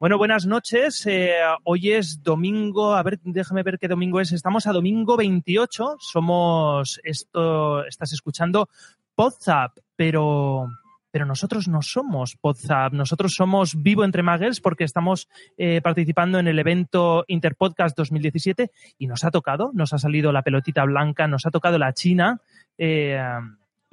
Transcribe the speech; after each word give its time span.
Bueno, 0.00 0.18
buenas 0.18 0.44
noches. 0.44 1.06
Eh, 1.06 1.34
hoy 1.62 1.92
es 1.92 2.22
domingo, 2.22 2.94
a 2.94 3.02
ver, 3.02 3.20
déjame 3.22 3.62
ver 3.62 3.78
qué 3.78 3.88
domingo 3.88 4.20
es. 4.20 4.32
Estamos 4.32 4.66
a 4.66 4.72
domingo 4.72 5.16
28. 5.16 5.96
Somos 6.00 7.00
esto, 7.04 7.86
estás 7.86 8.12
escuchando 8.12 8.68
Podzap, 9.14 9.78
pero 9.96 10.68
pero 11.12 11.26
nosotros 11.26 11.68
no 11.68 11.80
somos 11.80 12.36
Podzap, 12.40 12.92
nosotros 12.92 13.34
somos 13.36 13.80
Vivo 13.80 14.04
Entre 14.04 14.24
Muggles 14.24 14.60
porque 14.60 14.82
estamos 14.82 15.28
eh, 15.56 15.80
participando 15.80 16.40
en 16.40 16.48
el 16.48 16.58
evento 16.58 17.24
Interpodcast 17.28 17.96
2017 17.96 18.72
y 18.98 19.06
nos 19.06 19.22
ha 19.22 19.30
tocado, 19.30 19.70
nos 19.74 19.92
ha 19.92 19.98
salido 19.98 20.32
la 20.32 20.42
pelotita 20.42 20.84
blanca, 20.84 21.28
nos 21.28 21.46
ha 21.46 21.52
tocado 21.52 21.78
la 21.78 21.92
China. 21.92 22.40
eh, 22.76 23.16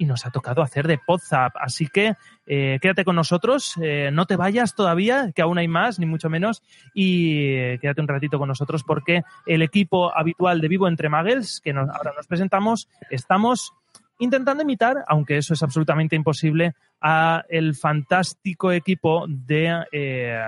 y 0.02 0.04
nos 0.04 0.26
ha 0.26 0.30
tocado 0.30 0.62
hacer 0.62 0.88
de 0.88 0.98
Podzap. 0.98 1.54
Así 1.60 1.86
que 1.86 2.16
eh, 2.44 2.78
quédate 2.82 3.04
con 3.04 3.14
nosotros, 3.14 3.74
eh, 3.80 4.10
no 4.12 4.26
te 4.26 4.34
vayas 4.34 4.74
todavía, 4.74 5.30
que 5.32 5.42
aún 5.42 5.58
hay 5.58 5.68
más, 5.68 6.00
ni 6.00 6.06
mucho 6.06 6.28
menos, 6.28 6.60
y 6.92 7.54
eh, 7.54 7.78
quédate 7.80 8.00
un 8.00 8.08
ratito 8.08 8.36
con 8.36 8.48
nosotros 8.48 8.82
porque 8.82 9.22
el 9.46 9.62
equipo 9.62 10.12
habitual 10.12 10.60
de 10.60 10.66
Vivo 10.66 10.88
Entre 10.88 11.08
Muggles, 11.08 11.60
que 11.60 11.70
ahora 11.70 12.12
nos 12.16 12.26
presentamos, 12.26 12.88
estamos 13.10 13.74
intentando 14.18 14.64
imitar, 14.64 15.04
aunque 15.06 15.36
eso 15.36 15.54
es 15.54 15.62
absolutamente 15.62 16.16
imposible, 16.16 16.74
a 17.00 17.44
el 17.48 17.76
fantástico 17.76 18.72
equipo 18.72 19.26
de, 19.28 19.84
eh, 19.92 20.46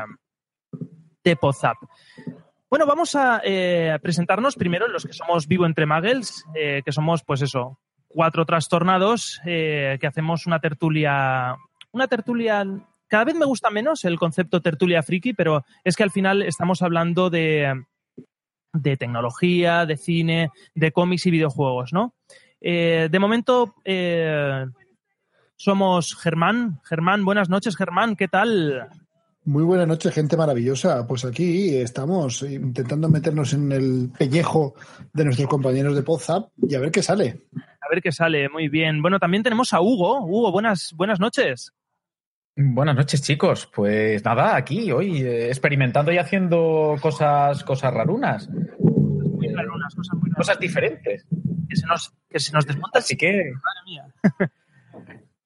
de 1.22 1.36
Podzap. 1.36 1.76
Bueno, 2.68 2.86
vamos 2.86 3.14
a 3.14 3.40
presentarnos 4.02 4.56
primero 4.56 4.88
los 4.88 5.04
que 5.04 5.12
somos 5.12 5.46
Vivo 5.46 5.64
Entre 5.64 5.86
Muggles, 5.86 6.44
que 6.52 6.90
somos, 6.90 7.22
pues 7.22 7.42
eso, 7.42 7.78
cuatro 8.14 8.46
trastornados 8.46 9.40
eh, 9.44 9.98
que 10.00 10.06
hacemos 10.06 10.46
una 10.46 10.60
tertulia. 10.60 11.56
Una 11.92 12.08
tertulia. 12.08 12.64
Cada 13.08 13.24
vez 13.24 13.34
me 13.34 13.44
gusta 13.44 13.70
menos 13.70 14.04
el 14.04 14.18
concepto 14.18 14.62
tertulia 14.62 15.02
friki, 15.02 15.34
pero 15.34 15.64
es 15.82 15.96
que 15.96 16.04
al 16.04 16.10
final 16.10 16.42
estamos 16.42 16.80
hablando 16.82 17.28
de, 17.28 17.84
de 18.72 18.96
tecnología, 18.96 19.84
de 19.84 19.96
cine, 19.96 20.50
de 20.74 20.92
cómics 20.92 21.26
y 21.26 21.30
videojuegos, 21.30 21.92
¿no? 21.92 22.14
Eh, 22.60 23.08
de 23.10 23.18
momento 23.18 23.74
eh, 23.84 24.64
somos 25.56 26.16
Germán. 26.16 26.80
Germán, 26.84 27.24
buenas 27.24 27.48
noches, 27.48 27.76
Germán, 27.76 28.16
¿qué 28.16 28.28
tal? 28.28 28.88
Muy 29.46 29.62
buenas 29.62 29.86
noches, 29.86 30.14
gente 30.14 30.38
maravillosa. 30.38 31.06
Pues 31.06 31.26
aquí 31.26 31.76
estamos 31.76 32.42
intentando 32.42 33.10
meternos 33.10 33.52
en 33.52 33.72
el 33.72 34.10
pellejo 34.16 34.74
de 35.12 35.24
nuestros 35.26 35.48
compañeros 35.48 35.94
de 35.94 36.02
Podzap 36.02 36.48
y 36.66 36.74
a 36.74 36.80
ver 36.80 36.90
qué 36.90 37.02
sale. 37.02 37.42
Ver 37.94 38.02
qué 38.02 38.10
sale, 38.10 38.48
muy 38.48 38.68
bien. 38.68 39.00
Bueno, 39.02 39.20
también 39.20 39.44
tenemos 39.44 39.72
a 39.72 39.80
Hugo. 39.80 40.24
Hugo, 40.26 40.50
buenas, 40.50 40.92
buenas 40.96 41.20
noches. 41.20 41.72
Buenas 42.56 42.96
noches, 42.96 43.22
chicos. 43.22 43.70
Pues 43.72 44.24
nada, 44.24 44.56
aquí 44.56 44.90
hoy 44.90 45.22
eh, 45.22 45.46
experimentando 45.46 46.10
y 46.10 46.18
haciendo 46.18 46.96
cosas, 47.00 47.62
cosas 47.62 47.94
rarunas, 47.94 48.48
Muy 48.50 49.46
rarunas, 49.46 49.94
cosas 49.94 50.18
muy 50.18 50.28
raras. 50.30 50.36
cosas 50.38 50.58
diferentes. 50.58 51.24
que 51.68 51.76
se 51.76 51.86
nos, 51.86 52.12
que 52.28 52.40
se 52.40 52.52
nos 52.52 52.66
desmonta 52.66 52.98
Así 52.98 53.16
que, 53.16 53.28
madre 53.32 53.80
mía. 53.86 54.06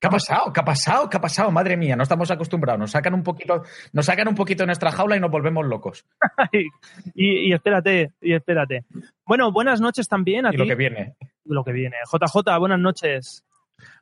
¿qué 0.01 0.07
ha 0.07 0.11
pasado? 0.11 0.51
¿Qué 0.51 0.61
ha 0.61 0.65
pasado? 0.65 1.11
¿Qué 1.11 1.17
ha 1.19 1.21
pasado? 1.21 1.51
Madre 1.51 1.77
mía, 1.77 1.97
no 1.97 2.03
estamos 2.05 2.31
acostumbrados. 2.31 2.81
Nos 2.81 2.93
sacan 2.93 3.13
un 3.13 3.23
poquito, 3.25 3.63
nos 3.93 4.07
sacan 4.07 4.27
un 4.29 4.35
poquito 4.35 4.63
de 4.63 4.69
nuestra 4.69 4.91
jaula 4.91 5.19
y 5.19 5.21
nos 5.21 5.31
volvemos 5.31 5.67
locos. 5.67 6.07
y, 7.15 7.51
y 7.51 7.53
espérate, 7.53 8.13
y 8.23 8.33
espérate. 8.33 8.87
Bueno, 9.27 9.53
buenas 9.53 9.83
noches 9.83 10.09
también 10.09 10.47
a 10.47 10.49
Y 10.49 10.53
ti. 10.53 10.57
lo 10.57 10.65
que 10.67 10.75
viene. 10.77 11.15
Lo 11.49 11.65
que 11.65 11.73
viene. 11.73 11.97
JJ, 12.11 12.59
buenas 12.59 12.79
noches. 12.79 13.45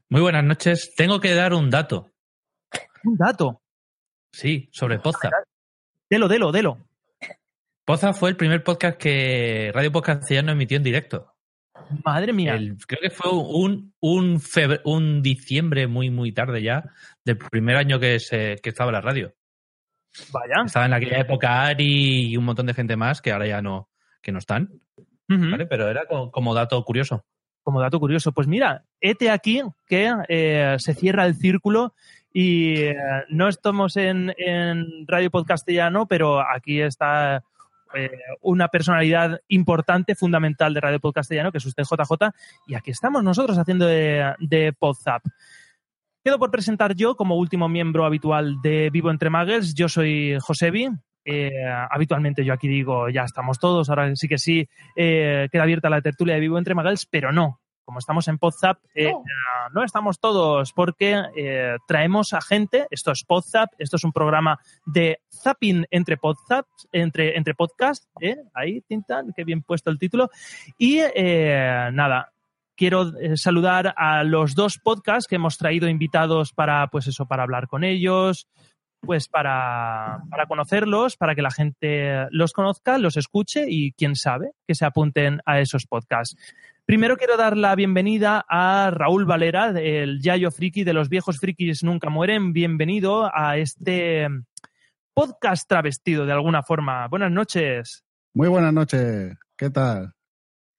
Muy 0.08 0.20
buenas 0.20 0.44
noches. 0.44 0.92
Tengo 0.96 1.20
que 1.20 1.34
dar 1.34 1.54
un 1.54 1.70
dato. 1.70 2.10
Un 3.04 3.16
dato. 3.16 3.60
Sí, 4.32 4.68
sobre 4.72 4.98
Poza. 4.98 5.30
Delo, 6.10 6.28
delo, 6.28 6.52
delo. 6.52 6.78
Poza 7.84 8.12
fue 8.12 8.30
el 8.30 8.36
primer 8.36 8.64
podcast 8.64 8.98
que 8.98 9.70
Radio 9.72 9.92
Podcast 9.92 10.20
Castellano 10.20 10.52
emitió 10.52 10.76
en 10.76 10.82
directo. 10.82 11.32
Madre 12.04 12.32
mía. 12.32 12.54
El- 12.54 12.76
creo 12.86 13.00
que 13.00 13.10
fue 13.10 13.30
un, 13.32 13.94
un, 14.00 14.40
febre- 14.40 14.80
un 14.84 15.22
diciembre 15.22 15.86
muy, 15.86 16.10
muy 16.10 16.32
tarde 16.32 16.62
ya 16.62 16.82
del 17.24 17.38
primer 17.38 17.76
año 17.76 18.00
que, 18.00 18.18
se, 18.18 18.56
que 18.62 18.70
estaba 18.70 18.90
la 18.90 19.00
radio. 19.00 19.32
Vaya. 20.32 20.62
Estaba 20.64 20.86
en 20.86 20.94
aquella 20.94 21.18
época 21.20 21.62
Ari 21.62 22.30
y 22.32 22.36
un 22.36 22.44
montón 22.44 22.66
de 22.66 22.74
gente 22.74 22.96
más 22.96 23.20
que 23.20 23.30
ahora 23.30 23.46
ya 23.46 23.62
no, 23.62 23.88
que 24.20 24.32
no 24.32 24.38
están. 24.38 24.68
¿vale? 25.28 25.66
Pero 25.66 25.88
era 25.88 26.06
co- 26.06 26.30
como, 26.30 26.54
dato 26.54 26.82
curioso. 26.84 27.24
Como 27.66 27.80
dato 27.80 27.98
curioso. 27.98 28.30
Pues 28.30 28.46
mira, 28.46 28.84
hete 29.00 29.28
aquí 29.28 29.60
que 29.88 30.14
eh, 30.28 30.76
se 30.78 30.94
cierra 30.94 31.26
el 31.26 31.34
círculo 31.34 31.94
y 32.32 32.76
eh, 32.76 32.96
no 33.28 33.48
estamos 33.48 33.96
en, 33.96 34.32
en 34.38 35.04
Radio 35.08 35.32
Podcastellano, 35.32 36.06
pero 36.06 36.40
aquí 36.40 36.80
está 36.80 37.42
eh, 37.92 38.08
una 38.42 38.68
personalidad 38.68 39.40
importante, 39.48 40.14
fundamental 40.14 40.74
de 40.74 40.80
Radio 40.80 41.00
Podcastellano, 41.00 41.50
que 41.50 41.58
es 41.58 41.66
usted 41.66 41.82
JJ, 41.82 42.30
y 42.68 42.76
aquí 42.76 42.92
estamos 42.92 43.24
nosotros 43.24 43.58
haciendo 43.58 43.86
de, 43.86 44.32
de 44.38 44.72
Podzap. 44.72 45.24
Quedo 46.22 46.38
por 46.38 46.52
presentar 46.52 46.94
yo 46.94 47.16
como 47.16 47.34
último 47.34 47.68
miembro 47.68 48.04
habitual 48.04 48.62
de 48.62 48.90
Vivo 48.90 49.10
Entre 49.10 49.28
Muggles. 49.28 49.74
Yo 49.74 49.88
soy 49.88 50.38
Josebi. 50.38 50.90
Eh, 51.28 51.50
habitualmente 51.90 52.44
yo 52.44 52.52
aquí 52.54 52.68
digo, 52.68 53.08
ya 53.08 53.24
estamos 53.24 53.58
todos, 53.58 53.90
ahora 53.90 54.14
sí 54.14 54.28
que 54.28 54.38
sí, 54.38 54.68
eh, 54.94 55.48
queda 55.50 55.64
abierta 55.64 55.90
la 55.90 56.00
tertulia 56.00 56.34
de 56.34 56.40
Vivo 56.40 56.56
Entre 56.56 56.74
Muggles, 56.74 57.04
pero 57.06 57.32
no. 57.32 57.60
Como 57.84 57.98
estamos 57.98 58.26
en 58.28 58.38
Podzap, 58.38 58.78
eh, 58.94 59.12
No. 59.12 59.22
no 59.72 59.84
estamos 59.84 60.18
todos 60.18 60.72
porque 60.72 61.22
traemos 61.86 62.32
a 62.32 62.40
gente, 62.40 62.86
esto 62.90 63.12
es 63.12 63.24
Podzap, 63.24 63.70
esto 63.78 63.96
es 63.96 64.04
un 64.04 64.12
programa 64.12 64.58
de 64.84 65.20
zapping 65.32 65.86
entre 65.90 66.16
Podzaps, 66.16 66.88
entre, 66.92 67.36
entre 67.36 67.54
podcasts, 67.54 68.08
¿eh? 68.20 68.36
ahí, 68.54 68.80
Tintan, 68.82 69.32
qué 69.36 69.44
bien 69.44 69.62
puesto 69.62 69.90
el 69.90 69.98
título. 69.98 70.30
Y 70.78 70.98
nada, 71.92 72.32
quiero 72.76 73.12
saludar 73.36 73.94
a 73.96 74.24
los 74.24 74.56
dos 74.56 74.78
podcasts 74.78 75.28
que 75.28 75.36
hemos 75.36 75.56
traído 75.56 75.88
invitados 75.88 76.52
para, 76.52 76.88
pues 76.88 77.06
eso, 77.06 77.26
para 77.26 77.44
hablar 77.44 77.68
con 77.68 77.84
ellos, 77.84 78.48
pues 79.00 79.28
para, 79.28 80.22
para 80.30 80.46
conocerlos, 80.46 81.16
para 81.16 81.34
que 81.34 81.42
la 81.42 81.50
gente 81.50 82.26
los 82.30 82.52
conozca, 82.52 82.98
los 82.98 83.16
escuche 83.16 83.66
y 83.68 83.92
quién 83.92 84.16
sabe 84.16 84.52
que 84.66 84.74
se 84.74 84.84
apunten 84.84 85.40
a 85.46 85.60
esos 85.60 85.86
podcasts. 85.86 86.36
Primero 86.86 87.16
quiero 87.16 87.36
dar 87.36 87.56
la 87.56 87.74
bienvenida 87.74 88.44
a 88.48 88.90
Raúl 88.92 89.24
Valera, 89.24 89.70
el 89.70 90.20
Yayo 90.20 90.52
Friki 90.52 90.84
de 90.84 90.92
los 90.92 91.08
viejos 91.08 91.38
frikis 91.38 91.82
nunca 91.82 92.10
mueren. 92.10 92.52
Bienvenido 92.52 93.28
a 93.34 93.56
este 93.56 94.28
podcast 95.12 95.68
travestido 95.68 96.26
de 96.26 96.32
alguna 96.32 96.62
forma. 96.62 97.08
Buenas 97.08 97.32
noches. 97.32 98.04
Muy 98.34 98.48
buenas 98.48 98.72
noches. 98.72 99.36
¿Qué 99.56 99.70
tal? 99.70 100.12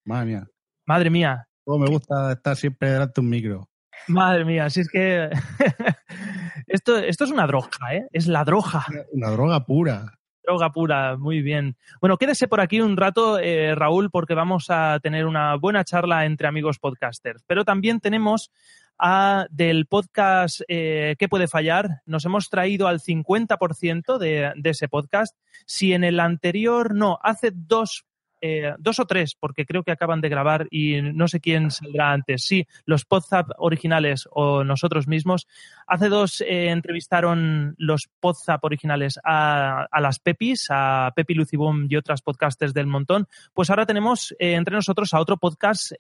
Madre 0.06 0.26
mía. 0.28 0.48
Madre 0.86 1.10
mía. 1.10 1.48
Cómo 1.66 1.80
me 1.80 1.90
gusta 1.90 2.32
estar 2.32 2.56
siempre 2.56 2.92
delante 2.92 3.20
de 3.20 3.26
un 3.26 3.30
micro. 3.30 3.70
Madre 4.08 4.46
mía, 4.46 4.70
si 4.70 4.82
es 4.82 4.90
que 4.90 5.30
esto, 6.68 6.98
esto 6.98 7.24
es 7.24 7.32
una 7.32 7.48
droga, 7.48 7.70
¿eh? 7.94 8.08
Es 8.12 8.28
la 8.28 8.44
droga. 8.44 8.86
Una 9.12 9.30
droga 9.32 9.66
pura. 9.66 10.14
Droga 10.44 10.72
pura, 10.72 11.18
muy 11.18 11.42
bien. 11.42 11.76
Bueno, 12.00 12.18
quédese 12.18 12.48
por 12.48 12.62
aquí 12.62 12.80
un 12.80 12.96
rato, 12.96 13.40
eh, 13.40 13.76
Raúl, 13.76 14.10
porque 14.12 14.34
vamos 14.34 14.68
a 14.70 15.00
tener 15.02 15.26
una 15.26 15.56
buena 15.56 15.84
charla 15.84 16.26
entre 16.26 16.48
amigos 16.48 16.80
podcasters. 16.80 17.44
Pero 17.48 17.66
también 17.66 18.00
tenemos 18.00 18.52
a, 18.98 19.48
del 19.50 19.86
podcast 19.86 20.62
eh, 20.68 21.16
¿Qué 21.20 21.30
puede 21.30 21.48
fallar? 21.48 22.02
Nos 22.06 22.26
hemos 22.26 22.50
traído 22.50 22.88
al 22.88 23.00
50% 23.00 24.18
de, 24.18 24.52
de 24.56 24.70
ese 24.70 24.88
podcast. 24.88 25.36
Si 25.66 25.94
en 25.94 26.04
el 26.04 26.20
anterior, 26.20 26.96
no, 26.96 27.20
hace 27.22 27.52
dos 27.54 28.06
eh, 28.42 28.74
dos 28.78 29.00
o 29.00 29.06
tres, 29.06 29.36
porque 29.40 29.66
creo 29.66 29.84
que 29.84 29.92
acaban 29.92 30.22
de 30.22 30.30
grabar 30.30 30.68
y 30.70 31.02
no 31.02 31.28
sé 31.28 31.40
quién 31.40 31.72
saldrá 31.72 32.12
antes. 32.12 32.44
Sí, 32.46 32.68
los 32.86 33.06
Podzap 33.06 33.52
originales 33.58 34.28
o 34.32 34.64
nosotros 34.64 35.08
mismos. 35.08 35.48
Hace 35.88 36.10
dos 36.10 36.42
eh, 36.42 36.70
entrevistaron 36.70 37.76
los 37.78 38.10
Podzap 38.20 38.64
originales 38.64 39.20
a, 39.24 39.88
a, 39.92 40.02
las 40.02 40.20
Pepis, 40.20 40.68
a 40.70 41.12
Pepi 41.16 41.34
Lucibum 41.34 41.88
y 41.90 41.96
otras 41.96 42.22
podcasters 42.22 42.74
del 42.74 42.88
montón. 42.88 43.28
Pues 43.54 43.70
ahora 43.70 43.86
tenemos 43.86 44.36
eh, 44.40 44.54
entre 44.54 44.76
nosotros 44.76 45.14
a 45.14 45.20
otro 45.20 45.38
podcast 45.38 45.94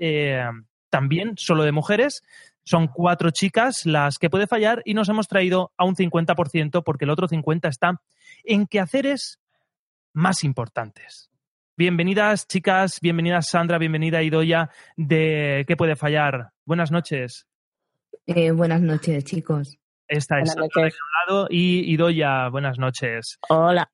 también 0.89 1.33
solo 1.37 1.63
de 1.63 1.71
mujeres. 1.71 2.23
Son 2.63 2.87
cuatro 2.87 3.31
chicas 3.31 3.85
las 3.85 4.17
que 4.17 4.29
puede 4.29 4.47
fallar 4.47 4.81
y 4.85 4.93
nos 4.93 5.09
hemos 5.09 5.27
traído 5.27 5.71
a 5.77 5.85
un 5.85 5.95
50% 5.95 6.83
porque 6.83 7.05
el 7.05 7.11
otro 7.11 7.27
50% 7.27 7.69
está 7.69 8.01
en 8.43 8.67
quehaceres 8.67 9.39
más 10.13 10.43
importantes. 10.43 11.29
Bienvenidas, 11.77 12.47
chicas, 12.47 12.99
bienvenidas 13.01 13.49
Sandra, 13.49 13.77
bienvenida 13.77 14.23
Idoya 14.23 14.71
de 14.95 15.63
¿Qué 15.67 15.77
puede 15.77 15.95
fallar? 15.95 16.49
Buenas 16.65 16.91
noches. 16.91 17.45
Eh, 18.25 18.49
buenas 18.51 18.81
noches, 18.81 19.23
chicos. 19.25 19.77
Esta 20.07 20.39
es 20.39 20.49
Sandra 20.53 20.67
de 20.75 20.81
un 20.87 20.91
lado 21.27 21.47
y 21.51 21.81
Idoya, 21.93 22.49
buenas 22.49 22.79
noches. 22.79 23.37
Hola. 23.49 23.91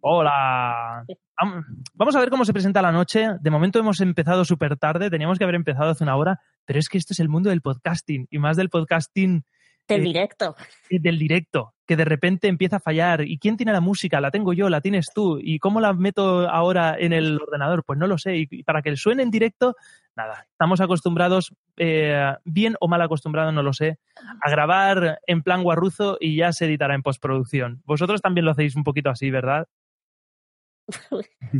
Hola. 0.00 1.04
Vam- 1.38 1.64
Vamos 1.92 2.16
a 2.16 2.20
ver 2.20 2.30
cómo 2.30 2.46
se 2.46 2.54
presenta 2.54 2.80
la 2.80 2.90
noche. 2.92 3.28
De 3.40 3.50
momento 3.50 3.78
hemos 3.78 4.00
empezado 4.00 4.46
súper 4.46 4.78
tarde, 4.78 5.10
teníamos 5.10 5.36
que 5.36 5.44
haber 5.44 5.56
empezado 5.56 5.90
hace 5.90 6.04
una 6.04 6.16
hora, 6.16 6.40
pero 6.64 6.78
es 6.78 6.88
que 6.88 6.96
esto 6.96 7.12
es 7.12 7.20
el 7.20 7.28
mundo 7.28 7.50
del 7.50 7.60
podcasting 7.60 8.28
y 8.30 8.38
más 8.38 8.56
del 8.56 8.70
podcasting 8.70 9.44
Del 9.86 10.00
eh, 10.00 10.04
directo. 10.04 10.56
eh, 10.88 10.98
del 11.00 11.18
directo, 11.18 11.74
que 11.86 11.96
de 11.96 12.04
repente 12.04 12.48
empieza 12.48 12.76
a 12.76 12.80
fallar. 12.80 13.22
¿Y 13.22 13.38
quién 13.38 13.56
tiene 13.56 13.72
la 13.72 13.80
música? 13.80 14.20
La 14.20 14.30
tengo 14.30 14.52
yo, 14.52 14.68
la 14.68 14.80
tienes 14.80 15.06
tú. 15.14 15.38
¿Y 15.40 15.58
cómo 15.58 15.80
la 15.80 15.92
meto 15.92 16.48
ahora 16.48 16.96
en 16.98 17.12
el 17.12 17.40
ordenador? 17.40 17.84
Pues 17.84 17.98
no 17.98 18.06
lo 18.06 18.18
sé. 18.18 18.36
Y 18.36 18.62
para 18.64 18.82
que 18.82 18.96
suene 18.96 19.22
en 19.22 19.30
directo, 19.30 19.76
nada. 20.16 20.46
Estamos 20.50 20.80
acostumbrados, 20.80 21.54
eh, 21.76 22.34
bien 22.44 22.76
o 22.80 22.88
mal 22.88 23.02
acostumbrados, 23.02 23.52
no 23.52 23.62
lo 23.62 23.72
sé, 23.72 23.98
a 24.42 24.50
grabar 24.50 25.20
en 25.26 25.42
plan 25.42 25.62
guarruzo 25.62 26.16
y 26.20 26.36
ya 26.36 26.52
se 26.52 26.64
editará 26.64 26.94
en 26.94 27.02
postproducción. 27.02 27.82
Vosotros 27.84 28.22
también 28.22 28.46
lo 28.46 28.50
hacéis 28.50 28.74
un 28.74 28.84
poquito 28.84 29.10
así, 29.10 29.30
¿verdad? 29.30 29.68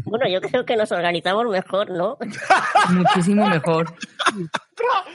Bueno, 0.05 0.29
yo 0.29 0.41
creo 0.41 0.65
que 0.65 0.77
nos 0.77 0.93
organizamos 0.93 1.47
mejor, 1.47 1.91
¿no? 1.91 2.19
Muchísimo 2.91 3.49
mejor. 3.49 3.93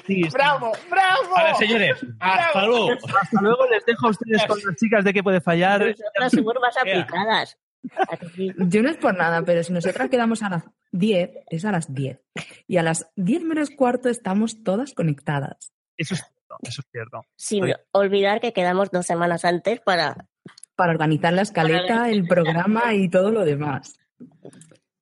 Sí. 0.05 0.23
¡Bravo! 0.33 0.71
¡Bravo! 0.89 1.29
Vale, 1.35 1.55
señores, 1.55 2.05
hasta 2.19 2.65
luego. 2.65 2.91
Hasta 2.91 3.41
luego 3.41 3.67
les 3.67 3.85
dejo 3.85 4.07
a 4.07 4.09
ustedes 4.09 4.45
con 4.45 4.59
las 4.65 4.75
chicas 4.75 5.03
de 5.03 5.13
qué 5.13 5.23
puede 5.23 5.39
fallar. 5.41 5.85
Nosotras 5.85 6.31
somos 6.31 6.55
más 6.61 6.77
aplicadas. 6.77 7.57
¿A? 7.97 8.17
Yo 8.57 8.83
no 8.83 8.89
es 8.89 8.97
por 8.97 9.15
nada, 9.15 9.41
pero 9.43 9.63
si 9.63 9.73
nosotras 9.73 10.09
quedamos 10.09 10.43
a 10.43 10.49
las 10.49 10.63
10, 10.91 11.31
es 11.49 11.65
a 11.65 11.71
las 11.71 11.93
10. 11.93 12.19
Y 12.67 12.77
a 12.77 12.83
las 12.83 13.09
10 13.15 13.43
menos 13.43 13.69
cuarto 13.71 14.09
estamos 14.09 14.63
todas 14.63 14.93
conectadas. 14.93 15.73
Eso 15.97 16.13
es 16.15 16.21
cierto, 16.21 16.57
eso 16.61 16.81
es 16.81 16.87
cierto. 16.91 17.25
Sin 17.35 17.73
olvidar 17.91 18.39
que 18.39 18.53
quedamos 18.53 18.91
dos 18.91 19.05
semanas 19.05 19.45
antes 19.45 19.79
para... 19.81 20.27
Para 20.75 20.91
organizar 20.91 21.33
la 21.33 21.41
escaleta, 21.43 22.09
el 22.09 22.27
programa 22.27 22.93
y 22.93 23.09
todo 23.09 23.31
lo 23.31 23.45
demás. 23.45 23.99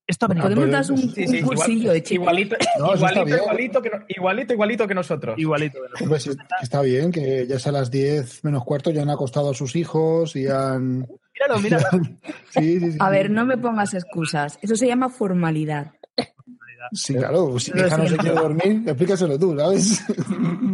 Esto 0.08 0.26
ha 0.26 0.30
venido- 0.30 0.46
Podemos 0.50 0.72
dar 0.72 0.92
un, 0.92 0.98
Sí, 0.98 1.28
sí, 1.28 1.38
un 1.42 1.48
cursillo 1.48 1.80
igual- 1.82 1.94
de 1.94 2.04
chicos. 2.04 2.24
igualito, 2.24 2.56
No, 2.80 2.96
igualito, 2.96 3.26
bien. 3.26 3.38
igualito, 3.38 3.82
que, 3.84 3.90
no- 3.92 4.06
igualito, 4.08 4.54
igualito 4.54 4.88
que 4.88 4.96
nosotros. 4.96 5.38
igualito. 5.40 5.78
Sí, 6.18 6.32
está 6.64 6.82
bien 6.82 7.12
que 7.12 7.46
ya 7.48 7.58
es 7.58 7.68
a 7.68 7.72
las 7.72 7.92
10 7.92 8.44
menos 8.44 8.64
cuarto, 8.64 8.90
ya 8.90 9.04
han 9.04 9.10
acostado 9.12 9.52
a 9.52 9.54
sus 9.54 9.76
hijos 9.76 10.36
y 10.36 10.48
han. 10.48 11.08
Míralo, 11.34 11.60
míralo. 11.62 11.88
Sí, 12.50 12.80
sí, 12.80 12.92
sí. 12.94 12.98
A 13.00 13.12
ver, 13.12 13.30
no 13.30 13.46
me 13.46 13.58
pongas 13.58 13.94
excusas. 13.94 14.58
Eso 14.64 14.76
se 14.76 14.88
llama 14.88 15.10
formalidad. 15.10 15.92
Sí, 16.94 17.14
claro, 17.16 17.60
si 17.60 17.72
hija 17.72 17.98
no 17.98 18.08
se 18.08 18.18
quiere 18.18 18.36
dormir, 18.36 18.84
explícaselo 18.86 19.38
tú, 19.40 19.56
¿sabes? 19.58 20.04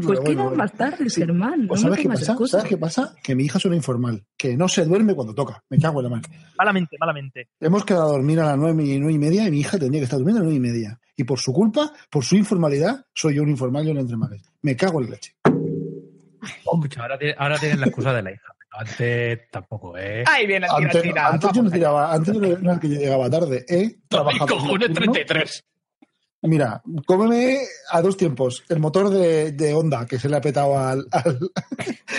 Pues 0.05 0.19
bueno, 0.19 0.23
quedan 0.23 0.35
bueno. 0.43 0.55
más 0.57 0.73
tarde, 0.73 1.09
Sí. 1.09 1.23
Pues 1.67 1.81
¿sabes 1.81 1.99
qué 1.99 2.09
pasa? 2.09 2.35
¿Sabes 2.47 2.65
qué 2.67 2.77
pasa? 2.77 3.15
Que 3.23 3.33
mi 3.35 3.45
hija 3.45 3.57
es 3.57 3.65
una 3.65 3.75
informal, 3.75 4.23
que 4.37 4.55
no 4.57 4.67
se 4.67 4.85
duerme 4.85 5.15
cuando 5.15 5.33
toca. 5.33 5.63
Me 5.69 5.79
cago 5.79 5.99
en 5.99 6.03
la 6.03 6.09
mano. 6.09 6.23
Malamente, 6.57 6.97
malamente. 6.99 7.47
Hemos 7.59 7.85
quedado 7.85 8.05
a 8.09 8.11
dormir 8.11 8.39
a 8.41 8.45
las 8.47 8.57
nueve 8.57 8.83
y 8.83 8.99
nueve 8.99 9.13
y 9.13 9.17
media 9.19 9.47
y 9.47 9.51
mi 9.51 9.59
hija 9.61 9.77
tendría 9.79 10.01
que 10.01 10.05
estar 10.05 10.19
durmiendo 10.19 10.41
a 10.41 10.43
las 10.43 10.51
nueve 10.53 10.57
y 10.67 10.71
media. 10.71 10.99
Y 11.15 11.23
por 11.23 11.39
su 11.39 11.53
culpa, 11.53 11.91
por 12.09 12.23
su 12.25 12.35
informalidad, 12.35 13.05
soy 13.13 13.35
yo 13.35 13.43
un 13.43 13.49
informal 13.49 13.87
y 13.87 13.91
un 13.91 13.97
entre 13.99 14.17
males. 14.17 14.41
Me 14.61 14.75
cago 14.75 14.99
en 14.99 15.05
la 15.05 15.11
leche. 15.15 15.35
Escucha, 16.43 17.01
ahora, 17.01 17.17
tiene- 17.17 17.35
ahora 17.37 17.57
tienen 17.57 17.79
la 17.79 17.87
excusa 17.87 18.13
de 18.13 18.21
la 18.21 18.31
hija. 18.31 18.43
Antes 18.77 19.39
tampoco, 19.49 19.97
¿eh? 19.97 20.23
Ahí 20.27 20.45
viene 20.45 20.65
el 20.67 20.71
Antes, 20.73 20.91
tiratina. 21.01 21.27
antes 21.29 21.49
yo 21.53 21.63
no 21.63 21.71
tiraba, 21.71 22.13
antes 22.13 22.33
yo 22.33 22.41
no 22.41 22.47
era 22.47 22.73
el 22.73 22.79
que 22.81 22.89
yo 22.89 22.95
llegaba 22.99 23.29
tarde, 23.29 23.65
¿eh? 23.69 23.95
Trabajaba 24.09 24.45
cojones, 24.51 24.89
nocturno. 24.89 25.13
33. 25.13 25.63
Mira, 26.47 26.81
cómeme 27.05 27.59
a 27.91 28.01
dos 28.01 28.17
tiempos. 28.17 28.63
El 28.69 28.79
motor 28.79 29.09
de, 29.09 29.51
de 29.51 29.73
Honda 29.73 30.05
que 30.05 30.19
se 30.19 30.29
le 30.29 30.37
ha 30.37 30.41
petado 30.41 30.77
al. 30.77 31.05
al- 31.11 31.39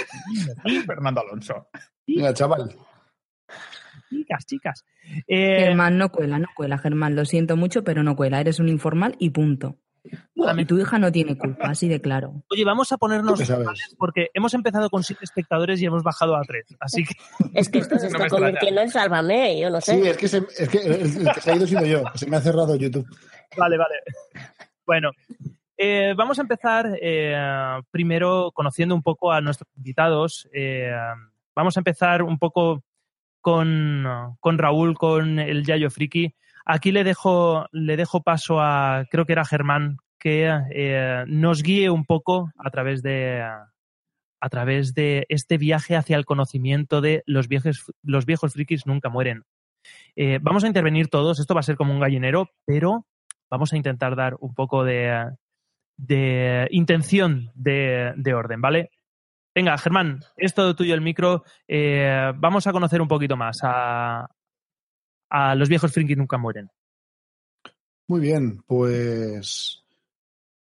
Fernando 0.86 1.20
Alonso. 1.20 1.68
Mira, 2.06 2.32
chaval. 2.34 2.74
Chicas, 4.10 4.46
chicas. 4.46 4.84
Eh, 5.26 5.64
Germán, 5.66 5.98
no 5.98 6.10
cuela, 6.10 6.38
no 6.38 6.46
cuela, 6.54 6.78
Germán. 6.78 7.16
Lo 7.16 7.24
siento 7.24 7.56
mucho, 7.56 7.82
pero 7.84 8.02
no 8.02 8.16
cuela. 8.16 8.40
Eres 8.40 8.58
un 8.60 8.68
informal 8.68 9.16
y 9.18 9.30
punto. 9.30 9.76
Y 10.56 10.64
tu 10.66 10.78
hija 10.78 11.00
no 11.00 11.10
tiene 11.10 11.36
culpa, 11.36 11.70
así 11.70 11.88
de 11.88 12.00
claro. 12.00 12.44
Oye, 12.52 12.64
vamos 12.64 12.92
a 12.92 12.96
ponernos 12.96 13.40
porque 13.98 14.28
hemos 14.34 14.54
empezado 14.54 14.88
con 14.88 15.02
siete 15.02 15.24
espectadores 15.24 15.82
y 15.82 15.86
hemos 15.86 16.04
bajado 16.04 16.36
a 16.36 16.42
tres. 16.42 16.64
Así 16.78 17.02
que 17.04 17.14
Es 17.54 17.68
que 17.68 17.78
esto 17.78 17.98
se 17.98 18.06
está 18.08 18.28
convirtiendo 18.28 18.82
en 18.82 18.88
Sálvame, 18.90 19.58
yo 19.60 19.68
no 19.68 19.80
sé. 19.80 20.00
Sí, 20.00 20.08
es 20.08 20.16
que, 20.16 20.28
se- 20.28 20.46
es 20.58 20.68
que 20.68 20.78
el, 20.78 20.92
el 21.26 21.32
que 21.34 21.40
se 21.40 21.50
ha 21.50 21.56
ido 21.56 21.66
sido 21.66 21.84
yo. 21.84 22.04
Se 22.14 22.26
me 22.30 22.36
ha 22.36 22.40
cerrado 22.40 22.76
YouTube. 22.76 23.04
Vale, 23.56 23.76
vale. 23.76 23.94
Bueno, 24.86 25.10
eh, 25.78 26.14
vamos 26.16 26.38
a 26.38 26.42
empezar 26.42 26.96
eh, 27.02 27.36
primero 27.90 28.50
conociendo 28.54 28.94
un 28.94 29.02
poco 29.02 29.30
a 29.30 29.40
nuestros 29.40 29.68
invitados. 29.76 30.48
Eh, 30.52 30.90
vamos 31.54 31.76
a 31.76 31.80
empezar 31.80 32.22
un 32.22 32.38
poco 32.38 32.82
con, 33.40 34.06
con 34.40 34.58
Raúl, 34.58 34.96
con 34.96 35.38
el 35.38 35.64
Yayo 35.64 35.90
Friki. 35.90 36.34
Aquí 36.64 36.92
le 36.92 37.04
dejo, 37.04 37.66
le 37.72 37.96
dejo 37.96 38.22
paso 38.22 38.60
a, 38.60 39.04
creo 39.10 39.26
que 39.26 39.32
era 39.32 39.44
Germán, 39.44 39.98
que 40.18 41.24
nos 41.28 41.62
guíe 41.62 41.90
un 41.90 42.04
poco 42.04 42.50
a 42.58 42.70
través 42.70 43.02
de 43.02 43.42
a 44.38 44.48
través 44.48 44.94
de 44.94 45.26
este 45.28 45.58
viaje 45.58 45.96
hacia 45.96 46.16
el 46.16 46.24
conocimiento 46.24 47.00
de 47.00 47.22
los 47.26 47.48
viejos, 47.48 47.92
los 48.02 48.26
viejos 48.26 48.52
frikis 48.52 48.86
nunca 48.86 49.08
mueren. 49.08 49.44
Vamos 50.40 50.64
a 50.64 50.66
intervenir 50.66 51.08
todos, 51.08 51.38
esto 51.38 51.54
va 51.54 51.60
a 51.60 51.64
ser 51.64 51.76
como 51.76 51.92
un 51.92 52.00
gallinero, 52.00 52.50
pero 52.64 53.06
vamos 53.50 53.72
a 53.72 53.76
intentar 53.76 54.16
dar 54.16 54.36
un 54.40 54.54
poco 54.54 54.84
de, 54.84 55.32
de 55.96 56.68
intención 56.70 57.50
de, 57.54 58.12
de 58.16 58.34
orden, 58.34 58.60
¿vale? 58.60 58.90
Venga, 59.54 59.78
Germán, 59.78 60.20
es 60.36 60.52
todo 60.52 60.76
tuyo 60.76 60.94
el 60.94 61.00
micro. 61.00 61.42
Eh, 61.66 62.32
vamos 62.36 62.66
a 62.66 62.72
conocer 62.72 63.00
un 63.00 63.08
poquito 63.08 63.36
más 63.36 63.58
a, 63.62 64.28
a 65.30 65.54
los 65.54 65.68
viejos 65.68 65.92
frikis 65.92 66.16
nunca 66.16 66.36
mueren. 66.36 66.70
Muy 68.08 68.20
bien, 68.20 68.62
pues. 68.66 69.82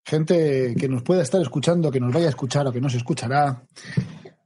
Gente 0.03 0.74
que 0.75 0.89
nos 0.89 1.03
pueda 1.03 1.21
estar 1.21 1.39
escuchando, 1.39 1.91
que 1.91 2.00
nos 2.00 2.12
vaya 2.12 2.25
a 2.25 2.29
escuchar 2.29 2.65
o 2.65 2.71
que 2.71 2.81
no 2.81 2.89
se 2.89 2.98
escuchará. 2.98 3.62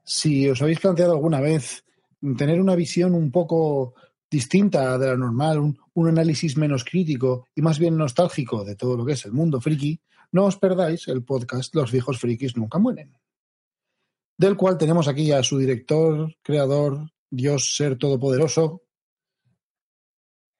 Si 0.03 0.49
os 0.49 0.61
habéis 0.61 0.81
planteado 0.81 1.13
alguna 1.13 1.39
vez 1.39 1.85
tener 2.37 2.59
una 2.59 2.75
visión 2.75 3.15
un 3.15 3.31
poco 3.31 3.95
distinta 4.33 4.97
de 4.97 5.07
la 5.07 5.15
normal, 5.15 5.59
un, 5.59 5.77
un 5.93 6.07
análisis 6.07 6.57
menos 6.57 6.83
crítico 6.83 7.47
y 7.55 7.61
más 7.61 7.77
bien 7.77 7.95
nostálgico 7.95 8.65
de 8.65 8.75
todo 8.75 8.97
lo 8.97 9.05
que 9.05 9.13
es 9.13 9.23
el 9.25 9.31
mundo 9.31 9.61
friki, 9.61 10.01
no 10.31 10.45
os 10.45 10.57
perdáis 10.57 11.07
el 11.07 11.23
podcast 11.23 11.75
Los 11.75 11.91
viejos 11.91 12.19
frikis 12.19 12.57
nunca 12.57 12.79
mueren, 12.79 13.15
del 14.35 14.57
cual 14.57 14.79
tenemos 14.79 15.07
aquí 15.07 15.31
a 15.31 15.43
su 15.43 15.59
director, 15.59 16.35
creador, 16.41 17.11
Dios 17.29 17.75
ser 17.75 17.97
todopoderoso, 17.97 18.81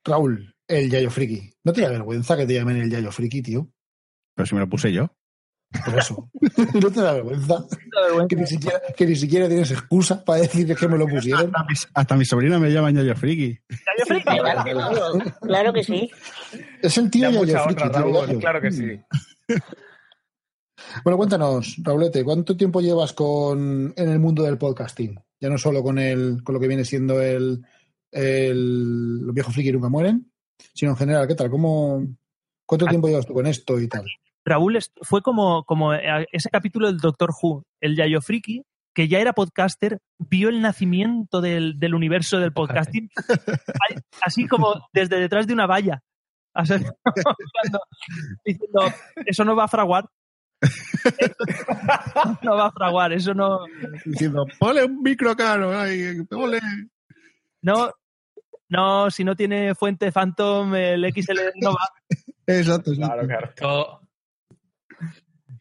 Raúl, 0.06 0.56
el 0.68 0.92
Yayo 0.92 1.10
Friki. 1.10 1.52
¿No 1.64 1.74
te 1.74 1.82
da 1.82 1.90
vergüenza 1.90 2.38
que 2.38 2.46
te 2.46 2.54
llamen 2.54 2.78
el 2.78 2.92
Yayo 2.92 3.12
Friki, 3.12 3.42
tío? 3.42 3.68
Pero 4.36 4.46
si 4.46 4.54
me 4.54 4.62
lo 4.62 4.70
puse 4.70 4.94
yo. 4.94 5.10
Por 5.86 5.98
eso. 5.98 6.30
¿No 6.82 6.92
te 6.92 7.02
da 7.02 7.14
vergüenza? 7.14 7.66
Que 8.30 8.36
ni 8.36 8.48
siquiera, 8.48 8.82
que 8.96 9.06
ni 9.06 9.16
siquiera 9.16 9.48
tienes 9.48 9.72
excusa 9.72 10.24
para 10.24 10.42
decir 10.42 10.76
que 10.76 10.88
me 10.88 10.98
lo 10.98 11.08
pusieron. 11.08 11.48
Hasta 11.48 11.64
mi, 11.64 11.76
hasta 11.94 12.16
mi 12.16 12.26
sobrina 12.26 12.60
me 12.60 12.70
llama 12.72 12.92
Yayo 12.92 13.16
Friki. 13.16 13.60
Claro 13.68 14.64
que 14.64 14.74
sí. 14.74 15.32
Claro 15.42 15.74
que 15.74 15.84
sí. 15.84 16.12
Es 16.82 16.98
el 16.98 17.10
tío 17.10 17.30
Yayo 17.32 17.64
Friki, 17.64 17.84
honra, 17.84 17.92
tío, 17.92 18.02
Raúl, 18.02 18.28
Yayo. 18.28 18.40
claro 18.40 18.62
que 18.62 18.72
sí. 18.72 19.02
Bueno, 21.04 21.18
cuéntanos, 21.18 21.78
Raulete, 21.82 22.24
¿cuánto 22.24 22.56
tiempo 22.56 22.82
llevas 22.82 23.14
con, 23.14 23.94
en 23.96 24.10
el 24.10 24.20
mundo 24.20 24.44
del 24.44 24.58
podcasting? 24.58 25.20
Ya 25.40 25.50
no 25.50 25.58
solo 25.58 25.82
con, 25.82 25.98
el, 25.98 26.44
con 26.44 26.54
lo 26.54 26.60
que 26.60 26.68
viene 26.68 26.86
siendo 26.86 27.22
el, 27.22 27.62
el 28.12 29.20
Los 29.26 29.34
viejos 29.34 29.54
friki 29.54 29.72
nunca 29.72 29.90
mueren, 29.90 30.32
sino 30.74 30.92
en 30.92 30.98
general, 30.98 31.28
¿qué 31.28 31.36
tal? 31.36 31.50
¿Cómo, 31.50 32.06
¿Cuánto 32.66 32.86
tiempo 32.86 33.08
llevas 33.08 33.26
tú 33.26 33.34
con 33.34 33.48
esto 33.48 33.80
y 33.80 33.88
tal? 33.88 34.06
Raúl 34.46 34.78
fue 35.02 35.22
como, 35.22 35.64
como 35.64 35.94
eh, 35.94 36.26
ese 36.32 36.50
capítulo 36.50 36.88
del 36.88 36.98
Doctor 36.98 37.30
Who, 37.42 37.64
el 37.82 37.96
Yayo 37.96 38.22
Friki, 38.22 38.64
que 38.94 39.08
ya 39.08 39.20
era 39.20 39.34
podcaster, 39.34 40.00
vio 40.20 40.50
el 40.50 40.62
nacimiento 40.62 41.42
del, 41.42 41.80
del 41.80 41.96
universo 41.96 42.38
del 42.40 42.54
podcasting, 42.54 43.10
así 44.22 44.48
como 44.48 44.88
desde 44.94 45.20
detrás 45.20 45.48
de 45.48 45.54
una 45.54 45.66
valla. 45.68 46.02
O 46.56 46.64
sea, 46.66 46.78
cuando- 46.78 47.82
diciendo, 48.46 48.82
eso 49.26 49.44
no 49.44 49.56
va 49.56 49.64
a 49.64 49.68
fraguar. 49.68 50.06
No 52.44 52.56
va 52.56 52.68
a 52.68 52.72
fraguar, 52.72 53.12
eso 53.14 53.34
no. 53.34 53.66
Diciendo, 54.06 54.46
ponle 54.60 54.84
un 54.86 55.02
micro 55.02 55.36
caro, 55.36 55.78
ay, 55.78 56.24
ponle. 56.30 56.60
No, 57.62 57.90
no, 58.70 59.10
si 59.10 59.24
no 59.24 59.36
tiene 59.36 59.74
fuente 59.76 60.12
Phantom, 60.12 60.76
el 60.76 61.12
XL 61.14 61.40
no 61.62 61.72
va. 61.72 61.90
Exacto, 62.46 62.92
exacto. 62.92 63.26
Claro, 63.28 63.54
claro. 63.56 64.00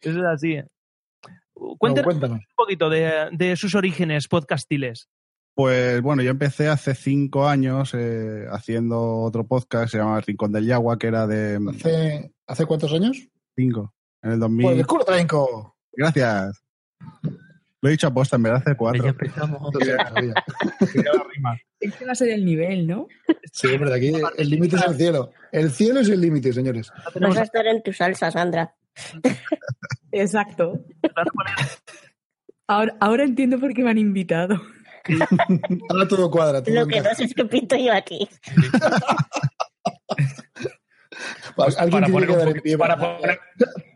Eso 0.03 0.19
es 0.19 0.25
así. 0.25 0.61
Cuéntanos 1.53 2.05
cuéntanos. 2.05 2.37
un 2.37 2.55
poquito 2.55 2.89
de, 2.89 3.29
de 3.31 3.55
sus 3.55 3.75
orígenes 3.75 4.27
podcastiles. 4.27 5.07
Pues 5.55 6.01
bueno, 6.01 6.23
yo 6.23 6.31
empecé 6.31 6.67
hace 6.67 6.95
cinco 6.95 7.47
años 7.47 7.93
eh, 7.93 8.47
haciendo 8.49 9.19
otro 9.19 9.45
podcast, 9.45 9.91
se 9.91 9.99
llama 9.99 10.17
El 10.17 10.23
Rincón 10.23 10.51
del 10.51 10.65
Yagua, 10.65 10.97
que 10.97 11.07
era 11.07 11.27
de 11.27 11.59
¿Hace, 11.69 12.33
¿hace 12.47 12.65
cuántos 12.65 12.91
años? 12.91 13.27
cinco, 13.55 13.93
en 14.23 14.31
el 14.31 14.39
2000. 14.39 14.65
Pues 14.65 14.79
el 14.79 14.87
culo 14.87 15.05
tranco. 15.05 15.75
Gracias. 15.91 16.63
Lo 17.81 17.89
he 17.89 17.91
dicho 17.91 18.07
a 18.07 18.13
posta, 18.13 18.37
en 18.37 18.43
verdad 18.43 18.63
hace 18.65 18.75
cuatro. 18.75 19.05
Este 21.79 22.05
va 22.05 22.13
a 22.13 22.15
ser 22.15 22.29
el 22.29 22.45
nivel, 22.45 22.87
¿no? 22.87 23.07
Sí, 23.51 23.67
hombre, 23.67 23.89
de 23.89 23.95
aquí 23.97 24.13
el 24.37 24.49
límite 24.49 24.77
es 24.77 24.87
el 24.87 24.95
cielo. 24.95 25.31
El 25.51 25.69
cielo 25.69 25.99
es 25.99 26.07
el 26.07 26.21
límite, 26.21 26.53
señores. 26.53 26.89
Vas 27.19 27.37
a 27.37 27.43
estar 27.43 27.67
en 27.67 27.83
tu 27.83 27.91
salsa, 27.91 28.31
Sandra. 28.31 28.73
Exacto. 30.11 30.79
Ahora, 32.67 32.95
ahora 32.99 33.23
entiendo 33.23 33.59
por 33.59 33.73
qué 33.73 33.83
me 33.83 33.91
han 33.91 33.97
invitado. 33.97 34.61
Ahora 35.89 36.07
todo 36.07 36.31
cuadra. 36.31 36.63
Todo 36.63 36.73
Lo 36.75 36.87
que 36.87 37.01
no 37.01 37.13
sé 37.13 37.25
es 37.25 37.33
que 37.33 37.43
pinto 37.45 37.75
yo 37.75 37.93
aquí. 37.93 38.27
Alguien 41.77 41.91
Para 42.01 42.07
poner, 42.07 42.27
que 42.27 42.33
un 42.33 42.39
dar 42.39 42.47
en 42.47 42.53
poquito- 42.53 42.63
pie 42.63 42.77
para, 42.77 42.97
para- 42.97 43.17
poner, 43.19 43.39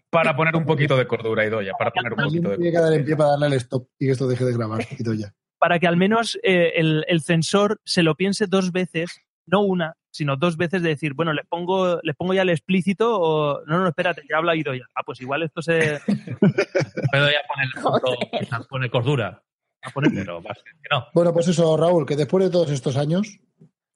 para 0.09 0.35
poner 0.35 0.55
un 0.55 0.65
poquito 0.65 0.97
de 0.97 1.07
cordura, 1.07 1.45
Idoya. 1.45 1.73
Para 1.77 1.91
poner 1.91 2.13
un 2.13 2.23
poquito 2.25 2.49
de 2.49 2.57
tiene 2.57 2.71
que 2.71 2.79
dar 2.79 2.93
en 2.93 3.05
pie 3.05 3.15
para 3.15 3.31
darle 3.31 3.45
al 3.47 3.53
stop 3.53 3.87
y 3.99 4.05
que 4.05 4.11
esto 4.11 4.27
deje 4.27 4.45
de 4.45 4.53
grabar. 4.53 4.85
Y 4.97 5.03
todo 5.03 5.13
ya. 5.13 5.33
Para 5.59 5.79
que 5.79 5.87
al 5.87 5.97
menos 5.97 6.37
eh, 6.43 6.73
el, 6.75 7.03
el 7.07 7.21
censor 7.21 7.79
se 7.83 8.03
lo 8.03 8.15
piense 8.15 8.45
dos 8.47 8.71
veces, 8.71 9.09
no 9.47 9.61
una, 9.61 9.95
sino 10.17 10.35
dos 10.35 10.57
veces 10.57 10.81
de 10.81 10.89
decir, 10.89 11.13
bueno, 11.13 11.31
le 11.33 11.43
pongo, 11.43 11.99
le 12.01 12.13
pongo 12.13 12.33
ya 12.33 12.41
el 12.41 12.49
explícito 12.49 13.19
o 13.19 13.63
no, 13.65 13.79
no, 13.79 13.87
espérate, 13.87 14.23
ya 14.29 14.37
habla 14.37 14.55
ido 14.55 14.73
ya. 14.73 14.85
Ah, 14.95 15.03
pues 15.05 15.21
igual 15.21 15.43
esto 15.43 15.61
se. 15.61 15.99
Puedo 17.11 17.29
ya 17.29 17.41
poner, 17.47 18.67
poner 18.67 18.89
cordura. 18.89 19.43
A 19.83 19.91
poner, 19.91 20.11
pero 20.13 20.39
a 20.39 20.41
que 20.41 20.89
no. 20.91 21.05
Bueno, 21.13 21.33
pues 21.33 21.47
eso, 21.47 21.77
Raúl, 21.77 22.05
que 22.05 22.15
después 22.15 22.43
de 22.43 22.51
todos 22.51 22.71
estos 22.71 22.97
años, 22.97 23.39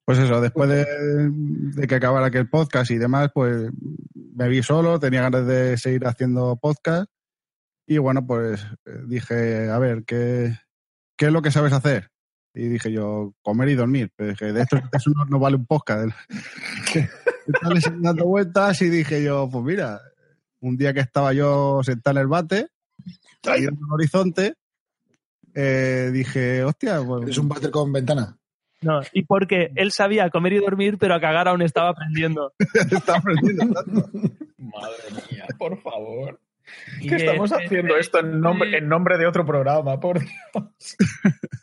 Pues 0.05 0.19
eso, 0.19 0.39
después 0.39 0.69
de, 0.69 0.85
de 0.85 1.87
que 1.87 1.95
acabara 1.95 2.27
aquel 2.27 2.49
podcast 2.49 2.91
y 2.91 2.97
demás, 2.97 3.31
pues 3.33 3.71
me 4.13 4.47
vi 4.47 4.61
solo, 4.63 4.99
tenía 4.99 5.21
ganas 5.21 5.45
de 5.47 5.77
seguir 5.77 6.05
haciendo 6.05 6.55
podcast 6.57 7.09
y 7.87 7.97
bueno, 7.97 8.25
pues 8.25 8.65
eh, 8.85 9.01
dije, 9.07 9.69
a 9.69 9.77
ver, 9.79 10.03
¿qué, 10.05 10.55
qué 11.17 11.25
es 11.25 11.31
lo 11.31 11.41
que 11.41 11.51
sabes 11.51 11.73
hacer? 11.73 12.09
Y 12.53 12.67
dije 12.67 12.91
yo, 12.91 13.33
comer 13.41 13.69
y 13.69 13.75
dormir. 13.75 14.11
Pero 14.15 14.31
dije, 14.31 14.51
de 14.51 14.61
esto, 14.61 14.75
de 14.75 14.83
eso 14.93 15.11
no, 15.15 15.25
no 15.25 15.39
vale 15.39 15.55
un 15.55 15.65
podcast. 15.65 16.13
Entonces, 17.47 17.91
dando 17.99 18.25
vueltas 18.25 18.81
y 18.81 18.89
dije 18.89 19.23
yo, 19.23 19.49
pues 19.51 19.63
mira, 19.63 20.01
un 20.59 20.77
día 20.77 20.93
que 20.93 20.99
estaba 20.99 21.33
yo 21.33 21.81
sentado 21.83 22.17
en 22.17 22.21
el 22.21 22.27
bate, 22.27 22.67
mirando 23.45 23.85
un 23.85 23.93
horizonte, 23.93 24.55
eh, 25.53 26.11
dije, 26.13 26.63
hostia, 26.63 27.01
pues, 27.01 27.29
es 27.29 27.37
un 27.37 27.49
váter 27.49 27.71
con 27.71 27.91
ventana. 27.91 28.37
No, 28.81 29.01
y 29.13 29.23
porque 29.23 29.71
él 29.75 29.91
sabía 29.91 30.29
comer 30.29 30.53
y 30.53 30.59
dormir, 30.59 30.97
pero 30.97 31.13
a 31.13 31.21
cagar 31.21 31.47
aún 31.47 31.61
estaba 31.61 31.89
aprendiendo. 31.89 32.53
estaba 32.91 33.19
aprendiendo. 33.19 33.83
Madre 34.57 35.03
mía, 35.29 35.45
por 35.57 35.79
favor. 35.81 36.39
¿Qué 37.01 37.15
estamos 37.15 37.51
haciendo 37.51 37.97
esto 37.97 38.19
en 38.19 38.39
nombre, 38.39 38.77
en 38.77 38.87
nombre 38.87 39.17
de 39.17 39.27
otro 39.27 39.45
programa? 39.45 39.99
Por 39.99 40.19
Dios. 40.19 40.97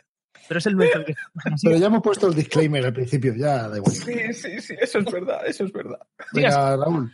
Pero 0.49 0.59
es 0.59 0.67
el 0.67 0.77
nuestro. 0.77 1.05
que- 1.05 1.15
Pero 1.63 1.77
ya 1.77 1.87
hemos 1.87 2.03
puesto 2.03 2.27
el 2.29 2.35
disclaimer 2.35 2.87
al 2.87 2.93
principio, 2.93 3.35
ya 3.35 3.69
da 3.69 3.77
igual. 3.77 3.93
Sí, 3.95 4.33
sí, 4.33 4.61
sí, 4.61 4.75
eso 4.81 4.99
es 4.99 5.05
verdad, 5.13 5.47
eso 5.47 5.65
es 5.65 5.73
verdad. 5.73 5.99
Venga, 6.33 6.77
Raúl. 6.77 7.13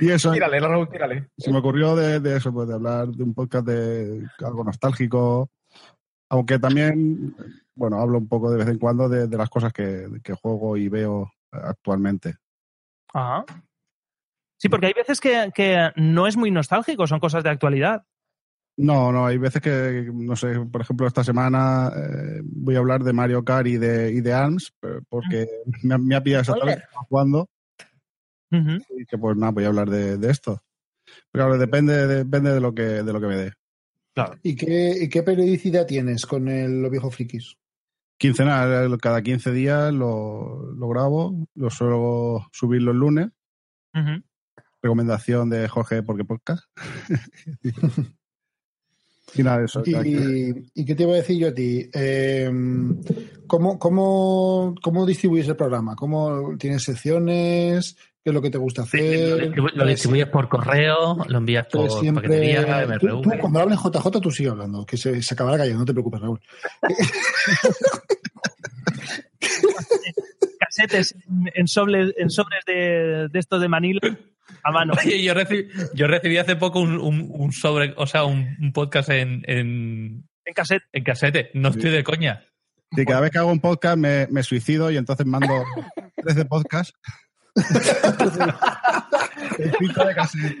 Y 0.00 0.10
eso, 0.10 0.30
Tírale, 0.32 0.60
Raúl, 0.60 0.88
tírale. 0.90 1.30
se 1.38 1.50
me 1.50 1.58
ocurrió 1.58 1.96
de, 1.96 2.20
de 2.20 2.36
eso, 2.36 2.52
pues 2.52 2.68
de 2.68 2.74
hablar 2.74 3.08
de 3.08 3.22
un 3.24 3.32
podcast 3.32 3.66
de 3.66 4.26
algo 4.44 4.62
nostálgico, 4.62 5.50
aunque 6.28 6.58
también, 6.58 7.34
bueno, 7.74 7.98
hablo 7.98 8.18
un 8.18 8.28
poco 8.28 8.50
de 8.50 8.58
vez 8.58 8.68
en 8.68 8.78
cuando 8.78 9.08
de, 9.08 9.28
de 9.28 9.36
las 9.38 9.48
cosas 9.48 9.72
que, 9.72 10.06
que 10.22 10.34
juego 10.34 10.76
y 10.76 10.90
veo 10.90 11.32
actualmente. 11.50 12.36
Ajá. 13.14 13.44
Sí, 14.58 14.68
porque 14.68 14.86
hay 14.86 14.92
veces 14.92 15.18
que, 15.20 15.50
que 15.54 15.90
no 15.96 16.26
es 16.26 16.36
muy 16.36 16.50
nostálgico, 16.50 17.06
son 17.06 17.18
cosas 17.18 17.42
de 17.42 17.50
actualidad. 17.50 18.04
No, 18.78 19.12
no, 19.12 19.26
hay 19.26 19.36
veces 19.38 19.60
que, 19.60 20.10
no 20.14 20.34
sé, 20.34 20.58
por 20.60 20.80
ejemplo, 20.80 21.06
esta 21.06 21.22
semana 21.22 21.92
eh, 21.94 22.40
voy 22.42 22.74
a 22.74 22.78
hablar 22.78 23.04
de 23.04 23.12
Mario 23.12 23.44
Kart 23.44 23.66
y 23.66 23.76
de, 23.76 24.10
y 24.12 24.20
de 24.22 24.32
ARMS, 24.32 24.72
porque 25.08 25.46
me, 25.82 25.94
ha- 25.94 25.98
me 25.98 26.14
ha 26.14 26.22
pillado 26.22 26.42
esa 26.42 26.54
tarde 26.54 26.82
jugando 27.08 27.50
y 28.90 28.98
dije, 29.00 29.18
pues 29.18 29.36
nada, 29.36 29.52
voy 29.52 29.64
a 29.64 29.68
hablar 29.68 29.90
de, 29.90 30.16
de 30.16 30.30
esto. 30.30 30.62
Pero 31.30 31.44
claro, 31.46 31.58
depende, 31.58 32.06
depende 32.06 32.52
de 32.54 32.60
lo 32.60 32.74
que, 32.74 32.82
de 32.82 33.12
lo 33.12 33.20
que 33.20 33.26
me 33.26 33.36
dé. 33.36 33.52
¿Y 34.42 34.56
qué, 34.56 34.96
y 35.02 35.08
qué 35.08 35.22
periodicidad 35.22 35.86
tienes 35.86 36.24
con 36.26 36.48
el, 36.48 36.80
los 36.82 36.90
viejos 36.90 37.14
frikis? 37.14 37.56
Quincenal, 38.18 38.96
cada 39.00 39.20
15 39.22 39.52
días 39.52 39.92
lo, 39.92 40.70
lo 40.72 40.88
grabo, 40.88 41.46
lo 41.54 41.70
suelo 41.70 42.46
subir 42.52 42.82
los 42.82 42.94
lunes. 42.94 43.28
Recomendación 44.82 45.50
de 45.50 45.68
Jorge 45.68 46.02
porque 46.02 46.24
podcast. 46.24 46.64
y 49.34 49.42
nada, 49.42 49.64
eso. 49.64 49.82
¿Y, 49.86 50.66
y 50.74 50.84
qué 50.84 50.94
te 50.94 51.04
iba 51.04 51.12
a 51.12 51.16
decir 51.16 51.38
yo 51.38 51.48
a 51.48 51.54
ti? 51.54 51.88
Eh, 51.94 52.50
¿cómo, 53.46 53.78
cómo, 53.78 54.74
¿Cómo 54.82 55.06
distribuyes 55.06 55.48
el 55.48 55.56
programa? 55.56 55.96
¿Cómo 55.96 56.54
tienes 56.58 56.82
secciones? 56.82 57.96
¿Qué 58.24 58.30
es 58.30 58.34
lo 58.34 58.42
que 58.42 58.50
te 58.50 58.58
gusta 58.58 58.82
Lo, 58.82 58.86
hacer? 58.86 59.50
distribu- 59.52 59.72
lo 59.74 59.86
distribuyes 59.86 60.28
por 60.28 60.48
correo, 60.48 61.16
lo 61.26 61.38
envías 61.38 61.66
por 61.66 61.90
siempre- 61.90 62.28
paquetería, 62.28 62.62
tú, 63.00 63.06
MRV. 63.06 63.22
tú 63.22 63.30
cuando 63.40 63.58
hables 63.60 63.78
JJ, 63.80 64.20
tú 64.20 64.30
sigue 64.30 64.50
hablando, 64.50 64.84
que 64.86 64.96
se, 64.96 65.20
se 65.22 65.34
acabará 65.34 65.58
cayendo, 65.58 65.80
no 65.80 65.84
te 65.86 65.92
preocupes, 65.92 66.20
Raúl. 66.20 66.40
Casetes 70.76 71.14
en, 71.54 71.68
sobres, 71.68 72.12
en 72.16 72.30
sobres 72.30 72.64
de, 72.66 73.28
de 73.30 73.38
estos 73.38 73.60
de 73.60 73.68
Manila 73.68 74.00
a 74.64 74.70
mano. 74.72 74.94
Oye, 74.98 75.22
yo 75.22 75.34
recibí, 75.34 75.68
yo 75.94 76.06
recibí 76.06 76.36
hace 76.38 76.56
poco 76.56 76.80
un, 76.80 76.98
un- 76.98 77.28
un 77.32 77.52
sobre, 77.52 77.94
o 77.96 78.06
sea, 78.06 78.24
un, 78.24 78.56
un 78.60 78.72
podcast 78.72 79.08
en, 79.10 79.42
en, 79.46 80.24
En 80.44 80.54
cassette. 80.54 80.82
en 80.92 81.04
casete. 81.04 81.50
No 81.54 81.68
estoy 81.70 81.90
de 81.90 82.02
coña. 82.04 82.44
Y 82.90 83.04
cada 83.04 83.20
vez 83.20 83.30
que 83.30 83.38
hago 83.38 83.50
un 83.50 83.60
podcast 83.60 83.96
me, 83.96 84.26
me 84.30 84.42
suicido 84.42 84.90
y 84.90 84.96
entonces 84.98 85.24
mando 85.26 85.64
13 86.22 86.44
podcasts. 86.46 86.92
El 89.58 89.72
cinco 89.78 90.04
de 90.04 90.14
cassette. 90.14 90.56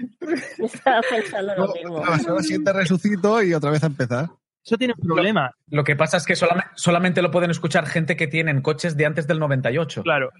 Estaba 0.58 1.00
pensando 1.08 1.54
lo 1.56 1.72
mismo. 1.74 2.04
A 2.04 2.10
la 2.10 2.18
semana 2.18 2.42
siguiente 2.42 2.72
resucito 2.72 3.42
y 3.42 3.54
otra 3.54 3.70
vez 3.70 3.82
a 3.82 3.86
empezar. 3.86 4.28
Eso 4.64 4.76
tiene 4.78 4.94
un 4.96 5.06
problema. 5.06 5.50
Lo 5.68 5.82
que 5.84 5.96
pasa 5.96 6.16
es 6.16 6.24
que 6.26 6.36
solamente, 6.36 6.70
solamente 6.76 7.22
lo 7.22 7.30
pueden 7.30 7.50
escuchar 7.50 7.86
gente 7.86 8.16
que 8.16 8.28
tienen 8.28 8.62
coches 8.62 8.96
de 8.96 9.06
antes 9.06 9.26
del 9.26 9.38
98. 9.40 10.02
Claro. 10.02 10.30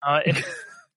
Ah, 0.00 0.20
eh, 0.24 0.32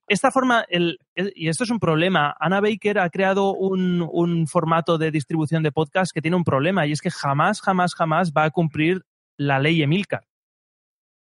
Esta 0.07 0.29
forma, 0.29 0.65
el, 0.69 0.99
el- 1.15 1.31
y 1.35 1.47
esto 1.47 1.63
es 1.63 1.69
un 1.69 1.79
problema, 1.79 2.35
Anna 2.39 2.59
Baker 2.59 2.99
ha 2.99 3.09
creado 3.09 3.53
un, 3.53 4.07
un 4.11 4.45
formato 4.47 4.97
de 4.97 5.09
distribución 5.09 5.63
de 5.63 5.71
podcast 5.71 6.11
que 6.13 6.21
tiene 6.21 6.35
un 6.37 6.43
problema 6.43 6.85
y 6.85 6.91
es 6.91 7.01
que 7.01 7.09
jamás, 7.09 7.61
jamás, 7.61 7.95
jamás 7.95 8.31
va 8.33 8.43
a 8.43 8.51
cumplir 8.51 9.03
la 9.37 9.57
ley 9.59 9.81
Emilcar. 9.81 10.27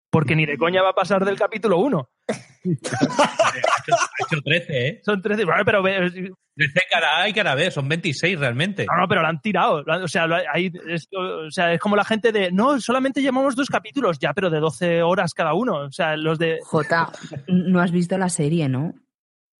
Porque 0.09 0.35
ni 0.35 0.45
de 0.45 0.57
coña 0.57 0.81
va 0.81 0.89
a 0.91 0.95
pasar 0.95 1.25
del 1.25 1.37
capítulo 1.37 1.77
1. 1.79 2.09
Ha 2.27 4.25
hecho 4.25 4.41
13, 4.43 4.87
¿eh? 4.87 5.01
Son 5.03 5.21
13, 5.21 5.45
bueno, 5.45 5.63
pero 5.65 5.81
ve- 5.83 6.31
13 6.55 6.79
cada 6.89 7.21
A 7.21 7.29
y 7.29 7.33
cada 7.33 7.55
B, 7.55 7.69
son 7.71 7.87
26 7.87 8.39
realmente. 8.39 8.85
No, 8.85 9.01
no, 9.01 9.07
pero 9.07 9.21
lo 9.21 9.27
han 9.27 9.41
tirado. 9.41 9.83
O 10.03 10.07
sea, 10.07 10.27
ahí 10.53 10.71
es, 10.89 11.07
o 11.15 11.49
sea, 11.51 11.73
es 11.73 11.79
como 11.79 11.95
la 11.95 12.03
gente 12.03 12.31
de, 12.31 12.51
no, 12.51 12.79
solamente 12.81 13.21
llevamos 13.21 13.55
dos 13.55 13.69
capítulos, 13.69 14.19
ya, 14.19 14.33
pero 14.33 14.49
de 14.49 14.59
12 14.59 15.03
horas 15.03 15.33
cada 15.33 15.53
uno. 15.53 15.85
O 15.85 15.91
sea, 15.91 16.15
los 16.17 16.39
de... 16.39 16.59
Jota, 16.63 17.11
no 17.47 17.79
has 17.79 17.91
visto 17.91 18.17
la 18.17 18.29
serie, 18.29 18.67
¿no? 18.69 18.93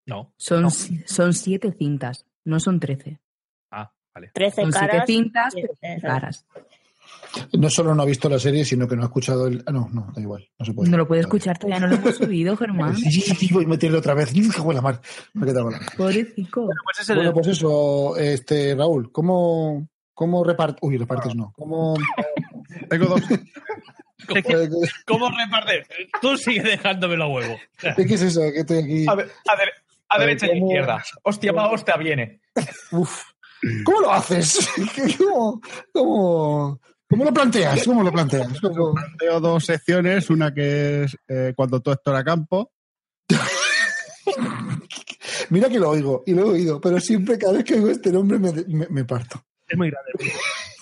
No. 0.05 0.33
Son, 0.37 0.69
son 0.71 1.33
siete 1.33 1.71
cintas, 1.73 2.25
no 2.45 2.59
son 2.59 2.79
trece. 2.79 3.19
Ah, 3.71 3.91
vale. 4.15 4.31
13 4.33 4.61
Son 4.63 4.71
siete 4.71 4.87
caras. 4.87 5.05
cintas, 5.05 5.53
Sí, 5.53 5.61
pero 5.61 5.73
eso. 5.97 6.07
caras. 6.07 6.45
No 7.53 7.69
solo 7.69 7.93
no 7.95 8.03
ha 8.03 8.05
visto 8.05 8.29
la 8.29 8.39
serie, 8.39 8.63
sino 8.65 8.87
que 8.87 8.95
no 8.95 9.03
ha 9.03 9.05
escuchado 9.05 9.47
el. 9.47 9.63
Ah, 9.65 9.71
no, 9.71 9.87
no, 9.91 10.11
da 10.15 10.21
igual. 10.21 10.47
No 10.59 10.65
se 10.65 10.73
puede. 10.73 10.89
No 10.89 10.97
lo 10.97 11.07
puede 11.07 11.21
escuchar, 11.21 11.57
todavía 11.57 11.79
no 11.79 11.87
lo 11.87 11.95
hemos 11.95 12.15
subido, 12.15 12.55
Germán. 12.57 12.95
Sí, 12.95 13.11
sí, 13.11 13.35
sí, 13.35 13.53
voy 13.53 13.65
a 13.65 13.67
meterle 13.67 13.97
otra 13.97 14.13
vez. 14.13 14.31
¡Qué 14.55 14.61
buena 14.61 14.81
mar! 14.81 15.01
Me 15.33 15.43
he 15.43 15.49
quedado 15.49 15.65
con 15.65 15.73
la- 15.73 15.79
Pobrecito. 15.97 16.67
Pues 16.83 16.99
es 17.01 17.09
el- 17.09 17.15
Bueno, 17.17 17.33
pues 17.33 17.47
eso, 17.47 18.17
este, 18.17 18.75
Raúl, 18.75 19.11
¿cómo, 19.11 19.87
cómo 20.13 20.43
repartes? 20.43 20.79
Uy, 20.81 20.97
repartes 20.97 21.35
no. 21.35 21.53
¿Cómo, 21.55 21.95
Tengo 22.89 23.05
dos. 23.05 23.21
¿Cómo 25.05 25.29
reparte? 25.29 25.83
Tú 26.21 26.35
sigue 26.37 26.61
dejándome 26.61 27.15
los 27.17 27.29
huevos. 27.29 27.59
¿Qué 27.95 28.03
es 28.13 28.21
eso? 28.21 28.41
Que 28.53 28.59
estoy 28.59 28.77
aquí. 28.79 29.05
A, 29.07 29.15
ver, 29.15 29.31
a, 29.47 29.51
a 29.51 29.55
A 30.09 30.17
ver, 30.19 30.27
derecha 30.27 30.47
y 30.47 30.49
a 30.49 30.53
¿cómo- 30.53 30.65
izquierda. 30.67 31.03
Hostia, 31.23 31.51
va, 31.51 31.71
hostia, 31.71 31.95
viene. 31.97 32.41
Uf. 32.91 33.21
¿Cómo 33.85 34.01
lo 34.01 34.11
haces? 34.13 34.69
¿Cómo, 35.17 35.61
cómo, 35.93 36.79
cómo 37.09 37.23
lo 37.25 37.33
planteas? 37.33 37.83
¿Cómo 37.85 38.03
lo 38.03 38.11
planteas? 38.11 38.59
¿Cómo- 38.61 38.93
Tengo 39.17 39.39
dos 39.39 39.65
secciones, 39.65 40.29
una 40.29 40.53
que 40.53 41.03
es 41.03 41.17
eh, 41.27 41.53
cuando 41.55 41.81
todo 41.81 41.95
esto 41.95 42.11
era 42.11 42.23
campo. 42.23 42.71
Mira 45.49 45.69
que 45.69 45.79
lo 45.79 45.89
oigo, 45.89 46.23
y 46.25 46.33
lo 46.33 46.41
he 46.41 46.49
oído, 46.55 46.81
pero 46.81 46.99
siempre 46.99 47.37
cada 47.37 47.53
vez 47.53 47.63
que 47.63 47.75
oigo 47.75 47.89
este 47.89 48.11
nombre 48.11 48.37
me, 48.39 48.51
me- 48.67 48.87
me 48.89 49.05
parto. 49.05 49.41
Es 49.67 49.77
muy 49.77 49.89
grande. 49.91 50.11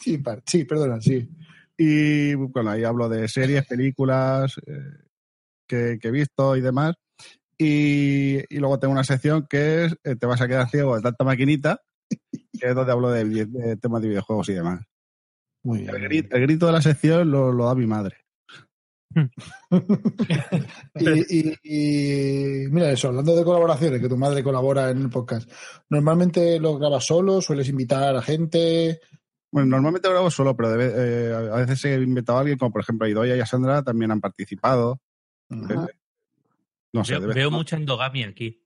Sí, 0.05 0.19
par- 0.19 0.43
sí, 0.45 0.65
perdona, 0.65 1.01
sí. 1.01 1.27
Y 1.75 2.35
bueno, 2.35 2.69
ahí 2.69 2.83
hablo 2.83 3.09
de 3.09 3.27
series, 3.27 3.65
películas 3.65 4.53
eh, 4.67 4.83
que, 5.67 5.97
que 5.99 6.09
he 6.09 6.11
visto 6.11 6.55
y 6.55 6.61
demás. 6.61 6.93
Y, 7.57 8.35
y 8.53 8.59
luego 8.59 8.77
tengo 8.77 8.91
una 8.91 9.03
sección 9.03 9.47
que 9.49 9.85
es 9.85 9.97
eh, 10.03 10.15
Te 10.15 10.27
vas 10.27 10.41
a 10.41 10.47
quedar 10.47 10.69
ciego 10.69 10.95
de 10.95 11.01
tanta 11.01 11.23
maquinita, 11.23 11.81
que 12.07 12.67
es 12.69 12.75
donde 12.75 12.91
hablo 12.91 13.09
de 13.09 13.77
temas 13.81 13.99
de 14.03 14.09
videojuegos 14.09 14.47
y 14.49 14.53
demás. 14.53 14.85
Muy 15.65 15.79
bien. 15.79 15.95
El 15.95 16.01
grito, 16.03 16.35
el 16.35 16.41
grito 16.43 16.65
de 16.67 16.71
la 16.71 16.81
sección 16.81 17.29
lo, 17.31 17.51
lo 17.51 17.65
da 17.65 17.75
mi 17.75 17.87
madre. 17.87 18.17
Y, 20.95 21.37
y- 21.39 21.55
y 21.63 22.67
mira 22.69 22.91
eso, 22.91 23.09
hablando 23.09 23.35
de 23.35 23.43
colaboraciones, 23.43 24.01
que 24.01 24.09
tu 24.09 24.17
madre 24.17 24.43
colabora 24.43 24.89
en 24.89 25.01
el 25.01 25.09
podcast, 25.09 25.49
¿normalmente 25.89 26.59
lo 26.59 26.77
grabas 26.77 27.05
solo? 27.05 27.41
¿Sueles 27.41 27.67
invitar 27.69 28.15
a 28.15 28.21
gente? 28.21 28.99
Bueno, 29.51 29.69
normalmente 29.69 30.09
grabo 30.09 30.29
solo, 30.31 30.55
pero 30.55 30.69
de 30.71 30.77
ve- 30.77 30.93
eh, 30.95 31.33
a 31.51 31.55
veces 31.57 31.83
he 31.85 31.95
invitado 31.95 32.37
a 32.37 32.41
alguien, 32.41 32.57
como 32.57 32.71
por 32.71 32.81
ejemplo 32.81 33.07
Idoia 33.07 33.35
y 33.35 33.39
a 33.39 33.45
Sandra, 33.45 33.83
también 33.83 34.11
han 34.11 34.21
participado. 34.21 34.99
Ajá. 35.49 35.87
No 36.93 37.03
sé, 37.03 37.19
Veo, 37.19 37.51
mucha 37.51 37.75
endogamia 37.75 38.27
aquí. 38.27 38.61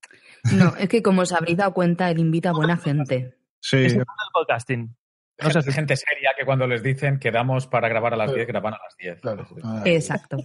No, 0.53 0.75
es 0.77 0.87
que 0.89 1.01
como 1.01 1.21
os 1.21 1.31
habréis 1.33 1.57
dado 1.57 1.73
cuenta, 1.73 2.09
él 2.11 2.19
invita 2.19 2.49
a 2.49 2.53
buena 2.53 2.77
gente. 2.77 3.37
Sí, 3.59 3.77
Es 3.77 3.93
el 3.93 4.05
podcasting. 4.33 4.95
No 5.41 5.49
sé 5.49 5.61
Gente, 5.61 5.71
gente 5.71 5.97
seria 5.97 6.31
que 6.37 6.45
cuando 6.45 6.67
les 6.67 6.83
dicen 6.83 7.19
quedamos 7.19 7.67
para 7.67 7.87
grabar 7.87 8.13
a 8.13 8.17
las 8.17 8.33
10, 8.33 8.47
graban 8.47 8.73
a 8.73 8.79
las 8.83 8.95
10. 8.97 9.21
Claro. 9.21 9.47
Ah, 9.63 9.83
Exacto. 9.85 10.37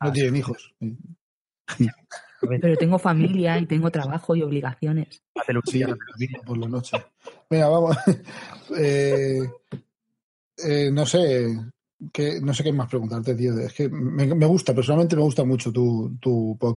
no 0.00 0.12
tienen 0.12 0.36
hijos. 0.36 0.74
Pero 2.40 2.76
tengo 2.76 2.98
familia 2.98 3.58
y 3.58 3.66
tengo 3.66 3.90
trabajo 3.90 4.36
y 4.36 4.42
obligaciones. 4.42 5.22
Sí, 5.64 5.84
por 6.46 6.58
la 6.58 6.68
noche. 6.68 6.96
Venga, 7.50 7.68
vamos. 7.68 7.96
Eh, 8.76 9.48
eh, 10.58 10.90
no 10.92 11.06
sé. 11.06 11.56
Que, 12.12 12.38
no 12.40 12.52
sé 12.52 12.62
qué 12.62 12.72
más 12.72 12.88
preguntarte, 12.88 13.34
tío. 13.34 13.58
Es 13.58 13.72
que 13.72 13.88
me, 13.88 14.26
me 14.26 14.46
gusta, 14.46 14.74
personalmente 14.74 15.16
me 15.16 15.22
gusta 15.22 15.42
mucho 15.42 15.72
tu, 15.72 16.18
tu 16.20 16.56
podcast. 16.58 16.77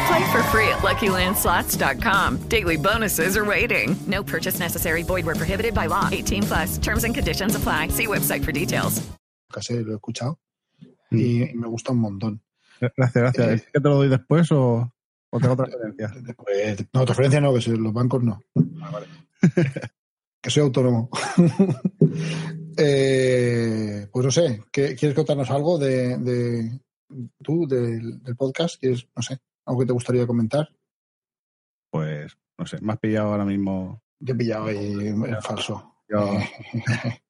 Play 0.11 0.31
for 0.31 0.43
free 0.51 0.67
at 0.67 0.79
LuckyLandSlots.com. 0.83 2.49
Daily 2.49 2.75
bonuses 2.75 3.37
are 3.37 3.45
waiting. 3.45 3.95
No 4.07 4.23
purchase 4.23 4.59
necessary. 4.59 5.03
Void 5.03 5.25
where 5.25 5.35
prohibited 5.35 5.73
by 5.73 5.85
law. 5.87 6.09
18 6.11 6.43
plus. 6.43 6.77
Terms 6.79 7.05
and 7.05 7.15
conditions 7.15 7.55
apply. 7.55 7.87
See 7.89 8.07
website 8.07 8.43
for 8.43 8.51
details. 8.51 9.01
Casi 9.53 9.73
lo 9.83 9.93
he 9.93 9.95
escuchado. 9.95 10.37
Y, 11.11 11.43
y 11.49 11.53
me 11.53 11.67
gusta 11.67 11.93
un 11.93 11.99
montón. 11.99 12.41
Gracias, 12.81 13.13
gracias. 13.13 13.47
Eh, 13.47 13.53
¿Es 13.53 13.61
que 13.71 13.79
te 13.79 13.87
lo 13.89 13.95
doy 13.95 14.09
después 14.09 14.51
o, 14.51 14.91
o 15.29 15.39
tengo 15.39 15.53
otra 15.53 15.65
referencia? 15.67 16.11
Pues, 16.35 16.85
no, 16.93 17.05
transferencia 17.05 17.39
no, 17.41 17.53
que 17.53 17.61
son 17.61 17.81
los 17.83 17.93
bancos 17.93 18.21
no. 18.23 18.41
que 20.41 20.49
soy 20.49 20.63
autónomo. 20.63 21.09
Eh, 22.77 24.07
pues 24.11 24.25
no 24.25 24.31
sé, 24.31 24.63
¿qué- 24.71 24.95
¿quieres 24.95 25.13
contarnos 25.13 25.49
algo 25.51 25.77
de, 25.77 26.17
de 26.17 26.79
tú, 27.43 27.67
del, 27.67 28.23
del 28.23 28.35
podcast? 28.37 28.79
¿Quieres, 28.79 29.05
no 29.13 29.21
sé, 29.21 29.37
algo 29.65 29.79
que 29.81 29.85
te 29.87 29.93
gustaría 29.93 30.27
comentar? 30.27 30.69
Pues, 31.89 32.37
no 32.57 32.65
sé, 32.65 32.79
me 32.81 32.93
has 32.93 32.99
pillado 32.99 33.31
ahora 33.31 33.45
mismo. 33.45 34.01
Te 34.23 34.31
he 34.31 34.35
pillado 34.35 34.65
ahí 34.65 35.07
en 35.07 35.41
falso. 35.41 35.95
Yo- 36.09 36.37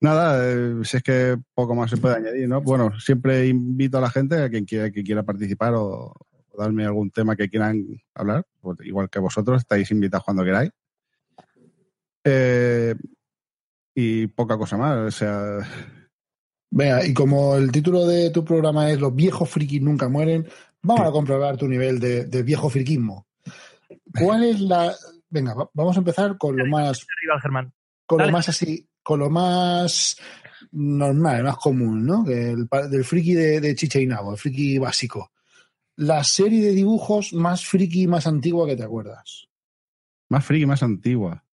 Nada, 0.00 0.52
eh, 0.52 0.74
si 0.84 0.98
es 0.98 1.02
que 1.02 1.38
poco 1.54 1.74
más 1.74 1.90
se 1.90 1.96
puede 1.96 2.16
añadir, 2.16 2.48
¿no? 2.48 2.60
Bueno, 2.60 2.98
siempre 3.00 3.46
invito 3.46 3.96
a 3.98 4.02
la 4.02 4.10
gente, 4.10 4.42
a 4.42 4.50
quien 4.50 4.64
quiera, 4.66 4.90
que 4.90 5.02
quiera 5.02 5.22
participar 5.22 5.72
o, 5.74 6.12
o 6.50 6.58
darme 6.58 6.84
algún 6.84 7.10
tema 7.10 7.36
que 7.36 7.48
quieran 7.48 7.82
hablar, 8.14 8.46
pues 8.60 8.78
igual 8.82 9.08
que 9.08 9.18
vosotros, 9.18 9.62
estáis 9.62 9.90
invitados 9.90 10.24
cuando 10.24 10.44
queráis. 10.44 10.70
Eh, 12.24 12.94
y 13.94 14.26
poca 14.26 14.58
cosa 14.58 14.76
más, 14.76 14.96
o 14.98 15.10
sea, 15.10 15.58
Venga, 16.70 17.06
y 17.06 17.14
como 17.14 17.54
el 17.54 17.70
título 17.70 18.04
de 18.04 18.30
tu 18.30 18.44
programa 18.44 18.90
es 18.90 18.98
Los 19.00 19.14
viejos 19.14 19.48
frikis 19.48 19.80
nunca 19.80 20.08
mueren, 20.08 20.48
vamos 20.84 21.06
a 21.08 21.10
comprobar 21.12 21.56
tu 21.56 21.66
nivel 21.66 21.98
de, 21.98 22.24
de 22.26 22.42
viejo 22.42 22.70
friquismo. 22.70 23.26
¿Cuál 24.18 24.44
es 24.44 24.60
la...? 24.60 24.94
Venga, 25.28 25.54
va- 25.54 25.70
vamos 25.74 25.96
a 25.96 25.98
empezar 25.98 26.38
con 26.38 26.56
lo 26.56 26.66
más... 26.66 27.04
Arriba, 27.18 27.40
Germán. 27.40 27.72
Con 28.06 28.18
Dale. 28.18 28.30
lo 28.30 28.36
más 28.38 28.48
así, 28.48 28.88
con 29.02 29.18
lo 29.18 29.30
más 29.30 30.16
normal, 30.72 31.42
más 31.42 31.56
común, 31.56 32.06
¿no? 32.06 32.24
Que 32.24 32.50
El, 32.50 32.68
del 32.90 33.04
friki 33.04 33.34
de, 33.34 33.60
de 33.60 33.74
Chicha 33.74 33.98
y 33.98 34.06
Nabo, 34.06 34.32
el 34.32 34.38
friki 34.38 34.78
básico. 34.78 35.32
La 35.96 36.22
serie 36.24 36.62
de 36.64 36.72
dibujos 36.72 37.32
más 37.32 37.64
friki 37.64 38.02
y 38.02 38.06
más 38.06 38.26
antigua 38.26 38.66
que 38.66 38.76
te 38.76 38.82
acuerdas. 38.84 39.48
más 40.28 40.44
friki, 40.44 40.66
más 40.66 40.82
antigua. 40.82 41.44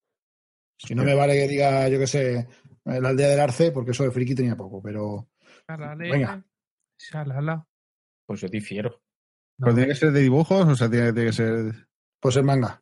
Si 0.77 0.95
no 0.95 1.03
me 1.03 1.13
vale 1.13 1.33
que 1.35 1.47
diga, 1.47 1.87
yo 1.89 1.99
qué 1.99 2.07
sé, 2.07 2.47
la 2.85 3.09
aldea 3.09 3.27
del 3.29 3.39
Arce, 3.39 3.71
porque 3.71 3.91
eso 3.91 4.03
de 4.03 4.11
friki 4.11 4.33
tenía 4.35 4.55
poco, 4.57 4.81
pero... 4.81 5.29
Venga. 6.11 6.43
Pues 8.25 8.41
yo 8.41 8.47
difiero. 8.47 9.00
¿Pero 9.61 9.73
tiene 9.75 9.89
que 9.89 9.95
ser 9.95 10.11
de 10.11 10.19
dibujos 10.21 10.67
o 10.67 10.75
sea, 10.75 10.89
tiene, 10.89 11.13
tiene 11.13 11.29
que 11.29 11.35
ser. 11.35 11.87
Pues 12.19 12.35
el 12.35 12.43
manga. 12.43 12.81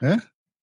¿Eh? 0.00 0.16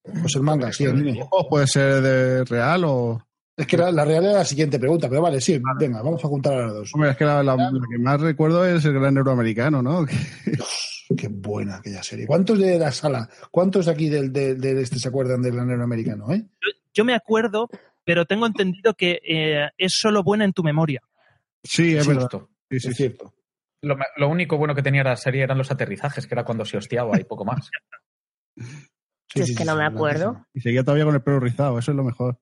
Pues 0.04 0.36
el 0.36 0.42
manga, 0.44 0.72
sí. 0.74 0.86
¿Dibujos 0.88 1.46
puede 1.50 1.68
ser 1.68 2.02
de 2.02 2.44
real 2.46 2.84
o.? 2.86 3.26
Es 3.56 3.68
que 3.68 3.78
la, 3.78 3.92
la 3.92 4.04
real 4.04 4.24
era 4.26 4.34
la 4.40 4.46
siguiente 4.46 4.80
pregunta, 4.80 5.08
pero 5.08 5.22
vale, 5.22 5.40
sí, 5.40 5.62
venga, 5.80 6.02
vamos 6.02 6.24
a 6.26 6.28
juntar 6.28 6.54
a 6.56 6.66
las 6.66 6.74
dos. 6.74 6.92
Hombre, 6.96 7.12
es 7.12 7.18
que 7.18 7.24
la, 7.26 7.44
la- 7.44 7.56
la 7.56 7.70
que 7.90 8.00
más 8.00 8.20
recuerdo 8.20 8.66
es 8.66 8.84
el 8.86 8.94
gran 8.94 9.16
euroamericano, 9.16 9.82
¿no? 9.84 10.06
Dios, 10.46 11.06
qué 11.16 11.28
buena 11.28 11.76
aquella 11.78 12.02
serie. 12.02 12.26
¿Cuántos 12.26 12.58
de 12.58 12.80
la 12.80 12.92
sala, 12.92 13.30
cuántos 13.52 13.88
aquí 13.88 14.10
del, 14.10 14.34
de, 14.34 14.56
de 14.56 14.82
este 14.82 14.98
se 14.98 15.08
acuerdan 15.08 15.44
del 15.44 15.54
granero 15.54 15.84
americano? 15.84 16.32
Eh? 16.34 16.44
Yo, 16.62 16.72
yo 16.96 17.06
me 17.06 17.14
acuerdo, 17.14 17.70
pero 18.04 18.26
tengo 18.26 18.48
entendido 18.48 18.96
que 18.96 19.20
eh, 19.24 19.70
es 19.78 19.94
solo 19.94 20.24
buena 20.24 20.46
en 20.46 20.54
tu 20.54 20.64
memoria. 20.64 21.02
Sí, 21.64 21.96
es 21.96 22.06
Sí, 22.06 22.10
verdad. 22.10 22.30
Sí, 22.72 22.80
sí, 22.80 22.88
Es 22.90 22.96
cierto. 22.98 23.34
Lo, 23.84 23.96
lo 24.18 24.30
único 24.30 24.58
bueno 24.58 24.74
que 24.74 24.82
tenía 24.82 25.04
la 25.04 25.16
serie 25.16 25.44
eran 25.44 25.58
los 25.58 25.70
aterrizajes, 25.72 26.26
que 26.26 26.34
era 26.34 26.44
cuando 26.44 26.66
se 26.66 26.78
hostiaba 26.78 27.20
y 27.20 27.24
poco 27.24 27.46
más. 27.46 27.70
Sí, 29.36 29.40
es 29.42 29.48
sí, 29.48 29.56
que 29.56 29.64
sí, 29.64 29.68
no 29.68 29.72
sí, 29.74 29.80
me 29.80 29.86
acuerdo. 29.86 30.46
Y 30.54 30.62
seguía 30.62 30.84
todavía 30.84 31.06
con 31.06 31.16
el 31.16 31.24
pelo 31.24 31.40
rizado, 31.40 31.80
eso 31.80 31.90
es 31.90 31.98
lo 31.98 32.04
mejor. 32.04 32.38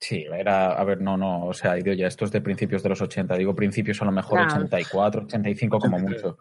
Sí, 0.00 0.24
era, 0.32 0.72
a 0.72 0.82
ver, 0.84 1.02
no, 1.02 1.18
no, 1.18 1.44
o 1.44 1.52
sea, 1.52 1.74
digo 1.74 1.92
ya, 1.92 2.06
esto 2.06 2.24
es 2.24 2.30
de 2.32 2.40
principios 2.40 2.82
de 2.82 2.88
los 2.88 3.02
80, 3.02 3.36
digo 3.36 3.54
principios 3.54 4.00
a 4.00 4.06
lo 4.06 4.12
mejor 4.12 4.38
Ah. 4.40 4.46
84, 4.56 5.24
85 5.24 5.78
como 5.78 5.98
mucho. 5.98 6.38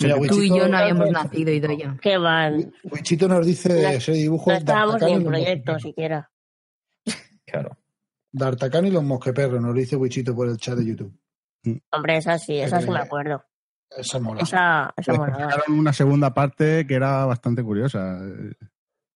Mira, 0.00 0.14
Tú 0.14 0.22
y 0.22 0.28
Wichito- 0.28 0.56
yo 0.58 0.68
no 0.68 0.78
habíamos 0.78 1.10
nacido, 1.10 1.50
Idoya. 1.50 1.96
¿Qué 2.00 2.16
van? 2.16 2.72
Wichito 2.84 3.26
nos 3.26 3.44
dice 3.44 3.70
No- 3.82 3.88
ese 3.88 4.12
dibujo 4.12 4.50
No 4.52 4.56
estábamos 4.58 5.02
ni 5.02 5.12
en 5.14 5.24
proyecto 5.24 5.78
siquiera. 5.80 6.30
Claro. 7.44 7.76
D'Artagnan 8.30 8.86
y 8.86 8.90
los 8.92 9.02
mosqueperros, 9.02 9.60
nos 9.60 9.74
dice 9.74 9.96
Wichito 9.96 10.32
por 10.36 10.48
el 10.48 10.58
chat 10.58 10.76
de 10.76 10.84
YouTube. 10.86 11.18
Hombre, 11.90 12.18
esa 12.18 12.38
sí, 12.38 12.56
esa 12.60 12.80
sí 12.80 12.88
me 12.88 13.00
acuerdo. 13.00 13.42
Esa 13.96 14.18
mola. 14.18 14.42
Esa, 14.42 14.92
esa 14.96 15.12
molaba. 15.14 15.50
sacaron 15.50 15.78
una 15.78 15.92
segunda 15.92 16.34
parte 16.34 16.86
que 16.86 16.94
era 16.94 17.24
bastante 17.24 17.62
curiosa. 17.62 18.20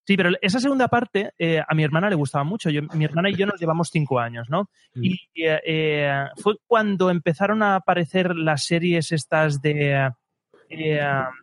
Sí, 0.04 0.16
pero 0.16 0.30
esa 0.40 0.58
segunda 0.58 0.88
parte 0.88 1.32
eh, 1.38 1.62
a 1.66 1.74
mi 1.74 1.85
hermana 1.85 2.11
le 2.11 2.16
gustaba 2.16 2.42
mucho. 2.42 2.70
Yo, 2.70 2.82
mi 2.94 3.04
hermana 3.04 3.30
y 3.30 3.37
yo 3.37 3.46
nos 3.46 3.61
llevamos 3.61 3.88
cinco 3.92 4.18
años, 4.18 4.48
¿no? 4.50 4.68
Y 4.94 5.14
eh, 5.35 5.61
eh, 5.64 6.24
fue 6.37 6.56
cuando 6.66 7.11
empezaron 7.11 7.62
a 7.62 7.76
aparecer 7.76 8.35
las 8.35 8.64
series 8.64 9.12
estas 9.12 9.62
de 9.62 10.11
eh, 10.74 11.00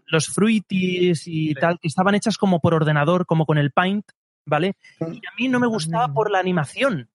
los 0.08 0.28
fruities 0.28 1.24
y 1.28 1.54
tal, 1.54 1.80
que 1.80 1.88
estaban 1.88 2.16
hechas 2.16 2.38
como 2.38 2.60
por 2.60 2.74
ordenador, 2.74 3.26
como 3.26 3.46
con 3.46 3.58
el 3.58 3.72
Paint, 3.72 4.06
¿vale? 4.46 4.76
Y 5.00 5.18
a 5.18 5.32
mí 5.38 5.48
no 5.48 5.60
me 5.60 5.68
gustaba 5.68 6.12
por 6.14 6.32
la 6.32 6.40
animación. 6.40 7.10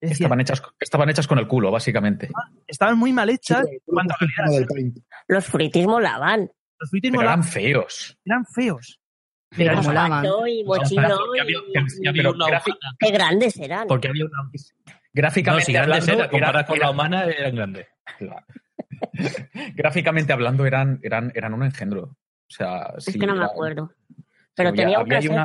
Estaban 0.00 0.40
hechas, 0.40 0.62
estaban 0.78 1.08
hechas 1.08 1.26
con 1.26 1.38
el 1.38 1.48
culo, 1.48 1.70
básicamente. 1.70 2.30
estaban 2.66 2.98
muy 2.98 3.12
mal 3.12 3.30
hechas. 3.30 3.66
Sí, 3.68 3.78
a 3.98 4.16
calidad. 4.16 4.58
del 4.58 4.66
Paint. 4.66 4.98
Los 5.28 5.46
fruitis 5.46 5.86
molaban. 5.86 6.50
Los 6.78 6.90
fruities 6.90 7.10
Pero 7.10 7.20
molaban, 7.22 7.40
eran 7.40 7.52
feos. 7.52 8.18
eran 8.24 8.44
feos. 8.46 9.00
Pero 9.56 9.82
molaban. 9.82 10.24
Y 10.48 10.64
No. 10.64 10.74
Qué 12.98 13.10
grandes 13.10 13.56
eran. 13.58 13.86
Porque 13.88 14.08
había 14.08 14.24
una. 14.26 14.42
No, 14.42 14.50
Gráficamente 15.12 15.64
si 15.66 15.72
grandes 15.72 16.02
hablando, 16.08 16.22
era- 16.24 16.66
con 16.66 16.76
era- 16.76 16.84
la 16.84 16.90
humana, 16.90 17.24
eran 17.24 17.54
grandes. 17.56 17.86
Gráficamente 19.74 20.32
hablando, 20.32 20.66
eran, 20.66 21.00
eran, 21.02 21.32
eran 21.34 21.54
un 21.54 21.62
engendro. 21.64 22.02
O 22.02 22.16
sea, 22.48 22.92
es 22.96 23.04
sí, 23.04 23.18
que 23.18 23.26
no 23.26 23.32
me 23.34 23.38
era- 23.38 23.46
acuerdo. 23.46 23.92
Pero 24.54 24.68
había- 24.70 24.82
tenía 24.84 24.98
un 25.00 25.12
había 25.12 25.30
una-. 25.30 25.44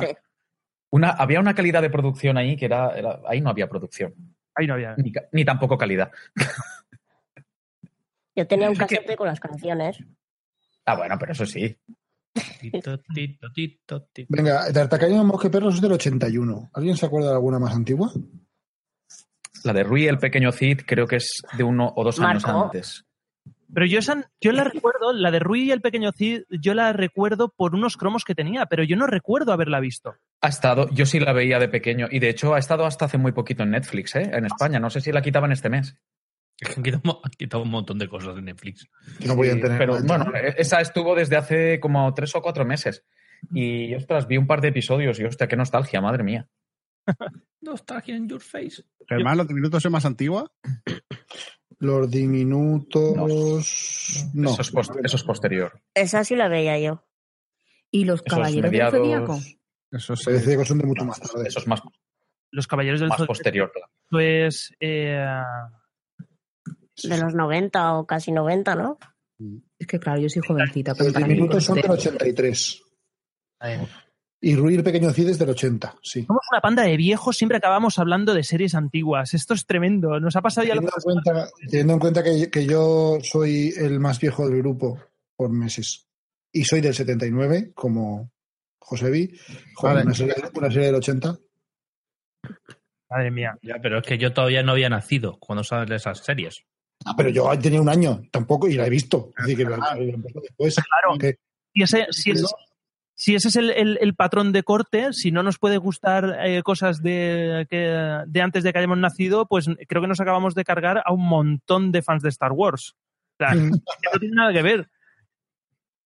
Una, 0.90 1.08
había 1.10 1.40
una 1.40 1.54
calidad 1.54 1.80
de 1.80 1.88
producción 1.88 2.36
ahí 2.36 2.54
que 2.56 2.66
era, 2.66 2.90
era- 2.94 3.20
ahí 3.26 3.40
no 3.40 3.48
había 3.48 3.66
producción, 3.66 4.12
Ahí 4.54 4.66
no 4.66 4.74
había. 4.74 4.94
ni, 4.98 5.10
ni 5.32 5.42
tampoco 5.44 5.78
calidad. 5.78 6.10
Yo 8.34 8.46
tenía 8.46 8.68
un 8.68 8.76
casete 8.76 9.16
con 9.16 9.26
las 9.26 9.40
canciones. 9.40 9.98
Ah, 10.84 10.96
bueno, 10.96 11.16
pero 11.18 11.32
eso 11.32 11.46
sí. 11.46 11.76
Tito, 12.60 12.98
tito, 13.14 13.52
tito, 13.52 14.02
tito. 14.12 14.28
Venga, 14.30 14.70
D'Artagnan 14.70 15.12
y 15.12 15.16
los 15.16 15.24
mosqueperros 15.24 15.74
es 15.74 15.80
del 15.80 15.92
81. 15.92 16.70
¿Alguien 16.72 16.96
se 16.96 17.06
acuerda 17.06 17.28
de 17.28 17.34
alguna 17.34 17.58
más 17.58 17.74
antigua? 17.74 18.10
La 19.64 19.72
de 19.72 19.84
Rui, 19.84 20.06
el 20.06 20.18
pequeño 20.18 20.50
Cid, 20.50 20.80
creo 20.86 21.06
que 21.06 21.16
es 21.16 21.42
de 21.56 21.62
uno 21.62 21.92
o 21.94 22.02
dos 22.02 22.18
años 22.18 22.42
Marco. 22.42 22.64
antes. 22.64 23.04
Pero 23.72 23.86
yo, 23.86 24.00
esa, 24.00 24.30
yo 24.40 24.52
la 24.52 24.64
recuerdo, 24.64 25.12
la 25.12 25.30
de 25.30 25.38
Rui 25.38 25.64
y 25.64 25.70
el 25.70 25.80
pequeño 25.80 26.12
Cid, 26.12 26.42
yo 26.50 26.74
la 26.74 26.92
recuerdo 26.92 27.48
por 27.48 27.74
unos 27.74 27.96
cromos 27.96 28.24
que 28.24 28.34
tenía, 28.34 28.66
pero 28.66 28.82
yo 28.84 28.96
no 28.96 29.06
recuerdo 29.06 29.52
haberla 29.52 29.80
visto. 29.80 30.14
Ha 30.42 30.48
estado, 30.48 30.88
yo 30.90 31.06
sí 31.06 31.20
la 31.20 31.32
veía 31.32 31.58
de 31.58 31.68
pequeño 31.68 32.08
y 32.10 32.18
de 32.18 32.28
hecho 32.28 32.54
ha 32.54 32.58
estado 32.58 32.84
hasta 32.84 33.06
hace 33.06 33.16
muy 33.16 33.32
poquito 33.32 33.62
en 33.62 33.70
Netflix, 33.70 34.16
¿eh? 34.16 34.30
en 34.32 34.44
España. 34.44 34.78
No 34.78 34.90
sé 34.90 35.00
si 35.00 35.10
la 35.10 35.22
quitaban 35.22 35.52
este 35.52 35.70
mes. 35.70 35.96
Han 36.76 36.82
quitado, 36.82 37.20
han 37.24 37.30
quitado 37.32 37.62
un 37.62 37.70
montón 37.70 37.98
de 37.98 38.08
cosas 38.08 38.34
de 38.36 38.42
Netflix. 38.42 38.88
Que 39.18 39.26
no 39.26 39.36
podían 39.36 39.56
Sí, 39.56 39.62
tener. 39.62 39.78
Pero 39.78 40.02
bueno, 40.02 40.32
e- 40.34 40.54
esa 40.58 40.80
estuvo 40.80 41.14
desde 41.14 41.36
hace 41.36 41.80
como 41.80 42.12
tres 42.14 42.34
o 42.36 42.42
cuatro 42.42 42.64
meses. 42.64 43.04
Y 43.52 43.94
ostras, 43.94 44.26
vi 44.28 44.36
un 44.36 44.46
par 44.46 44.60
de 44.60 44.68
episodios 44.68 45.18
y 45.18 45.24
hostia, 45.24 45.48
qué 45.48 45.56
nostalgia, 45.56 46.00
madre 46.00 46.22
mía. 46.22 46.48
Nostalgia 47.60 48.16
in 48.16 48.28
your 48.28 48.40
face. 48.40 48.84
Germán, 49.08 49.36
¿los 49.38 49.48
minutos 49.50 49.84
es 49.84 49.90
más 49.90 50.04
antigua? 50.04 50.50
Los 51.78 52.08
diminutos. 52.10 53.16
No. 54.34 54.50
Eso, 54.50 54.62
es 54.62 54.70
post- 54.70 54.96
eso 55.02 55.16
es 55.16 55.24
posterior. 55.24 55.80
Esa 55.94 56.22
sí 56.24 56.36
la 56.36 56.48
veía 56.48 56.78
yo. 56.78 57.04
¿Y 57.90 58.04
los 58.04 58.20
Esos 58.20 58.34
caballeros 58.36 58.70
mediados- 58.70 58.92
del 58.92 59.02
Zodíaco? 59.02 59.38
Eso 59.90 60.16
Se 60.16 60.32
dice 60.32 60.56
que 60.56 60.64
son 60.64 60.78
de 60.78 60.86
mucho 60.86 61.04
más 61.04 61.20
tarde. 61.20 61.48
Eso 61.48 61.58
es 61.58 61.66
más, 61.66 61.82
Los 62.50 62.66
Caballeros 62.66 63.00
del 63.00 63.08
más 63.10 63.18
Zodiaco 63.18 63.30
posterior. 63.32 63.72
es 64.20 64.72
eh, 64.80 65.18
De 67.02 67.18
los 67.18 67.34
90 67.34 67.94
o 67.94 68.06
casi 68.06 68.32
90, 68.32 68.74
¿no? 68.74 68.98
Es 69.78 69.86
que 69.86 69.98
claro, 69.98 70.20
yo 70.20 70.28
soy 70.28 70.42
jovencita. 70.46 70.94
Con 70.94 71.12
diminutos 71.12 71.64
son 71.64 71.76
del 71.76 71.90
83. 71.90 72.82
Y 74.44 74.56
Rui 74.56 74.74
el 74.74 74.82
pequeño 74.82 75.12
Cid 75.12 75.28
es 75.28 75.38
del 75.38 75.50
80, 75.50 75.98
sí. 76.02 76.24
somos 76.24 76.42
una 76.50 76.60
panda 76.60 76.82
de 76.82 76.96
viejos, 76.96 77.36
siempre 77.36 77.58
acabamos 77.58 78.00
hablando 78.00 78.34
de 78.34 78.42
series 78.42 78.74
antiguas. 78.74 79.34
Esto 79.34 79.54
es 79.54 79.66
tremendo. 79.66 80.18
Nos 80.18 80.34
ha 80.34 80.42
pasado 80.42 80.66
ya 80.66 80.74
lo 80.74 80.80
Teniendo 80.80 80.96
en 80.96 81.22
cuenta, 81.22 81.50
teniendo 81.68 81.92
en 81.92 81.98
cuenta 82.00 82.22
que, 82.24 82.50
que 82.50 82.66
yo 82.66 83.18
soy 83.22 83.72
el 83.76 84.00
más 84.00 84.18
viejo 84.18 84.48
del 84.48 84.58
grupo 84.58 84.98
por 85.36 85.50
meses 85.50 86.08
y 86.50 86.64
soy 86.64 86.80
del 86.80 86.92
79, 86.92 87.70
como 87.72 88.32
Josebi, 88.80 89.38
joder, 89.74 89.94
Vale. 89.94 90.06
una, 90.06 90.14
serie, 90.14 90.34
una 90.54 90.70
serie 90.70 90.86
del 90.86 90.96
80. 90.96 91.38
Madre 93.10 93.30
mía. 93.30 93.58
Ya, 93.62 93.76
pero 93.80 93.98
es 93.98 94.06
que 94.06 94.18
yo 94.18 94.32
todavía 94.32 94.62
no 94.62 94.72
había 94.72 94.88
nacido 94.88 95.38
cuando 95.38 95.62
salen 95.64 95.92
esas 95.92 96.18
series. 96.18 96.64
Ah, 97.04 97.14
pero 97.16 97.28
yo 97.30 97.48
tenía 97.58 97.80
un 97.80 97.88
año 97.88 98.22
tampoco 98.30 98.68
y 98.68 98.74
la 98.74 98.86
he 98.86 98.90
visto. 98.90 99.30
Es 99.38 99.44
decir, 99.46 99.58
que 99.64 99.70
la, 99.70 99.76
la 99.76 99.98
he 99.98 100.10
empezado 100.10 100.40
después. 100.42 100.74
Claro. 100.74 101.18
Que- 101.18 101.38
Si 101.74 101.82
ese, 101.82 102.06
si 102.10 102.30
ese- 102.32 102.44
si 103.14 103.34
ese 103.34 103.48
es 103.48 103.56
el, 103.56 103.70
el- 103.70 103.98
el 104.00 104.14
patrón 104.14 104.52
de 104.52 104.62
corte, 104.62 105.12
si 105.12 105.30
no 105.30 105.42
nos 105.42 105.58
puede 105.58 105.76
gustar 105.78 106.38
eh, 106.44 106.62
cosas 106.62 107.02
de, 107.02 107.66
que, 107.70 107.76
de 108.26 108.42
antes 108.42 108.64
de 108.64 108.72
que 108.72 108.78
hayamos 108.78 108.98
nacido, 108.98 109.46
pues 109.46 109.66
creo 109.88 110.02
que 110.02 110.08
nos 110.08 110.20
acabamos 110.20 110.54
de 110.54 110.64
cargar 110.64 111.02
a 111.04 111.12
un 111.12 111.26
montón 111.28 111.92
de 111.92 112.02
fans 112.02 112.22
de 112.22 112.28
Star 112.30 112.52
Wars. 112.52 112.94
O 113.38 113.44
sea, 113.44 113.54
Mm. 113.54 113.70
que 113.72 114.08
no 114.12 114.18
tiene 114.20 114.34
nada 114.34 114.52
que 114.52 114.62
ver. 114.62 114.88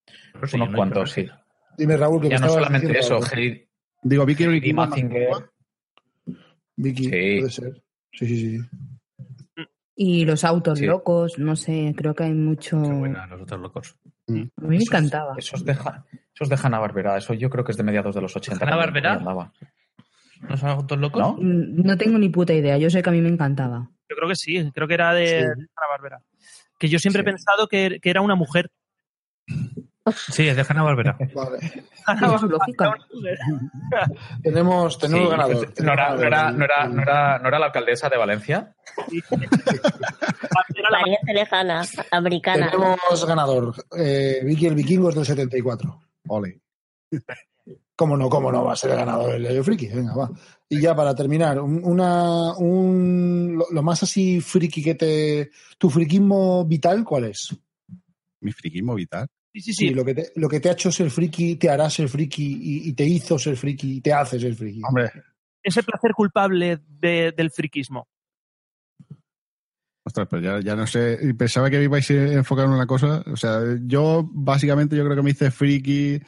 Sí, 0.07 0.13
Unos 0.35 0.53
yo 0.53 0.59
no- 0.59 0.73
cuantos, 0.77 1.11
sí. 1.13 1.27
Dime, 1.79 1.97
Raúl, 1.97 2.21
que 2.23 2.29
Ya 2.31 2.39
no 2.39 2.49
solamente 2.49 2.89
diciendo 2.89 3.19
eso, 3.25 3.37
Digo, 4.03 4.25
Vicky 4.25 4.47
Ricky 4.47 4.73
Mazinger. 4.73 5.29
Vicky, 6.77 7.05
Sí. 7.05 7.11
puede 7.11 7.51
ser. 7.51 7.83
Sí, 8.13 8.27
sí, 8.27 8.37
sí. 8.59 8.59
Y 9.99 10.27
los 10.27 10.45
autos 10.45 10.79
Sí. 10.79 10.85
locos, 10.87 11.39
no 11.39 11.57
sé, 11.57 11.95
creo 11.97 12.15
que 12.15 12.25
hay 12.25 12.35
mucho. 12.35 12.81
Qué 12.83 12.93
buena, 12.93 13.27
los 13.27 13.41
otros 13.43 13.61
locos. 13.61 13.97
A 14.29 14.33
mí 14.33 14.51
me 14.59 14.77
encantaba. 14.77 15.35
Esos 15.39 15.65
dejan, 15.65 16.05
esos 16.35 16.49
dejan 16.51 16.75
a 16.75 16.79
Barbera. 16.79 17.17
Eso 17.17 17.33
yo 17.33 17.49
creo 17.49 17.65
que 17.65 17.73
es 17.73 17.79
de 17.79 17.83
mediados 17.85 18.15
de 18.15 18.21
los 18.21 18.37
80. 18.37 18.65
¿Hanna-Barbera? 18.67 19.15
cuando 19.15 19.31
andaba. 19.31 19.53
¿No 20.49 20.57
son 20.59 20.69
autos 20.69 20.99
locos? 20.99 21.21
¿No? 21.23 21.33
Mm, 21.41 21.83
No 21.83 21.97
tengo 21.97 22.19
ni 22.19 22.29
puta 22.29 22.53
idea, 22.53 22.77
yo 22.77 22.91
sé 22.91 23.03
que 23.03 23.09
a 23.09 23.13
mí 23.13 23.23
me 23.23 23.31
encantaba. 23.31 23.89
Yo 24.09 24.17
creo 24.17 24.29
que 24.29 24.37
sí, 24.37 24.71
creo 24.75 24.87
que 24.87 24.95
era 24.95 25.15
de, 25.15 25.27
Sí. 25.27 25.33
de 25.35 25.47
Hanna 25.47 25.89
Barbera. 25.91 26.23
Que 26.79 26.89
yo 26.89 26.99
siempre 26.99 27.23
Sí. 27.23 27.29
he 27.29 27.33
pensado 27.33 27.67
que, 27.69 27.99
que 28.03 28.11
era 28.11 28.21
una 28.21 28.35
mujer. 28.35 28.71
Sí, 30.15 30.47
es 30.49 30.57
de 30.57 30.65
Hanna 30.69 30.83
Barbera. 30.83 31.17
Vale. 31.35 31.59
Tenemos, 34.43 34.99
tenemos 34.99 35.25
Sí, 35.25 35.31
ganador. 35.31 35.73
¿no, 35.83 35.93
era, 35.93 36.15
no, 36.15 36.23
era, 36.23 36.51
no, 36.53 36.65
era, 36.65 36.89
no, 36.89 37.03
era, 37.03 37.39
¿No 37.39 37.49
era 37.49 37.59
la 37.59 37.67
alcaldesa 37.67 38.09
de 38.09 38.17
Valencia? 38.17 38.75
Pariente 40.91 41.33
lejana, 41.35 41.83
americana. 42.11 42.71
Tenemos 42.71 43.27
ganador. 43.27 43.75
Eh, 43.97 44.41
Vicky 44.45 44.67
el 44.67 44.75
Vikingo 44.75 45.09
es 45.11 45.15
del 45.15 45.27
74. 45.27 46.01
Ole. 46.29 46.61
¿Cómo 47.95 48.17
no? 48.17 48.29
¿Cómo 48.29 48.53
no 48.53 48.65
va 48.65 48.75
a 48.75 48.77
ser 48.77 48.91
el 48.91 48.97
ganador 48.99 49.35
el 49.35 49.43
Yayo 49.45 49.65
Friki? 49.65 49.89
Venga, 49.89 50.15
va. 50.15 50.31
Y 50.69 50.81
ya 50.81 50.95
para 50.95 51.15
terminar, 51.15 51.59
un- 51.61 51.83
una, 51.83 52.55
un, 52.57 53.55
lo, 53.57 53.67
lo 53.71 53.83
más 53.83 54.03
así 54.03 54.41
friki 54.41 54.83
que 54.83 54.95
te... 54.97 55.51
¿Tu 55.79 55.89
friquismo 55.89 56.65
vital 56.67 57.05
cuál 57.05 57.25
es? 57.25 57.57
Mi 58.41 58.53
friquismo 58.53 58.95
vital. 58.95 59.27
Sí, 59.57 59.63
sí, 59.63 59.73
Sí, 59.73 59.89
sí. 59.89 59.95
lo, 59.95 60.05
que 60.05 60.15
te, 60.15 60.33
lo 60.37 60.49
que 60.51 60.61
te 60.61 60.69
ha 60.69 60.73
hecho 60.73 60.93
ser 60.93 61.11
friki, 61.11 61.57
te 61.57 61.71
hará 61.71 61.89
ser 61.89 62.11
friki 62.11 62.45
y, 62.61 62.89
y 62.91 62.93
te 62.93 63.05
hizo 63.05 63.39
ser 63.39 63.57
friki 63.57 63.97
y 63.97 64.01
te 64.03 64.13
hace 64.13 64.39
ser 64.39 64.55
friki. 64.55 64.83
Hombre, 64.87 65.11
Ese 65.63 65.83
placer 65.83 66.13
culpable 66.13 66.79
de- 66.87 67.33
del 67.35 67.51
friquismo. 67.51 68.07
ostras, 70.05 70.29
pero 70.31 70.43
ya, 70.43 70.61
ya 70.61 70.77
no 70.77 70.87
sé. 70.87 71.19
y 71.23 71.33
Pensaba 71.33 71.71
que 71.71 71.83
ibais 71.83 72.11
a 72.11 72.15
enfocar 72.35 72.67
en 72.67 72.73
una 72.73 72.87
cosa. 72.87 73.25
O 73.33 73.37
sea, 73.37 73.61
yo 73.83 74.29
básicamente 74.31 74.95
yo 74.95 75.05
creo 75.05 75.17
que 75.17 75.23
me 75.23 75.31
hice 75.31 75.51
friki 75.51 76.21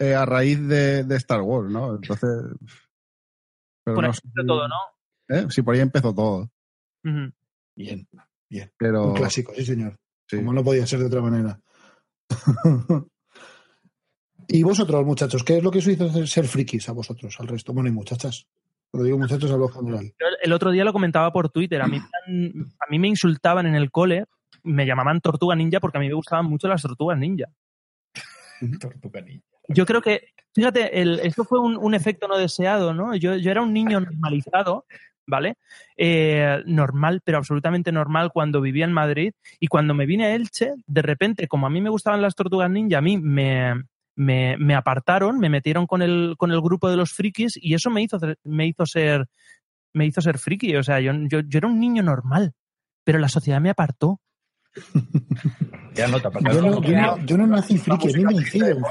eh, 0.00 0.14
a 0.14 0.26
raíz 0.26 0.60
de, 0.66 1.04
de 1.04 1.16
Star 1.16 1.42
Wars, 1.42 1.70
¿no? 1.70 1.94
Entonces. 1.94 2.30
Pero 3.84 3.94
Por 3.94 4.04
ahí 4.04 4.08
no 4.10 4.14
sé 4.14 4.20
empezó 4.24 4.46
todo, 4.46 4.68
¿no? 4.68 4.74
¿eh? 5.36 5.46
Sí, 5.50 5.62
por 5.62 5.74
ahí 5.74 5.80
empezó 5.80 6.12
todo. 6.14 6.50
Bien, 7.76 8.08
bien. 8.50 8.72
Pero. 8.76 9.04
Un 9.06 9.14
clásico, 9.14 9.52
sí, 9.54 9.64
señor. 9.64 9.96
sí. 10.28 10.36
Como 10.36 10.52
no 10.52 10.62
podía 10.64 10.84
ser 10.86 10.98
de 10.98 11.06
otra 11.06 11.22
manera. 11.22 11.60
Y 14.52 14.64
vosotros, 14.64 15.06
muchachos, 15.06 15.44
¿qué 15.44 15.58
es 15.58 15.62
lo 15.62 15.70
que 15.70 15.78
os 15.78 15.86
hizo 15.86 16.26
ser- 16.26 16.48
frikis 16.48 16.88
a 16.88 16.92
vosotros, 16.92 17.36
al 17.38 17.46
resto? 17.46 17.72
Bueno, 17.72 17.88
y 17.88 17.92
muchachas. 17.92 18.48
Cuando 18.90 19.04
digo 19.04 19.16
muchachos, 19.16 19.48
hablo 19.48 19.66
en 19.68 19.72
general. 19.74 20.04
Yo 20.18 20.26
el 20.42 20.52
otro 20.52 20.72
día 20.72 20.84
lo 20.84 20.92
comentaba 20.92 21.32
por 21.32 21.50
Twitter. 21.50 21.80
A 21.80 21.86
mí, 21.86 21.98
a 22.80 22.90
mí 22.90 22.98
me 22.98 23.06
insultaban 23.06 23.66
en 23.66 23.76
el 23.76 23.92
cole, 23.92 24.24
me 24.64 24.86
llamaban 24.86 25.20
tortuga 25.20 25.54
ninja 25.54 25.78
porque 25.78 25.98
a 25.98 26.00
mí 26.00 26.08
me 26.08 26.14
gustaban 26.14 26.46
mucho 26.46 26.66
las 26.66 26.82
tortugas 26.82 27.16
ninja. 27.16 27.46
Tortuga 28.80 29.20
ninja. 29.20 29.44
Yo 29.68 29.86
creo 29.86 30.02
que, 30.02 30.30
fíjate, 30.52 31.00
el, 31.00 31.20
esto 31.20 31.44
fue 31.44 31.60
un, 31.60 31.76
un 31.76 31.94
efecto 31.94 32.26
no 32.26 32.36
deseado, 32.36 32.92
¿no? 32.92 33.14
Yo, 33.14 33.36
yo 33.36 33.52
era 33.52 33.62
un 33.62 33.72
niño 33.72 34.00
normalizado, 34.00 34.84
¿vale? 35.30 35.56
Eh, 35.96 36.58
normal, 36.66 37.22
pero 37.24 37.38
absolutamente 37.38 37.92
normal 37.92 38.30
cuando 38.32 38.60
vivía 38.60 38.84
en 38.84 38.92
Madrid. 38.92 39.32
Y 39.58 39.68
cuando 39.68 39.94
me 39.94 40.04
vine 40.04 40.26
a 40.26 40.34
Elche, 40.34 40.72
de 40.86 41.02
repente, 41.02 41.48
como 41.48 41.66
a 41.66 41.70
mí 41.70 41.80
me 41.80 41.88
gustaban 41.90 42.20
las 42.20 42.34
tortugas 42.34 42.70
ninja, 42.70 42.98
a 42.98 43.00
mí 43.00 43.16
me, 43.16 43.84
me, 44.16 44.56
me 44.58 44.74
apartaron, 44.74 45.38
me 45.38 45.48
metieron 45.48 45.86
con 45.86 46.02
el, 46.02 46.34
con 46.36 46.50
el 46.50 46.60
grupo 46.60 46.90
de 46.90 46.96
los 46.96 47.12
frikis 47.12 47.58
y 47.62 47.72
eso 47.74 47.88
me 47.88 48.02
hizo, 48.02 48.18
me 48.44 48.66
hizo 48.66 48.84
ser 48.84 49.26
me 49.92 50.06
hizo 50.06 50.20
ser 50.20 50.38
friki. 50.38 50.76
O 50.76 50.82
sea, 50.84 51.00
yo, 51.00 51.12
yo, 51.28 51.40
yo 51.40 51.58
era 51.58 51.66
un 51.66 51.80
niño 51.80 52.02
normal, 52.02 52.52
pero 53.02 53.18
la 53.18 53.28
sociedad 53.28 53.60
me 53.60 53.70
apartó. 53.70 54.20
Ya 55.94 56.06
no 56.06 56.20
te. 56.20 56.28
Yo 56.54 56.62
no, 56.62 56.80
yo 56.82 56.92
no- 57.00 57.26
yo 57.26 57.36
no 57.36 57.46
nací 57.48 57.76
friki, 57.76 58.08
a 58.14 58.16
mí 58.16 58.24
me 58.24 58.34
hicieron 58.42 58.84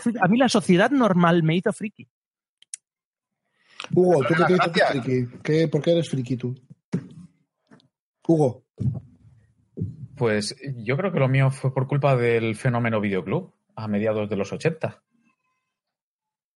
friki. 0.00 0.18
A 0.22 0.28
mí 0.28 0.38
la 0.38 0.48
sociedad 0.48 0.90
normal 0.90 1.42
me 1.42 1.56
hizo 1.56 1.72
friki. 1.74 2.08
Hugo, 3.94 4.24
¿tú 4.24 4.34
qué 4.34 4.56
te 4.56 4.86
friki? 4.86 5.38
¿Qué, 5.42 5.68
¿Por 5.68 5.82
qué 5.82 5.92
eres 5.92 6.08
friki 6.08 6.36
tú? 6.36 6.54
Hugo. 8.26 8.64
Pues 10.16 10.56
yo 10.76 10.96
creo 10.96 11.12
que 11.12 11.18
lo 11.18 11.28
mío 11.28 11.50
fue 11.50 11.72
por 11.72 11.86
culpa 11.86 12.16
del 12.16 12.56
fenómeno 12.56 13.00
videoclub 13.00 13.52
a 13.74 13.86
mediados 13.86 14.28
de 14.28 14.36
los 14.36 14.52
80. 14.52 15.02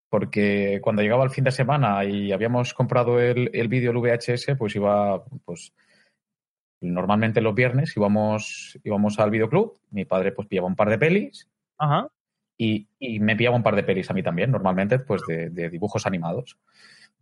Porque 0.09 0.79
cuando 0.81 1.01
llegaba 1.01 1.23
el 1.23 1.31
fin 1.31 1.43
de 1.43 1.51
semana 1.51 2.05
y 2.05 2.31
habíamos 2.31 2.73
comprado 2.73 3.19
el, 3.19 3.49
el 3.53 3.67
vídeo 3.67 3.91
el 3.91 3.97
VHS, 3.97 4.55
pues 4.57 4.75
iba, 4.75 5.25
pues 5.43 5.73
normalmente 6.79 7.41
los 7.41 7.55
viernes 7.55 7.95
íbamos, 7.97 8.79
íbamos 8.83 9.19
al 9.19 9.31
videoclub, 9.31 9.77
mi 9.91 10.05
padre 10.05 10.31
pues 10.31 10.47
pillaba 10.47 10.67
un 10.67 10.75
par 10.75 10.89
de 10.89 10.97
pelis 10.97 11.49
Ajá. 11.77 12.07
y, 12.57 12.87
y 12.99 13.19
me 13.19 13.35
pillaba 13.35 13.57
un 13.57 13.63
par 13.63 13.75
de 13.75 13.83
pelis 13.83 14.09
a 14.09 14.13
mí 14.13 14.23
también, 14.23 14.51
normalmente 14.51 14.99
pues 14.99 15.23
de, 15.27 15.49
de 15.49 15.69
dibujos 15.69 16.05
animados. 16.05 16.57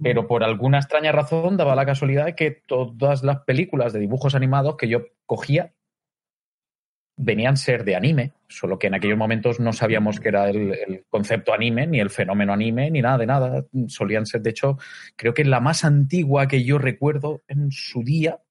Pero 0.02 0.28
por 0.28 0.44
alguna 0.44 0.80
extraña 0.80 1.12
razón 1.12 1.56
daba 1.56 1.76
la 1.76 1.86
casualidad 1.86 2.26
de 2.26 2.36
que 2.36 2.52
todas 2.52 3.24
las 3.24 3.40
películas 3.42 3.94
de 3.94 4.00
dibujos 4.00 4.36
animados 4.36 4.76
que 4.76 4.90
yo 4.90 5.04
cogía 5.26 5.74
venían 7.18 7.56
ser 7.56 7.86
de 7.86 7.96
anime, 7.96 8.34
solo 8.50 8.78
que 8.78 8.88
en 8.88 8.96
aquellos 8.96 9.18
momentos 9.18 9.62
no 9.62 9.72
sabíamos 9.72 10.20
que 10.20 10.28
era 10.28 10.50
el, 10.50 11.06
concepto 11.10 11.54
anime, 11.54 11.88
ni 11.88 12.02
el 12.02 12.10
fenómeno 12.10 12.52
anime, 12.52 12.92
ni 12.92 13.02
nada 13.02 13.18
de 13.18 13.26
nada. 13.26 13.66
Solían 13.88 14.26
ser, 14.26 14.42
de 14.42 14.50
hecho, 14.50 14.78
creo 15.16 15.34
que 15.34 15.46
la 15.46 15.62
más 15.62 15.86
antigua 15.86 16.48
que 16.48 16.66
yo 16.66 16.78
recuerdo 16.78 17.42
en 17.48 17.72
su 17.72 18.04
día 18.04 18.42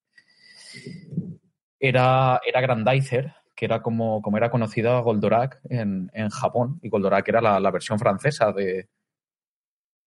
era, 1.79 2.41
era 2.47 2.61
Grandizer, 2.63 3.35
que 3.55 3.67
era 3.67 3.83
como, 3.83 4.23
como 4.23 4.39
era 4.39 4.51
conocida 4.51 4.99
Goldorak 5.01 5.61
en, 5.69 6.11
en 6.15 6.31
Japón, 6.31 6.81
y 6.83 6.89
Goldorak 6.89 7.29
era 7.29 7.43
la, 7.43 7.61
la 7.61 7.71
versión 7.71 7.99
francesa 7.99 8.51
de, 8.53 8.89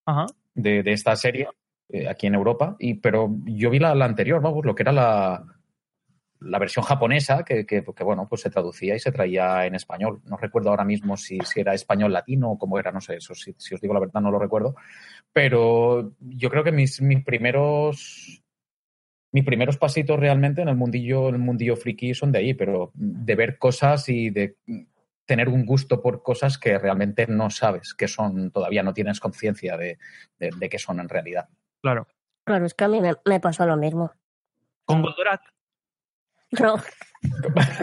Ajá. 0.07 0.25
De, 0.57 0.91
esta 0.91 1.15
serie 1.15 1.47
eh, 1.89 2.07
aquí 2.07 2.27
en 2.27 2.35
Europa, 2.35 2.75
y, 2.79 2.95
pero 2.95 3.29
yo 3.45 3.69
vi 3.69 3.79
la, 3.79 3.95
la 3.95 4.05
anterior, 4.05 4.41
vamos, 4.41 4.65
lo 4.65 4.75
que 4.75 4.83
era 4.83 4.91
la, 4.91 5.45
la 6.39 6.59
versión 6.59 6.83
japonesa, 6.83 7.43
que, 7.43 7.65
que, 7.65 7.83
que, 7.83 8.03
bueno, 8.03 8.27
pues 8.27 8.41
se 8.41 8.49
traducía 8.49 8.95
y 8.95 8.99
se 8.99 9.11
traía 9.11 9.65
en 9.65 9.75
español. 9.75 10.21
No 10.25 10.37
recuerdo 10.37 10.69
ahora 10.69 10.83
mismo 10.83 11.17
si, 11.17 11.39
si 11.39 11.61
era 11.61 11.73
español 11.73 12.13
latino 12.13 12.51
o 12.51 12.57
cómo 12.57 12.79
era, 12.79 12.91
no 12.91 13.01
sé, 13.01 13.17
eso 13.17 13.33
si, 13.33 13.55
si 13.57 13.75
os 13.75 13.81
digo 13.81 13.93
la 13.93 13.99
verdad 13.99 14.21
no 14.21 14.31
lo 14.31 14.39
recuerdo. 14.39 14.75
Pero 15.31 16.13
yo 16.19 16.49
creo 16.49 16.63
que 16.63 16.71
mis, 16.71 17.01
mis 17.01 17.23
primeros 17.23 18.43
mis 19.31 19.43
primeros 19.43 19.77
pasitos 19.77 20.19
realmente 20.19 20.61
en 20.61 20.69
el 20.69 20.75
mundillo, 20.75 21.29
en 21.29 21.35
el 21.35 21.41
mundillo 21.41 21.75
friki 21.75 22.13
son 22.13 22.31
de 22.31 22.39
ahí, 22.39 22.53
pero 22.53 22.91
de 22.93 23.35
ver 23.35 23.57
cosas 23.57 24.07
y 24.09 24.29
de 24.29 24.55
tener 25.27 25.49
un 25.49 25.65
gusto 25.65 26.01
por 26.01 26.23
cosas 26.23 26.57
que 26.57 26.79
realmente 26.79 27.27
no 27.27 27.51
sabes 27.51 27.93
que 27.93 28.07
son, 28.07 28.49
todavía 28.49 28.81
no 28.81 28.93
tienes 28.93 29.19
conciencia 29.19 29.77
de, 29.77 29.99
de, 30.39 30.49
de 30.57 30.69
qué 30.69 30.79
son 30.79 30.99
en 30.99 31.09
realidad. 31.09 31.49
Claro. 31.81 32.07
Claro, 32.45 32.65
es 32.65 32.73
que 32.73 32.85
a 32.85 32.87
mí 32.87 33.01
me, 33.01 33.13
me 33.25 33.39
pasó 33.39 33.65
lo 33.65 33.75
mismo. 33.77 34.11
¿Con 34.85 35.01
Goldorak? 35.03 35.41
No. 36.59 36.77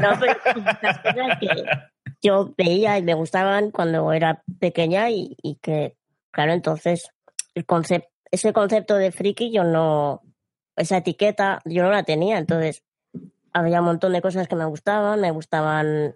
No, 0.00 0.10
pero 0.20 0.38
las 0.80 0.98
cosas 1.00 1.38
que 1.40 1.48
yo 2.22 2.54
veía 2.56 2.96
y 2.98 3.02
me 3.02 3.14
gustaban 3.14 3.72
cuando 3.72 4.12
era 4.12 4.44
pequeña 4.60 5.10
y, 5.10 5.36
y 5.42 5.56
que, 5.56 5.96
claro, 6.30 6.52
entonces 6.52 7.10
el 7.54 7.66
concepto, 7.66 8.08
ese 8.30 8.52
concepto 8.52 8.94
de 8.94 9.10
friki 9.10 9.52
yo 9.52 9.64
no, 9.64 10.22
esa 10.76 10.98
etiqueta 10.98 11.60
yo 11.64 11.82
no 11.82 11.90
la 11.90 12.04
tenía, 12.04 12.38
entonces 12.38 12.84
había 13.52 13.80
un 13.80 13.86
montón 13.86 14.12
de 14.12 14.22
cosas 14.22 14.46
que 14.46 14.54
me 14.54 14.64
gustaban, 14.66 15.20
me 15.20 15.32
gustaban 15.32 16.14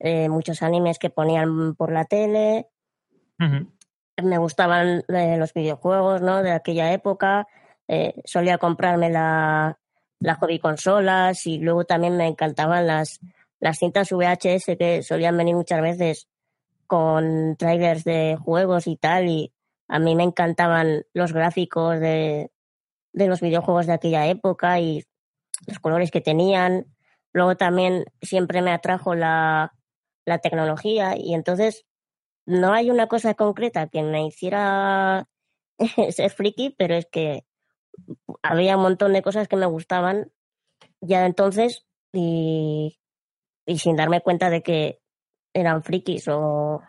eh, 0.00 0.28
muchos 0.28 0.62
animes 0.62 0.98
que 0.98 1.10
ponían 1.10 1.74
por 1.74 1.92
la 1.92 2.04
tele, 2.04 2.68
me 4.22 4.38
gustaban 4.38 5.04
eh, 5.08 5.36
los 5.38 5.52
videojuegos, 5.54 6.22
¿no? 6.22 6.42
De 6.42 6.50
aquella 6.50 6.92
época, 6.92 7.46
eh, 7.86 8.14
solía 8.24 8.58
comprarme 8.58 9.10
la, 9.10 9.78
las 10.20 10.38
hobby 10.38 10.58
consolas 10.58 11.46
y 11.46 11.58
luego 11.58 11.84
también 11.84 12.16
me 12.16 12.26
encantaban 12.26 12.86
las, 12.86 13.20
las 13.60 13.78
cintas 13.78 14.10
VHS 14.10 14.76
que 14.78 15.02
solían 15.02 15.36
venir 15.36 15.54
muchas 15.54 15.80
veces 15.80 16.28
con 16.86 17.56
trailers 17.56 18.04
de 18.04 18.36
juegos 18.42 18.86
y 18.86 18.96
tal 18.96 19.28
y 19.28 19.52
a 19.88 19.98
mí 19.98 20.14
me 20.14 20.24
encantaban 20.24 21.04
los 21.12 21.32
gráficos 21.32 21.98
de, 22.00 22.50
de 23.12 23.26
los 23.26 23.40
videojuegos 23.40 23.86
de 23.86 23.92
aquella 23.94 24.26
época 24.26 24.80
y 24.80 25.04
los 25.66 25.78
colores 25.78 26.10
que 26.10 26.20
tenían. 26.20 26.86
Luego 27.32 27.56
también 27.56 28.04
siempre 28.20 28.62
me 28.62 28.72
atrajo 28.72 29.14
la, 29.14 29.74
la 30.28 30.38
tecnología 30.38 31.16
y 31.16 31.34
entonces 31.34 31.86
no 32.46 32.72
hay 32.72 32.90
una 32.90 33.08
cosa 33.08 33.34
concreta 33.34 33.88
que 33.88 34.02
me 34.02 34.26
hiciera 34.26 35.28
ser 36.10 36.30
friki, 36.30 36.74
pero 36.78 36.94
es 36.94 37.06
que 37.06 37.44
había 38.42 38.76
un 38.76 38.82
montón 38.82 39.12
de 39.12 39.22
cosas 39.22 39.48
que 39.48 39.56
me 39.56 39.66
gustaban 39.66 40.32
ya 41.00 41.26
entonces 41.26 41.86
y, 42.12 42.98
y 43.66 43.78
sin 43.78 43.96
darme 43.96 44.20
cuenta 44.20 44.50
de 44.50 44.62
que 44.62 45.00
eran 45.52 45.82
frikis 45.82 46.28
o, 46.28 46.82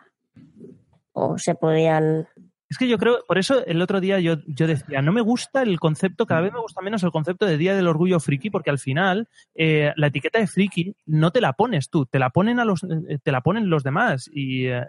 o 1.12 1.38
se 1.38 1.54
podían 1.54 2.28
Es 2.70 2.78
que 2.78 2.86
yo 2.88 2.98
creo, 2.98 3.24
por 3.26 3.36
eso 3.36 3.66
el 3.66 3.82
otro 3.82 4.00
día 4.00 4.20
yo, 4.20 4.36
yo 4.46 4.68
decía, 4.68 5.02
no 5.02 5.10
me 5.12 5.20
gusta 5.20 5.62
el 5.62 5.80
concepto, 5.80 6.24
cada 6.24 6.40
vez 6.40 6.52
me 6.52 6.60
gusta 6.60 6.80
menos 6.80 7.02
el 7.02 7.10
concepto 7.10 7.44
de 7.44 7.56
Día 7.58 7.74
del 7.74 7.88
Orgullo 7.88 8.20
Friki, 8.20 8.48
porque 8.48 8.70
al 8.70 8.78
final 8.78 9.28
eh, 9.56 9.92
la 9.96 10.06
etiqueta 10.06 10.38
de 10.38 10.46
friki 10.46 10.94
no 11.06 11.32
te 11.32 11.40
la 11.40 11.52
pones 11.54 11.90
tú, 11.90 12.06
te 12.06 12.20
la 12.20 12.30
ponen 12.30 12.60
a 12.60 12.64
los, 12.64 12.84
eh, 12.84 13.18
te 13.22 13.32
la 13.32 13.40
ponen 13.40 13.68
los 13.70 13.82
demás 13.82 14.30
y, 14.32 14.68
eh, 14.68 14.84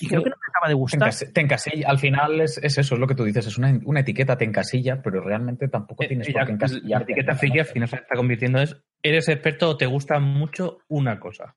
y 0.00 0.08
creo 0.08 0.22
que 0.24 0.30
no 0.30 0.36
me 0.36 0.48
acaba 0.48 0.66
de 0.68 0.72
Te, 0.72 0.78
gustar. 0.78 1.12
te 1.34 1.40
encasilla, 1.42 1.88
al 1.90 1.98
final 1.98 2.40
es, 2.40 2.58
es 2.62 2.78
eso, 2.78 2.94
es 2.94 3.00
lo 3.00 3.06
que 3.06 3.14
tú 3.14 3.24
dices, 3.24 3.46
es 3.46 3.58
una, 3.58 3.78
una 3.84 4.00
etiqueta, 4.00 4.38
te 4.38 4.44
encasilla, 4.46 5.02
pero 5.02 5.20
realmente 5.20 5.68
tampoco 5.68 6.06
tienes 6.06 6.28
Y 6.28 6.32
por 6.32 6.40
la, 6.40 6.46
qué 6.46 6.52
la 6.52 6.54
encasillarte. 6.56 7.12
etiqueta 7.12 7.34
friki 7.34 7.58
al 7.58 7.66
final 7.66 7.88
se 7.88 7.96
está 7.96 8.16
convirtiendo 8.16 8.60
es 8.60 8.76
eres 9.02 9.28
experto 9.28 9.68
o 9.70 9.76
te 9.76 9.84
gusta 9.86 10.18
mucho 10.20 10.78
una 10.88 11.20
cosa. 11.20 11.54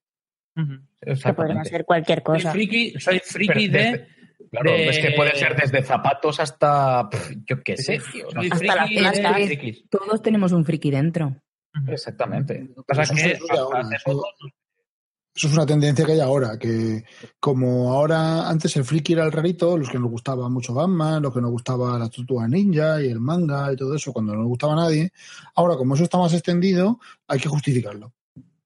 que 0.55 1.33
podría 1.33 1.63
ser 1.63 1.85
cualquier 1.85 2.21
cosa. 2.21 2.51
Soy 2.51 2.51
friki, 2.51 2.99
soy 2.99 3.19
friki 3.23 3.69
Pero 3.69 3.91
de, 3.91 4.07
Claro, 4.51 4.71
de- 4.71 4.89
es 4.89 4.99
que 4.99 5.11
puede 5.11 5.35
ser 5.35 5.55
desde 5.55 5.83
zapatos 5.83 6.39
hasta, 6.39 7.09
yo 7.45 7.61
qué 7.63 7.77
sé, 7.77 7.99
tío. 8.11 8.27
Hasta 8.51 8.73
las. 8.73 8.89
Todos 9.89 10.21
tenemos 10.21 10.51
un 10.51 10.65
friki 10.65 10.91
dentro. 10.91 11.35
Exactamente. 11.87 12.69
Pasa 12.87 13.03
Eso 13.03 13.13
que 13.15 13.21
es 13.31 13.39
de 13.39 13.57
ahora, 13.57 13.81
eso- 13.95 14.23
Eso 15.35 15.47
es 15.47 15.53
una 15.53 15.65
tendencia 15.65 16.03
que 16.05 16.13
hay 16.13 16.19
ahora, 16.19 16.57
que 16.57 17.03
como 17.39 17.93
ahora 17.93 18.49
antes 18.49 18.75
el 18.75 18.83
friki 18.83 19.13
era 19.13 19.23
el 19.23 19.31
rarito, 19.31 19.77
los 19.77 19.87
que 19.89 19.99
nos 19.99 20.09
gustaba 20.09 20.49
mucho 20.49 20.73
Batman, 20.73 21.21
los 21.21 21.33
que 21.33 21.39
nos 21.39 21.51
gustaba 21.51 21.97
la 21.99 22.09
tortuga 22.09 22.47
ninja 22.47 23.01
y 23.01 23.07
el 23.09 23.19
manga 23.21 23.71
y 23.71 23.75
todo 23.77 23.95
eso, 23.95 24.11
cuando 24.11 24.33
no 24.33 24.39
nos 24.39 24.47
gustaba 24.49 24.73
a 24.73 24.77
nadie, 24.77 25.11
ahora 25.55 25.77
como 25.77 25.93
eso 25.95 26.03
está 26.03 26.17
más 26.17 26.33
extendido, 26.33 26.99
hay 27.27 27.39
que 27.39 27.47
justificarlo. 27.47 28.11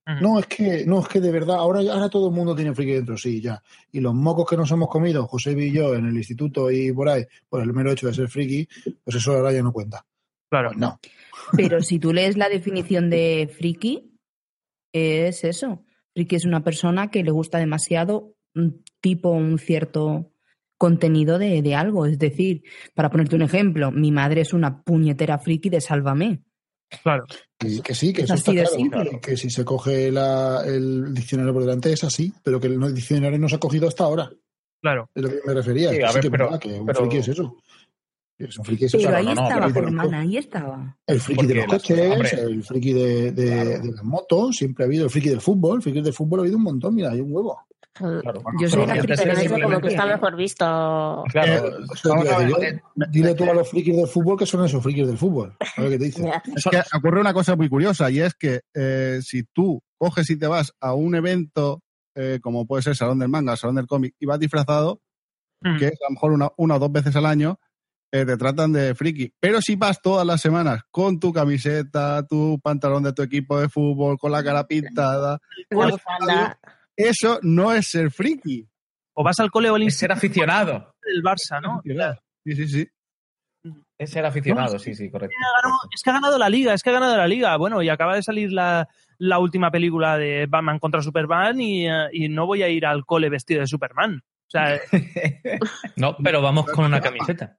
No, 0.06 0.38
es 0.38 0.46
que, 0.46 0.84
no, 0.84 1.00
es 1.00 1.08
que 1.08 1.18
de 1.18 1.32
verdad, 1.32 1.56
ahora, 1.56 1.80
ahora 1.80 2.10
todo 2.10 2.28
el 2.28 2.34
mundo 2.34 2.54
tiene 2.54 2.74
friki 2.74 2.92
dentro, 2.92 3.16
sí, 3.16 3.40
ya. 3.40 3.62
Y 3.90 4.00
los 4.00 4.14
mocos 4.14 4.48
que 4.48 4.56
nos 4.56 4.70
hemos 4.70 4.88
comido, 4.88 5.26
José 5.26 5.52
y 5.52 5.72
yo, 5.72 5.94
en 5.94 6.06
el 6.06 6.16
instituto 6.16 6.70
y 6.70 6.92
por 6.92 7.08
ahí, 7.08 7.24
por 7.48 7.62
el 7.62 7.72
mero 7.72 7.90
hecho 7.90 8.06
de 8.08 8.14
ser 8.14 8.28
friki, 8.28 8.68
pues 9.02 9.16
eso 9.16 9.32
ahora 9.32 9.52
ya 9.52 9.62
no 9.62 9.72
cuenta. 9.72 10.04
Claro. 10.50 10.72
no. 10.76 11.00
Pero 11.56 11.80
si 11.80 11.98
tú 11.98 12.12
lees 12.12 12.36
la 12.36 12.48
definición 12.48 13.08
de 13.08 13.50
friki, 13.56 14.14
es 14.92 15.42
eso. 15.42 15.84
Friki 16.12 16.36
es 16.36 16.44
una 16.44 16.62
persona 16.62 17.10
que 17.10 17.24
le 17.24 17.30
gusta 17.30 17.58
demasiado 17.58 18.34
un 18.54 18.84
tipo, 19.00 19.30
un 19.30 19.58
cierto 19.58 20.30
contenido 20.76 21.38
de, 21.38 21.62
de 21.62 21.74
algo. 21.74 22.06
Es 22.06 22.18
decir, 22.18 22.62
para 22.94 23.10
ponerte 23.10 23.36
un 23.36 23.42
ejemplo, 23.42 23.90
mi 23.90 24.12
madre 24.12 24.42
es 24.42 24.52
una 24.52 24.82
puñetera 24.82 25.38
friki 25.38 25.70
de 25.70 25.80
Sálvame. 25.80 26.42
Claro. 27.02 27.24
Que, 27.58 27.80
que 27.80 27.94
sí, 27.94 28.12
que 28.12 28.22
Es 28.22 28.30
eso 28.30 28.34
está 28.34 28.50
así 28.52 28.56
de 28.56 28.62
claro, 28.64 28.76
simple. 29.10 29.20
Que 29.20 29.36
si 29.36 29.50
se 29.50 29.64
coge 29.64 30.10
la- 30.12 30.62
el 30.64 31.12
diccionario 31.14 31.52
por 31.52 31.62
delante 31.62 31.92
es 31.92 32.04
así, 32.04 32.32
pero 32.42 32.60
que 32.60 32.68
el 32.68 32.94
diccionario 32.94 33.38
no 33.38 33.48
se 33.48 33.56
ha 33.56 33.60
cogido 33.60 33.88
hasta 33.88 34.04
ahora. 34.04 34.30
Claro. 34.82 35.08
Es 35.14 35.22
lo 35.22 35.28
que 35.30 35.40
me 35.46 35.54
refería. 35.54 35.90
Sí, 35.90 35.96
que 35.98 36.04
a 36.04 36.08
sí 36.08 36.14
ver, 36.14 36.20
que 36.22 36.26
es 36.28 36.30
pero- 36.30 36.44
verdad 36.46 36.60
que 36.60 36.80
un 36.80 36.86
pero- 36.86 37.00
friki 37.00 37.16
es 37.16 37.28
eso. 37.28 37.56
Es 38.36 38.58
un 38.58 38.64
friki 38.64 38.84
es 38.86 38.92
Pero 38.92 39.04
eso. 39.08 39.16
ahí 39.16 39.24
no, 39.26 39.34
no, 39.34 39.42
estaba 39.48 39.66
pero- 39.68 39.86
Germán, 39.86 40.14
ahí 40.14 40.36
estaba. 40.36 40.98
El 41.06 41.20
friki 41.20 41.46
de 41.46 41.54
los 41.54 41.66
coches, 41.66 42.32
el 42.34 42.64
friki 42.64 42.92
de, 42.92 43.32
de, 43.32 43.78
de 43.78 43.92
las 43.92 44.02
motos, 44.04 44.56
siempre 44.56 44.84
ha 44.84 44.86
habido 44.86 45.04
el 45.04 45.10
friki 45.10 45.28
del 45.30 45.40
fútbol. 45.40 45.76
El 45.76 45.82
friki 45.82 46.00
del 46.02 46.12
fútbol 46.12 46.40
ha 46.40 46.42
habido 46.42 46.56
un 46.56 46.64
montón, 46.64 46.94
mira, 46.94 47.10
hay 47.12 47.20
un 47.20 47.32
huevo. 47.32 47.58
Claro. 47.94 48.42
Yo 48.60 48.68
soy 48.68 48.86
Pero 48.86 49.06
la 49.06 49.42
eso 49.42 49.54
como 49.62 49.80
que 49.80 49.88
está 49.88 50.06
mejor 50.06 50.36
visto. 50.36 51.24
Claro, 51.30 51.52
a 51.52 52.24
decir 52.24 52.48
yo. 52.48 52.56
Dile 53.10 53.34
tú 53.34 53.44
a 53.44 53.54
los 53.54 53.68
frikis 53.68 53.96
del 53.96 54.08
fútbol 54.08 54.38
que 54.38 54.46
son 54.46 54.64
esos 54.64 54.82
frikis 54.82 55.06
del 55.06 55.18
fútbol. 55.18 55.56
A 55.76 55.80
ver 55.80 55.90
qué 55.92 55.98
te 55.98 56.04
dicen. 56.04 56.26
Ya. 56.26 56.42
Es 56.54 56.64
que 56.64 56.96
ocurre 56.96 57.20
una 57.20 57.32
cosa 57.32 57.56
muy 57.56 57.68
curiosa 57.68 58.10
y 58.10 58.20
es 58.20 58.34
que 58.34 58.62
eh, 58.74 59.20
si 59.22 59.44
tú 59.44 59.82
coges 59.96 60.28
y 60.30 60.38
te 60.38 60.46
vas 60.46 60.74
a 60.80 60.94
un 60.94 61.14
evento 61.14 61.82
eh, 62.16 62.38
como 62.42 62.66
puede 62.66 62.82
ser 62.82 62.96
Salón 62.96 63.18
del 63.18 63.28
Manga, 63.28 63.56
Salón 63.56 63.76
del 63.76 63.86
Cómic 63.86 64.14
y 64.18 64.26
vas 64.26 64.38
disfrazado, 64.38 65.00
Mm. 65.64 65.78
que 65.78 65.86
es 65.88 65.94
a 66.02 66.04
lo 66.08 66.10
mejor 66.10 66.32
una, 66.32 66.48
una 66.58 66.76
o 66.76 66.78
dos 66.78 66.92
veces 66.92 67.16
al 67.16 67.26
año, 67.26 67.58
eh, 68.12 68.24
te 68.24 68.36
tratan 68.36 68.72
de 68.72 68.94
friki. 68.94 69.32
Pero 69.40 69.60
si 69.60 69.76
vas 69.76 70.00
todas 70.00 70.26
las 70.26 70.40
semanas 70.40 70.82
con 70.90 71.18
tu 71.18 71.32
camiseta, 71.32 72.24
tu 72.26 72.60
pantalón 72.62 73.02
de 73.02 73.12
tu 73.12 73.22
equipo 73.22 73.58
de 73.58 73.68
fútbol, 73.68 74.18
con 74.18 74.30
la 74.30 74.44
cara 74.44 74.66
pintada. 74.66 75.38
Eso 76.96 77.38
no 77.42 77.72
es 77.72 77.88
ser 77.88 78.10
friki. 78.10 78.66
O 79.14 79.22
vas 79.24 79.38
al 79.40 79.50
cole 79.50 79.70
o 79.70 79.76
al 79.76 79.82
es 79.82 79.96
ser 79.96 80.12
aficionado. 80.12 80.94
del 81.02 81.22
Barça, 81.22 81.60
¿no? 81.62 81.80
Sí, 82.44 82.54
sí, 82.56 82.68
sí. 82.68 82.88
Es 83.96 84.10
ser 84.10 84.26
aficionado, 84.26 84.78
sí, 84.78 84.94
sí, 84.94 85.08
correcto. 85.10 85.34
ganó- 85.62 85.78
es 85.94 86.02
que 86.02 86.10
ha 86.10 86.14
ganado 86.14 86.36
la 86.36 86.48
liga, 86.48 86.74
es 86.74 86.82
que 86.82 86.90
ha 86.90 86.94
ganado 86.94 87.16
la 87.16 87.28
liga. 87.28 87.56
Bueno, 87.56 87.80
y 87.80 87.88
acaba 87.88 88.16
de 88.16 88.22
salir 88.24 88.52
la, 88.52 88.88
la 89.18 89.38
última 89.38 89.70
película 89.70 90.18
de 90.18 90.46
Batman 90.46 90.80
contra 90.80 91.00
Superman 91.00 91.60
y, 91.60 91.88
eh, 91.88 92.08
y 92.12 92.28
no 92.28 92.46
voy 92.46 92.62
a 92.64 92.68
ir 92.68 92.84
al 92.84 93.06
cole 93.06 93.28
vestido 93.30 93.60
de 93.60 93.68
Superman. 93.68 94.16
O 94.16 94.50
sea, 94.50 94.80
No, 95.96 96.16
pero 96.22 96.42
vamos 96.42 96.66
con 96.66 96.84
una 96.86 97.00
camiseta. 97.00 97.56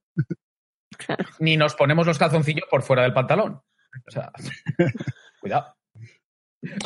Ni 1.40 1.58
nos 1.58 1.74
ponemos 1.76 2.06
los 2.06 2.20
calzoncillos 2.20 2.68
por 2.70 2.84
fuera 2.84 3.04
del 3.04 3.14
pantalón. 3.14 3.54
O 4.08 4.12
sea, 4.12 4.32
cuidado. 5.40 5.74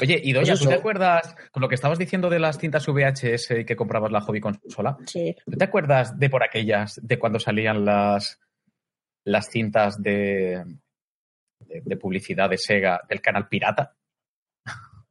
Oye, 0.01 0.19
y 0.23 0.33
Doña, 0.33 0.53
Pues 0.53 0.59
¿tú 0.59 0.67
te 0.67 0.75
acuerdas 0.75 1.35
con 1.51 1.61
lo 1.61 1.69
que 1.69 1.75
estabas 1.75 1.99
diciendo 1.99 2.29
de 2.29 2.39
las 2.39 2.57
cintas 2.57 2.87
VHS 2.87 3.65
que 3.65 3.75
comprabas 3.75 4.11
la 4.11 4.21
hobby 4.21 4.39
consola? 4.39 4.97
Sí. 5.05 5.35
¿Tú 5.45 5.57
te 5.57 5.63
acuerdas 5.63 6.17
de 6.17 6.29
por 6.29 6.43
aquellas, 6.43 6.99
de 7.01 7.19
cuando 7.19 7.39
salían 7.39 7.85
las, 7.85 8.39
las 9.23 9.49
cintas 9.49 10.01
de, 10.01 10.63
de, 11.59 11.81
de 11.83 11.97
publicidad 11.97 12.49
de 12.49 12.57
Sega 12.57 13.01
del 13.07 13.21
canal 13.21 13.47
Pirata? 13.47 13.95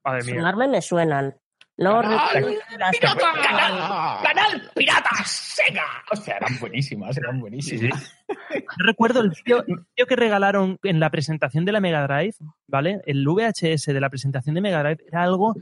madre 0.04 0.24
mía. 0.24 0.34
Sonarme 0.36 0.68
me 0.68 0.82
suenan. 0.82 1.36
No 1.78 2.02
¡Canal 2.02 2.58
las 2.76 2.98
¡Canal! 2.98 4.22
¡Canal 4.22 4.70
Pirata 4.74 5.10
Sega! 5.24 5.86
O 6.10 6.16
sea, 6.16 6.36
eran 6.36 6.58
buenísimas, 6.58 7.16
eran 7.16 7.40
buenísimas. 7.40 8.16
Yo 8.28 8.84
recuerdo 8.84 9.20
el 9.20 9.30
vídeo 9.44 9.64
que 10.08 10.16
regalaron 10.16 10.80
en 10.82 10.98
la 10.98 11.10
presentación 11.10 11.64
de 11.64 11.70
la 11.70 11.80
Mega 11.80 12.04
Drive, 12.06 12.34
¿vale? 12.66 13.00
El 13.06 13.24
VHS 13.24 13.86
de 13.86 14.00
la 14.00 14.10
presentación 14.10 14.56
de 14.56 14.60
Mega 14.60 14.82
Drive 14.82 15.04
era 15.06 15.22
algo, 15.22 15.54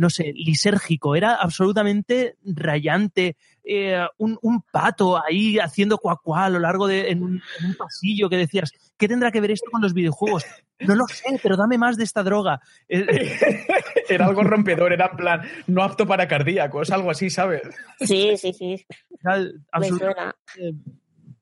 no 0.00 0.08
sé, 0.08 0.32
lisérgico, 0.34 1.14
era 1.14 1.34
absolutamente 1.34 2.36
rayante. 2.42 3.36
eh, 3.62 4.02
un, 4.16 4.38
un 4.40 4.62
pato 4.62 5.22
ahí 5.22 5.58
haciendo 5.58 5.98
cuacuá 5.98 6.46
a 6.46 6.48
lo 6.50 6.58
largo 6.58 6.86
de 6.86 7.10
en 7.10 7.22
un, 7.22 7.42
en 7.60 7.66
un 7.66 7.74
pasillo 7.74 8.30
que 8.30 8.38
decías, 8.38 8.72
¿qué 8.96 9.06
tendrá 9.06 9.30
que 9.30 9.42
ver 9.42 9.50
esto 9.50 9.70
con 9.70 9.82
los 9.82 9.92
videojuegos? 9.92 10.46
No 10.78 10.94
lo 10.94 11.06
sé, 11.08 11.38
pero 11.42 11.58
dame 11.58 11.76
más 11.76 11.98
de 11.98 12.04
esta 12.04 12.22
droga. 12.22 12.60
Eh, 12.88 13.04
Era 14.08 14.24
algo 14.26 14.42
rompedor, 14.42 14.92
era 14.94 15.08
en 15.10 15.16
plan, 15.18 15.42
no 15.66 15.82
apto 15.84 16.06
para 16.06 16.26
cardíacos, 16.26 16.90
algo 16.90 17.10
así, 17.10 17.28
¿sabes? 17.28 17.62
Sí, 18.00 18.34
sí, 18.38 18.52
sí. 18.54 18.86
Era 19.22 19.44
absolutamente- 19.70 20.36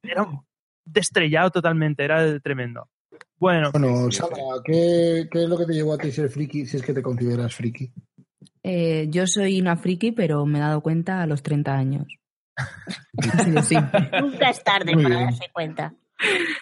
era 0.02 0.26
destrellado 0.84 1.50
totalmente, 1.50 2.02
era 2.04 2.38
tremendo. 2.40 2.88
Bueno, 3.38 3.70
Bueno, 3.70 4.10
Sandra, 4.10 4.42
¿qué, 4.64 5.28
¿qué 5.30 5.44
es 5.44 5.48
lo 5.48 5.56
que 5.56 5.66
te 5.66 5.72
llevó 5.74 5.94
a 5.94 5.98
ti 5.98 6.10
ser 6.10 6.28
friki 6.28 6.66
si 6.66 6.76
es 6.76 6.82
que 6.82 6.92
te 6.92 7.02
consideras 7.02 7.54
friki? 7.54 7.92
Eh, 8.62 9.06
yo 9.10 9.26
soy 9.26 9.60
una 9.60 9.76
friki, 9.76 10.12
pero 10.12 10.44
me 10.46 10.58
he 10.58 10.62
dado 10.62 10.80
cuenta 10.80 11.22
a 11.22 11.26
los 11.26 11.42
30 11.42 11.74
años. 11.74 12.06
Nunca 14.20 14.50
es 14.50 14.64
tarde 14.64 14.94
Muy 14.94 15.04
para 15.04 15.16
bien. 15.16 15.30
darse 15.30 15.50
cuenta. 15.52 15.94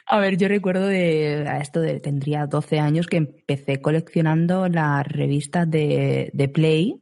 A 0.07 0.19
ver, 0.19 0.37
yo 0.37 0.49
recuerdo 0.49 0.87
de 0.87 1.47
a 1.49 1.59
esto 1.59 1.81
de 1.81 1.99
tendría 1.99 2.47
12 2.47 2.79
años 2.79 3.07
que 3.07 3.17
empecé 3.17 3.81
coleccionando 3.81 4.69
las 4.69 5.07
revistas 5.07 5.71
de, 5.71 6.31
de 6.35 6.49
Play 6.49 7.01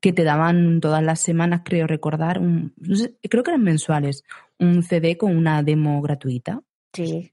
que 0.00 0.12
te 0.12 0.24
daban 0.24 0.80
todas 0.80 1.02
las 1.02 1.20
semanas, 1.20 1.62
creo 1.64 1.86
recordar, 1.86 2.38
un, 2.38 2.74
no 2.76 2.96
sé, 2.96 3.14
creo 3.28 3.42
que 3.42 3.50
eran 3.50 3.62
mensuales, 3.62 4.24
un 4.58 4.82
CD 4.82 5.16
con 5.16 5.34
una 5.36 5.62
demo 5.62 6.00
gratuita. 6.02 6.60
Sí. 6.92 7.32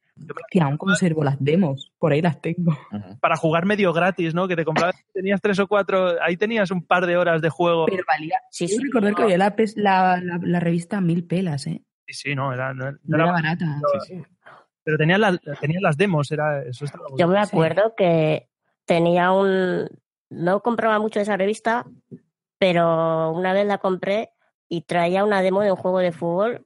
Y 0.51 0.59
aún 0.59 0.77
conservo 0.77 1.23
las 1.23 1.35
demos, 1.43 1.91
por 1.99 2.13
ahí 2.13 2.21
las 2.21 2.39
tengo. 2.41 2.77
para 3.19 3.35
jugar 3.35 3.65
medio 3.65 3.91
gratis, 3.91 4.33
¿no? 4.33 4.47
Que 4.47 4.55
te 4.55 4.63
comprabas, 4.63 4.95
tenías 5.13 5.41
tres 5.41 5.59
o 5.59 5.67
cuatro, 5.67 6.21
ahí 6.21 6.37
tenías 6.37 6.71
un 6.71 6.85
par 6.85 7.05
de 7.05 7.17
horas 7.17 7.41
de 7.41 7.49
juego. 7.49 7.85
Pero 7.85 8.03
valía. 8.07 8.39
Sí, 8.49 8.67
Yo 8.67 8.77
sí. 8.77 8.83
recordar 8.83 9.15
que 9.15 9.23
había 9.23 9.37
la, 9.37 9.55
pes- 9.55 9.75
la, 9.75 10.21
la, 10.23 10.39
la 10.41 10.59
revista 10.59 11.01
mil 11.01 11.25
pelas, 11.25 11.67
¿eh? 11.67 11.83
Sí, 12.07 12.13
sí, 12.13 12.35
no, 12.35 12.53
era, 12.53 12.73
no, 12.73 12.91
no 12.91 12.97
No 13.03 13.15
era 13.17 13.23
era 13.25 13.31
barata. 13.33 13.81
Pero 14.83 14.97
tenías 14.97 15.19
las, 15.19 15.39
tenías 15.59 15.81
las 15.81 15.97
demos, 15.97 16.31
era, 16.31 16.61
eso 16.63 16.85
estaba 16.85 17.05
Yo 17.17 17.27
me 17.27 17.39
acuerdo 17.39 17.93
que 17.97 18.47
tenía 18.85 19.31
un... 19.31 19.89
No 20.29 20.61
compraba 20.61 20.99
mucho 20.99 21.19
esa 21.19 21.37
revista, 21.37 21.85
pero 22.59 23.31
una 23.31 23.51
vez 23.53 23.65
la 23.65 23.79
compré 23.79 24.29
y 24.69 24.81
traía 24.81 25.23
una 25.23 25.41
demo 25.41 25.61
de 25.61 25.71
un 25.71 25.77
juego 25.77 25.99
de 25.99 26.11
fútbol 26.11 26.65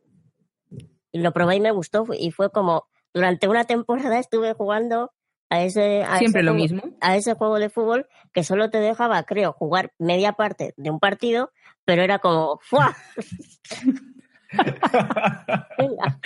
y 1.11 1.19
lo 1.21 1.31
probé 1.31 1.55
y 1.55 1.59
me 1.61 1.71
gustó 1.71 2.05
y 2.17 2.31
fue 2.31 2.51
como 2.51 2.88
durante 3.13 3.47
una 3.47 3.63
temporada 3.65 4.19
estuve 4.19 4.53
jugando 4.53 5.11
a 5.49 5.63
ese 5.63 6.03
a 6.03 6.17
Siempre 6.19 6.41
ese 6.41 6.45
lo 6.45 6.51
juego- 6.53 6.61
mismo. 6.63 6.83
a 7.01 7.15
ese 7.17 7.33
juego 7.33 7.57
de 7.59 7.69
fútbol 7.69 8.07
que 8.33 8.43
solo 8.43 8.69
te 8.69 8.79
dejaba 8.79 9.23
creo 9.23 9.51
jugar 9.53 9.93
media 9.97 10.33
parte 10.33 10.73
de 10.77 10.89
un 10.91 10.99
partido 10.99 11.51
pero 11.85 12.03
era 12.03 12.19
como 12.19 12.59
¡fua! 12.61 12.95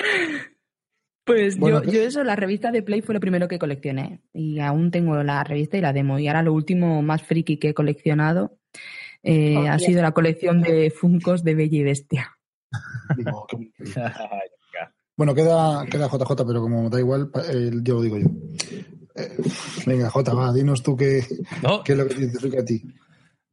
Pues 1.25 1.57
Bueno, 1.57 1.81
yo, 1.83 1.91
yo 1.91 2.01
eso, 2.01 2.21
la 2.25 2.35
revista 2.35 2.69
de 2.71 2.83
Play 2.83 3.01
fue 3.01 3.13
lo 3.13 3.21
primero 3.21 3.47
que 3.47 3.57
coleccioné. 3.57 4.19
Y 4.33 4.59
aún 4.59 4.91
tengo 4.91 5.23
la 5.23 5.41
revista 5.45 5.77
y 5.77 5.81
la 5.81 5.93
demo. 5.93 6.19
Y 6.19 6.27
ahora 6.27 6.43
lo 6.43 6.51
último 6.51 7.01
más 7.01 7.23
friki 7.23 7.57
que 7.57 7.69
he 7.69 7.73
coleccionado 7.73 8.57
eh, 9.23 9.55
Oh, 9.57 9.67
ha 9.69 9.79
sido 9.79 10.01
la 10.01 10.11
colección 10.11 10.61
de 10.61 10.91
Funcos 10.91 11.43
de 11.45 11.55
Bella 11.55 11.77
y 11.77 11.83
Bestia. 11.83 12.37
Bueno, 15.15 15.35
queda, 15.35 15.85
queda 15.85 16.07
JJ, 16.07 16.45
pero 16.45 16.61
como 16.61 16.89
da 16.89 16.99
igual, 16.99 17.29
eh, 17.49 17.71
yo 17.83 17.95
lo 17.95 18.01
digo 18.01 18.17
yo. 18.17 18.27
Eh, 19.15 19.37
venga, 19.85 20.09
J, 20.09 20.33
va, 20.33 20.51
dinos 20.51 20.81
tú 20.81 20.95
qué, 20.97 21.23
No, 21.61 21.83
qué 21.83 21.91
es 21.91 21.97
lo 21.97 22.07
que 22.07 22.15
te 22.15 22.21
identifica 22.21 22.61
a 22.61 22.65
ti. 22.65 22.81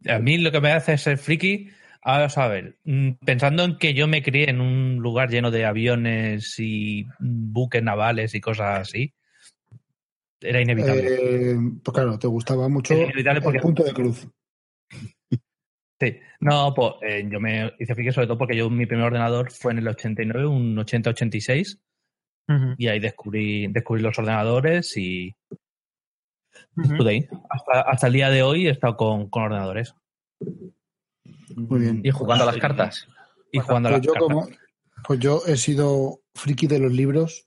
a 0.09 0.19
mí 0.19 0.39
lo 0.39 0.51
que 0.51 0.61
me 0.61 0.73
hace 0.73 0.97
ser 0.97 1.19
friki, 1.19 1.69
vamos 2.03 2.39
a 2.39 2.49
ver, 2.49 2.79
mm, 2.85 3.11
pensando 3.25 3.65
en 3.65 3.77
que 3.77 3.93
yo 3.93 4.09
me 4.09 4.23
crié 4.23 4.49
en 4.49 4.63
un 4.63 4.97
lugar 4.97 5.29
lleno 5.29 5.51
de 5.51 5.67
aviones 5.67 6.59
y 6.59 7.07
buques 7.19 7.83
navales 7.83 8.35
y 8.35 8.41
cosas 8.41 8.81
así, 8.81 9.13
era 10.41 10.63
inevitable. 10.63 11.05
Eh, 11.53 11.57
pues 11.85 11.95
claro, 11.95 12.19
te 12.19 12.27
gustaba 12.27 12.69
mucho 12.69 12.95
el 12.95 13.61
punto 13.61 13.85
de 13.85 13.93
cruz. 13.93 14.27
Sí, 16.01 16.19
no, 16.41 16.73
pues 16.75 16.95
eh, 17.03 17.29
yo 17.31 17.39
me 17.41 17.75
hice 17.79 17.95
friki 17.95 18.11
sobre 18.11 18.27
todo 18.27 18.39
porque 18.39 18.57
yo 18.57 18.71
mi 18.71 18.87
primer 18.87 19.05
ordenador 19.07 19.51
fue 19.53 19.73
en 19.73 19.79
el 19.79 19.89
89, 19.89 20.47
un 20.47 20.75
80-86, 20.77 21.79
Ujú, 22.49 22.75
y 22.79 22.89
ahí 22.89 22.99
descubrí, 23.01 23.67
descubrí 23.69 24.03
los 24.03 24.19
ordenadores 24.19 24.97
y 24.97 25.37
ahí. 27.07 27.29
Hasta, 27.51 27.81
hasta 27.83 28.07
el 28.07 28.13
día 28.15 28.31
de 28.31 28.43
hoy 28.43 28.67
he 28.67 28.71
estado 28.71 28.97
con, 28.97 29.29
con 29.29 29.43
ordenadores 29.43 29.95
Muy 31.55 31.81
bien. 31.81 32.01
Y 32.03 32.11
jugando 32.11 32.45
a 32.45 32.47
las 32.47 32.57
cartas. 32.57 33.07
y 33.53 33.59
jugando 33.59 33.91
a 33.91 33.93
Pues 33.93 34.07
las 34.07 34.07
yo, 34.07 34.13
cartas. 34.15 34.29
como, 34.29 34.49
pues 35.07 35.21
yo 35.21 35.43
he 35.47 35.57
sido 35.57 36.21
friki 36.35 36.67
de 36.67 36.79
los 36.79 36.93
libros, 36.93 37.47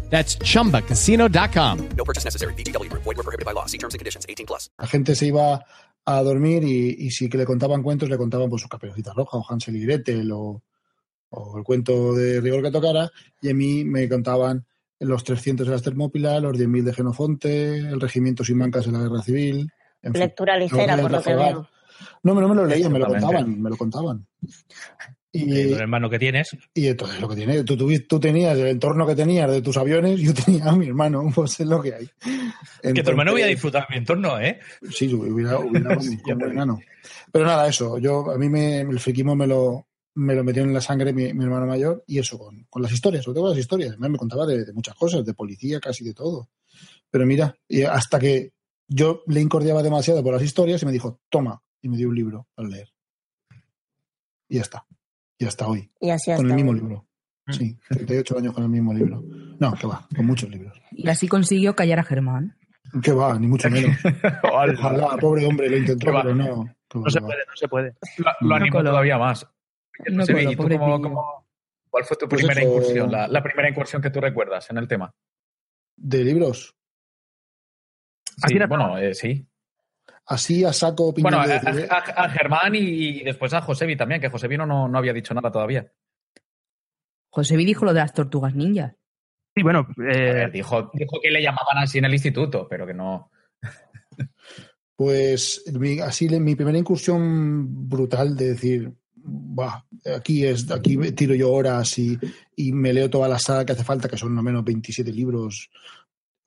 That's 0.11 0.37
chumbacasino.com. 0.37 1.89
No 1.97 2.03
purchase 2.03 2.25
necessary. 2.25 2.53
Group. 2.53 3.03
Void 3.03 3.17
were 3.17 3.23
prohibited 3.23 3.45
by 3.45 3.53
law. 3.53 3.65
See 3.65 3.79
terms 3.79 3.95
and 3.95 3.99
conditions. 3.99 4.25
18 4.29 4.45
plus. 4.45 4.69
La 4.77 4.85
gente 4.87 5.15
se 5.15 5.27
iba 5.27 5.65
a 6.05 6.23
dormir 6.23 6.63
y, 6.63 6.95
y 6.99 7.11
si 7.11 7.29
que 7.29 7.37
le 7.37 7.45
contaban 7.45 7.81
cuentos, 7.81 8.09
le 8.09 8.17
contaban 8.17 8.49
pues 8.49 8.61
su 8.61 8.67
caperucita 8.67 9.13
roja 9.13 9.37
o 9.37 9.45
Hansel 9.47 9.75
y 9.75 9.85
Gretel 9.85 10.31
o, 10.31 10.61
o 11.29 11.57
el 11.57 11.63
cuento 11.63 12.13
de 12.13 12.41
rigor 12.41 12.61
que 12.61 12.71
tocara 12.71 13.09
y 13.41 13.49
a 13.49 13.53
mí 13.53 13.83
me 13.85 14.07
contaban 14.07 14.65
los 14.99 15.23
300 15.23 15.65
de 15.65 15.73
las 15.73 15.81
Termópilas, 15.81 16.41
los 16.41 16.57
10.000 16.57 16.83
de 16.83 16.93
Genofonte, 16.93 17.77
el 17.77 17.99
regimiento 17.99 18.43
sin 18.43 18.57
mancas 18.57 18.85
en 18.85 18.93
la 18.93 18.99
guerra 18.99 19.21
civil. 19.23 19.71
En 20.03 20.13
fin, 20.13 20.21
Lectura 20.21 20.57
ligera, 20.57 20.95
los 20.95 21.03
por 21.03 21.11
lo 21.11 21.21
que 21.23 21.35
veo. 21.35 21.69
No, 22.23 22.33
no 22.35 22.47
me 22.47 22.55
lo 22.55 22.65
leía, 22.65 22.89
me 22.89 22.99
lo 22.99 23.07
contaban, 23.07 23.61
me 23.61 23.69
lo 23.69 23.77
contaban. 23.77 24.27
Y, 25.33 25.49
El 25.61 25.73
hermano 25.79 26.09
que 26.09 26.19
tienes. 26.19 26.57
y 26.73 26.87
entonces 26.87 27.21
lo 27.21 27.29
que 27.29 27.35
tiene, 27.37 27.63
tú, 27.63 27.77
tuvi- 27.77 28.05
tú 28.05 28.19
tenías 28.19 28.57
el 28.57 28.67
entorno 28.67 29.07
que 29.07 29.15
tenías 29.15 29.49
de 29.49 29.61
tus 29.61 29.77
aviones, 29.77 30.19
yo 30.19 30.33
tenía 30.33 30.65
a 30.65 30.75
mi 30.75 30.87
hermano, 30.87 31.23
pues 31.33 31.57
es 31.61 31.67
lo 31.67 31.81
que 31.81 31.93
hay. 31.93 32.09
que 32.81 33.01
tu 33.01 33.09
hermano 33.11 33.31
hubiera 33.33 33.49
Entonces- 33.49 33.49
disfrutado 33.49 33.85
mi 33.89 33.95
entorno, 33.97 34.39
¿eh? 34.41 34.59
Sí, 34.89 35.13
hubiera, 35.13 35.57
hubiera 35.59 35.97
enano. 36.51 36.79
Pero 37.31 37.45
nada, 37.45 37.67
eso, 37.67 37.97
yo 37.97 38.29
a 38.29 38.37
mí 38.37 38.49
me, 38.49 38.81
el 38.81 38.99
friquismo 38.99 39.33
me 39.35 39.47
lo, 39.47 39.87
me 40.15 40.35
lo 40.35 40.43
metió 40.43 40.63
en 40.63 40.73
la 40.73 40.81
sangre 40.81 41.13
mi, 41.13 41.33
mi 41.33 41.45
hermano 41.45 41.65
mayor 41.65 42.03
y 42.07 42.19
eso 42.19 42.37
con, 42.37 42.65
con 42.69 42.81
las 42.81 42.91
historias, 42.91 43.23
sobre 43.23 43.35
todo 43.35 43.43
con 43.45 43.51
las 43.51 43.59
historias. 43.59 43.91
Además 43.91 44.09
me 44.11 44.17
contaba 44.17 44.45
de, 44.45 44.65
de 44.65 44.73
muchas 44.73 44.95
cosas, 44.95 45.23
de 45.25 45.33
policía, 45.33 45.79
casi 45.79 46.03
de 46.03 46.13
todo. 46.13 46.49
Pero 47.09 47.25
mira, 47.25 47.55
hasta 47.89 48.19
que 48.19 48.51
yo 48.89 49.23
le 49.27 49.39
incordiaba 49.39 49.81
demasiado 49.81 50.21
por 50.21 50.33
las 50.33 50.43
historias 50.43 50.83
y 50.83 50.85
me 50.85 50.91
dijo, 50.91 51.21
toma, 51.29 51.61
y 51.81 51.87
me 51.87 51.95
dio 51.95 52.09
un 52.09 52.15
libro 52.15 52.47
para 52.53 52.67
leer. 52.67 52.89
Y 54.49 54.55
ya 54.55 54.61
está. 54.63 54.85
Y 55.41 55.45
hasta 55.47 55.67
hoy. 55.67 55.89
Y 55.99 56.11
así 56.11 56.31
con 56.35 56.49
el 56.49 56.55
mismo 56.55 56.71
hoy. 56.71 56.79
libro. 56.79 57.07
Sí, 57.49 57.75
38 57.89 58.37
años 58.37 58.53
con 58.53 58.63
el 58.63 58.69
mismo 58.69 58.93
libro. 58.93 59.23
No, 59.59 59.73
que 59.73 59.87
va, 59.87 60.07
con 60.15 60.25
muchos 60.27 60.47
libros. 60.49 60.79
Y 60.91 61.09
así 61.09 61.27
consiguió 61.27 61.75
callar 61.75 61.97
a 61.99 62.03
Germán. 62.03 62.55
Que 63.01 63.11
va, 63.11 63.37
ni 63.39 63.47
mucho 63.47 63.67
menos. 63.69 63.97
Ojalá, 64.43 65.17
pobre 65.17 65.45
hombre, 65.47 65.67
lo 65.69 65.77
intentó, 65.77 66.11
pero 66.13 66.35
no. 66.35 66.65
No 66.93 67.09
se 67.09 67.19
puede, 67.21 67.39
no 67.47 67.55
se 67.55 67.67
puede. 67.67 67.95
Lo, 68.17 68.25
lo 68.41 68.49
No 68.49 68.55
animo 68.55 68.83
todavía 68.83 69.17
más. 69.17 69.47
No 70.11 70.25
Sebi, 70.25 70.43
coló, 70.43 70.51
¿y 70.51 70.55
tú 70.55 70.61
cómo- 70.63 70.77
pobrecillo. 70.77 71.01
cómo- 71.01 71.47
¿Cuál 71.89 72.05
fue 72.05 72.17
tu 72.17 72.27
Pues 72.29 72.41
primera 72.41 72.61
eso- 72.61 72.69
incursión? 72.69 73.11
La, 73.11 73.27
la 73.27 73.41
primera 73.43 73.67
incursión 73.69 74.01
que 74.01 74.11
tú 74.11 74.21
recuerdas 74.21 74.69
en 74.69 74.77
el 74.77 74.87
tema. 74.87 75.11
De 75.97 76.23
libros. 76.23 76.75
Sí, 78.47 78.57
bueno, 78.69 78.97
eh, 78.97 79.13
sí. 79.13 79.45
Así 80.31 80.63
a 80.63 80.71
saco 80.71 81.07
opinión 81.07 81.31
Bueno, 81.33 81.43
a, 81.43 81.47
de 81.47 81.59
decir, 81.59 81.87
a- 81.91 81.95
a- 81.97 82.25
a 82.25 82.29
Germán 82.29 82.73
y, 82.75 82.79
y 82.79 83.23
después 83.23 83.53
a 83.53 83.61
Josebi 83.61 83.95
también, 83.97 84.21
que 84.21 84.29
Josebi 84.29 84.57
no, 84.57 84.65
no, 84.65 84.87
no 84.87 84.97
había 84.97 85.11
dicho 85.13 85.33
nada 85.33 85.51
todavía. 85.51 85.91
Josebi 87.29 87.65
dijo 87.65 87.85
lo 87.85 87.93
de 87.93 87.99
las 87.99 88.13
tortugas 88.13 88.55
ninjas. 88.55 88.93
Sí, 89.55 89.63
bueno, 89.63 89.85
ver, 89.97 90.51
dijo, 90.51 90.89
dijo 90.93 91.19
que 91.21 91.29
le 91.31 91.41
llamaban 91.41 91.79
así 91.83 91.97
en 91.97 92.05
el 92.05 92.13
instituto, 92.13 92.67
pero 92.69 92.85
que 92.87 92.93
no. 92.93 93.29
Pues 94.95 95.63
mi- 95.73 95.99
así 95.99 96.29
mi 96.39 96.55
primera 96.55 96.77
incursión 96.77 97.89
brutal 97.89 98.35
de 98.37 98.49
decir, 98.49 98.91
"Buah, 99.15 99.83
aquí 100.15 100.45
es, 100.45 100.69
aquí 100.69 100.95
tiro 101.13 101.33
yo 101.33 101.51
horas 101.51 101.97
y, 101.97 102.19
y 102.55 102.71
me 102.71 102.93
leo 102.93 103.09
toda 103.09 103.27
la 103.27 103.39
saga 103.39 103.65
que 103.65 103.71
hace 103.73 103.83
falta, 103.83 104.07
que 104.07 104.17
son 104.17 104.35
no 104.35 104.43
menos 104.43 104.63
27 104.63 105.11
libros, 105.11 105.71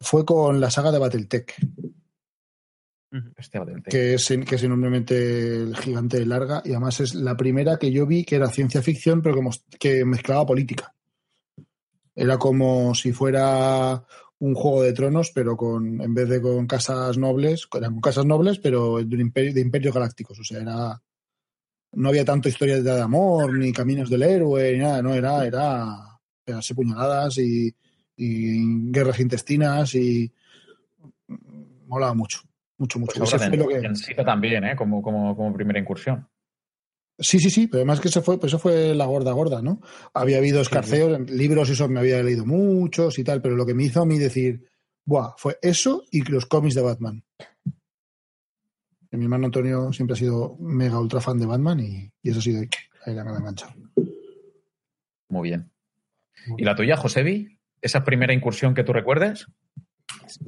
fue 0.00 0.24
con 0.24 0.60
la 0.60 0.70
saga 0.70 0.92
de 0.92 0.98
Battletech, 1.00 1.52
Battletech. 3.20 3.90
que 3.90 4.14
es, 4.14 4.26
que 4.26 4.54
es 4.54 4.62
enormemente 4.62 5.56
el 5.56 5.76
gigante 5.76 6.18
de 6.18 6.26
larga, 6.26 6.62
y 6.64 6.70
además 6.70 7.00
es 7.00 7.14
la 7.14 7.36
primera 7.36 7.78
que 7.78 7.92
yo 7.92 8.06
vi 8.06 8.24
que 8.24 8.36
era 8.36 8.48
ciencia 8.48 8.82
ficción, 8.82 9.22
pero 9.22 9.36
que, 9.36 9.78
que 9.78 10.04
mezclaba 10.04 10.46
política. 10.46 10.94
Era 12.14 12.38
como 12.38 12.94
si 12.94 13.12
fuera 13.12 14.04
un 14.38 14.54
juego 14.54 14.82
de 14.82 14.92
tronos, 14.92 15.30
pero 15.34 15.56
con 15.56 16.00
en 16.00 16.14
vez 16.14 16.28
de 16.28 16.40
con 16.40 16.66
casas 16.66 17.16
nobles, 17.18 17.68
eran 17.74 17.92
con 17.92 18.00
casas 18.00 18.26
nobles, 18.26 18.58
pero 18.58 18.96
de, 18.96 19.14
un 19.14 19.20
imperio, 19.20 19.54
de 19.54 19.60
imperios 19.60 19.94
galácticos. 19.94 20.38
O 20.38 20.44
sea, 20.44 20.60
era 20.60 21.02
no 21.92 22.08
había 22.08 22.24
tanto 22.24 22.48
historias 22.48 22.82
de 22.82 23.00
amor, 23.00 23.56
ni 23.56 23.72
caminos 23.72 24.10
del 24.10 24.24
héroe, 24.24 24.72
ni 24.72 24.78
nada, 24.78 25.00
no, 25.00 25.14
era, 25.14 25.46
era 25.46 26.18
pegarse 26.44 26.74
puñaladas 26.74 27.38
y, 27.38 27.74
y 28.16 28.90
guerras 28.90 29.20
intestinas 29.20 29.94
y 29.94 30.32
molaba 31.86 32.14
mucho, 32.14 32.40
mucho, 32.78 32.98
mucho. 32.98 33.18
Pues 33.18 33.30
fue 33.30 33.56
lo 33.56 33.68
que- 33.68 33.80
Densita 33.80 34.24
también, 34.24 34.64
¿eh? 34.64 34.76
Como, 34.76 35.02
como, 35.02 35.36
como 35.36 35.52
primera 35.54 35.78
incursión. 35.78 36.28
Sí, 37.18 37.38
sí, 37.38 37.48
sí, 37.48 37.68
pero 37.68 37.78
además 37.78 38.00
que 38.00 38.08
eso 38.08 38.22
fue, 38.22 38.40
pues 38.40 38.50
eso 38.50 38.58
fue 38.58 38.92
la 38.94 39.06
gorda 39.06 39.30
gorda, 39.32 39.62
¿no? 39.62 39.80
Había 40.14 40.38
habido 40.38 40.60
escarceos, 40.60 41.30
libros, 41.30 41.70
eso 41.70 41.88
me 41.88 42.00
había 42.00 42.20
leído 42.24 42.44
muchos 42.44 43.18
y 43.20 43.24
tal, 43.24 43.40
pero 43.40 43.54
lo 43.54 43.64
que 43.64 43.72
me 43.74 43.84
hizo 43.84 44.02
a 44.02 44.06
mí 44.06 44.18
decir, 44.18 44.68
buah, 45.04 45.34
fue 45.36 45.56
eso 45.62 46.02
y 46.10 46.22
los 46.28 46.46
cómics 46.46 46.74
de 46.74 46.82
Batman. 46.82 47.22
Que 49.08 49.16
mi 49.16 49.24
hermano 49.24 49.46
Antonio 49.46 49.92
siempre 49.92 50.14
ha 50.14 50.18
sido 50.18 50.56
mega 50.58 50.98
ultra 50.98 51.20
fan 51.20 51.38
de 51.38 51.46
Batman 51.46 51.78
y, 51.78 52.10
y 52.20 52.30
eso 52.30 52.40
ha 52.40 52.42
sido 52.42 52.62
ahí 53.06 53.14
la 53.14 53.22
que 53.22 53.30
me 53.30 53.36
ha 53.36 53.38
enganchado. 53.38 53.74
Muy 55.28 55.48
bien. 55.50 55.70
¿Y 56.58 56.64
la 56.64 56.74
tuya, 56.74 56.96
Josebi? 56.96 57.60
¿Esa 57.80 58.02
primera 58.02 58.32
incursión 58.32 58.74
que 58.74 58.82
tú 58.82 58.92
recuerdes? 58.92 59.46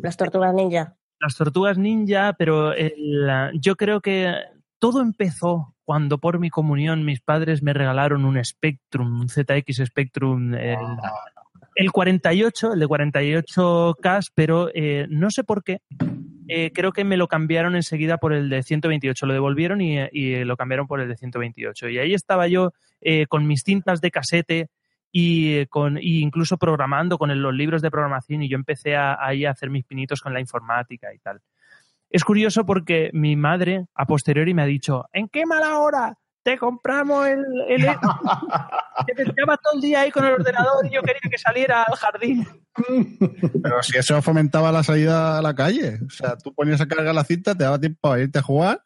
Las 0.03 0.17
tortugas 0.17 0.53
ninja. 0.53 0.97
Las 1.21 1.37
tortugas 1.37 1.79
ninja, 1.79 2.35
pero 2.39 2.73
el- 2.73 3.29
yo 3.61 3.77
creo 3.77 4.01
que 4.01 4.33
todo 4.79 5.01
empezó 5.01 5.75
cuando 5.85 6.19
por 6.19 6.39
mi 6.39 6.51
comunión 6.51 7.05
mis 7.05 7.21
padres 7.21 7.63
me 7.63 7.73
regalaron 7.73 8.25
un 8.25 8.43
Spectrum, 8.45 9.21
un 9.21 9.29
ZX 9.29 9.85
Spectrum, 9.87 10.55
el, 10.55 10.77
el 11.77 11.93
48, 11.93 12.73
el 12.75 12.81
de 12.81 12.87
48K, 12.87 14.31
pero 14.35 14.69
eh, 14.75 15.07
no 15.09 15.31
sé 15.31 15.45
por 15.45 15.63
qué. 15.63 15.81
eh, 16.49 16.71
creo 16.73 16.93
que 16.93 17.05
me 17.05 17.17
lo 17.17 17.27
cambiaron 17.29 17.75
enseguida 17.77 18.19
por 18.19 18.33
el 18.33 18.49
de 18.49 18.63
128, 18.63 19.27
lo 19.27 19.33
devolvieron 19.33 19.81
y, 19.81 19.99
y 20.13 20.45
lo 20.45 20.57
cambiaron 20.57 20.87
por 20.87 21.01
el 21.01 21.09
de 21.09 21.17
128. 21.17 21.89
Y 21.89 21.99
ahí 21.99 22.15
estaba 22.15 22.47
yo 22.49 22.73
eh, 23.01 23.27
con 23.27 23.47
mis 23.47 23.63
cintas 23.63 24.01
de 24.01 24.11
casete 24.11 24.69
y 25.19 25.55
eh, 25.61 25.67
con 25.67 25.97
y 25.97 26.21
incluso 26.21 26.59
programando 26.59 27.17
con 27.17 27.31
el- 27.31 27.41
los 27.41 27.55
libros 27.55 27.81
de 27.81 27.91
programación 27.91 28.43
y 28.43 28.49
yo 28.51 28.57
empecé 28.57 28.97
a, 28.97 29.17
ahí 29.19 29.47
a 29.47 29.51
hacer 29.53 29.71
mis 29.71 29.85
pinitos 29.87 30.21
con 30.21 30.35
la 30.35 30.41
informática 30.41 31.15
y 31.15 31.19
tal. 31.19 31.41
Es 32.11 32.23
curioso 32.23 32.67
porque 32.67 33.09
mi 33.15 33.35
madre 33.35 33.87
a 33.95 34.05
posteriori 34.07 34.53
me 34.53 34.63
ha 34.63 34.67
dicho, 34.67 35.07
¿en 35.15 35.29
qué 35.29 35.47
mala 35.47 35.79
hora 35.79 36.19
te 36.43 36.59
compramos 36.59 37.27
el... 37.27 37.45
el 37.69 37.83
que 39.07 39.15
te 39.15 39.25
todo 39.25 39.75
el 39.75 39.81
día 39.81 40.03
ahí 40.03 40.11
con 40.11 40.25
el 40.27 40.35
ordenador 40.35 40.85
y 40.87 40.91
yo 40.95 41.01
quería 41.01 41.21
que 41.31 41.39
saliera 41.39 41.83
al 41.83 41.97
jardín. 41.97 42.47
Pero 43.63 43.83
si 43.83 43.97
eso 43.99 44.21
fomentaba 44.23 44.71
la 44.71 44.83
salida 44.83 45.39
a 45.39 45.43
la 45.43 45.55
calle. 45.55 45.99
O 46.07 46.11
sea, 46.11 46.37
tú 46.37 46.53
ponías 46.55 46.81
a 46.81 46.87
cargar 46.87 47.15
la 47.15 47.25
cinta, 47.25 47.55
te 47.55 47.65
daba 47.65 47.81
tiempo 47.81 48.13
a 48.13 48.21
irte 48.21 48.39
a 48.39 48.43
jugar 48.43 48.83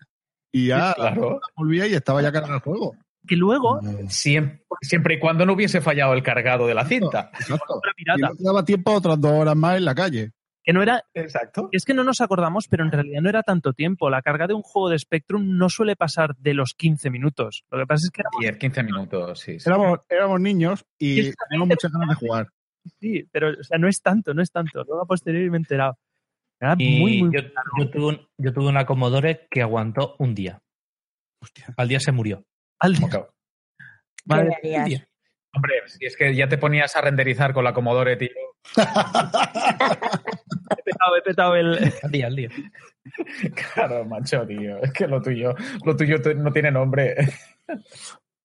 y 0.52 0.68
ya 0.68 0.94
Claro. 0.94 1.40
volvía 1.56 1.86
y 1.88 1.94
estaba 1.94 2.22
ya 2.22 2.32
cargado 2.32 2.54
el 2.54 2.60
juego. 2.62 2.94
Que 3.30 3.36
luego... 3.36 3.80
Siempre, 4.08 4.64
siempre 4.82 5.14
y 5.14 5.18
cuando 5.20 5.46
no 5.46 5.52
hubiese 5.52 5.80
fallado 5.80 6.14
el 6.14 6.22
cargado 6.24 6.66
de 6.66 6.74
la 6.74 6.84
cinta. 6.84 7.30
Exacto. 7.38 7.80
Y 7.96 8.42
daba 8.42 8.64
tiempo 8.64 8.90
a 8.90 8.96
otras 8.96 9.20
dos 9.20 9.30
horas 9.30 9.54
más 9.54 9.76
en 9.76 9.84
la 9.84 9.94
calle. 9.94 10.32
Que 10.64 10.72
no 10.72 10.82
era... 10.82 11.04
Exacto. 11.14 11.68
Es 11.70 11.84
que 11.84 11.94
no 11.94 12.02
nos 12.02 12.20
acordamos, 12.20 12.66
pero 12.66 12.84
en 12.84 12.90
realidad 12.90 13.20
no 13.22 13.28
era 13.28 13.44
tanto 13.44 13.72
tiempo. 13.72 14.10
La 14.10 14.20
carga 14.20 14.48
de 14.48 14.54
un 14.54 14.62
juego 14.62 14.88
de 14.88 14.98
Spectrum 14.98 15.56
no 15.56 15.68
suele 15.68 15.94
pasar 15.94 16.34
de 16.38 16.54
los 16.54 16.74
15 16.74 17.08
minutos. 17.08 17.62
Lo 17.70 17.78
que 17.78 17.86
pasa 17.86 18.04
es 18.04 18.10
que 18.10 18.22
éramos 18.22 18.40
10, 18.40 18.56
15 18.56 18.82
minutos, 18.82 19.38
sí. 19.38 19.60
sí. 19.60 19.68
Éramos, 19.68 20.00
éramos 20.08 20.40
niños 20.40 20.84
y 20.98 21.32
teníamos 21.48 21.68
muchas 21.68 21.92
ganas 21.92 22.08
de 22.08 22.14
jugar. 22.16 22.48
Sí, 22.98 23.28
pero 23.30 23.50
o 23.50 23.62
sea, 23.62 23.78
no 23.78 23.86
es 23.86 24.02
tanto, 24.02 24.34
no 24.34 24.42
es 24.42 24.50
tanto. 24.50 24.82
Luego 24.82 25.02
a 25.02 25.06
posteriori 25.06 25.50
me 25.50 25.58
he 25.58 25.60
enterado. 25.60 25.96
Era 26.60 26.74
Y 26.76 26.98
muy, 26.98 27.22
muy 27.22 27.32
yo, 27.32 27.42
yo 27.78 27.90
tuve 27.90 28.06
un- 28.06 28.26
yo 28.38 28.52
tuve 28.52 28.66
una 28.66 28.84
Commodore 28.86 29.46
que 29.48 29.62
aguantó 29.62 30.16
un 30.18 30.34
día. 30.34 30.60
Al 31.76 31.86
día 31.86 32.00
se 32.00 32.10
murió. 32.10 32.42
Al 32.80 33.04
Ok. 33.04 33.16
Madre. 34.26 34.56
Hombre, 35.52 35.74
si 35.86 36.06
es 36.06 36.16
que 36.16 36.34
ya 36.34 36.48
te 36.48 36.58
ponías 36.58 36.94
a 36.94 37.00
renderizar 37.00 37.52
con 37.52 37.64
la 37.64 37.72
Commodore, 37.74 38.16
tío. 38.16 38.30
He 40.78 40.82
petado, 40.84 41.16
he 41.16 41.22
petado 41.22 41.56
el... 41.56 41.92
Al 42.02 42.10
día, 42.10 42.26
al 42.26 42.36
día. 42.36 42.48
Claro, 43.74 44.04
macho, 44.04 44.46
tío. 44.46 44.78
Es 44.82 44.92
que 44.92 45.08
lo 45.08 45.20
tuyo, 45.20 45.54
lo 45.84 45.96
tuyo 45.96 46.16
no 46.36 46.52
tiene 46.52 46.70
nombre. 46.70 47.16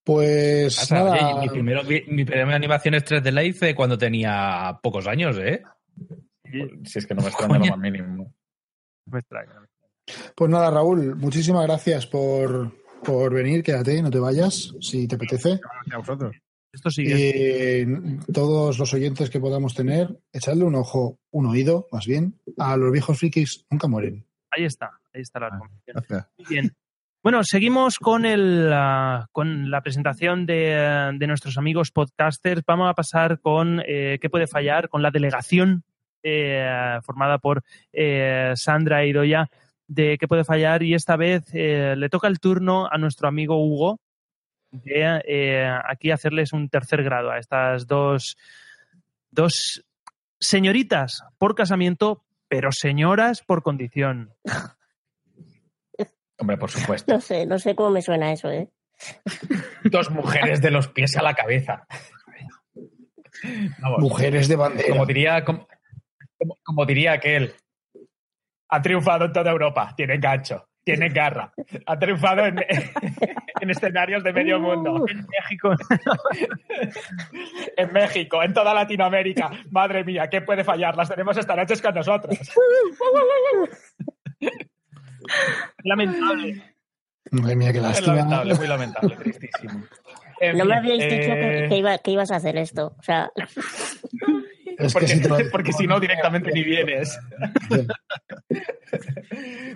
Pues 0.03 0.81
O 0.81 0.85
sea, 0.85 1.03
nada, 1.03 1.35
oye, 1.35 1.41
mi, 1.41 1.49
primero, 1.49 1.83
mi 1.83 2.25
primera 2.25 2.55
animación 2.55 2.95
es 2.95 3.05
3D 3.05 3.31
la 3.31 3.43
hice 3.43 3.75
cuando 3.75 3.97
tenía 3.97 4.79
pocos 4.81 5.05
años, 5.07 5.37
¿eh? 5.37 5.61
Si 6.83 6.99
es 6.99 7.05
que 7.05 7.13
no 7.13 7.21
me 7.21 7.29
extraña 7.29 7.59
lo 7.59 7.65
más 7.65 7.77
mínimo. 7.77 8.33
Me 9.05 9.19
extraña. 9.19 9.67
pues 10.35 10.49
nada, 10.49 10.71
Raúl, 10.71 11.15
muchísimas 11.15 11.65
gracias 11.67 12.07
por, 12.07 12.71
por 13.03 13.33
venir. 13.33 13.63
Quédate, 13.63 14.01
no 14.01 14.09
te 14.09 14.19
vayas, 14.19 14.73
si 14.79 15.07
te 15.07 15.15
apetece. 15.15 15.59
A 15.91 15.97
vosotros. 15.97 16.35
Esto 16.71 16.89
sigue. 16.89 17.81
Eh, 17.81 17.87
todos 18.33 18.77
los 18.77 18.93
oyentes 18.93 19.29
que 19.29 19.39
podamos 19.39 19.73
tener, 19.73 20.19
echadle 20.33 20.65
un 20.65 20.75
ojo, 20.75 21.19
un 21.31 21.45
oído, 21.45 21.87
más 21.91 22.05
bien, 22.05 22.39
a 22.57 22.75
los 22.75 22.91
viejos 22.91 23.17
frikis 23.17 23.65
nunca 23.69 23.87
mueren. 23.87 24.25
Ahí 24.51 24.65
está, 24.65 24.91
ahí 25.13 25.21
está 25.21 25.39
la 25.39 25.49
recomendación. 25.51 25.95
Gracias. 25.95 26.27
Muy 26.37 26.47
bien. 26.47 26.75
Bueno, 27.23 27.43
seguimos 27.43 27.97
con, 27.97 28.23
el, 28.25 28.69
ah, 28.71 29.27
con 29.31 29.71
la 29.71 29.81
presentación 29.81 30.45
de, 30.45 30.75
ah, 30.75 31.11
de 31.11 31.27
nuestros 31.27 31.57
amigos 31.57 31.91
podcasters. 31.91 32.61
Vamos 32.67 32.89
a 32.89 32.93
pasar 32.93 33.39
con 33.39 33.81
eh, 33.87 34.19
qué 34.21 34.29
puede 34.29 34.45
fallar, 34.45 34.89
con 34.89 35.01
la 35.01 35.09
delegación 35.11 35.83
eh, 36.21 36.99
formada 37.03 37.37
por 37.37 37.63
eh, 37.93 38.51
Sandra 38.55 39.05
Idoya 39.05 39.49
de 39.87 40.17
qué 40.19 40.27
puede 40.27 40.43
fallar. 40.43 40.83
Y 40.83 40.93
esta 40.93 41.15
vez 41.15 41.43
eh, 41.53 41.95
le 41.97 42.09
toca 42.09 42.27
el 42.27 42.39
turno 42.39 42.87
a 42.91 42.97
nuestro 42.97 43.27
amigo 43.27 43.63
Hugo 43.63 43.99
de 44.71 45.21
eh, 45.27 45.69
aquí 45.87 46.11
hacerles 46.11 46.51
un 46.53 46.69
tercer 46.69 47.03
grado 47.03 47.31
a 47.31 47.37
estas 47.39 47.87
dos, 47.87 48.35
dos 49.31 49.83
señoritas 50.39 51.23
por 51.37 51.55
casamiento, 51.55 52.23
pero 52.47 52.71
señoras 52.71 53.41
por 53.41 53.63
condición. 53.63 54.33
Hombre, 56.37 56.57
por 56.57 56.69
supuesto. 56.69 57.13
No 57.13 57.21
sé, 57.21 57.45
no 57.45 57.57
sé 57.59 57.75
cómo 57.75 57.91
me 57.91 58.01
suena 58.01 58.33
eso, 58.33 58.49
¿eh? 58.51 58.67
Dos 59.85 60.09
mujeres 60.11 60.61
de 60.61 60.71
los 60.71 60.87
pies 60.89 61.15
a 61.17 61.21
la 61.23 61.33
cabeza. 61.33 61.87
Vamos, 63.79 63.99
Mujeres 63.99 64.47
de 64.47 64.55
bandera. 64.55 64.89
como 64.89 65.05
diría, 65.05 65.43
como, 65.45 65.67
como- 66.37 66.57
como 66.63 66.85
diría 66.85 67.13
aquel. 67.13 67.53
Ha 68.75 68.81
triunfado 68.81 69.25
en 69.25 69.31
toda 69.33 69.51
Europa. 69.51 69.93
Tiene 69.95 70.17
gancho, 70.17 70.67
tiene 70.83 71.07
garra. 71.09 71.53
Ha 71.85 71.97
triunfado 71.97 72.45
en, 72.45 72.57
en 73.61 73.69
escenarios 73.69 74.21
de 74.23 74.33
medio 74.33 74.59
mundo. 74.59 75.05
En 75.07 75.25
México. 75.27 75.73
En 77.77 77.93
México, 77.93 78.43
en 78.43 78.53
toda 78.53 78.73
Latinoamérica. 78.73 79.49
Madre 79.71 80.03
mía, 80.03 80.29
¿qué 80.29 80.41
puede 80.41 80.63
fallar? 80.65 80.97
Las 80.97 81.07
tenemos 81.09 81.37
esta 81.37 81.55
noche 81.55 81.81
con 81.81 81.95
nosotros. 81.95 82.37
Lamentable. 85.83 86.61
Madre 87.31 87.55
mía, 87.55 87.71
qué 87.71 87.77
Es 87.79 87.83
lástima. 87.83 88.15
lamentable, 88.15 88.53
muy 88.55 88.67
lamentable, 88.67 89.15
tristísimo. 89.15 89.83
En 90.39 90.57
No 90.57 90.63
fin, 90.63 90.69
me 90.69 90.75
habíais 90.77 91.03
dicho 91.03 91.33
eh, 91.33 91.61
que, 91.63 91.69
que 91.69 91.77
iba- 91.77 91.97
que 91.97 92.11
ibas 92.11 92.29
a 92.31 92.35
hacer 92.35 92.57
esto. 92.57 92.93
O 92.99 93.01
sea, 93.03 93.31
Es 94.77 94.93
que 94.93 94.99
porque, 94.99 95.07
si 95.07 95.27
lo- 95.27 95.37
porque 95.51 95.73
si 95.73 95.87
no, 95.87 95.99
directamente 95.99 96.51
ni 96.51 96.63
vienes. 96.63 97.17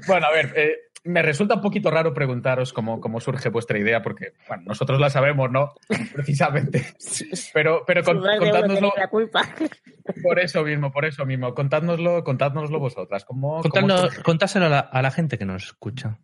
bueno, 0.07 0.27
a 0.27 0.31
ver, 0.31 0.53
eh, 0.55 0.75
me 1.03 1.21
resulta 1.21 1.55
un 1.55 1.61
poquito 1.61 1.89
raro 1.91 2.13
preguntaros 2.13 2.73
cómo, 2.73 2.99
cómo 2.99 3.19
surge 3.19 3.49
vuestra 3.49 3.77
idea, 3.79 4.01
porque 4.01 4.33
bueno, 4.47 4.63
nosotros 4.67 4.99
la 4.99 5.09
sabemos, 5.09 5.49
¿no? 5.51 5.73
Precisamente. 6.13 6.85
Pero, 7.53 7.83
pero 7.85 8.03
con- 8.03 8.19
contádnoslo 8.21 8.91
tenéis 8.91 8.93
la 8.97 9.07
culpa. 9.07 9.41
por 10.21 10.39
eso 10.39 10.63
mismo, 10.63 10.91
por 10.91 11.05
eso 11.05 11.25
mismo. 11.25 11.53
Contádnoslo, 11.53 12.23
contádnoslo 12.23 12.79
vosotras. 12.79 13.25
¿Cómo, 13.25 13.61
Contadnos- 13.63 14.21
contáselo 14.23 14.65
a 14.65 14.69
la, 14.69 14.79
a 14.79 15.01
la 15.01 15.11
gente 15.11 15.37
que 15.37 15.45
nos 15.45 15.65
escucha. 15.65 16.17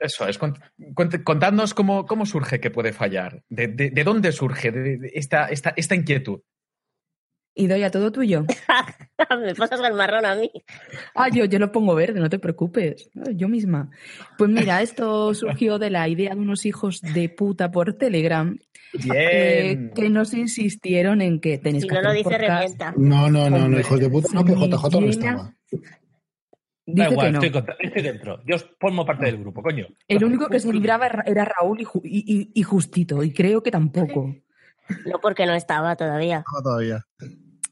Eso 0.00 0.28
es, 0.28 0.38
cont- 0.40 0.60
cont- 0.94 1.24
contadnos 1.24 1.74
cómo, 1.74 2.06
cómo 2.06 2.24
surge 2.24 2.60
que 2.60 2.70
puede 2.70 2.92
fallar. 2.92 3.42
¿De, 3.48 3.66
de- 3.66 3.90
de 3.90 4.04
dónde 4.04 4.30
surge 4.32 4.70
de- 4.70 4.96
de 4.98 5.10
esta, 5.14 5.46
esta, 5.48 5.72
esta 5.76 5.94
inquietud? 5.96 6.40
Y 7.60 7.66
doy 7.66 7.82
a 7.82 7.90
todo 7.90 8.12
tuyo. 8.12 8.44
me 9.42 9.54
pasas 9.56 9.80
el 9.80 9.94
marrón 9.94 10.24
a 10.24 10.36
mí. 10.36 10.48
Ah, 11.16 11.28
yo, 11.28 11.44
yo 11.44 11.58
lo 11.58 11.72
pongo 11.72 11.94
verde, 11.96 12.20
no 12.20 12.30
te 12.30 12.38
preocupes. 12.38 13.10
Yo 13.34 13.48
misma. 13.48 13.90
Pues 14.38 14.48
mira, 14.48 14.80
esto 14.80 15.34
surgió 15.34 15.78
de 15.80 15.90
la 15.90 16.08
idea 16.08 16.34
de 16.34 16.40
unos 16.40 16.64
hijos 16.66 17.00
de 17.02 17.28
puta 17.28 17.70
por 17.72 17.94
Telegram 17.94 18.56
eh, 19.12 19.90
que 19.94 20.08
nos 20.08 20.34
insistieron 20.34 21.20
en 21.20 21.40
que 21.40 21.58
tenéis 21.58 21.82
Si 21.82 21.88
que 21.88 21.94
no 21.96 22.02
lo 22.02 22.12
dice, 22.12 22.38
revienta. 22.38 22.94
No, 22.96 23.28
no, 23.28 23.50
no, 23.50 23.68
no, 23.68 23.80
hijos 23.80 23.98
de 23.98 24.08
puta. 24.08 24.28
No, 24.32 24.44
que 24.44 24.52
JJ 24.54 25.00
no 25.00 25.06
estaba. 25.08 25.54
Da 26.90 27.04
Dice 27.04 27.10
igual, 27.10 27.26
que 27.26 27.32
no. 27.32 27.38
estoy, 27.38 27.50
contra- 27.50 27.76
estoy 27.80 28.02
dentro. 28.02 28.40
Yo 28.46 28.56
formo 28.80 29.04
parte 29.04 29.26
del 29.26 29.38
grupo, 29.38 29.62
coño. 29.62 29.86
El 30.06 30.22
único 30.24 30.46
que 30.48 30.60
se 30.60 30.72
libraba 30.72 31.06
era- 31.06 31.24
era 31.26 31.44
Raúl 31.44 31.80
y, 31.80 31.84
Ju- 31.84 32.00
y- 32.04 32.24
y- 32.34 32.50
y 32.54 32.62
Justito, 32.62 33.22
y 33.24 33.32
creo 33.32 33.62
que 33.64 33.70
tampoco. 33.72 34.32
No 35.04 35.18
porque 35.20 35.44
no 35.44 35.52
estaba 35.54 35.96
todavía. 35.96 36.44
No, 36.50 36.62
todavía. 36.62 37.04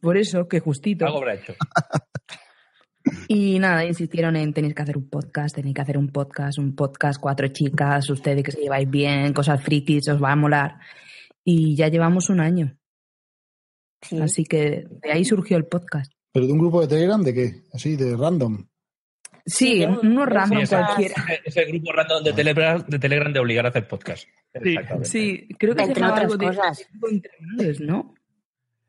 Por 0.07 0.16
eso 0.16 0.46
que 0.46 0.61
Justito. 0.61 1.04
Algo 1.04 1.18
habrá 1.18 1.34
hecho. 1.34 1.54
Y 3.28 3.59
nada, 3.61 3.84
insistieron 3.84 4.34
en 4.36 4.52
tenéis 4.52 4.74
que 4.74 4.82
hacer 4.82 4.96
un 4.96 5.09
podcast, 5.09 5.54
tenéis 5.54 5.74
que 5.74 5.80
hacer 5.80 5.98
un 5.98 6.09
podcast, 6.09 6.59
un 6.59 6.74
podcast, 6.74 7.20
cuatro 7.20 7.46
chicas, 7.48 8.09
ustedes 8.11 8.42
que 8.42 8.50
se 8.52 8.61
lleváis 8.61 8.88
bien, 8.90 9.32
cosas 9.32 9.62
frikis, 9.62 10.09
os 10.09 10.20
va 10.20 10.32
a 10.32 10.36
molar. 10.36 10.76
Y 11.44 11.76
ya 11.76 11.86
llevamos 11.86 12.30
un 12.30 12.40
año. 12.40 12.76
Sí. 14.00 14.20
Así 14.20 14.44
que 14.44 14.86
de 15.02 15.12
ahí 15.12 15.24
surgió 15.24 15.57
el 15.57 15.66
podcast. 15.66 16.12
¿Pero 16.32 16.46
de 16.46 16.52
un 16.52 16.59
grupo 16.59 16.80
de 16.80 16.88
Telegram 16.88 17.22
de 17.22 17.34
qué? 17.34 17.62
Así, 17.72 17.96
de 17.96 18.16
random. 18.16 18.64
Sí, 19.44 19.84
uno 19.84 20.26
random 20.26 20.59
Sí, 20.59 20.64
ese, 20.64 20.76
cualquiera. 20.76 21.14
ese 21.44 21.64
grupo 21.64 21.92
random 21.92 22.24
de 22.24 22.32
Telegram, 22.32 22.84
de 22.86 22.98
Telegram 22.98 23.32
de 23.32 23.40
obligar 23.40 23.66
a 23.66 23.68
hacer 23.70 23.88
podcast. 23.88 24.28
Exactamente. 24.52 25.09
Sí, 25.09 25.48
creo 25.59 25.74
que 25.74 25.84
se 25.84 25.90
otras 25.92 26.12
algo 26.12 26.36
de 26.36 26.46
cosas. 26.46 26.88
Mundos, 26.94 27.80
¿no? 27.80 28.14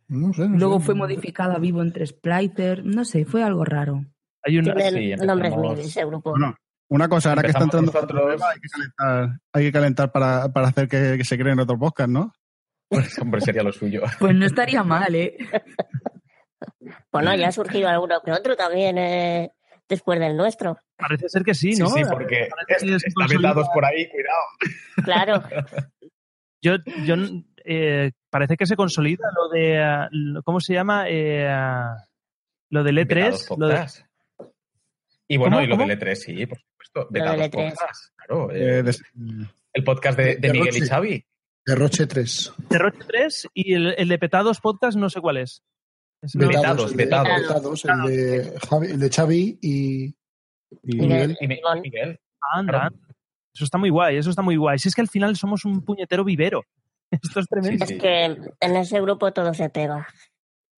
No 0.10 0.34
sé, 0.34 0.48
no 0.48 0.58
Luego 0.58 0.80
sé. 0.80 0.86
fue 0.88 0.96
modificado 0.96 1.52
a 1.54 1.60
Vivo 1.60 1.82
entre 1.82 2.06
Splicer, 2.08 2.86
no 2.86 3.04
sé, 3.06 3.26
fue 3.26 3.44
algo 3.44 3.66
raro. 3.66 4.06
Hay 4.44 4.58
una, 4.60 4.74
Tiene 4.74 5.18
sí, 5.18 5.26
nombres 5.26 5.52
empezamos- 5.54 5.78
mil 5.78 5.86
ese 5.86 6.06
grupo. 6.06 6.30
Bueno, 6.32 6.56
una 6.90 7.10
cosa, 7.10 7.30
ahora 7.30 7.42
que 7.42 7.50
está 7.50 7.64
entrando 7.64 7.90
otro 7.92 8.02
nosotros- 8.02 8.22
problema, 8.22 8.46
hay 8.50 8.60
que 8.62 8.68
calentar, 8.70 9.40
hay 9.54 9.64
que 9.66 9.72
calentar 9.72 10.12
para, 10.12 10.48
para 10.54 10.68
hacer 10.70 10.88
que, 10.88 11.16
que 11.18 11.24
se 11.26 11.38
creen 11.38 11.60
otros 11.60 11.78
podcast, 11.80 12.10
¿no? 12.10 12.32
Pues, 12.90 13.20
hombre, 13.20 13.42
sería 13.42 13.64
lo 13.64 13.74
suyo. 13.74 14.02
Pues 14.20 14.34
no 14.36 14.46
estaría 14.46 14.84
mal, 14.84 15.14
¿eh? 15.16 15.36
Bueno, 17.12 17.36
ya 17.36 17.50
ha 17.50 17.52
surgido 17.52 17.90
alguno 17.90 18.22
que 18.24 18.32
otro 18.32 18.56
también 18.56 18.98
eh, 18.98 19.52
después 19.90 20.20
del 20.20 20.38
nuestro. 20.38 20.78
parece 20.96 21.28
ser 21.30 21.44
que 21.44 21.54
sí, 21.54 21.74
Sí, 21.74 21.82
¿no? 21.82 21.90
sí, 21.90 22.02
porque 22.10 22.48
Parece 22.50 22.86
que 22.86 23.00
se 23.00 23.08
están 23.08 23.28
vetados 23.28 23.68
por 23.74 23.84
ahí, 23.86 24.08
cuidado. 24.10 24.42
Claro. 25.04 25.44
Yo, 26.64 26.74
yo 27.06 27.16
eh, 27.68 28.12
parece 28.30 28.56
que 28.58 28.66
se 28.66 28.76
consolida 28.76 29.30
lo 29.36 29.50
de, 29.50 30.42
¿cómo 30.44 30.60
se 30.60 30.74
llama? 30.74 31.06
Eh, 31.08 31.48
lo 32.70 32.84
del 32.84 32.96
Vetados 32.96 33.50
E3. 33.50 33.58
Lo 33.58 33.68
de. 33.68 33.86
Y 35.28 35.38
bueno, 35.38 35.58
¿Cómo, 35.58 35.66
y 35.66 35.68
lo 35.68 35.76
cómo? 35.78 35.88
del 35.88 36.00
E3, 36.00 36.16
sí, 36.16 36.46
por 36.46 36.58
supuesto. 36.60 37.08
del 37.12 37.22
Vetados 37.24 37.42
E3. 37.42 37.52
podcast, 37.52 38.16
claro. 38.16 38.52
eh, 38.52 38.80
Eh, 38.80 39.48
el 39.74 39.84
podcast 39.84 40.18
de, 40.18 40.24
de 40.24 40.36
de 40.38 40.52
Miguel 40.54 40.78
y. 40.78 40.88
Xavi. 40.88 41.26
De 41.66 41.76
Roche 41.76 42.08
3. 42.08 42.54
de 42.70 42.78
Roche 42.78 43.00
3 43.08 43.48
y 43.54 43.74
el, 43.74 43.94
el 43.98 44.08
de 44.08 44.18
Petados 44.18 44.62
Podcast 44.62 44.98
no 44.98 45.10
sé 45.10 45.20
cuál 45.20 45.38
es. 45.38 45.62
Es- 46.22 46.34
No. 46.36 46.48
Vetados, 46.48 46.56
Vetados, 46.68 46.92
el 46.92 46.98
de- 46.98 47.04
vetados. 47.04 47.42
vetados, 47.42 47.86
el 47.86 48.16
de, 48.54 48.60
Javi, 48.70 48.88
el 48.88 49.00
de 49.00 49.10
Xavi 49.10 49.60
y, 49.62 50.06
y 50.06 50.16
Miguel. 50.84 51.38
Miguel. 51.42 51.60
Y. 51.76 51.82
Miguel. 51.82 52.20
Anda, 52.54 52.72
Claro. 52.72 52.86
anda. 52.96 53.08
Eso 53.54 53.64
está 53.66 53.78
muy 53.78 53.90
guay, 53.90 54.18
eso 54.18 54.30
está 54.30 54.42
muy 54.44 54.56
guay. 54.56 54.80
Si 54.80 54.88
es 54.88 54.96
que 54.96 55.02
al 55.02 55.08
final 55.10 55.36
somos 55.36 55.66
un 55.66 55.84
puñetero 55.84 56.24
vivero. 56.24 56.64
Esto 57.24 57.40
es 57.40 57.48
tremendo. 57.48 57.86
Sí, 57.86 57.94
Es 57.96 58.02
que 58.02 58.26
en 58.60 58.76
ese 58.76 59.00
grupo 59.02 59.32
todo 59.34 59.54
se 59.54 59.70
pega. 59.70 60.08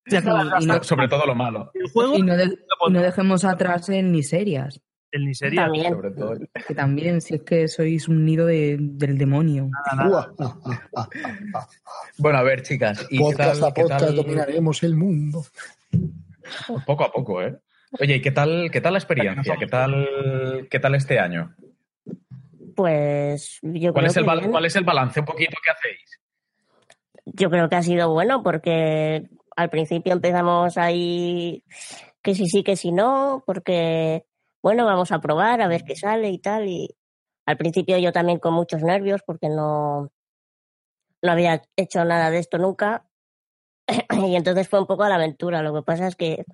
Ya 0.07 0.21
que 0.21 0.29
Y 0.61 0.65
no, 0.65 0.83
Sobre 0.83 1.07
todo 1.07 1.25
lo 1.25 1.35
malo. 1.35 1.71
el 1.73 1.89
juego, 1.91 2.15
y 2.15 2.21
no 2.23 2.35
de- 2.35 2.45
y 2.87 2.91
no 2.91 3.01
dejemos 3.01 3.43
atrás 3.45 3.89
el 3.89 4.05
miserias, 4.07 4.81
el 5.11 5.25
ni 5.25 5.35
sería. 5.35 5.63
También. 5.63 5.93
Sobre 5.93 6.11
todo. 6.11 6.37
que 6.67 6.73
también, 6.75 7.21
si 7.21 7.35
es 7.35 7.41
que 7.43 7.67
sois 7.67 8.07
un 8.07 8.25
nido 8.25 8.45
de- 8.47 8.77
del 8.79 9.17
demonio. 9.17 9.69
Ah, 9.91 10.31
ah, 10.39 10.57
ah, 10.95 11.09
ah. 11.55 11.67
Bueno, 12.17 12.39
a 12.39 12.43
ver, 12.43 12.63
chicas. 12.63 13.05
¿y 13.09 13.19
Podcast 13.19 13.59
tal, 13.59 13.69
a 13.69 13.73
podcast 13.73 14.05
tal- 14.05 14.15
dominaremos 14.15 14.81
el 14.83 14.95
mundo. 14.95 15.45
Poco 16.85 17.03
a 17.03 17.11
poco, 17.11 17.41
¿eh? 17.43 17.57
Oye, 17.99 18.15
¿y 18.17 18.21
qué 18.21 18.31
tal, 18.31 18.69
qué 18.71 18.81
tal 18.81 18.93
la 18.93 18.99
experiencia? 18.99 19.55
¿Qué 19.57 19.67
tal, 19.67 20.67
qué 20.69 20.79
tal 20.79 20.95
este 20.95 21.19
año? 21.19 21.55
Pues 22.75 23.59
yo 23.61 23.91
¿Cuál 23.93 24.05
creo 24.05 24.11
es, 24.11 24.17
el 24.17 24.23
que 24.23 24.29
bal- 24.29 24.39
bien. 24.39 24.51
¿Cuál 24.51 24.65
es 24.65 24.75
el 24.75 24.83
balance 24.83 25.19
un 25.19 25.25
poquito 25.25 25.57
que 25.63 25.71
hacéis? 25.71 26.18
Yo 27.33 27.49
creo 27.49 27.69
que 27.69 27.75
ha 27.75 27.83
sido 27.83 28.11
bueno 28.11 28.43
porque 28.43 29.29
al 29.55 29.69
principio 29.69 30.13
empezamos 30.13 30.77
ahí 30.77 31.63
que 32.21 32.35
sí 32.35 32.47
sí, 32.47 32.63
que 32.63 32.75
sí 32.75 32.91
no, 32.91 33.43
porque 33.45 34.25
bueno, 34.61 34.85
vamos 34.85 35.11
a 35.11 35.19
probar 35.21 35.61
a 35.61 35.67
ver 35.67 35.83
qué 35.83 35.95
sale 35.95 36.29
y 36.29 36.39
tal. 36.39 36.67
Y 36.67 36.95
al 37.45 37.57
principio 37.57 37.97
yo 37.97 38.11
también 38.11 38.39
con 38.39 38.53
muchos 38.53 38.83
nervios 38.83 39.21
porque 39.25 39.49
no, 39.49 40.11
no 41.21 41.31
había 41.31 41.63
hecho 41.75 42.03
nada 42.05 42.31
de 42.31 42.39
esto 42.39 42.57
nunca. 42.57 43.05
y 44.27 44.35
entonces 44.35 44.67
fue 44.67 44.79
un 44.79 44.87
poco 44.87 45.03
a 45.03 45.09
la 45.09 45.15
aventura. 45.15 45.61
Lo 45.63 45.73
que 45.73 45.81
pasa 45.83 46.07
es 46.07 46.15
que, 46.15 46.45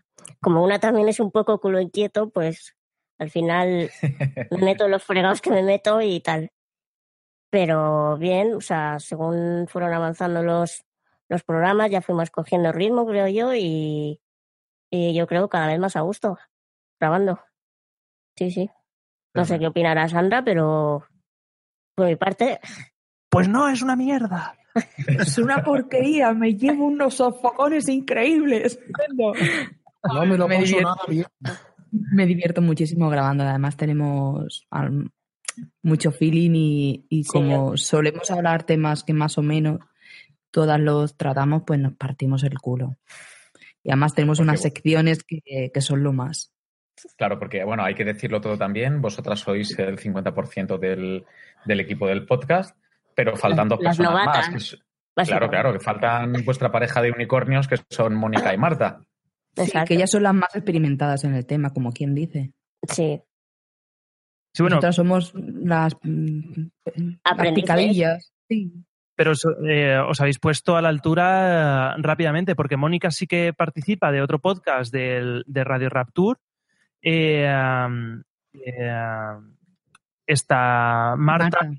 como 0.41 0.63
una 0.63 0.79
también 0.79 1.09
es 1.09 1.19
un 1.19 1.31
poco 1.31 1.59
culo 1.59 1.79
inquieto, 1.79 2.29
pues 2.29 2.75
al 3.17 3.29
final 3.29 3.91
me 4.51 4.57
meto 4.57 4.87
los 4.87 5.03
fregados 5.03 5.41
que 5.41 5.49
me 5.49 5.63
meto 5.63 6.01
y 6.01 6.19
tal. 6.19 6.51
Pero 7.55 8.17
bien, 8.17 8.55
o 8.55 8.59
sea, 8.59 8.99
según 8.99 9.65
fueron 9.69 9.93
avanzando 9.93 10.43
los, 10.43 10.83
los 11.29 11.41
programas, 11.43 11.89
ya 11.89 12.01
fuimos 12.01 12.29
cogiendo 12.29 12.73
ritmo, 12.73 13.07
creo 13.07 13.29
yo, 13.29 13.53
y, 13.55 14.19
y 14.91 15.13
yo 15.13 15.25
creo 15.25 15.47
cada 15.47 15.67
vez 15.67 15.79
más 15.79 15.95
a 15.95 16.01
gusto, 16.01 16.37
grabando. 16.99 17.39
Sí, 18.35 18.51
sí. 18.51 18.69
No 19.33 19.45
sé 19.45 19.57
qué 19.57 19.67
opinará 19.67 20.09
Sandra, 20.09 20.43
pero 20.43 21.05
por 21.95 22.07
mi 22.07 22.17
parte, 22.17 22.59
Pues 23.29 23.47
no, 23.47 23.69
es 23.69 23.81
una 23.81 23.95
mierda. 23.95 24.57
Es 25.07 25.37
una 25.37 25.63
porquería, 25.63 26.33
me 26.33 26.55
llevo 26.55 26.87
unos 26.87 27.13
sofocones 27.13 27.87
increíbles. 27.87 28.77
No 29.15 30.25
me 30.25 30.37
lo 30.37 30.49
Me 30.49 30.55
paso 30.55 30.65
divierto. 30.67 30.89
nada 30.89 31.01
bien. 31.07 31.25
Me 32.11 32.25
divierto 32.25 32.61
muchísimo 32.61 33.09
grabando. 33.09 33.45
Además, 33.45 33.77
tenemos 33.77 34.67
mucho 35.81 36.11
feeling 36.11 36.51
y, 36.55 37.05
y 37.09 37.23
como 37.25 37.77
solemos 37.77 38.29
hablar 38.31 38.63
temas 38.63 39.03
que 39.03 39.13
más 39.13 39.37
o 39.37 39.41
menos 39.41 39.79
todas 40.51 40.79
los 40.79 41.17
tratamos, 41.17 41.63
pues 41.65 41.79
nos 41.79 41.93
partimos 41.93 42.43
el 42.43 42.57
culo. 42.59 42.97
Y 43.83 43.89
además 43.91 44.13
tenemos 44.15 44.39
unas 44.39 44.61
secciones 44.61 45.23
que, 45.23 45.71
que 45.73 45.81
son 45.81 46.01
lo 46.03 46.13
más. 46.13 46.51
Claro, 47.17 47.37
porque, 47.37 47.63
bueno, 47.63 47.83
hay 47.83 47.93
que 47.93 48.05
decirlo 48.05 48.41
todo 48.41 48.57
también. 48.57 49.01
Vosotras 49.01 49.39
sois 49.41 49.77
el 49.77 49.99
50% 49.99 50.79
del, 50.79 51.25
del 51.65 51.79
equipo 51.79 52.07
del 52.07 52.25
podcast, 52.25 52.75
pero 53.13 53.35
faltan 53.35 53.67
dos 53.67 53.79
las 53.81 53.97
personas 53.97 54.11
novatas, 54.25 54.37
más. 54.37 54.49
que 54.49 54.57
es- 54.57 54.79
básicamente. 55.15 55.49
claro, 55.49 55.49
claro, 55.49 55.73
que 55.77 55.83
faltan 55.83 56.33
vuestra 56.45 56.71
pareja 56.71 57.01
de 57.01 57.11
unicornios, 57.11 57.67
que 57.67 57.77
son 57.89 58.15
Mónica 58.15 58.53
y 58.53 58.57
Marta. 58.57 59.01
Sí, 59.55 59.71
que 59.87 59.93
ellas 59.93 60.11
son 60.11 60.23
las 60.23 60.33
más 60.33 60.53
experimentadas 60.55 61.23
en 61.23 61.35
el 61.35 61.45
tema, 61.45 61.71
como 61.71 61.91
quien 61.91 62.15
dice. 62.15 62.51
Sí. 62.89 63.21
Sí, 64.55 64.63
bueno, 64.63 64.77
Nosotras 64.77 64.95
somos 64.95 65.33
las, 65.35 65.97
mm, 66.01 66.67
las 67.37 67.51
picadillas. 67.53 68.31
Sí. 68.47 68.71
pero 69.15 69.31
os, 69.31 69.45
eh, 69.67 69.97
os 69.97 70.21
habéis 70.21 70.39
puesto 70.39 70.77
a 70.77 70.81
la 70.81 70.87
altura 70.87 71.95
eh, 71.97 72.01
rápidamente, 72.01 72.55
porque 72.55 72.77
Mónica 72.77 73.11
sí 73.11 73.27
que 73.27 73.51
participa 73.51 74.13
de 74.13 74.21
otro 74.21 74.39
podcast 74.39 74.93
del, 74.93 75.43
de 75.45 75.63
Radio 75.65 75.89
Rapture. 75.89 76.39
Eh, 77.01 77.45
eh, 78.53 79.33
está 80.25 81.15
Marta. 81.17 81.69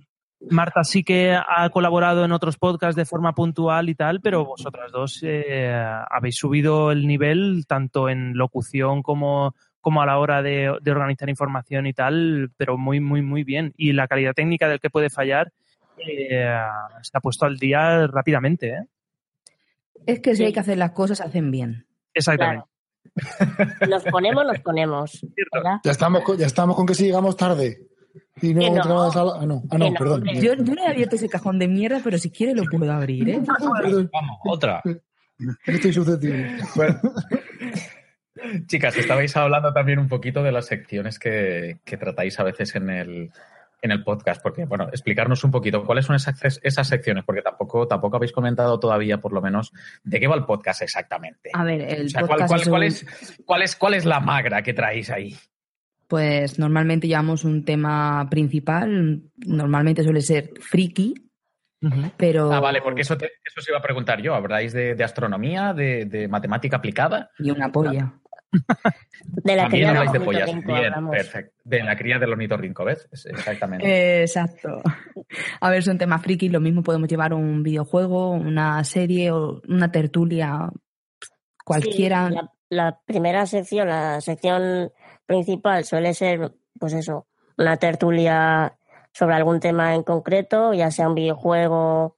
Marta 0.50 0.84
sí 0.84 1.02
que 1.02 1.34
ha 1.34 1.70
colaborado 1.70 2.24
en 2.24 2.32
otros 2.32 2.58
podcasts 2.58 2.94
de 2.94 3.06
forma 3.06 3.34
puntual 3.34 3.88
y 3.88 3.94
tal, 3.94 4.20
pero 4.20 4.44
vosotras 4.44 4.92
dos 4.92 5.20
eh, 5.22 5.72
habéis 6.10 6.36
subido 6.36 6.92
el 6.92 7.06
nivel 7.06 7.64
tanto 7.66 8.10
en 8.10 8.36
locución 8.36 9.02
como, 9.02 9.54
como 9.86 10.02
a 10.02 10.06
la 10.06 10.18
hora 10.18 10.42
de, 10.42 10.76
de 10.82 10.90
organizar 10.90 11.28
información 11.30 11.86
y 11.86 11.92
tal, 11.92 12.50
pero 12.56 12.76
muy, 12.76 12.98
muy, 12.98 13.22
muy 13.22 13.44
bien. 13.44 13.72
Y 13.76 13.92
la 13.92 14.08
calidad 14.08 14.34
técnica 14.34 14.68
del 14.68 14.80
que 14.80 14.90
puede 14.90 15.10
fallar 15.10 15.52
eh, 15.96 16.52
se 17.02 17.10
ha 17.16 17.20
puesto 17.20 17.46
al 17.46 17.56
día 17.56 18.08
rápidamente. 18.08 18.70
¿eh? 18.70 18.84
Es 20.04 20.18
que 20.18 20.34
si 20.34 20.42
hay 20.42 20.52
que 20.52 20.58
hacer 20.58 20.76
las 20.76 20.90
cosas, 20.90 21.20
hacen 21.20 21.52
bien. 21.52 21.86
Exactamente. 22.14 22.66
Nos 23.88 24.02
ponemos, 24.06 24.44
nos 24.44 24.58
ponemos. 24.58 25.24
¿verdad? 25.52 25.76
Ya 25.84 25.92
estamos, 25.92 26.24
con, 26.24 26.36
ya 26.36 26.46
estamos 26.46 26.74
con 26.74 26.84
que 26.84 26.94
si 26.94 27.04
llegamos 27.04 27.36
tarde. 27.36 27.86
Y 28.42 28.54
no, 28.54 28.62
no. 28.62 29.08
la- 29.14 29.38
ah, 29.40 29.46
no, 29.46 29.62
ah, 29.70 29.78
no, 29.78 29.94
perdón. 29.94 30.24
Yo, 30.34 30.54
yo 30.54 30.74
no 30.74 30.82
he 30.82 30.88
abierto 30.88 31.14
ese 31.14 31.28
cajón 31.28 31.60
de 31.60 31.68
mierda, 31.68 32.00
pero 32.02 32.18
si 32.18 32.32
quiere 32.32 32.54
lo 32.54 32.64
puedo 32.64 32.90
abrir, 32.92 33.28
¿eh? 33.28 33.40
Vamos, 34.12 34.38
otra. 34.46 34.82
Estoy 35.64 35.92
susceptible. 35.92 36.56
Chicas, 38.66 38.96
estabais 38.96 39.36
hablando 39.36 39.72
también 39.72 39.98
un 39.98 40.08
poquito 40.08 40.42
de 40.42 40.52
las 40.52 40.66
secciones 40.66 41.18
que, 41.18 41.78
que 41.84 41.96
tratáis 41.96 42.38
a 42.38 42.44
veces 42.44 42.74
en 42.74 42.90
el, 42.90 43.30
en 43.82 43.90
el 43.90 44.02
podcast, 44.04 44.42
porque, 44.42 44.64
bueno, 44.64 44.88
explicarnos 44.88 45.42
un 45.44 45.50
poquito 45.50 45.84
cuáles 45.84 46.04
son 46.06 46.16
esas, 46.16 46.60
esas 46.62 46.88
secciones, 46.88 47.24
porque 47.24 47.42
tampoco, 47.42 47.86
tampoco 47.88 48.16
habéis 48.16 48.32
comentado 48.32 48.78
todavía, 48.80 49.18
por 49.18 49.32
lo 49.32 49.40
menos, 49.40 49.72
de 50.04 50.20
qué 50.20 50.26
va 50.26 50.34
el 50.36 50.44
podcast 50.44 50.82
exactamente. 50.82 51.50
A 51.52 51.64
ver, 51.64 51.80
el 51.82 52.06
O 52.06 52.08
sea, 52.08 52.22
¿cuál, 52.26 52.40
podcast 52.40 52.50
cuál- 52.50 52.60
es 52.60 52.68
cuál 52.68 52.82
es, 52.82 53.40
cuál, 53.44 53.62
es, 53.62 53.76
¿Cuál 53.76 53.94
es 53.94 54.04
la 54.04 54.20
magra 54.20 54.62
que 54.62 54.74
traéis 54.74 55.10
ahí? 55.10 55.36
Pues 56.08 56.58
normalmente 56.58 57.08
llevamos 57.08 57.44
un 57.44 57.64
tema 57.64 58.28
principal, 58.30 59.22
normalmente 59.44 60.04
suele 60.04 60.20
ser 60.20 60.50
friki, 60.60 61.14
pero... 62.16 62.52
Ah, 62.52 62.60
vale, 62.60 62.80
porque 62.80 63.02
eso, 63.02 63.16
te- 63.16 63.32
eso 63.44 63.60
se 63.60 63.70
iba 63.70 63.78
a 63.78 63.82
preguntar 63.82 64.20
yo. 64.20 64.34
¿Habláis 64.34 64.72
de, 64.72 64.94
de 64.94 65.04
astronomía, 65.04 65.72
de, 65.72 66.04
de 66.06 66.26
matemática 66.28 66.76
aplicada? 66.78 67.30
Y 67.38 67.50
una 67.50 67.70
polla. 67.70 68.12
De 69.22 69.56
la 69.56 69.62
También 69.64 69.88
cría 69.90 70.00
del 70.12 70.22
pollas. 70.22 70.42
ornitorrinco 70.48 70.66
Bien, 70.72 70.84
hablamos. 70.86 71.10
perfecto. 71.16 71.54
De 71.64 71.82
la 71.82 71.96
cría 71.96 72.18
del 72.18 72.32
ornitorrinco, 72.32 72.84
¿ves? 72.84 73.08
Es- 73.12 73.26
Exactamente. 73.26 73.86
Eh, 73.86 74.22
Exacto. 74.22 74.82
A 75.60 75.70
ver, 75.70 75.80
es 75.80 75.88
un 75.88 75.98
tema 75.98 76.18
friki, 76.18 76.48
lo 76.48 76.60
mismo 76.60 76.82
podemos 76.82 77.08
llevar 77.08 77.34
un 77.34 77.62
videojuego, 77.62 78.30
una 78.30 78.82
serie 78.84 79.30
o 79.32 79.60
una 79.68 79.90
tertulia, 79.90 80.70
cualquiera. 81.64 82.28
Sí, 82.28 82.34
la, 82.34 82.52
la 82.70 83.00
primera 83.04 83.46
sección, 83.46 83.88
la 83.88 84.20
sección 84.20 84.92
principal 85.26 85.84
suele 85.84 86.14
ser, 86.14 86.52
pues 86.78 86.92
eso, 86.92 87.26
una 87.58 87.76
tertulia 87.78 88.76
sobre 89.12 89.34
algún 89.34 89.60
tema 89.60 89.94
en 89.94 90.02
concreto, 90.02 90.74
ya 90.74 90.90
sea 90.90 91.08
un 91.08 91.14
videojuego 91.14 92.16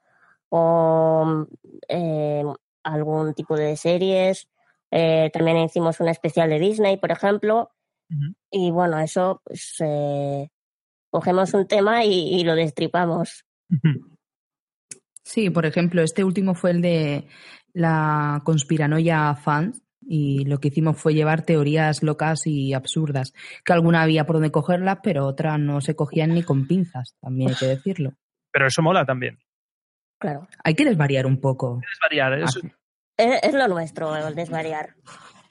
o 0.51 1.47
eh, 1.89 2.43
algún 2.83 3.35
tipo 3.35 3.57
de 3.57 3.77
series. 3.77 4.49
Eh, 4.91 5.31
también 5.33 5.59
hicimos 5.59 6.01
un 6.01 6.09
especial 6.09 6.49
de 6.51 6.59
Disney, 6.59 6.97
por 6.97 7.11
ejemplo. 7.11 7.71
Y 8.51 8.71
bueno, 8.71 8.99
eso, 9.01 9.43
pues 9.45 9.75
eh, 9.81 10.49
cogemos 11.11 11.53
un 11.53 11.67
tema 11.67 12.05
y, 12.05 12.41
y 12.41 12.45
lo 12.45 12.55
destripamos. 12.55 13.45
Sí, 15.23 15.51
por 15.51 15.67
ejemplo, 15.67 16.03
este 16.03 16.25
último 16.25 16.55
fue 16.55 16.71
el 16.71 16.81
de 16.81 17.29
la 17.75 18.41
conspiranoia 18.45 19.35
fans 19.35 19.83
y 20.01 20.47
lo 20.47 20.59
que 20.59 20.69
hicimos 20.69 20.97
fue 20.97 21.13
llevar 21.13 21.43
teorías 21.45 22.03
locas 22.03 22.47
y 22.47 22.73
absurdas, 22.73 23.35
que 23.63 23.75
alguna 23.75 24.01
había 24.03 24.25
por 24.25 24.37
donde 24.37 24.51
cogerlas, 24.51 25.01
pero 25.03 25.27
otras 25.27 25.59
no 25.61 25.83
se 25.83 25.95
cogían 25.95 26.33
ni 26.33 26.43
con 26.43 26.67
pinzas, 26.67 27.15
también 27.21 27.51
hay 27.51 27.57
que 27.57 27.67
decirlo. 27.67 28.15
Pero 28.51 28.69
eso 28.69 28.81
mola 28.81 29.05
también. 29.05 29.39
Claro. 30.19 30.49
Hay 30.65 30.75
que 30.75 30.87
desvariar 30.87 31.27
un 31.27 31.39
poco. 31.41 31.79
Desvariar. 31.91 32.41
eso- 32.41 32.61
Es, 33.19 33.43
es 33.43 33.53
lo 33.55 33.69
nuestro, 33.69 34.17
el 34.17 34.35
desvariar. 34.35 34.95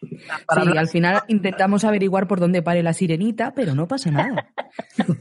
Sí, 0.02 0.78
al 0.78 0.88
final 0.88 1.22
intentamos 1.28 1.84
averiguar 1.84 2.28
por 2.28 2.40
dónde 2.40 2.62
pare 2.62 2.82
la 2.84 2.94
sirenita, 2.94 3.54
pero 3.56 3.76
no 3.76 3.88
pasa 3.88 4.10
nada. 4.12 4.48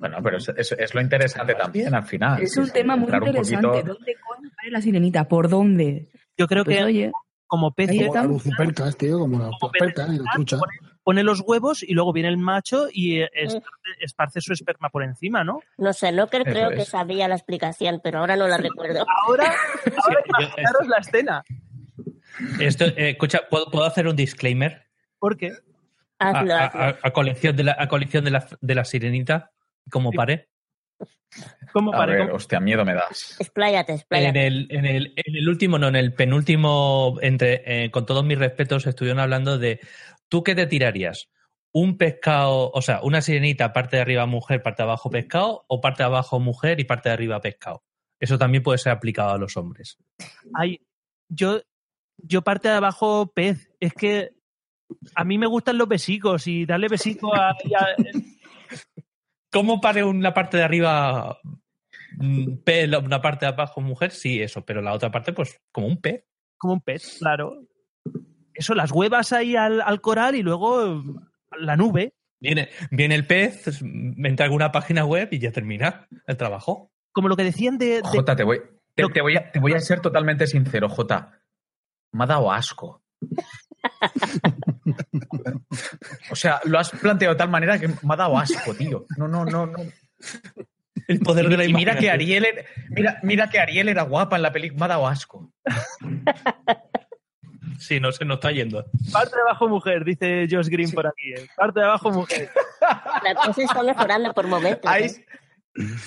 Bueno, 0.00 0.18
pero 0.22 0.38
es, 0.38 0.48
es- 0.56 0.72
es 0.72 0.94
lo 0.94 1.00
interesante 1.00 1.54
también 1.54 1.94
al 1.94 2.04
final. 2.04 2.42
Es 2.42 2.56
un 2.56 2.70
tema 2.70 2.96
muy 2.96 3.10
un 3.10 3.14
interesante. 3.26 3.66
poquito- 3.68 3.94
¿Dónde 3.94 4.14
coño 4.26 4.50
pare 4.56 4.70
la 4.70 4.80
sirenita? 4.80 5.28
¿Por 5.28 5.48
dónde? 5.48 6.08
Yo 6.38 6.46
creo 6.46 6.64
Pues, 6.64 6.76
que 6.78 6.84
oye, 6.84 7.12
como 7.46 7.72
pez 7.72 7.90
ahí 7.90 7.98
Como 7.98 8.12
tío, 8.96 9.18
como 9.18 9.38
y 10.14 10.18
la 10.18 10.30
trucha. 10.34 10.56
Pone 11.10 11.24
los 11.24 11.40
huevos 11.40 11.82
y 11.82 11.92
luego 11.92 12.12
viene 12.12 12.28
el 12.28 12.36
macho 12.38 12.86
y 12.92 13.20
eh, 13.20 13.28
esparce, 13.32 13.90
esparce 13.98 14.40
su 14.40 14.52
esperma 14.52 14.90
por 14.90 15.02
encima, 15.02 15.42
¿no? 15.42 15.58
No 15.76 15.92
sé, 15.92 16.12
no 16.12 16.28
creo, 16.28 16.44
creo 16.44 16.70
que 16.70 16.82
es. 16.82 16.88
sabía 16.88 17.26
la 17.26 17.34
explicación, 17.34 18.00
pero 18.00 18.20
ahora 18.20 18.36
no 18.36 18.46
la 18.46 18.58
recuerdo. 18.58 19.04
Ahora, 19.26 19.52
ahora 20.04 20.20
imaginaros 20.24 20.86
la 20.86 20.98
escena. 20.98 21.44
Esto, 22.60 22.84
eh, 22.84 23.10
escucha, 23.10 23.40
¿puedo, 23.50 23.72
puedo 23.72 23.84
hacer 23.86 24.06
un 24.06 24.14
disclaimer? 24.14 24.84
¿Por 25.18 25.36
qué? 25.36 25.50
A, 26.20 26.28
Hazlo, 26.30 26.54
a- 26.54 26.64
hazlo. 26.66 26.80
a- 26.80 26.98
a 27.02 27.10
colección 27.10 27.56
de 27.56 27.64
la, 27.64 27.76
a 27.76 27.88
colección 27.88 28.22
de 28.24 28.30
la, 28.30 28.46
de 28.60 28.74
la 28.76 28.84
sirenita, 28.84 29.50
como 29.90 30.12
pare. 30.12 30.46
¿Cómo 31.72 31.94
A 31.94 32.04
ver, 32.06 32.30
hostia, 32.32 32.58
miedo 32.60 32.84
me 32.84 32.94
das. 32.94 33.36
Expláyate, 33.38 33.92
En 33.92 33.98
expláyate. 33.98 34.46
el, 34.48 34.66
en, 34.70 34.84
el, 34.86 35.12
en 35.16 35.36
el 35.36 35.48
último, 35.48 35.78
no, 35.78 35.86
en 35.88 35.94
el 35.96 36.12
penúltimo, 36.12 37.18
entre, 37.22 37.62
eh, 37.84 37.90
con 37.92 38.04
todos 38.06 38.24
mis 38.24 38.38
respetos, 38.38 38.86
estuvieron 38.86 39.20
hablando 39.20 39.56
de 39.58 39.80
¿tú 40.30 40.42
qué 40.42 40.54
te 40.54 40.66
tirarías? 40.66 41.28
¿Un 41.72 41.98
pescado, 41.98 42.70
o 42.72 42.80
sea, 42.82 43.00
una 43.02 43.20
sirenita, 43.20 43.72
parte 43.74 43.96
de 43.96 44.02
arriba 44.02 44.24
mujer, 44.26 44.62
parte 44.62 44.82
de 44.82 44.88
abajo 44.88 45.10
pescado, 45.10 45.64
o 45.68 45.80
parte 45.82 46.02
de 46.02 46.06
abajo 46.06 46.40
mujer 46.40 46.80
y 46.80 46.84
parte 46.84 47.10
de 47.10 47.12
arriba 47.12 47.40
pescado? 47.42 47.84
Eso 48.18 48.38
también 48.38 48.62
puede 48.62 48.78
ser 48.78 48.92
aplicado 48.92 49.30
a 49.30 49.38
los 49.38 49.56
hombres. 49.56 49.98
Ay, 50.54 50.80
yo, 51.28 51.60
yo 52.16 52.42
parte 52.42 52.68
de 52.68 52.74
abajo 52.74 53.30
pez. 53.34 53.70
Es 53.78 53.92
que 53.92 54.30
a 55.14 55.24
mí 55.24 55.38
me 55.38 55.46
gustan 55.46 55.78
los 55.78 55.86
besicos 55.88 56.46
y 56.46 56.64
darle 56.66 56.88
besico 56.88 57.34
a... 57.34 57.50
a- 57.50 57.54
¿Cómo 59.52 59.80
pare 59.80 60.04
una 60.04 60.32
parte 60.32 60.58
de 60.58 60.62
arriba 60.62 61.38
mm, 62.18 62.58
pez, 62.64 62.88
una 62.88 63.20
parte 63.20 63.46
de 63.46 63.52
abajo 63.52 63.80
mujer? 63.80 64.10
Sí, 64.12 64.40
eso, 64.40 64.64
pero 64.64 64.80
la 64.80 64.92
otra 64.92 65.10
parte, 65.10 65.32
pues, 65.32 65.60
como 65.72 65.86
un 65.88 66.00
pez. 66.00 66.24
como 66.58 66.74
un 66.74 66.80
pez, 66.80 67.16
claro. 67.18 67.64
Eso, 68.60 68.74
las 68.74 68.92
huevas 68.92 69.32
ahí 69.32 69.56
al, 69.56 69.80
al 69.80 70.02
coral 70.02 70.34
y 70.34 70.42
luego 70.42 71.02
la 71.58 71.76
nube. 71.78 72.12
Viene, 72.40 72.68
viene 72.90 73.14
el 73.14 73.26
pez, 73.26 73.80
entra 73.82 74.44
a 74.44 74.48
alguna 74.48 74.70
página 74.70 75.06
web 75.06 75.28
y 75.32 75.38
ya 75.38 75.50
termina 75.50 76.06
el 76.26 76.36
trabajo. 76.36 76.90
Como 77.12 77.28
lo 77.28 77.36
que 77.36 77.44
decían 77.44 77.78
de... 77.78 77.86
de- 77.86 78.02
Jota, 78.02 78.36
te 78.36 78.44
voy, 78.44 78.60
te, 78.94 79.04
te 79.08 79.20
voy 79.22 79.36
a, 79.36 79.50
te 79.50 79.60
voy 79.60 79.72
a 79.72 79.80
ser 79.80 80.00
totalmente 80.00 80.46
sincero, 80.46 80.90
Jota. 80.90 81.40
Me 82.12 82.24
ha 82.24 82.26
dado 82.26 82.52
asco. 82.52 83.02
O 86.30 86.36
sea, 86.36 86.60
lo 86.64 86.78
has 86.78 86.90
planteado 86.90 87.34
de 87.34 87.38
tal 87.38 87.48
manera 87.48 87.78
que 87.78 87.88
me 87.88 87.94
ha 88.10 88.16
dado 88.16 88.36
asco, 88.38 88.74
tío. 88.74 89.06
No, 89.16 89.26
no, 89.28 89.44
no, 89.44 89.66
no. 89.66 89.78
El 91.08 91.20
poder 91.20 91.48
de 91.48 91.56
la 91.56 91.64
Y 91.64 91.72
mira 91.72 91.96
que. 91.96 92.10
Ariel 92.10 92.44
era, 92.44 92.64
mira, 92.90 93.20
mira 93.22 93.48
que 93.50 93.58
Ariel 93.58 93.88
era 93.88 94.02
guapa 94.02 94.36
en 94.36 94.42
la 94.42 94.52
película, 94.52 94.78
me 94.80 94.84
ha 94.84 94.88
dado 94.88 95.06
asco. 95.08 95.50
Sí, 97.80 97.98
no 97.98 98.12
se 98.12 98.24
nos 98.24 98.36
está 98.36 98.52
yendo. 98.52 98.84
Parte 99.12 99.34
de 99.34 99.42
abajo 99.42 99.68
mujer, 99.68 100.04
dice 100.04 100.46
Josh 100.48 100.68
Green 100.68 100.90
por 100.92 101.06
aquí. 101.06 101.32
¿eh? 101.32 101.48
Parte 101.56 101.80
de 101.80 101.86
abajo 101.86 102.10
mujer. 102.10 102.50
La 103.24 103.34
cosa 103.34 103.62
está 103.62 103.82
mejorando 103.82 104.32
por 104.32 104.46
momentos. 104.46 104.88
Ahí, 104.90 105.04
¿eh? 105.04 105.24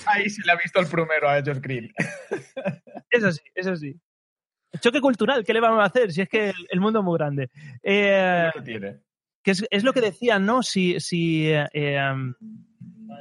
ahí 0.06 0.30
se 0.30 0.42
le 0.44 0.52
ha 0.52 0.56
visto 0.56 0.80
el 0.80 0.86
plumero 0.86 1.28
a 1.28 1.42
Josh 1.42 1.60
Green. 1.60 1.92
Eso 3.10 3.30
sí, 3.30 3.42
eso 3.54 3.76
sí. 3.76 3.94
Choque 4.80 5.00
cultural, 5.00 5.44
¿qué 5.44 5.52
le 5.52 5.60
vamos 5.60 5.80
a 5.80 5.86
hacer? 5.86 6.10
Si 6.10 6.20
es 6.20 6.28
que 6.28 6.48
el, 6.48 6.66
el 6.68 6.80
mundo 6.80 6.98
es 6.98 7.04
muy 7.04 7.16
grande. 7.16 7.48
Eh, 7.80 8.50
¿Qué 8.52 8.60
tiene? 8.62 9.04
que 9.44 9.50
es, 9.52 9.64
es 9.70 9.84
lo 9.84 9.92
que 9.92 10.00
decían, 10.00 10.46
¿no? 10.46 10.62
Si, 10.62 10.98
si 10.98 11.48
eh, 11.48 11.68
eh, 11.74 12.14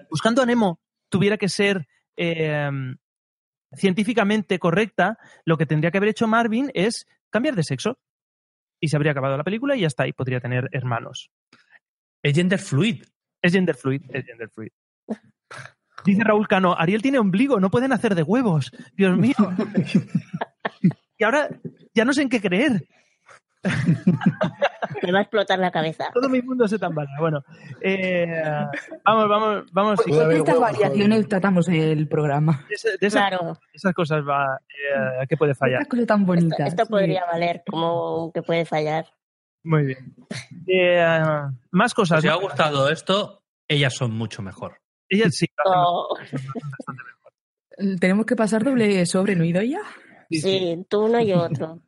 buscando 0.10 0.42
a 0.42 0.46
Nemo 0.46 0.80
tuviera 1.10 1.38
que 1.38 1.50
ser 1.50 1.86
eh, 2.16 2.72
científicamente 3.74 4.58
correcta, 4.58 5.20
lo 5.46 5.58
que 5.58 5.66
tendría 5.66 5.92
que 5.92 5.98
haber 5.98 6.10
hecho 6.10 6.28
Marvin 6.28 6.72
es 6.74 7.06
cambiar 7.30 7.56
de 7.56 7.64
sexo. 7.64 8.00
Y 8.84 8.90
se 8.90 8.98
habría 8.98 9.14
acabado 9.14 9.38
la 9.38 9.46
película 9.46 9.78
y 9.78 9.80
ya 9.80 9.88
está, 9.88 10.06
y 10.10 10.12
podría 10.12 10.42
tener 10.42 10.68
hermanos. 10.74 11.32
Es 12.22 12.36
gender 12.36 12.60
fluid. 12.60 13.02
Es 13.42 13.54
gender 13.54 13.78
fluid, 13.78 14.02
es 14.10 14.26
gender 14.26 14.50
fluid. 14.50 14.72
Dice 16.04 16.22
Raúl 16.22 16.50
Cano, 16.50 16.76
Ariel 16.78 17.02
tiene 17.02 17.18
ombligo, 17.18 17.62
no 17.62 17.72
pueden 17.72 17.94
hacer 17.94 18.14
de 18.14 18.24
huevos. 18.24 18.72
Dios 18.92 19.18
mío. 19.18 19.36
y 21.18 21.24
ahora 21.24 21.48
ya 21.94 22.04
no 22.04 22.12
sé 22.12 22.24
en 22.24 22.30
qué 22.30 22.42
creer. 22.42 22.86
Me 25.04 25.12
va 25.12 25.20
a 25.20 25.22
explotar 25.22 25.60
la 25.60 25.72
cabeza. 25.72 26.06
Todo 26.14 26.30
mi 26.30 26.42
mundo 26.42 26.68
se 26.68 26.78
tambala. 26.80 27.10
Bueno, 27.20 27.44
eh, 27.82 28.26
vamos, 29.06 29.30
vamos, 29.30 29.64
vamos. 29.72 30.00
Pues 30.06 30.18
con 30.18 30.32
estas 30.32 30.60
variaciones 30.60 31.28
tratamos 31.28 31.68
el 31.70 32.08
programa. 32.08 32.66
De, 32.70 32.76
esa- 32.76 32.90
de 33.00 33.08
esa- 33.08 33.28
Claro. 33.28 33.58
esas 33.74 33.94
cosas 33.94 34.22
va, 34.28 34.58
eh, 35.22 35.26
que 35.28 35.38
puede 35.38 35.56
fallar. 35.56 35.82
Estas 35.82 35.90
cosas 35.92 36.08
tan 36.08 36.26
bonitas. 36.26 36.68
Esto 36.68 36.86
podría 36.86 37.26
valer 37.26 37.64
como 37.70 38.32
que 38.34 38.42
puede 38.42 38.66
fallar. 38.66 39.06
Muy 39.64 39.86
bien. 39.86 40.16
Eh, 40.68 41.06
más 41.72 41.94
cosas. 41.94 42.22
Si 42.22 42.28
os 42.28 42.34
ha 42.34 42.38
gustado 42.38 42.90
esto, 42.90 43.42
ellas 43.68 43.94
son 43.94 44.12
mucho 44.12 44.42
mejor. 44.42 44.78
Ella 45.10 45.30
sí. 45.30 45.48
Oh, 45.66 46.16
Tenemos 48.00 48.26
que 48.26 48.36
pasar 48.36 48.64
doble 48.64 49.06
sobre, 49.06 49.36
¿no, 49.36 49.44
Idoia? 49.44 49.80
sí, 50.30 50.86
tú 50.90 51.06
uno 51.06 51.20
y 51.20 51.32
otro. 51.34 51.80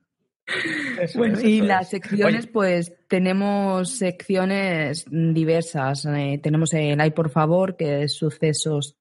Eso 1.01 1.17
Bueno, 1.19 1.37
es, 1.37 1.43
y 1.43 1.57
eso 1.57 1.65
las 1.65 1.81
es. 1.83 1.89
secciones, 1.89 2.43
Oye, 2.43 2.51
pues 2.53 2.93
tenemos 3.07 3.89
secciones 3.97 5.05
diversas. 5.09 6.05
Eh, 6.05 6.39
tenemos 6.41 6.73
el 6.73 6.99
Ay, 7.01 7.11
por 7.11 7.29
favor, 7.29 7.75
que 7.75 8.03
es 8.03 8.13
sucesos 8.15 8.97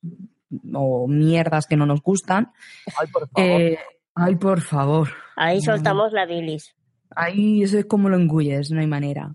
o 0.72 1.06
mierdas 1.08 1.66
que 1.66 1.76
no 1.76 1.84
nos 1.86 2.00
gustan. 2.02 2.52
Ay, 2.98 3.08
por 3.12 3.28
favor. 3.28 3.60
Eh, 3.60 3.78
ay, 4.14 4.36
por 4.36 4.60
favor. 4.60 5.08
Ahí 5.36 5.60
soltamos 5.60 6.12
la 6.12 6.26
bilis. 6.26 6.74
Ahí 7.16 7.62
eso 7.62 7.78
es 7.78 7.84
como 7.84 8.08
lo 8.08 8.16
engulles, 8.16 8.70
no 8.70 8.80
hay 8.80 8.86
manera. 8.86 9.34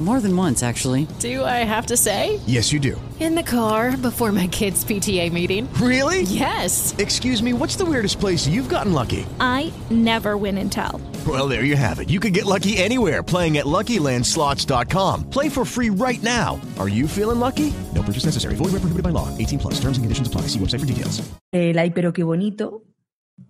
More 0.00 0.18
than 0.20 0.34
once, 0.34 0.62
actually. 0.62 1.06
Do 1.18 1.44
I 1.44 1.62
have 1.64 1.86
to 1.86 1.96
say? 1.96 2.40
Yes, 2.46 2.72
you 2.72 2.80
do. 2.80 2.98
In 3.20 3.34
the 3.34 3.42
car 3.42 3.98
before 3.98 4.32
my 4.32 4.46
kids' 4.46 4.82
PTA 4.82 5.30
meeting. 5.30 5.68
Really? 5.74 6.22
Yes. 6.22 6.94
Excuse 6.96 7.42
me, 7.42 7.52
what's 7.52 7.76
the 7.76 7.84
weirdest 7.84 8.18
place 8.18 8.48
you've 8.48 8.70
gotten 8.70 8.94
lucky? 8.94 9.26
I 9.40 9.70
never 9.90 10.38
win 10.38 10.56
and 10.56 10.72
tell. 10.72 11.02
Well, 11.26 11.48
there 11.48 11.64
you 11.64 11.76
have 11.76 12.00
it. 12.00 12.08
You 12.08 12.18
can 12.18 12.32
get 12.32 12.46
lucky 12.46 12.78
anywhere 12.78 13.22
playing 13.22 13.58
at 13.58 13.66
LuckyLandSlots.com. 13.66 15.28
Play 15.28 15.50
for 15.50 15.66
free 15.66 15.90
right 15.90 16.22
now. 16.22 16.58
Are 16.78 16.88
you 16.88 17.06
feeling 17.06 17.38
lucky? 17.38 17.70
No 17.94 18.02
purchase 18.02 18.24
necessary. 18.24 18.54
Void 18.54 18.72
where 18.72 18.80
prohibited 18.80 19.04
by 19.04 19.10
law. 19.10 19.28
18 19.36 19.58
plus. 19.58 19.74
Terms 19.74 19.98
and 19.98 20.04
conditions 20.04 20.28
apply. 20.28 20.48
See 20.48 20.58
website 20.58 20.80
for 20.80 20.86
details. 20.86 21.20
Eh, 21.52 21.70
El 21.70 21.78
Ay, 21.78 21.90
pero 21.90 22.14
qué 22.14 22.22
bonito. 22.24 22.84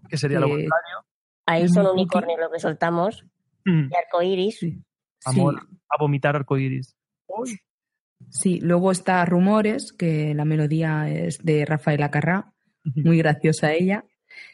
Que 0.08 0.16
sería 0.16 0.40
lo 0.40 0.46
eh, 0.46 0.66
contrario. 0.66 1.04
Ahí 1.46 1.62
Es 1.62 1.74
son 1.74 1.94
muy 1.94 2.06
lo 2.06 2.50
que 2.50 2.58
soltamos. 2.58 3.24
Mm. 3.64 3.88
Y 3.92 3.96
arcoiris. 3.96 4.64
Amor, 5.24 5.60
a 5.88 5.96
vomitar 5.98 6.36
arcoíris. 6.36 6.96
Sí, 8.28 8.60
luego 8.60 8.90
está 8.92 9.24
Rumores, 9.24 9.92
que 9.92 10.34
la 10.34 10.44
melodía 10.44 11.08
es 11.10 11.38
de 11.38 11.64
Rafael 11.64 12.02
Acarrá, 12.02 12.52
muy 12.94 13.18
graciosa 13.18 13.72
ella, 13.72 14.04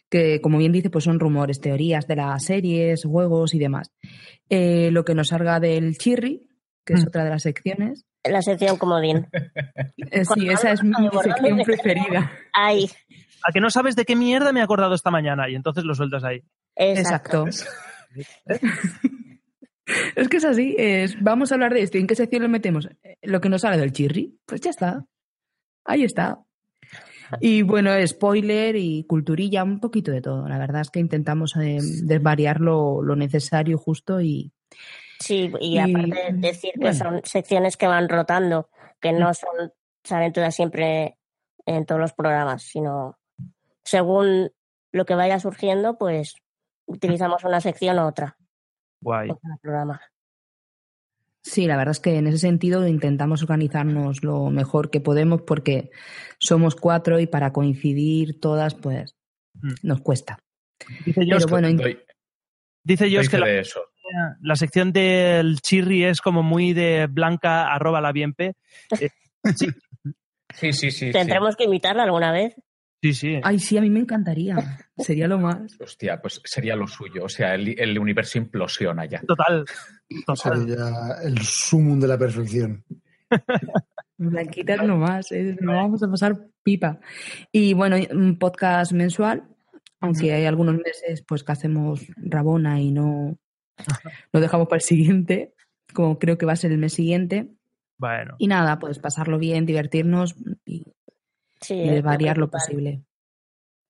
que 0.09 0.41
como 0.41 0.59
bien 0.59 0.73
dice, 0.73 0.89
pues 0.91 1.05
son 1.05 1.19
rumores, 1.21 1.61
teorías 1.61 2.07
de 2.07 2.17
las 2.17 2.45
series, 2.45 3.05
juegos 3.05 3.55
y 3.55 3.59
demás. 3.59 3.93
Eh, 4.49 4.91
lo 4.93 5.05
que 5.05 5.15
nos 5.15 5.29
salga 5.29 5.59
del 5.61 5.99
Chirri, 5.99 6.49
que 6.85 6.95
es 6.95 7.05
Mm. 7.05 7.09
otra 7.09 7.25
de 7.25 7.31
las 7.31 7.43
secciones. 7.43 8.05
La 8.25 8.41
sección 8.43 8.77
comodín. 8.77 9.27
Eh, 10.11 10.25
sí, 10.25 10.49
esa 10.49 10.73
es 10.73 10.83
mi 10.83 10.95
sección 11.23 11.59
preferida. 11.65 12.31
Ay, 12.53 12.89
A 13.49 13.53
que 13.53 13.61
no 13.61 13.71
sabes 13.71 13.95
de 13.97 14.05
qué 14.05 14.17
mierda 14.17 14.53
me 14.53 14.61
he 14.61 14.63
acordado 14.63 14.95
esta 14.95 15.11
mañana 15.11 15.49
y 15.49 15.55
entonces 15.55 15.85
lo 15.85 15.95
sueltas 15.95 16.23
ahí. 16.25 16.43
exacto. 16.77 17.47
Exacto. 17.47 18.67
Es 20.17 20.29
que 20.29 20.39
es 20.39 20.45
así, 20.45 20.75
es, 20.79 21.23
vamos 21.23 21.51
a 21.51 21.55
hablar 21.55 21.73
de 21.73 21.83
esto. 21.83 21.99
¿Y 21.99 22.01
en 22.01 22.07
qué 22.07 22.15
sección 22.17 22.43
lo 22.43 22.49
metemos? 22.49 22.89
Eh, 23.03 23.17
Lo 23.23 23.41
que 23.41 23.49
nos 23.49 23.63
sale 23.63 23.77
del 23.77 23.93
Chirri, 23.93 24.39
pues 24.45 24.61
ya 24.61 24.71
está. 24.71 25.05
Ahí 25.85 26.03
está. 26.03 26.41
Y 27.41 27.63
bueno, 27.63 27.91
spoiler 28.07 28.77
y 28.77 29.05
culturilla, 29.05 29.65
un 29.65 29.81
poquito 29.81 30.11
de 30.13 30.21
todo. 30.21 30.49
La 30.49 30.59
verdad 30.59 30.83
es 30.83 30.91
que 30.91 31.01
intentamos 31.01 31.57
eh, 31.57 31.79
desvariar 32.03 32.61
lo, 32.61 33.03
lo 33.03 33.17
necesario, 33.17 33.79
justo 33.79 34.21
y, 34.21 34.53
Sí, 35.19 35.51
y, 35.61 35.77
Y, 35.77 35.79
aparte 35.79 36.29
decir 36.35 36.73
que 36.75 36.81
bueno. 36.81 36.99
son 36.99 37.21
secciones 37.25 37.77
que 37.77 37.87
van 37.87 38.09
rotando, 38.09 38.69
que 39.01 39.13
no 39.13 39.33
son, 39.35 39.73
salen 40.05 40.33
todas 40.33 40.55
siempre 40.55 41.17
en 41.65 41.87
todos 41.87 42.01
los 42.01 42.13
programas, 42.13 42.63
sino 42.63 43.19
según 43.85 44.53
lo 44.93 45.07
que 45.07 45.15
vaya 45.15 45.41
surgiendo, 45.41 45.97
pues 45.99 46.37
utilizamos 46.87 47.45
una 47.45 47.61
sección 47.61 47.99
u 47.99 48.07
otra 48.07 48.36
Guay. 49.07 49.29
programa. 49.63 50.01
Sí, 51.43 51.67
la 51.69 51.77
verdad 51.77 51.93
es 51.93 52.01
que 52.01 52.17
en 52.17 52.27
ese 52.27 52.39
sentido 52.39 52.89
intentamos 52.89 53.41
organizarnos 53.43 54.25
lo 54.25 54.51
mejor 54.51 54.91
que 54.91 55.01
podemos 55.01 55.43
porque 55.43 55.91
somos 56.41 56.75
cuatro 56.75 57.21
y 57.21 57.29
para 57.29 57.53
coincidir 57.53 58.41
todas, 58.41 58.75
pues 58.75 59.15
Mm. 59.63 59.75
nos 59.85 60.01
cuesta. 60.01 60.39
Dice 61.07 61.21
Pero 61.25 61.39
bueno, 61.49 61.69
Doy- 61.73 61.99
dice 62.85 63.09
que 63.31 63.37
fe 63.39 63.39
la, 63.39 63.51
eso. 63.61 63.81
la 64.43 64.57
sección 64.57 64.93
del 64.93 65.61
chirri 65.61 66.05
es 66.05 66.21
como 66.21 66.43
muy 66.43 66.73
de 66.75 67.07
blanca 67.07 67.73
arroba 67.73 68.01
la 68.01 68.13
bienpe. 68.13 68.55
Eh, 69.45 69.55
sí, 69.55 69.69
Sí, 70.55 70.73
sí, 70.73 70.91
sí. 70.91 71.07
sí. 71.07 71.13
Tendremos 71.13 71.55
que 71.55 71.65
imitarla 71.65 72.03
alguna 72.03 72.33
vez. 72.33 72.55
Sí, 73.13 73.35
sí. 73.35 73.41
ay, 73.43 73.59
sí, 73.59 73.77
a 73.79 73.81
mí 73.81 73.91
me 73.91 74.01
encantaría. 74.01 74.79
Sería 74.97 75.29
lo 75.29 75.39
más. 75.39 75.79
Hostia, 75.81 76.21
pues 76.21 76.41
sería 76.45 76.77
lo 76.77 76.87
suyo. 76.87 77.25
O 77.25 77.29
sea, 77.29 77.55
el, 77.55 77.79
el 77.79 77.99
universo 77.99 78.39
implosiona 78.39 79.05
ya. 79.07 79.21
Total. 79.21 79.65
Total. 80.27 80.67
Sería 80.67 80.89
el 81.23 81.39
sumum 81.39 82.01
de 82.01 82.09
la 82.09 82.19
perfección. 82.19 82.85
Blanquitas 84.19 84.83
no 84.83 84.97
más, 84.97 85.31
eh, 85.33 85.57
no 85.61 85.73
vamos 85.75 86.03
a 86.03 86.09
pasar 86.09 86.49
pipa. 86.63 87.01
Y 87.53 87.75
bueno, 87.75 87.97
un 88.11 88.39
podcast 88.39 88.93
mensual, 88.93 89.45
aunque 90.01 90.33
hay 90.33 90.47
algunos 90.47 90.77
meses 90.77 91.23
pues 91.27 91.45
que 91.45 91.53
hacemos 91.53 92.07
rabona 92.17 92.81
y 92.81 92.93
no 92.93 93.37
lo 94.33 94.41
dejamos 94.41 94.69
para 94.69 94.79
el 94.79 94.83
siguiente, 94.83 95.55
como 95.93 96.19
creo 96.19 96.39
que 96.39 96.47
va 96.47 96.53
a 96.53 96.57
ser 96.57 96.73
el 96.73 96.79
mes 96.79 96.95
siguiente. 96.95 97.53
Bueno. 97.99 98.37
Y 98.39 98.47
nada, 98.47 98.79
pues 98.79 98.99
pasarlo 98.99 99.39
bien, 99.39 99.67
divertirnos 99.67 100.37
y, 100.65 100.85
Sí, 101.61 101.75
y 101.75 101.89
es 101.89 102.37
lo 102.37 102.51
posible. 102.51 103.03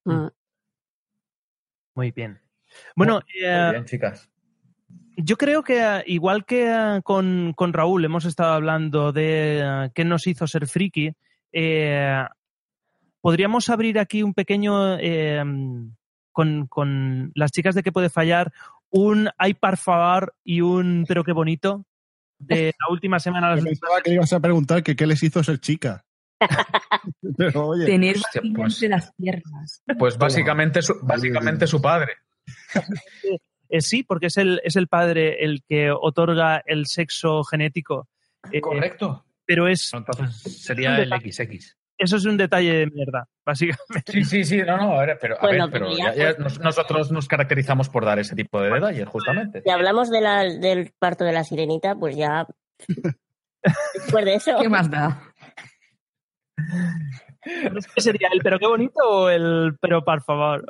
Mm. 0.05 0.27
Muy 1.95 2.11
bien. 2.11 2.39
Bueno, 2.95 3.13
Muy 3.15 3.43
eh, 3.43 3.69
bien, 3.71 3.85
chicas. 3.85 4.29
yo 5.17 5.37
creo 5.37 5.63
que 5.63 5.81
eh, 5.81 6.03
igual 6.07 6.45
que 6.45 6.69
eh, 6.69 7.01
con, 7.03 7.53
con 7.55 7.73
Raúl 7.73 8.05
hemos 8.05 8.25
estado 8.25 8.53
hablando 8.53 9.11
de 9.11 9.61
eh, 9.63 9.91
qué 9.93 10.05
nos 10.05 10.27
hizo 10.27 10.47
ser 10.47 10.67
friki, 10.67 11.11
eh, 11.51 12.23
podríamos 13.21 13.69
abrir 13.69 13.99
aquí 13.99 14.23
un 14.23 14.33
pequeño, 14.33 14.97
eh, 14.99 15.43
con, 16.31 16.67
con 16.67 17.31
las 17.35 17.51
chicas 17.51 17.73
de 17.75 17.83
qué 17.83 17.91
puede 17.91 18.09
fallar, 18.09 18.51
un 18.89 19.29
ay 19.37 19.53
par 19.55 19.77
favor 19.77 20.35
y 20.43 20.61
un 20.61 21.03
pero 21.07 21.23
qué 21.23 21.33
bonito 21.33 21.85
de 22.39 22.73
la 22.79 22.93
última 22.93 23.19
semana. 23.19 23.55
Pensaba 23.55 24.01
que 24.03 24.13
ibas 24.13 24.31
a 24.31 24.39
preguntar 24.39 24.83
que 24.83 24.95
qué 24.95 25.07
les 25.07 25.21
hizo 25.23 25.43
ser 25.43 25.59
chica. 25.59 26.05
Pero 27.37 27.67
oye, 27.67 27.85
Tener 27.85 28.15
Hostia, 28.17 28.41
pues- 28.55 28.73
entre 28.75 28.89
las 28.89 29.11
piernas. 29.13 29.83
Pues 29.97 30.17
básicamente 30.17 30.81
su, 30.81 30.95
básicamente 31.01 31.67
su 31.67 31.81
padre. 31.81 32.13
Eh, 33.69 33.81
sí, 33.81 34.03
porque 34.03 34.27
es 34.27 34.37
el, 34.37 34.61
es 34.63 34.75
el 34.75 34.87
padre 34.87 35.43
el 35.43 35.61
que 35.67 35.91
otorga 35.91 36.61
el 36.65 36.85
sexo 36.85 37.43
genético. 37.43 38.07
Eh, 38.51 38.61
Correcto. 38.61 39.25
Pero 39.45 39.67
es, 39.67 39.93
Entonces 39.93 40.41
sería 40.63 40.97
el 40.97 41.09
XX. 41.09 41.75
eso 41.97 42.17
es 42.17 42.25
un 42.25 42.35
detalle 42.37 42.73
de 42.73 42.87
mierda, 42.87 43.27
básicamente. 43.45 44.11
Sí, 44.11 44.23
sí, 44.25 44.43
sí, 44.43 44.57
no, 44.57 44.75
no, 44.77 44.91
a 44.99 45.05
ver, 45.05 45.17
pero, 45.21 45.37
a 45.37 45.41
Bueno, 45.41 45.69
ver, 45.69 45.71
pero 45.81 45.97
ya- 45.97 46.13
ya, 46.13 46.33
nos- 46.37 46.59
nosotros 46.59 47.11
nos 47.11 47.27
caracterizamos 47.27 47.87
por 47.89 48.03
dar 48.05 48.19
ese 48.19 48.35
tipo 48.35 48.61
de 48.61 48.69
detalles, 48.71 49.07
justamente. 49.07 49.61
Si 49.63 49.69
hablamos 49.69 50.09
de 50.09 50.21
la, 50.21 50.43
del 50.43 50.91
parto 50.99 51.23
de 51.23 51.31
la 51.33 51.43
sirenita, 51.45 51.95
pues 51.95 52.15
ya. 52.17 52.45
Después 53.95 54.25
de 54.25 54.35
eso. 54.35 54.57
¿Qué 54.61 54.69
más 54.69 54.89
da? 54.89 55.26
¿Qué 57.43 58.01
sería 58.01 58.29
el 58.33 58.41
pero 58.41 58.59
qué 58.59 58.67
bonito 58.67 58.99
o 59.03 59.29
el 59.29 59.77
pero 59.79 60.03
por 60.03 60.21
favor? 60.23 60.65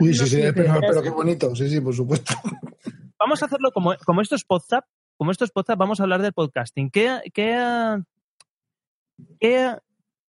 Uy, 0.00 0.14
sí, 0.14 0.20
No 0.20 0.26
sí, 0.26 0.36
sé, 0.42 0.52
pero, 0.52 0.74
pero- 0.80 1.02
qué 1.02 1.10
bonito, 1.10 1.54
sí, 1.54 1.68
sí, 1.68 1.80
por 1.80 1.94
supuesto. 1.94 2.34
Vamos 3.18 3.42
a 3.42 3.46
hacerlo 3.46 3.70
como, 3.72 3.94
como 4.06 4.20
esto 4.22 4.34
es 4.36 4.44
WhatsApp, 4.48 4.84
como 5.16 5.30
esto 5.30 5.44
es 5.44 5.50
WhatsApp, 5.54 5.78
vamos 5.78 6.00
a 6.00 6.04
hablar 6.04 6.22
del 6.22 6.32
podcasting. 6.32 6.90
¿Qué, 6.90 7.20
qué, 7.34 8.02
qué 9.38 9.76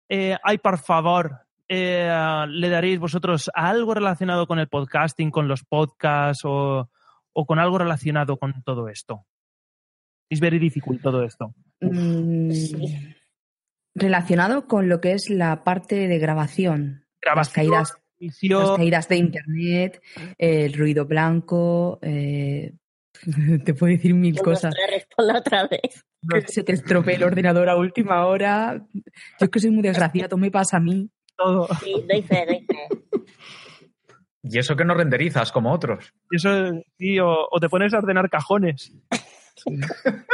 eh, 0.09 0.37
hay 0.43 0.57
por 0.59 0.77
favor 0.77 1.39
eh, 1.67 2.45
le 2.49 2.69
daréis 2.69 2.99
vosotros 2.99 3.49
a 3.55 3.69
algo 3.69 3.93
relacionado 3.95 4.45
con 4.45 4.59
el 4.59 4.67
podcasting, 4.67 5.31
con 5.31 5.47
los 5.47 5.63
podcasts 5.63 6.43
o, 6.45 6.91
o 7.33 7.45
con 7.47 7.57
algo 7.57 7.79
relacionado 7.79 8.37
con 8.37 8.61
todo 8.63 8.87
esto? 8.89 9.25
Es 10.29 10.39
very 10.39 10.59
difficult 10.59 11.01
todo 11.01 11.23
esto. 11.23 11.55
Mm, 11.81 12.51
Relacionado 13.95 14.67
con 14.67 14.89
lo 14.89 14.99
que 15.01 15.13
es 15.13 15.29
la 15.29 15.63
parte 15.63 16.07
de 16.07 16.19
grabación. 16.19 17.05
Las 17.23 17.53
Grabación, 17.53 17.53
caídas, 17.71 17.93
edición. 18.19 18.61
las 18.61 18.77
caídas 18.77 19.07
de 19.09 19.15
internet, 19.17 20.01
el 20.37 20.73
ruido 20.73 21.05
blanco. 21.05 21.97
eh, 22.01 22.73
te 23.65 23.73
puedo 23.73 23.93
decir 23.93 24.13
mil 24.13 24.37
cosas. 24.41 24.75
Responda 24.89 25.39
otra 25.39 25.67
vez. 25.67 26.03
Que 26.29 26.41
se 26.47 26.63
te 26.63 26.73
estropee 26.73 27.15
el 27.15 27.23
ordenador 27.23 27.69
a 27.69 27.77
última 27.77 28.25
hora. 28.25 28.83
Yo 28.93 29.01
es 29.39 29.49
que 29.49 29.59
soy 29.59 29.71
muy 29.71 29.83
desgraciado, 29.83 30.37
me 30.37 30.51
pasa 30.51 30.77
a 30.77 30.79
mí. 30.81 31.09
Todo. 31.37 31.67
Sí, 31.83 31.93
doy 32.09 32.21
fe, 32.21 32.45
doy 32.45 32.65
fe. 32.65 33.23
Y 34.43 34.57
eso 34.59 34.75
que 34.75 34.85
no 34.85 34.93
renderizas 34.93 35.51
como 35.51 35.71
otros. 35.73 36.13
Y 36.29 36.35
Eso, 36.35 36.49
sí, 36.99 37.19
o, 37.19 37.47
o 37.49 37.59
te 37.59 37.67
pones 37.69 37.93
a 37.93 37.97
ordenar 37.99 38.29
cajones. 38.29 38.91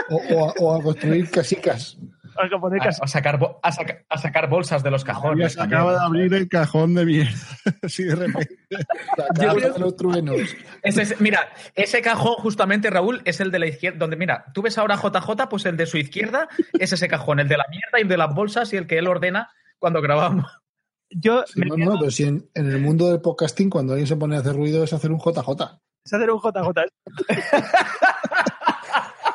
O, 0.09 0.17
o 0.35 0.49
a, 0.49 0.53
o 0.59 0.75
a 0.75 0.83
construir 0.83 1.29
casicas. 1.29 1.97
A 2.37 2.59
poner 2.59 2.81
A, 2.87 2.91
sacar, 3.07 3.39
a, 3.61 3.71
saca- 3.71 4.03
a 4.09 4.17
sacar 4.17 4.49
bolsas 4.49 4.83
de 4.83 4.91
los 4.91 5.03
cajones. 5.03 5.53
se 5.53 5.61
acaba 5.61 5.93
de 5.93 5.99
abrir 5.99 6.33
el 6.33 6.47
cajón 6.47 6.93
de 6.95 7.05
mierda. 7.05 7.31
Así 7.83 8.03
de 8.03 8.15
repente. 8.15 8.57
De 9.35 9.79
los 9.79 9.95
truenos. 9.95 10.37
Ese 10.83 11.01
es- 11.01 11.19
mira, 11.21 11.49
ese 11.75 12.01
cajón 12.01 12.35
justamente, 12.35 12.89
Raúl, 12.89 13.21
es 13.25 13.39
el 13.41 13.51
de 13.51 13.59
la 13.59 13.67
izquierda, 13.67 13.99
donde 13.99 14.15
mira, 14.15 14.45
tú 14.53 14.61
ves 14.61 14.77
ahora 14.77 14.95
JJ, 14.95 15.49
pues 15.49 15.65
el 15.65 15.77
de 15.77 15.85
su 15.85 15.97
izquierda 15.97 16.47
es 16.73 16.93
ese 16.93 17.07
cajón, 17.07 17.39
el 17.39 17.47
de 17.47 17.57
la 17.57 17.65
mierda 17.69 17.99
y 17.99 18.01
el 18.03 18.07
de 18.07 18.17
las 18.17 18.33
bolsas 18.33 18.71
y 18.73 18.77
el 18.77 18.87
que 18.87 18.97
él 18.97 19.07
ordena 19.07 19.49
cuando 19.79 20.01
grabamos. 20.01 20.45
Yo 21.09 21.43
Sí, 21.45 21.59
no, 21.61 21.75
quedo- 21.75 21.85
no, 21.93 21.99
pero 21.99 22.11
si 22.11 22.23
en, 22.23 22.49
en 22.53 22.71
el 22.71 22.79
mundo 22.79 23.09
del 23.09 23.19
podcasting, 23.21 23.69
cuando 23.69 23.93
alguien 23.93 24.07
se 24.07 24.15
pone 24.15 24.37
a 24.37 24.39
hacer 24.39 24.55
ruido, 24.55 24.83
es 24.83 24.93
hacer 24.93 25.11
un 25.11 25.19
JJ. 25.19 25.79
es 26.05 26.13
hacer 26.13 26.31
un 26.31 26.39
JJ. 26.39 26.85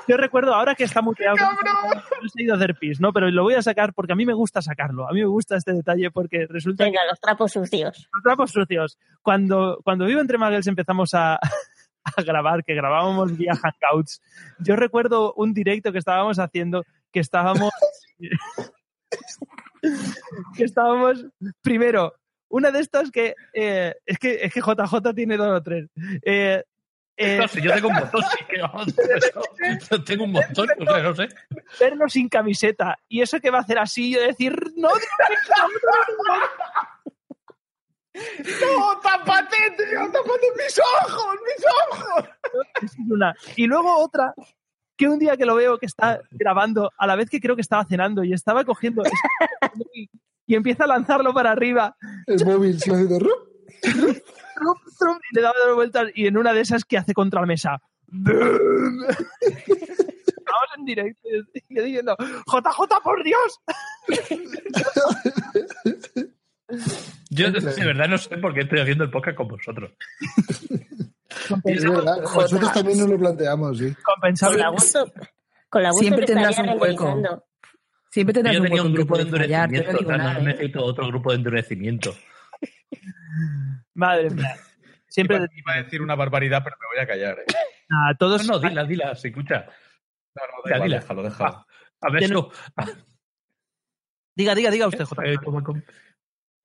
Yo 0.09 0.16
recuerdo 0.16 0.54
ahora 0.54 0.74
que 0.74 0.84
está 0.84 1.02
muteado. 1.02 1.36
No 1.36 2.28
he 2.36 2.42
ido 2.42 2.54
a 2.54 2.57
hacer 2.57 2.74
pis, 2.76 3.00
¿no? 3.00 3.12
Pero 3.12 3.30
lo 3.30 3.42
voy 3.42 3.54
a 3.54 3.62
sacar 3.62 3.92
porque 3.92 4.12
a 4.12 4.16
mí 4.16 4.24
me 4.24 4.34
gusta 4.34 4.62
sacarlo. 4.62 5.09
A 5.09 5.12
mí 5.12 5.20
me 5.20 5.26
gusta 5.26 5.57
este 5.57 5.72
detalle 5.72 6.11
porque 6.11 6.46
resulta 6.48 6.84
Venga, 6.84 7.00
los 7.09 7.20
trapos 7.20 7.52
sucios. 7.52 8.09
los 8.12 8.22
trapos 8.22 8.50
sucios. 8.52 8.98
Cuando, 9.22 9.80
cuando 9.82 10.07
vivo 10.07 10.20
entre 10.20 10.38
Muggles 10.38 10.66
empezamos 10.66 11.14
a, 11.14 11.34
a 12.04 12.22
grabar, 12.22 12.64
que 12.64 12.74
grabábamos 12.74 13.36
vía 13.36 13.54
Hangouts. 13.54 14.22
Yo 14.61 14.76
recuerdo 14.76 15.32
un 15.34 15.52
directo 15.52 15.92
que 15.92 15.98
estábamos 15.98 16.38
haciendo, 16.38 16.84
que 17.12 17.20
estábamos. 17.20 17.72
que 20.57 20.64
estábamos. 20.64 21.26
Primero, 21.62 22.14
una 22.48 22.70
de 22.70 22.80
estas 22.80 23.11
que. 23.11 23.34
eh, 23.52 23.94
es 24.04 24.18
que 24.18 24.38
es 24.42 24.52
que 24.52 24.61
JJ 24.61 25.14
tiene 25.14 25.36
dos 25.36 25.48
o 25.48 25.62
tres. 25.62 25.88
Eh, 26.22 26.62
eh, 27.16 27.38
No 27.38 27.48
sé, 27.48 27.62
yo 27.62 27.72
tengo 27.72 27.88
un 27.88 27.94
montón, 27.94 28.22
sí 28.22 28.44
que 28.48 28.58
yo 29.90 30.04
tengo 30.04 30.24
un 30.24 30.32
montón, 30.32 30.68
no 30.78 30.94
sé, 30.94 31.02
no 31.02 31.14
sé. 31.14 31.28
vernos 31.80 32.12
sin 32.12 32.28
camiseta. 32.28 32.98
Y 33.08 33.22
eso 33.22 33.40
que 33.40 33.50
va 33.50 33.58
a 33.58 33.62
hacer 33.62 33.78
así, 33.78 34.12
yo 34.12 34.20
decir, 34.20 34.52
no, 34.76 34.88
Dios 34.88 35.08
¡No, 38.62 38.98
tápate, 39.00 39.56
tío! 39.76 40.10
¡Tápate 40.10 40.46
mis 40.56 40.78
ojos, 40.78 41.36
mis 41.44 41.66
ojos! 41.90 42.24
Una. 43.10 43.34
Y 43.56 43.66
luego 43.66 43.98
otra, 43.98 44.34
que 44.96 45.08
un 45.08 45.18
día 45.18 45.36
que 45.36 45.44
lo 45.44 45.54
veo 45.54 45.78
que 45.78 45.86
está 45.86 46.20
grabando, 46.30 46.90
a 46.96 47.06
la 47.06 47.16
vez 47.16 47.28
que 47.28 47.40
creo 47.40 47.54
que 47.56 47.62
estaba 47.62 47.84
cenando 47.84 48.24
y 48.24 48.32
estaba 48.32 48.64
cogiendo 48.64 49.02
y, 49.94 50.08
y 50.46 50.54
empieza 50.54 50.84
a 50.84 50.88
lanzarlo 50.88 51.34
para 51.34 51.52
arriba. 51.52 51.96
El 52.26 52.44
móvil 52.44 52.80
se 52.80 52.92
haciendo 52.92 53.18
rup. 53.18 53.55
Trum, 53.82 54.76
trum, 54.98 55.18
y 55.30 55.36
le 55.36 55.42
daba 55.42 55.54
dos 55.66 55.74
vueltas 55.74 56.10
y 56.14 56.26
en 56.26 56.36
una 56.36 56.52
de 56.52 56.60
esas 56.60 56.84
que 56.84 56.98
hace 56.98 57.12
contra 57.12 57.40
la 57.40 57.46
mesa. 57.46 57.80
Estamos 60.46 60.68
en 60.78 60.84
directo 60.84 61.28
y 61.28 61.74
yo 61.74 61.82
diciendo, 61.82 62.16
JJ, 62.18 63.02
por 63.02 63.24
Dios. 63.24 63.60
Yo 67.30 67.50
de 67.50 67.84
verdad 67.84 68.08
no 68.08 68.18
sé 68.18 68.36
por 68.38 68.54
qué 68.54 68.60
estoy 68.60 68.80
haciendo 68.80 69.04
el 69.04 69.10
podcast 69.10 69.36
con 69.36 69.48
vosotros. 69.48 69.92
Es 71.64 71.84
verdad, 71.84 72.22
nosotros 72.22 72.72
también 72.72 72.98
nos 72.98 73.08
lo 73.08 73.18
planteamos, 73.18 73.78
sí. 73.78 73.94
Con 73.94 74.14
Compensable. 74.14 74.58
la 74.58 74.68
gusto, 74.70 75.12
con 75.68 75.82
la 75.82 75.90
gusto 75.90 76.02
Siempre 76.02 76.26
que 76.26 76.32
tendrás 76.32 76.58
un 76.58 76.80
hueco. 76.80 77.44
Siempre 78.10 78.32
tendrás 78.32 78.54
Yo 78.54 78.60
un 78.60 78.66
tenía 78.66 78.82
hueco 78.82 78.88
un 78.88 78.94
grupo 78.94 79.16
de 79.16 79.22
endurecimiento, 79.24 80.02
no 80.02 80.30
¿eh? 80.30 80.42
necesito 80.42 80.84
otro 80.84 81.06
grupo 81.08 81.30
de 81.30 81.36
endurecimiento. 81.36 82.14
Madre 83.97 84.30
mía. 84.30 84.55
Siempre 85.09 85.36
Iba, 85.36 85.47
iba 85.55 85.72
a 85.74 85.82
decir 85.82 86.03
una 86.03 86.14
barbaridad, 86.14 86.62
pero 86.62 86.76
me 86.80 86.86
voy 86.94 87.03
a 87.03 87.07
callar. 87.07 87.38
¿eh? 87.40 87.44
a 87.88 88.14
todos. 88.16 88.47
No, 88.47 88.55
no, 88.61 88.68
dila, 88.68 88.84
dila, 88.84 89.14
se 89.14 89.28
escucha. 89.28 89.66
No, 90.34 90.42
no, 90.42 90.62
Ya, 90.64 90.70
da 90.70 90.76
igual, 90.76 90.88
dila. 90.90 91.01
déjalo, 91.01 91.22
déjalo. 91.22 91.66
A 92.03 92.11
ver, 92.11 92.18
Tiene- 92.20 92.34
eso. 92.34 92.53
Diga, 94.36 94.55
diga, 94.55 94.70
diga 94.70 94.86
usted. 94.88 95.05
Eh, 95.24 95.36
¿cómo- 95.42 95.62
cómo? 95.62 95.82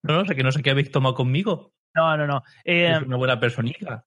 No, 0.03 0.15
no 0.15 0.25
sé 0.25 0.35
que 0.35 0.43
no 0.43 0.51
sé 0.51 0.61
qué 0.61 0.71
habéis 0.71 0.91
tomado 0.91 1.15
conmigo. 1.15 1.73
No, 1.95 2.17
no, 2.17 2.27
no. 2.27 2.43
Eh, 2.65 2.91
Es 2.91 3.01
una 3.03 3.17
buena 3.17 3.39
personita. 3.39 4.05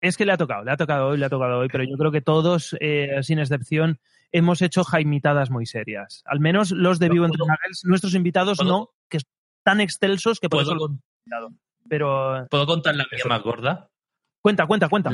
Es 0.00 0.16
que 0.16 0.24
le 0.24 0.32
ha 0.32 0.36
tocado, 0.36 0.64
le 0.64 0.70
ha 0.70 0.76
tocado 0.76 1.08
hoy, 1.08 1.18
le 1.18 1.24
ha 1.26 1.30
tocado 1.30 1.58
hoy, 1.58 1.68
pero 1.68 1.84
yo 1.84 1.96
creo 1.96 2.12
que 2.12 2.20
todos, 2.20 2.76
eh, 2.80 3.18
sin 3.22 3.38
excepción, 3.38 4.00
hemos 4.30 4.62
hecho 4.62 4.84
jaimitadas 4.84 5.50
muy 5.50 5.66
serias. 5.66 6.22
Al 6.26 6.38
menos 6.40 6.70
los 6.70 6.98
de 6.98 7.08
Vivo 7.08 7.24
entre 7.24 7.42
nuestros 7.84 8.14
invitados 8.14 8.58
¿Puedo? 8.58 8.70
no, 8.70 8.90
que 9.08 9.16
están 9.18 9.80
excelsos 9.80 10.38
que 10.38 10.48
por 10.48 10.64
¿Puedo, 10.64 10.76
eso 10.76 10.86
invitado. 11.24 11.50
Pero 11.88 12.46
¿Puedo 12.50 12.66
contar 12.66 12.94
la 12.96 13.04
mía 13.10 13.22
más 13.28 13.42
gorda? 13.42 13.88
cuenta, 14.42 14.66
cuenta, 14.66 14.88
cuenta. 14.88 15.10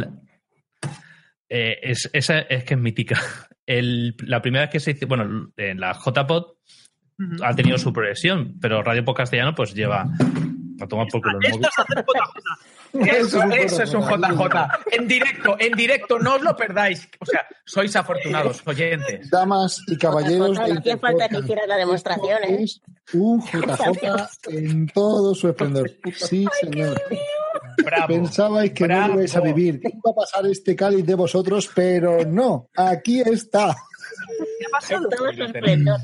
Eh, 1.49 1.79
es, 1.83 2.11
esa 2.13 2.41
es 2.41 2.65
que 2.65 2.75
es 2.75 2.81
mítica. 2.81 3.21
El- 3.67 4.15
la 4.27 4.43
primera 4.43 4.65
vez 4.65 4.71
que 4.73 4.81
se 4.81 4.91
hizo, 4.93 5.07
bueno, 5.07 5.51
en 5.57 5.81
la 5.81 5.93
JPod 5.93 6.57
ha 7.43 7.55
tenido 7.55 7.79
su 7.79 7.93
progresión, 7.93 8.59
pero 8.61 8.83
Radio 8.83 9.05
Pop 9.05 9.17
Castellano 9.17 9.55
pues 9.55 9.73
lleva 9.75 10.03
a 10.81 10.87
tomar 10.87 11.07
por 11.11 11.23
culo. 11.23 11.39
Esto 11.41 11.69
es 11.69 11.79
hacer. 11.79 12.05
Eso, 12.95 13.43
eso 13.43 13.83
es 13.83 13.95
un 13.95 14.03
JJ. 14.03 14.57
En 14.93 15.09
directo, 15.09 15.57
en 15.59 15.73
directo, 15.73 16.19
no 16.19 16.37
os 16.37 16.43
lo 16.43 16.57
perdáis. 16.57 17.09
O 17.19 17.27
sea, 17.27 17.47
sois 17.65 17.95
afortunados, 17.97 18.63
oyentes. 18.67 19.29
Damas 19.31 19.81
y 19.89 19.99
caballeros. 19.99 20.57
No 20.57 20.65
hacía 20.65 20.99
falta 20.99 21.29
que 21.29 21.39
hicieras 21.39 21.67
la 21.67 21.77
demostración, 21.77 22.45
¿eh? 22.45 22.65
Un 23.15 23.41
JJ 23.45 24.49
en 24.49 24.87
todo 24.89 25.35
su 25.35 25.49
esplendor. 25.49 25.91
Sí, 26.15 26.47
señor. 26.61 27.01
Bravo. 27.85 28.07
Pensabais 28.09 28.73
que 28.73 28.87
no 28.87 28.95
bravo. 28.95 29.15
ibais 29.15 29.37
a 29.37 29.41
vivir. 29.41 29.81
iba 29.83 30.11
a 30.11 30.15
pasar 30.15 30.47
este 30.47 30.77
cáliz 30.77 31.05
de 31.05 31.15
vosotros, 31.15 31.71
pero 31.75 32.25
no. 32.25 32.69
Aquí 32.77 33.21
está. 33.21 33.75
¿Qué 34.59 34.67
ha 34.67 34.71
pasado? 34.71 35.09
Todo 35.09 35.33
su 35.33 35.43
esplendor. 35.43 36.01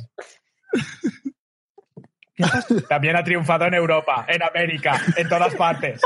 También 2.89 3.17
ha 3.17 3.25
triunfado 3.25 3.67
en 3.67 3.75
Europa, 3.75 4.25
en 4.29 4.43
América, 4.43 5.01
en 5.17 5.29
todas 5.29 5.55
partes. 5.55 6.01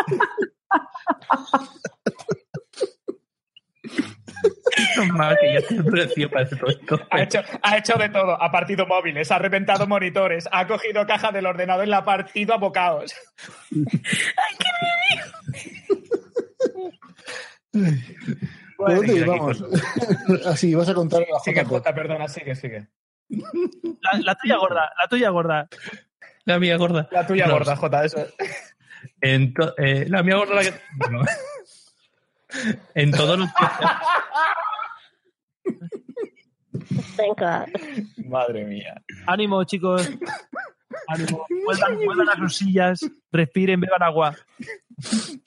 Mal 5.13 5.37
que 5.41 5.55
ya 5.55 5.61
te 5.67 5.83
precio 5.83 6.31
para 6.31 6.49
todo 6.49 6.67
esto. 6.69 6.99
Ha 7.11 7.23
hecho, 7.23 7.41
ha 7.63 7.79
hecho 7.79 7.95
de 7.97 8.09
todo. 8.09 8.41
Ha 8.43 8.51
partido 8.51 8.87
móviles, 8.87 9.31
ha 9.31 9.39
reventado 9.39 9.87
monitores, 9.87 10.49
ha 10.51 10.67
cogido 10.67 11.07
caja 11.07 11.31
del 11.33 11.47
ordenador 11.47 11.87
y 11.87 11.91
la 11.91 11.99
ha 11.99 12.05
partido 12.05 12.55
a 12.55 12.59
bocados. 12.59 13.15
¿Por 18.77 18.95
dónde 18.97 19.17
íbamos? 19.17 19.65
Así, 20.47 20.75
vas 20.75 20.89
a 20.89 20.95
contar 20.95 21.25
la 21.31 21.39
Sigue. 21.41 21.65
Jota, 21.65 21.95
perdona, 21.95 22.29
sigue, 22.29 22.55
sigue. 22.55 22.89
La, 23.29 24.19
la 24.23 24.35
tuya 24.35 24.57
gorda, 24.57 24.91
la 24.99 25.09
tuya 25.09 25.31
gorda. 25.31 25.69
La 26.45 26.59
mía 26.59 26.77
gorda. 26.77 27.09
La 27.11 27.27
tuya 27.27 27.47
No, 27.47 27.55
gorda, 27.55 27.77
Jota, 27.77 28.05
eso. 28.05 28.27
En 29.21 29.53
to- 29.55 29.75
eh, 29.79 30.07
la 30.09 30.23
mía 30.23 30.37
gorda 30.37 30.55
la 30.55 30.63
que. 30.63 30.75
bueno. 30.97 31.23
en 32.95 33.11
todos 33.11 33.39
los 33.39 33.49
podcasts. 33.53 34.07
Venga. 37.17 37.67
Madre 38.29 38.65
mía. 38.65 39.01
Ánimo, 39.27 39.65
chicos. 39.65 40.11
Ánimo. 41.09 41.47
Vuelvan, 41.65 41.97
vuelvan 42.05 42.29
a 42.29 42.37
sus 42.37 42.57
sillas, 42.57 43.01
respiren, 43.33 43.81
beban 43.81 44.03
agua. 44.03 44.37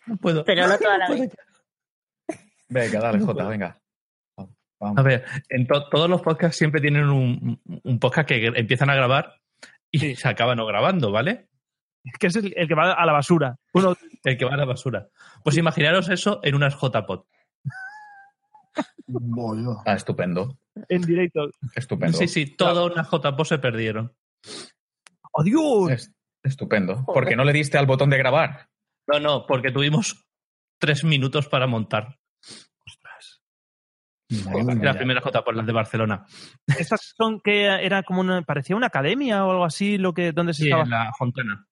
No 0.06 0.18
puedo. 0.18 0.44
Pero 0.46 0.68
no 0.68 0.78
toda 0.78 0.98
la 0.98 1.10
vez. 1.10 1.32
Venga, 2.70 3.00
dale, 3.00 3.20
Jota, 3.22 3.48
venga. 3.48 3.80
A 4.82 5.02
ver, 5.02 5.24
en 5.48 5.66
to- 5.68 5.88
todos 5.90 6.10
los 6.10 6.22
podcasts 6.22 6.58
siempre 6.58 6.82
tienen 6.82 7.06
un, 7.08 7.62
un 7.84 8.00
podcast 8.00 8.28
que 8.28 8.46
empiezan 8.48 8.90
a 8.90 8.96
grabar 8.96 9.36
y 9.90 10.16
se 10.18 10.28
acaban 10.28 10.58
no 10.58 10.66
grabando, 10.66 11.10
¿vale? 11.10 11.47
Que 12.20 12.28
es 12.28 12.36
el, 12.36 12.54
el 12.56 12.68
que 12.68 12.76
va 12.76 12.94
a 12.94 13.06
la 13.06 13.12
basura. 13.14 13.58
Uno, 13.74 13.96
El 14.24 14.38
que 14.38 14.46
va 14.46 14.54
a 14.54 14.58
la 14.58 14.66
basura. 14.66 15.08
Pues 15.44 15.58
imaginaros 15.58 16.10
eso 16.10 16.40
en 16.44 16.56
unas. 16.56 16.78
Bollo. 19.08 19.78
Ah, 19.86 19.94
estupendo. 19.94 20.58
en 20.90 21.02
directo. 21.02 21.50
Estupendo. 21.76 22.18
Sí, 22.18 22.28
sí, 22.28 22.46
todas 22.56 22.92
unas 22.92 23.10
JPod 23.10 23.46
se 23.46 23.58
perdieron. 23.60 24.14
¡Adiós! 25.34 25.92
Es- 25.92 26.14
estupendo. 26.44 27.04
¿Por 27.06 27.26
qué 27.28 27.36
no 27.36 27.44
le 27.44 27.54
diste 27.54 27.78
al 27.78 27.86
botón 27.88 28.10
de 28.10 28.18
grabar? 28.18 28.70
No, 29.08 29.20
no, 29.20 29.46
porque 29.48 29.72
tuvimos 29.72 30.26
tres 30.80 31.04
minutos 31.04 31.48
para 31.48 31.68
montar. 31.68 32.18
Las 34.82 34.98
primeras 34.98 35.24
JPod, 35.24 35.56
las 35.56 35.66
de 35.66 35.72
Barcelona. 35.72 36.26
Estas 36.68 37.14
son 37.18 37.40
que 37.40 37.64
era 37.66 38.04
como 38.04 38.20
una, 38.20 38.42
parecía 38.42 38.76
una 38.76 38.88
academia 38.88 39.46
o 39.46 39.52
algo 39.52 39.64
así, 39.64 39.98
lo 39.98 40.14
que, 40.14 40.34
donde 40.34 40.54
se 40.54 40.64
Sí, 40.64 40.68
estaba. 40.68 40.84
en 40.84 40.90
la 40.90 41.14
Fontana. 41.18 41.66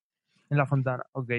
En 0.50 0.58
la 0.58 0.66
fontana, 0.66 1.04
ok. 1.12 1.32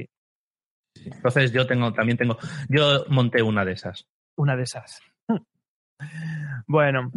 Entonces 1.04 1.52
yo 1.52 1.66
tengo, 1.66 1.92
también 1.92 2.16
tengo, 2.18 2.38
yo 2.68 3.04
monté 3.08 3.42
una 3.42 3.64
de 3.64 3.72
esas. 3.72 4.06
Una 4.36 4.56
de 4.56 4.62
esas. 4.62 5.00
Bueno, 6.66 7.10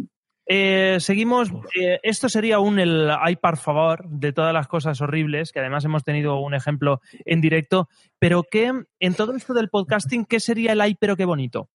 eh, 0.52 0.96
seguimos. 0.98 1.50
Eh, 1.80 2.00
esto 2.02 2.28
sería 2.28 2.58
un 2.58 2.80
el 2.80 3.08
ay 3.08 3.36
por 3.36 3.56
favor 3.56 4.08
de 4.08 4.32
todas 4.32 4.52
las 4.52 4.66
cosas 4.66 5.00
horribles, 5.00 5.52
que 5.52 5.60
además 5.60 5.84
hemos 5.84 6.02
tenido 6.02 6.40
un 6.40 6.54
ejemplo 6.54 7.00
en 7.24 7.40
directo. 7.40 7.88
Pero 8.18 8.42
¿qué, 8.42 8.72
en 8.98 9.14
todo 9.14 9.36
esto 9.36 9.54
del 9.54 9.68
podcasting, 9.68 10.24
¿qué 10.24 10.40
sería 10.40 10.72
el 10.72 10.80
ay 10.80 10.96
pero 10.98 11.16
qué 11.16 11.24
bonito? 11.24 11.68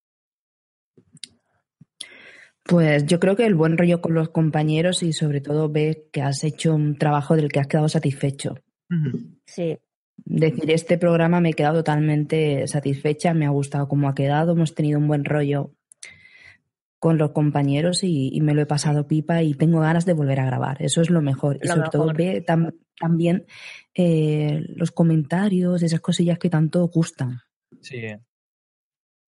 Pues 2.64 3.06
yo 3.06 3.18
creo 3.18 3.34
que 3.34 3.46
el 3.46 3.54
buen 3.54 3.78
rollo 3.78 4.02
con 4.02 4.12
los 4.12 4.28
compañeros 4.28 5.02
y 5.02 5.14
sobre 5.14 5.40
todo 5.40 5.70
ver 5.70 6.08
que 6.12 6.20
has 6.20 6.44
hecho 6.44 6.74
un 6.74 6.98
trabajo 6.98 7.34
del 7.34 7.50
que 7.50 7.60
has 7.60 7.68
quedado 7.68 7.88
satisfecho. 7.88 8.56
Sí. 9.46 9.78
Decir, 10.28 10.70
este 10.72 10.98
programa 10.98 11.40
me 11.40 11.50
he 11.50 11.54
quedado 11.54 11.76
totalmente 11.76 12.66
satisfecha, 12.66 13.32
me 13.32 13.46
ha 13.46 13.50
gustado 13.50 13.86
cómo 13.88 14.08
ha 14.08 14.14
quedado, 14.14 14.52
hemos 14.52 14.74
tenido 14.74 14.98
un 14.98 15.06
buen 15.06 15.24
rollo 15.24 15.70
con 16.98 17.16
los 17.18 17.30
compañeros 17.30 18.02
y, 18.02 18.30
y 18.34 18.40
me 18.40 18.52
lo 18.52 18.62
he 18.62 18.66
pasado 18.66 19.06
pipa 19.06 19.42
y 19.42 19.54
tengo 19.54 19.80
ganas 19.80 20.04
de 20.04 20.14
volver 20.14 20.40
a 20.40 20.46
grabar. 20.46 20.78
Eso 20.82 21.00
es 21.00 21.10
lo 21.10 21.22
mejor. 21.22 21.58
Y 21.62 21.68
sobre 21.68 21.88
todo 21.90 22.06
tam- 22.12 22.74
también 22.98 23.46
eh, 23.94 24.64
los 24.74 24.90
comentarios, 24.90 25.82
esas 25.84 26.00
cosillas 26.00 26.38
que 26.40 26.50
tanto 26.50 26.84
gustan. 26.88 27.38
Sí. 27.80 28.02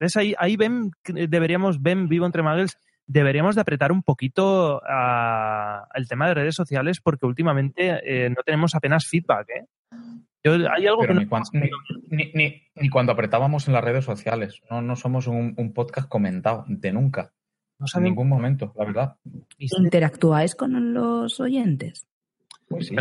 ¿Ves? 0.00 0.16
Ahí, 0.16 0.34
ahí 0.38 0.56
ven, 0.56 0.90
que 1.04 1.28
deberíamos, 1.28 1.80
ven 1.80 2.08
vivo 2.08 2.26
entre 2.26 2.42
Muggles, 2.42 2.76
deberíamos 3.06 3.54
de 3.54 3.60
apretar 3.60 3.92
un 3.92 4.02
poquito 4.02 4.80
a- 4.84 5.86
al 5.90 6.08
tema 6.08 6.26
de 6.26 6.34
redes 6.34 6.56
sociales 6.56 7.00
porque 7.00 7.26
últimamente 7.26 8.00
eh, 8.02 8.30
no 8.30 8.42
tenemos 8.44 8.74
apenas 8.74 9.06
feedback. 9.06 9.48
¿eh? 9.50 9.64
Yo, 10.56 10.70
hay 10.72 10.86
algo 10.86 11.00
Pero 11.02 11.14
que 11.14 11.18
ni, 11.20 11.24
no- 11.24 11.30
cuan- 11.30 11.42
ni, 11.52 11.70
ni- 12.08 12.32
ni- 12.34 12.62
ni 12.74 12.88
cuando 12.88 13.12
apretábamos 13.12 13.66
en 13.68 13.74
las 13.74 13.84
redes 13.84 14.04
sociales. 14.04 14.60
No, 14.70 14.80
no 14.82 14.96
somos 14.96 15.26
un, 15.26 15.54
un 15.56 15.72
podcast 15.72 16.08
comentado, 16.08 16.64
de 16.68 16.92
nunca. 16.92 17.32
No 17.78 17.86
en 17.94 18.02
ningún 18.02 18.28
momento, 18.28 18.72
la 18.76 18.84
verdad. 18.84 19.16
¿Interactuáis 19.58 20.54
con 20.56 20.92
los 20.94 21.38
oyentes? 21.38 22.06
Pues 22.68 22.88
sí. 22.88 22.96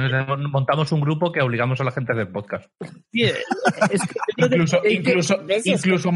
Montamos 0.51 0.91
un 0.91 1.01
grupo 1.01 1.31
que 1.31 1.41
obligamos 1.41 1.81
a 1.81 1.83
la 1.83 1.91
gente 1.91 2.11
a 2.11 2.15
hacer 2.15 2.31
podcast. 2.31 2.69
Sí, 3.11 3.23
incluso, 4.37 4.77
es 4.77 4.81
que- 4.83 4.93
incluso, 4.93 5.35
incluso, 5.65 6.11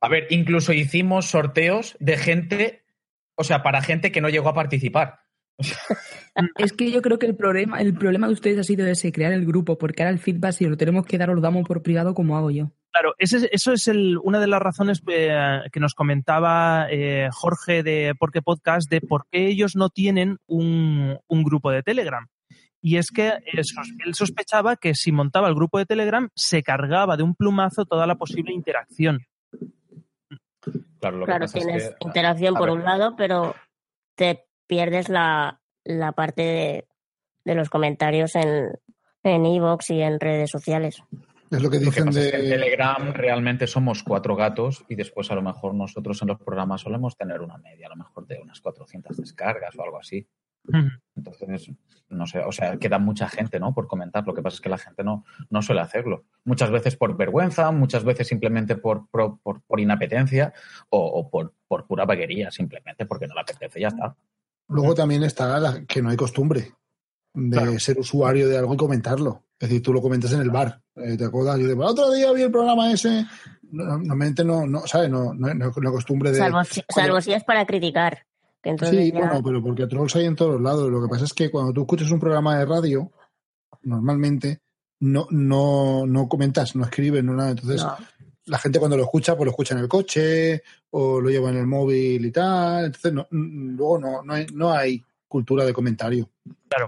a 0.00 0.08
ver, 0.08 0.26
incluso 0.30 0.72
hicimos 0.72 1.26
sorteos 1.26 1.96
de 2.00 2.16
gente, 2.16 2.84
o 3.36 3.44
sea, 3.44 3.62
para 3.62 3.82
gente 3.82 4.10
que 4.10 4.20
no 4.20 4.28
llegó 4.28 4.48
a 4.48 4.54
participar. 4.54 5.20
Es 6.56 6.72
que 6.72 6.90
yo 6.90 7.02
creo 7.02 7.18
que 7.18 7.26
el 7.26 7.36
problema, 7.36 7.80
el 7.80 7.94
problema 7.94 8.26
de 8.26 8.32
ustedes 8.32 8.58
ha 8.58 8.64
sido 8.64 8.86
ese, 8.86 9.12
crear 9.12 9.32
el 9.32 9.44
grupo, 9.46 9.76
porque 9.78 10.02
ahora 10.02 10.12
el 10.12 10.18
feedback, 10.18 10.52
si 10.52 10.66
lo 10.66 10.76
tenemos 10.76 11.04
que 11.06 11.18
dar, 11.18 11.30
o 11.30 11.34
lo 11.34 11.40
damos 11.40 11.66
por 11.66 11.82
privado, 11.82 12.14
como 12.14 12.36
hago 12.36 12.50
yo. 12.50 12.70
Claro, 12.92 13.14
ese- 13.18 13.48
eso 13.52 13.72
es 13.72 13.86
el- 13.88 14.18
una 14.22 14.40
de 14.40 14.46
las 14.46 14.60
razones 14.60 15.02
eh, 15.08 15.60
que 15.72 15.80
nos 15.80 15.94
comentaba 15.94 16.86
eh, 16.90 17.28
Jorge 17.32 17.82
de 17.82 18.14
Por 18.18 18.32
qué 18.32 18.42
Podcast, 18.42 18.90
de 18.90 19.00
por 19.00 19.26
qué 19.30 19.46
ellos 19.48 19.76
no 19.76 19.90
tienen 19.90 20.38
un, 20.46 21.18
un 21.28 21.42
grupo 21.44 21.70
de 21.70 21.82
Telegram. 21.82 22.26
Y 22.82 22.96
es 22.96 23.10
que 23.10 23.28
eh, 23.28 23.62
él 24.06 24.14
sospechaba 24.14 24.76
que 24.76 24.94
si 24.94 25.12
montaba 25.12 25.48
el 25.48 25.54
grupo 25.54 25.78
de 25.78 25.86
Telegram 25.86 26.28
se 26.34 26.62
cargaba 26.62 27.16
de 27.16 27.22
un 27.22 27.34
plumazo 27.34 27.84
toda 27.84 28.06
la 28.06 28.14
posible 28.16 28.52
interacción. 28.52 29.20
Claro, 31.00 31.18
lo 31.18 31.26
que 31.26 31.30
Claro, 31.30 31.44
pasa 31.44 31.58
es 31.58 31.64
tienes 31.64 31.88
que- 31.90 31.94
interacción 32.00 32.56
a 32.56 32.58
por 32.58 32.68
ver, 32.70 32.78
un 32.78 32.84
lado, 32.84 33.14
pero 33.16 33.54
te 34.16 34.44
pierdes 34.70 35.08
la, 35.08 35.60
la 35.84 36.12
parte 36.12 36.42
de, 36.42 36.86
de 37.44 37.54
los 37.56 37.68
comentarios 37.68 38.34
en 38.36 38.70
en 39.22 39.44
iVoox 39.44 39.90
y 39.90 40.00
en 40.00 40.18
redes 40.18 40.48
sociales. 40.50 41.02
Es 41.50 41.60
lo 41.62 41.68
que 41.68 41.76
Lo 41.76 41.82
que 41.82 41.86
dicen 41.86 42.06
pasa 42.06 42.20
es 42.20 42.30
que 42.30 42.36
en 42.36 42.42
de. 42.44 42.48
Telegram 42.50 43.12
realmente 43.12 43.66
somos 43.66 44.02
cuatro 44.02 44.34
gatos 44.36 44.82
y 44.88 44.94
después 44.94 45.30
a 45.30 45.34
lo 45.34 45.42
mejor 45.42 45.74
nosotros 45.74 46.22
en 46.22 46.28
los 46.28 46.38
programas 46.38 46.80
solemos 46.80 47.16
tener 47.18 47.40
una 47.42 47.58
media, 47.58 47.86
a 47.88 47.90
lo 47.90 47.96
mejor 47.96 48.26
de 48.26 48.38
unas 48.40 48.60
400 48.62 49.16
descargas 49.18 49.76
o 49.76 49.82
algo 49.82 49.98
así. 49.98 50.26
Entonces, 51.16 51.70
no 52.08 52.26
sé, 52.26 52.38
o 52.40 52.52
sea, 52.52 52.76
queda 52.78 52.98
mucha 52.98 53.28
gente, 53.28 53.58
¿no? 53.58 53.74
Por 53.74 53.88
comentar. 53.88 54.26
Lo 54.26 54.32
que 54.34 54.42
pasa 54.42 54.54
es 54.54 54.60
que 54.60 54.68
la 54.68 54.78
gente 54.78 55.02
no, 55.04 55.24
no 55.50 55.60
suele 55.62 55.80
hacerlo. 55.80 56.24
Muchas 56.44 56.70
veces 56.70 56.96
por 56.96 57.16
vergüenza, 57.16 57.70
muchas 57.72 58.04
veces 58.04 58.28
simplemente 58.28 58.76
por, 58.76 59.08
por, 59.10 59.38
por- 59.40 59.62
por 59.62 59.80
inapetencia 59.80 60.52
o, 60.88 60.98
o 61.04 61.28
por, 61.28 61.54
por 61.68 61.86
pura 61.86 62.04
vaguería, 62.04 62.50
simplemente 62.50 63.04
porque 63.06 63.26
no 63.26 63.34
le 63.34 63.40
apetece, 63.40 63.80
ya 63.80 63.88
está. 63.88 64.16
Luego 64.70 64.94
también 64.94 65.22
está 65.24 65.58
la, 65.60 65.84
que 65.84 66.00
no 66.02 66.08
hay 66.10 66.16
costumbre 66.16 66.72
de 67.34 67.78
ser 67.80 67.98
usuario 67.98 68.48
de 68.48 68.56
algo 68.58 68.74
y 68.74 68.76
comentarlo. 68.76 69.44
Es 69.58 69.68
decir, 69.68 69.82
tú 69.82 69.92
lo 69.92 70.00
comentas 70.00 70.32
en 70.32 70.40
el 70.40 70.50
bar. 70.50 70.80
eh, 70.96 71.16
¿Te 71.18 71.24
acuerdas? 71.26 71.58
Yo 71.58 71.66
digo, 71.68 71.84
otro 71.84 72.10
día 72.12 72.32
vi 72.32 72.42
el 72.42 72.50
programa 72.50 72.90
ese. 72.90 73.26
No- 73.70 73.84
Normalmente 73.84 74.42
no, 74.44 74.66
no 74.66 74.86
¿sabes? 74.86 75.10
No, 75.10 75.32
no, 75.34 75.52
no, 75.54 75.70
no 75.76 75.92
costumbre 75.92 76.32
de. 76.32 76.38
Salvo, 76.38 76.64
si- 76.64 76.82
salvo 76.88 77.20
si 77.20 77.32
es 77.32 77.44
para 77.44 77.64
criticar. 77.66 78.26
Que 78.62 78.76
Sí, 78.78 79.12
ya- 79.12 79.18
bueno, 79.18 79.42
pero 79.44 79.62
porque 79.62 79.86
trolls 79.86 80.16
hay 80.16 80.24
en 80.26 80.36
todos 80.36 80.60
lados. 80.60 80.90
Lo 80.90 81.00
que 81.02 81.08
pasa 81.08 81.24
es 81.24 81.32
que 81.34 81.50
cuando 81.50 81.72
tú 81.72 81.82
escuchas 81.82 82.10
un 82.10 82.20
programa 82.20 82.58
de 82.58 82.64
radio, 82.66 83.10
normalmente 83.82 84.60
no, 85.00 85.26
no, 85.30 86.04
no 86.06 86.28
comentas, 86.28 86.76
no 86.76 86.84
escribes, 86.84 87.24
no 87.24 87.34
nada. 87.34 87.50
Entonces, 87.50 87.82
No. 87.82 87.96
La 88.50 88.58
gente 88.58 88.80
cuando 88.80 88.96
lo 88.96 89.04
escucha, 89.04 89.36
pues 89.36 89.44
lo 89.44 89.50
escucha 89.52 89.74
en 89.74 89.80
el 89.80 89.88
coche 89.88 90.62
o 90.90 91.20
lo 91.20 91.30
lleva 91.30 91.50
en 91.50 91.58
el 91.58 91.66
móvil 91.66 92.26
y 92.26 92.32
tal. 92.32 92.86
Entonces, 92.86 93.12
no, 93.12 93.26
luego 93.30 93.98
no, 93.98 94.22
no, 94.24 94.34
hay, 94.34 94.46
no 94.52 94.72
hay 94.72 95.04
cultura 95.28 95.64
de 95.64 95.72
comentario. 95.72 96.28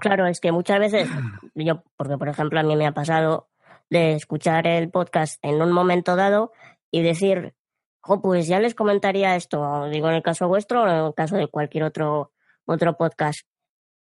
Claro, 0.01 0.27
es 0.27 0.41
que 0.41 0.51
muchas 0.51 0.81
veces, 0.81 1.09
yo, 1.55 1.85
porque 1.97 2.19
por 2.19 2.29
ejemplo 2.29 2.59
a 2.59 2.65
mí 2.65 2.75
me 2.75 2.87
ha 2.87 2.93
pasado 2.93 3.49
de 3.91 4.15
escuchar 4.15 4.67
el 4.67 4.91
podcast 4.91 5.39
en 5.43 5.63
un 5.63 5.71
momento 5.71 6.17
dado 6.17 6.53
y 6.91 7.03
decir, 7.03 7.55
jo, 8.01 8.21
pues 8.21 8.49
ya 8.49 8.59
les 8.59 8.75
comentaría 8.75 9.37
esto, 9.37 9.89
digo 9.89 10.09
en 10.09 10.17
el 10.17 10.23
caso 10.23 10.49
vuestro 10.49 10.83
o 10.83 10.89
en 10.89 11.07
el 11.07 11.15
caso 11.15 11.37
de 11.37 11.47
cualquier 11.47 11.85
otro, 11.85 12.33
otro 12.65 12.97
podcast. 12.97 13.47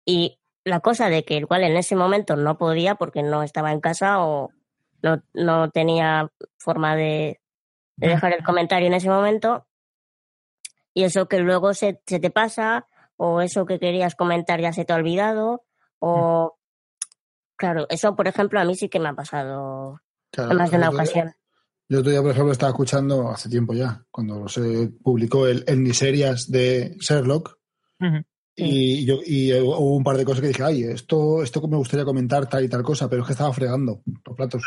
Y 0.06 0.40
la 0.64 0.80
cosa 0.80 1.10
de 1.10 1.26
que 1.26 1.36
igual 1.36 1.64
en 1.64 1.76
ese 1.76 1.98
momento 1.98 2.38
no 2.38 2.58
podía 2.58 2.96
porque 2.96 3.22
no 3.22 3.44
estaba 3.44 3.74
en 3.74 3.82
casa 3.82 4.24
o 4.24 4.52
no, 5.02 5.22
no 5.34 5.70
tenía 5.72 6.32
forma 6.58 6.96
de, 6.96 7.39
de 8.00 8.08
dejar 8.08 8.34
el 8.34 8.44
comentario 8.44 8.88
en 8.88 8.94
ese 8.94 9.10
momento, 9.10 9.68
y 10.94 11.04
eso 11.04 11.28
que 11.28 11.40
luego 11.40 11.74
se, 11.74 12.02
se 12.06 12.20
te 12.20 12.30
pasa, 12.30 12.88
o 13.18 13.42
eso 13.42 13.66
que 13.66 13.80
querías 13.80 14.16
comentar 14.16 14.62
ya 14.62 14.74
se 14.74 14.86
te 14.86 14.94
ha 14.94 14.96
olvidado, 14.96 15.64
o 16.00 16.58
claro, 17.56 17.86
eso 17.90 18.16
por 18.16 18.28
ejemplo 18.28 18.60
a 18.60 18.66
mí 18.66 18.76
sí 18.76 18.90
que 18.90 19.00
me 19.00 19.10
ha 19.10 19.14
pasado 19.14 20.02
Claro, 20.32 20.52
en 20.52 20.58
más 20.58 20.72
de 20.72 20.78
una 20.78 20.90
ocasión. 20.90 21.34
Yo 21.90 22.00
otro 22.00 22.12
día, 22.12 22.22
por 22.22 22.32
ejemplo, 22.32 22.52
estaba 22.52 22.70
escuchando 22.70 23.30
hace 23.30 23.50
tiempo 23.50 23.74
ya, 23.74 24.06
cuando 24.12 24.48
se 24.48 24.90
publicó 25.04 25.48
el, 25.48 25.64
el 25.68 25.80
Miserias 25.80 26.50
de 26.50 26.96
Sherlock, 27.00 27.58
y, 28.56 29.06
yo, 29.06 29.20
y 29.26 29.54
hubo 29.54 29.96
un 29.96 30.04
par 30.04 30.18
de 30.18 30.26
cosas 30.26 30.42
que 30.42 30.48
dije, 30.50 30.64
ay, 30.64 30.84
esto, 30.84 31.42
esto 31.42 31.66
me 31.68 31.78
gustaría 31.78 32.06
comentar 32.06 32.48
tal 32.48 32.64
y 32.64 32.70
tal 32.70 32.84
cosa, 32.84 33.10
pero 33.10 33.22
es 33.22 33.28
que 33.28 33.34
estaba 33.34 33.54
fregando 33.54 34.02
los 34.26 34.36
platos. 34.36 34.64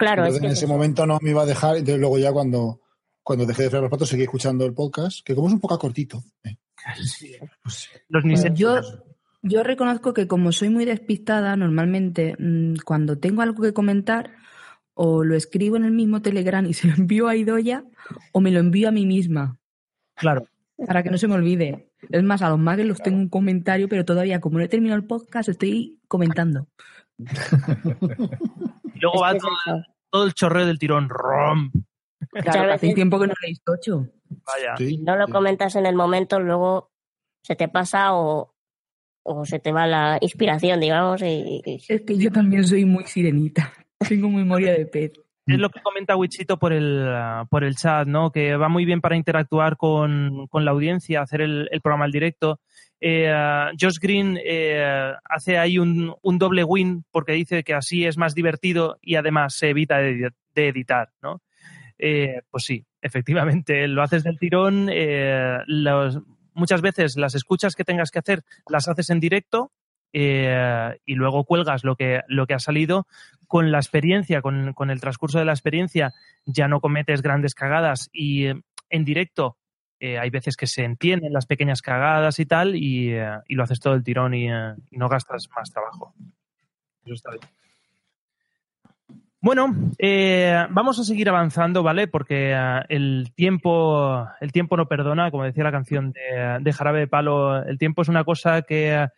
Claro, 0.00 0.22
Entonces, 0.22 0.36
es 0.36 0.40
que 0.40 0.46
en 0.46 0.52
es 0.52 0.58
ese 0.58 0.66
momento 0.66 1.04
no 1.04 1.18
me 1.20 1.28
iba 1.28 1.42
a 1.42 1.46
dejar, 1.46 1.76
entonces 1.76 2.00
luego 2.00 2.18
ya 2.18 2.32
cuando, 2.32 2.80
cuando 3.22 3.44
dejé 3.44 3.64
de 3.64 3.68
fregar 3.68 3.82
los 3.82 3.90
platos 3.90 4.08
seguí 4.08 4.22
escuchando 4.22 4.64
el 4.64 4.72
podcast, 4.72 5.20
que 5.22 5.34
como 5.34 5.48
es 5.48 5.52
un 5.52 5.60
poco 5.60 5.78
cortito. 5.78 6.24
eh, 6.42 6.56
Los 8.08 8.24
Bueno, 8.24 8.54
yo, 8.54 8.80
yo 9.42 9.62
reconozco 9.62 10.14
que 10.14 10.26
como 10.26 10.52
soy 10.52 10.70
muy 10.70 10.86
despistada, 10.86 11.54
normalmente 11.54 12.34
mm, 12.38 12.76
cuando 12.82 13.18
tengo 13.18 13.42
algo 13.42 13.62
que 13.62 13.74
comentar, 13.74 14.30
o 14.94 15.22
lo 15.22 15.36
escribo 15.36 15.76
en 15.76 15.84
el 15.84 15.92
mismo 15.92 16.22
Telegram 16.22 16.64
y 16.64 16.72
se 16.72 16.88
lo 16.88 16.94
envío 16.94 17.28
a 17.28 17.36
Idoya, 17.36 17.84
o 18.32 18.40
me 18.40 18.52
lo 18.52 18.58
envío 18.58 18.88
a 18.88 18.92
mí 18.92 19.04
misma. 19.04 19.58
Claro. 20.14 20.46
Para 20.86 21.02
que 21.02 21.10
no 21.10 21.18
se 21.18 21.28
me 21.28 21.34
olvide. 21.34 21.92
Es 22.08 22.22
más, 22.22 22.40
a 22.40 22.48
los 22.48 22.58
magues 22.58 22.86
los 22.86 23.02
tengo 23.02 23.18
un 23.18 23.28
comentario, 23.28 23.86
pero 23.86 24.06
todavía, 24.06 24.40
como 24.40 24.56
no 24.56 24.64
he 24.64 24.68
terminado 24.68 24.98
el 24.98 25.06
podcast, 25.06 25.50
estoy 25.50 26.00
comentando. 26.08 26.68
Y 29.00 29.02
luego 29.02 29.20
va 29.20 29.34
todo, 29.34 29.84
todo 30.10 30.24
el 30.24 30.34
chorreo 30.34 30.66
del 30.66 30.78
tirón. 30.78 31.08
¡Rom! 31.08 31.70
Claro, 32.30 32.72
hace 32.74 32.92
tiempo 32.94 33.18
que 33.18 33.26
no 33.28 33.34
leéis 33.42 33.62
tocho. 33.64 34.06
Vaya. 34.28 34.76
Si 34.76 34.98
no 34.98 35.16
lo 35.16 35.26
comentas 35.28 35.74
en 35.76 35.86
el 35.86 35.94
momento, 35.96 36.38
luego 36.38 36.90
se 37.42 37.56
te 37.56 37.68
pasa 37.68 38.14
o, 38.14 38.54
o 39.24 39.44
se 39.46 39.58
te 39.58 39.72
va 39.72 39.86
la 39.86 40.18
inspiración, 40.20 40.80
digamos. 40.80 41.22
Y, 41.22 41.62
y- 41.64 41.80
Es 41.88 42.02
que 42.02 42.16
yo 42.18 42.30
también 42.30 42.64
soy 42.66 42.84
muy 42.84 43.04
sirenita. 43.04 43.72
Tengo 44.08 44.28
memoria 44.28 44.72
de 44.72 44.86
pez. 44.86 45.12
Es 45.46 45.58
lo 45.58 45.70
que 45.70 45.80
comenta 45.80 46.14
Wichito 46.16 46.58
por 46.58 46.72
el, 46.72 47.08
por 47.48 47.64
el 47.64 47.74
chat, 47.74 48.06
¿no? 48.06 48.30
Que 48.30 48.54
va 48.56 48.68
muy 48.68 48.84
bien 48.84 49.00
para 49.00 49.16
interactuar 49.16 49.76
con, 49.76 50.46
con 50.48 50.64
la 50.64 50.70
audiencia, 50.70 51.22
hacer 51.22 51.40
el, 51.40 51.68
el 51.72 51.80
programa 51.80 52.04
al 52.04 52.12
directo. 52.12 52.60
Eh, 53.00 53.30
ah, 53.32 53.70
Josh 53.80 53.98
Green 53.98 54.38
eh, 54.42 55.14
hace 55.24 55.58
ahí 55.58 55.78
un, 55.78 56.14
un 56.20 56.38
doble 56.38 56.64
win 56.64 57.04
porque 57.10 57.32
dice 57.32 57.64
que 57.64 57.74
así 57.74 58.04
es 58.04 58.18
más 58.18 58.34
divertido 58.34 58.98
y 59.00 59.14
además 59.14 59.54
se 59.54 59.70
evita 59.70 59.98
de, 59.98 60.32
editar, 60.54 61.10
¿no? 61.22 61.40
Eh, 61.98 62.42
pues 62.50 62.64
sí, 62.64 62.84
efectivamente, 63.00 63.88
lo 63.88 64.02
haces 64.02 64.22
del 64.22 64.38
tirón. 64.38 64.88
eh, 64.92 65.58
muchas 66.52 66.82
veces 66.82 67.16
las 67.16 67.34
escuchas 67.34 67.74
que 67.74 67.84
tengas 67.84 68.10
que 68.10 68.18
hacer 68.18 68.42
las 68.68 68.88
haces 68.88 69.08
en 69.10 69.20
directo 69.20 69.72
y 70.12 71.14
luego 71.14 71.44
cuelgas 71.44 71.84
lo 71.84 71.94
que, 71.94 72.20
lo 72.26 72.46
que 72.46 72.54
ha 72.54 72.58
salido. 72.58 73.06
Con 73.46 73.70
la 73.70 73.78
experiencia, 73.78 74.42
con, 74.42 74.72
con 74.74 74.90
el 74.90 75.00
transcurso 75.00 75.38
de 75.38 75.44
la 75.44 75.52
experiencia, 75.52 76.12
ya 76.44 76.66
no 76.66 76.80
cometes 76.80 77.22
grandes 77.22 77.54
cagadas 77.54 78.10
y 78.12 78.46
en 78.46 79.04
directo 79.04 79.56
eh, 80.00 80.18
hay 80.18 80.30
veces 80.30 80.56
que 80.56 80.66
se 80.66 80.82
entienden 80.82 81.32
las 81.32 81.46
pequeñas 81.46 81.82
cagadas 81.82 82.40
y 82.40 82.46
tal 82.46 82.74
y, 82.74 83.12
eh, 83.12 83.38
y 83.46 83.54
lo 83.54 83.62
haces 83.62 83.78
todo 83.78 83.94
el 83.94 84.02
tirón 84.02 84.34
y, 84.34 84.50
eh, 84.50 84.74
y 84.90 84.96
no 84.96 85.08
gastas 85.08 85.48
más 85.54 85.70
trabajo. 85.70 86.14
Eso 87.04 87.14
está 87.14 87.30
bien. 87.30 87.42
Bueno, 89.42 89.74
eh, 89.98 90.66
vamos 90.70 90.98
a 90.98 91.04
seguir 91.04 91.28
avanzando, 91.30 91.82
¿vale? 91.82 92.08
Porque 92.08 92.54
el 92.90 93.32
tiempo, 93.34 94.28
el 94.38 94.52
tiempo 94.52 94.76
no 94.76 94.86
perdona, 94.86 95.30
como 95.30 95.44
decía 95.44 95.64
la 95.64 95.72
canción 95.72 96.12
de, 96.12 96.58
de 96.60 96.72
Jarabe 96.72 97.00
de 97.00 97.08
Palo, 97.08 97.62
el 97.62 97.78
tiempo 97.78 98.02
es 98.02 98.08
una 98.08 98.24
cosa 98.24 98.60
que, 98.62 99.08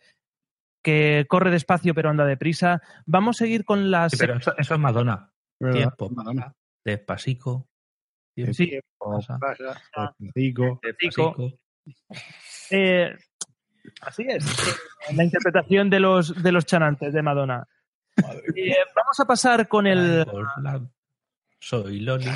que 0.81 1.25
corre 1.27 1.51
despacio 1.51 1.93
pero 1.93 2.09
anda 2.09 2.25
deprisa. 2.25 2.81
Vamos 3.05 3.35
a 3.35 3.39
seguir 3.39 3.65
con 3.65 3.91
las... 3.91 4.13
Sí, 4.13 4.17
pero 4.17 4.37
eso, 4.37 4.53
eso 4.57 4.73
es 4.73 4.79
Madonna. 4.79 5.29
¿Verdad? 5.59 5.77
Tiempo, 5.77 6.09
pasa, 6.15 6.55
despacito. 6.85 7.67
Sí. 8.35 8.79
pasa, 8.97 9.37
Cico. 10.33 10.79
Cico. 10.99 11.35
Eh, 12.71 13.15
así 14.01 14.25
es. 14.27 14.45
La 15.15 15.23
interpretación 15.23 15.89
de 15.89 15.99
los, 15.99 16.41
de 16.41 16.51
los 16.51 16.65
chanantes 16.65 17.13
de 17.13 17.21
Madonna. 17.21 17.67
Eh, 18.55 18.75
vamos 18.95 19.19
a 19.19 19.25
pasar 19.25 19.67
con 19.67 19.85
el... 19.87 20.25
Soy 21.59 21.99
Loli. 21.99 22.29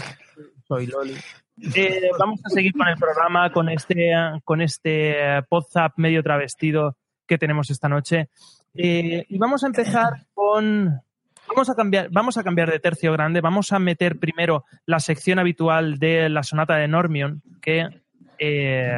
Soy 0.67 0.87
Loli. 0.87 1.15
Eh, 1.75 2.09
vamos 2.19 2.39
a 2.45 2.49
seguir 2.49 2.73
con 2.73 2.87
el 2.87 2.97
programa, 2.97 3.51
con 3.51 3.69
este, 3.69 4.13
con 4.43 4.61
este 4.61 5.43
WhatsApp 5.49 5.93
medio 5.97 6.21
travestido 6.21 6.97
que 7.25 7.37
tenemos 7.37 7.69
esta 7.69 7.89
noche. 7.89 8.29
Y 8.73 9.37
vamos 9.37 9.63
a 9.63 9.67
empezar 9.67 10.27
con. 10.33 11.01
Vamos 11.49 11.69
a, 11.69 11.75
cambiar, 11.75 12.09
vamos 12.11 12.37
a 12.37 12.43
cambiar 12.43 12.71
de 12.71 12.79
tercio 12.79 13.11
grande. 13.13 13.41
Vamos 13.41 13.71
a 13.71 13.79
meter 13.79 14.19
primero 14.19 14.65
la 14.85 14.99
sección 14.99 15.39
habitual 15.39 15.97
de 15.97 16.29
la 16.29 16.43
sonata 16.43 16.75
de 16.75 16.87
Normion, 16.87 17.41
que 17.61 17.87
eh, 18.37 18.97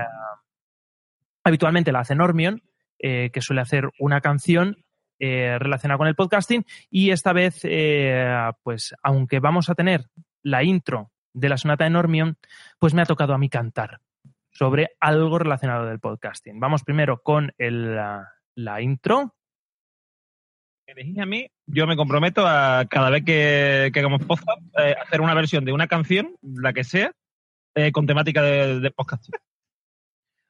habitualmente 1.44 1.92
la 1.92 2.00
hace 2.00 2.16
Normion, 2.16 2.62
eh, 2.98 3.30
que 3.32 3.42
suele 3.42 3.62
hacer 3.62 3.90
una 4.00 4.22
canción 4.22 4.84
eh, 5.20 5.58
relacionada 5.60 5.98
con 5.98 6.08
el 6.08 6.16
podcasting. 6.16 6.66
Y 6.90 7.12
esta 7.12 7.34
vez, 7.34 7.62
pues, 8.64 8.94
aunque 9.04 9.40
vamos 9.40 9.70
a 9.70 9.76
tener 9.76 10.06
la 10.42 10.64
intro 10.64 11.12
de 11.34 11.50
la 11.50 11.58
sonata 11.58 11.84
de 11.84 11.92
Normion, 11.92 12.38
pues 12.80 12.94
me 12.94 13.02
ha 13.02 13.06
tocado 13.06 13.34
a 13.34 13.38
mí 13.38 13.50
cantar 13.50 14.02
sobre 14.52 14.90
algo 15.00 15.40
relacionado 15.40 15.86
del 15.86 16.00
podcasting. 16.00 16.60
Vamos 16.60 16.84
primero 16.84 17.22
con 17.22 17.54
el, 17.58 17.96
la 18.56 18.82
intro. 18.82 19.36
Elegís 20.92 21.20
a 21.20 21.26
mí, 21.26 21.50
yo 21.66 21.88
me 21.88 21.96
comprometo 21.96 22.46
a 22.48 22.86
cada 22.90 23.10
vez 23.10 23.24
que, 23.24 23.92
que 23.94 24.00
hagamos 24.00 24.24
podcast 24.26 24.62
eh, 24.78 24.96
hacer 25.02 25.22
una 25.22 25.34
versión 25.34 25.66
de 25.66 25.74
una 25.74 25.88
canción, 25.88 26.36
la 26.42 26.74
que 26.74 26.84
sea, 26.84 27.12
eh, 27.76 27.92
con 27.92 28.08
temática 28.08 28.42
de, 28.42 28.80
de 28.80 28.92
podcasting. 28.92 29.34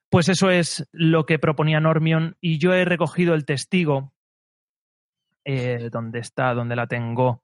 Pues 0.09 0.27
eso 0.29 0.49
es 0.49 0.87
lo 0.91 1.25
que 1.25 1.37
proponía 1.37 1.79
Normion 1.79 2.35
y 2.41 2.57
yo 2.57 2.73
he 2.73 2.83
recogido 2.83 3.35
el 3.35 3.45
testigo. 3.45 4.13
Eh, 5.45 5.89
¿Dónde 5.91 6.19
está? 6.19 6.53
¿Dónde 6.53 6.75
la 6.75 6.87
tengo? 6.87 7.43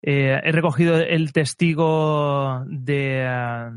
Eh, 0.00 0.40
he 0.42 0.52
recogido 0.52 0.96
el 0.96 1.32
testigo 1.32 2.64
de, 2.66 3.70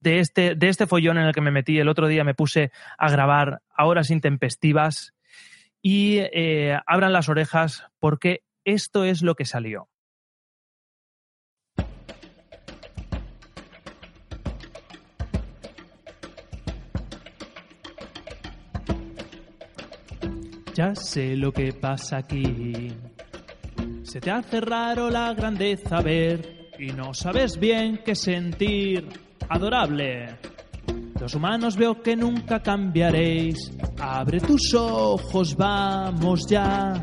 de, 0.00 0.18
este, 0.18 0.54
de 0.56 0.68
este 0.68 0.86
follón 0.86 1.16
en 1.16 1.24
el 1.24 1.34
que 1.34 1.40
me 1.40 1.50
metí. 1.50 1.78
El 1.78 1.88
otro 1.88 2.06
día 2.06 2.24
me 2.24 2.34
puse 2.34 2.70
a 2.98 3.10
grabar 3.10 3.62
a 3.70 3.86
horas 3.86 4.10
intempestivas 4.10 5.14
y 5.82 6.18
eh, 6.18 6.76
abran 6.86 7.12
las 7.12 7.28
orejas 7.28 7.84
porque 7.98 8.42
esto 8.64 9.04
es 9.04 9.22
lo 9.22 9.34
que 9.34 9.44
salió. 9.44 9.88
Ya 20.74 20.94
sé 20.94 21.36
lo 21.36 21.52
que 21.52 21.72
pasa 21.72 22.18
aquí. 22.18 22.92
Se 24.02 24.20
te 24.20 24.30
hace 24.30 24.60
raro 24.60 25.08
la 25.08 25.32
grandeza 25.32 26.02
ver 26.02 26.70
y 26.78 26.88
no 26.88 27.14
sabes 27.14 27.58
bien 27.58 28.02
qué 28.04 28.14
sentir. 28.14 29.08
Adorable. 29.48 30.36
Los 31.26 31.34
humanos 31.34 31.76
veo 31.76 32.00
que 32.00 32.14
nunca 32.14 32.62
cambiaréis. 32.62 33.72
Abre 33.98 34.38
tus 34.38 34.72
ojos, 34.74 35.56
vamos 35.56 36.46
ya. 36.48 37.02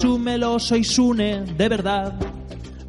Súmelo, 0.00 0.60
soy 0.60 0.84
Sune, 0.84 1.40
de 1.40 1.68
verdad. 1.68 2.14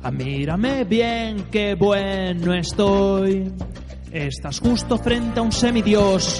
Ah, 0.03 0.11
mírame 0.11 0.83
bien, 0.83 1.47
qué 1.51 1.73
bueno 1.73 2.53
estoy. 2.53 3.51
Estás 4.11 4.59
justo 4.59 4.95
frente 4.99 5.39
a 5.39 5.41
un 5.41 5.51
semidios. 5.51 6.39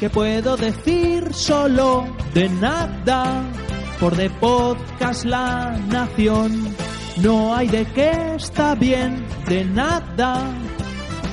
¿Qué 0.00 0.08
puedo 0.08 0.56
decir? 0.56 1.34
Solo 1.34 2.06
de 2.32 2.48
nada. 2.48 3.44
Por 4.00 4.16
de 4.16 4.30
podcast 4.30 5.26
la 5.26 5.78
nación. 5.90 6.74
No 7.22 7.54
hay 7.54 7.68
de 7.68 7.84
qué 7.84 8.36
está 8.36 8.74
bien, 8.74 9.22
de 9.46 9.62
nada. 9.66 10.54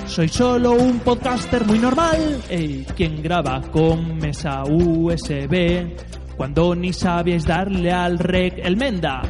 Soy 0.06 0.28
solo 0.28 0.74
un 0.74 1.00
podcaster 1.00 1.64
muy 1.66 1.80
normal, 1.80 2.42
ey, 2.50 2.86
quien 2.98 3.24
graba 3.24 3.62
con 3.72 4.18
mesa 4.18 4.64
USB. 4.66 5.96
Cuando 6.40 6.74
ni 6.74 6.94
sabíais 6.94 7.44
darle 7.44 7.92
al 7.92 8.18
rec 8.18 8.60
el 8.64 8.78
menda. 8.78 9.22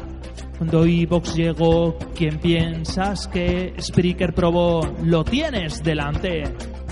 Cuando 0.59 0.85
Evox 0.85 1.33
llegó, 1.33 1.97
¿quién 2.13 2.37
piensas 2.37 3.27
que 3.27 3.73
Spreaker 3.81 4.35
probó? 4.35 4.81
Lo 5.01 5.23
tienes 5.23 5.81
delante. 5.81 6.43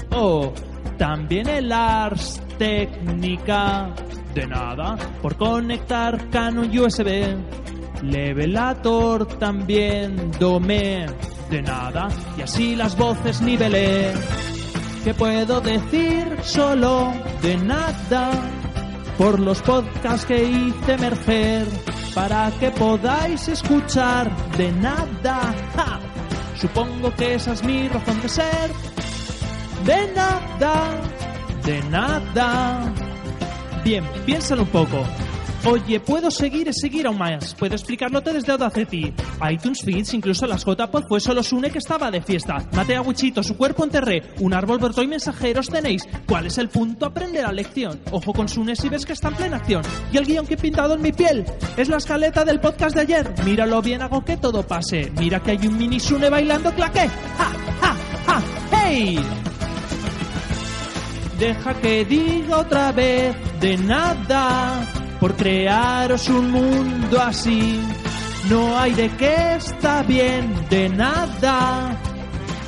Oh, 0.10 0.52
también 0.98 1.48
el 1.48 1.72
Ars 1.72 2.41
Técnica. 2.57 3.94
De 4.34 4.48
nada, 4.48 4.98
por 5.22 5.38
conectar 5.38 6.31
Canon 6.31 6.76
USB. 6.76 7.38
Levelator 8.02 9.27
también 9.38 10.31
domé. 10.39 11.06
De 11.52 11.61
nada, 11.61 12.07
y 12.39 12.41
así 12.41 12.76
las 12.76 12.98
voces 12.98 13.39
nivelé. 13.44 14.14
¿Qué 15.03 15.14
puedo 15.14 15.61
decir? 15.61 16.38
Solo 16.41 17.14
de 17.44 17.56
nada. 17.57 18.31
Por 19.18 19.39
los 19.39 19.61
podcasts 19.61 20.26
que 20.26 20.44
hice 20.44 20.98
mercer. 20.98 21.68
Para 22.14 22.52
que 22.60 22.72
podáis 22.72 23.48
escuchar 23.48 24.31
de 24.57 24.72
nada. 24.72 25.56
¡Ja! 25.76 25.99
Supongo 26.60 27.14
que 27.15 27.35
esa 27.35 27.53
es 27.53 27.64
mi 27.64 27.88
razón 27.88 28.22
de 28.22 28.30
ser. 28.30 28.72
De 29.85 30.11
nada, 30.14 31.02
de 31.64 31.81
nada. 31.84 32.94
Bien, 33.84 34.03
piénsalo 34.26 34.64
un 34.64 34.69
poco. 34.69 35.03
Oye, 35.69 35.99
puedo 35.99 36.31
seguir 36.31 36.65
y 36.69 36.73
seguir 36.73 37.07
aún 37.07 37.18
más. 37.18 37.53
Puedo 37.56 37.76
explicarlo 37.76 38.22
desde 38.22 38.53
Audacity. 38.53 39.14
iTunes 39.52 39.81
Feeds, 39.84 40.14
incluso 40.14 40.48
las 40.48 40.64
JPod 40.64 41.03
fue 41.10 41.19
solo 41.19 41.44
Sune 41.44 41.69
que 41.69 41.80
estaba 41.80 42.10
de 42.10 42.22
fiesta. 42.22 42.65
Maté 42.72 42.95
a 42.95 43.02
Wichito, 43.02 43.44
su 43.44 43.57
cuerpo 43.57 43.84
enterré. 43.84 44.23
Un 44.39 44.53
árbol 44.53 44.77
brotó 44.77 45.03
y 45.03 45.07
mensajeros 45.07 45.68
tenéis. 45.68 46.03
¿Cuál 46.26 46.45
es 46.45 46.57
el 46.57 46.69
punto? 46.69 47.06
Aprender 47.06 47.44
la 47.44 47.52
lección. 47.52 47.99
Ojo 48.11 48.31
con 48.31 48.48
Sune 48.48 48.77
si 48.77 48.88
ves 48.88 49.06
que 49.06 49.11
está 49.11 49.27
en 49.27 49.35
plena 49.35 49.57
acción. 49.57 49.81
Y 50.14 50.15
el 50.15 50.26
guion 50.26 50.48
que 50.48 50.53
he 50.53 50.57
pintado 50.57 50.94
en 50.94 51.02
mi 51.02 51.11
piel 51.11 51.44
es 51.76 51.89
la 51.89 51.98
escaleta 51.98 52.45
del 52.45 52.61
podcast 52.61 52.95
de 52.95 53.02
ayer. 53.02 53.34
Míralo 53.44 53.81
bien, 53.81 54.02
hago 54.02 54.23
que 54.23 54.38
todo 54.38 54.65
pase. 54.65 55.11
Mira 55.19 55.44
que 55.44 55.52
hay 55.52 55.68
un 55.68 55.77
mini 55.77 55.99
Sune 55.99 56.30
bailando 56.30 56.73
claqué. 56.73 57.10
¡Ja, 57.10 57.52
ja, 57.81 57.98
ja! 58.26 58.41
¡Hey! 58.72 59.19
Deja 61.38 61.73
que 61.81 62.06
diga 62.06 62.60
otra 62.60 62.94
vez 62.94 63.35
de 63.60 63.77
nada 63.80 65.06
por 65.19 65.35
crearos 65.35 66.27
un 66.30 66.52
mundo 66.52 67.22
así. 67.22 67.80
No 68.49 68.77
hay 68.77 68.94
de 68.94 69.10
qué 69.18 69.56
está 69.56 70.03
bien, 70.03 70.53
de 70.69 70.89
nada. 70.89 71.98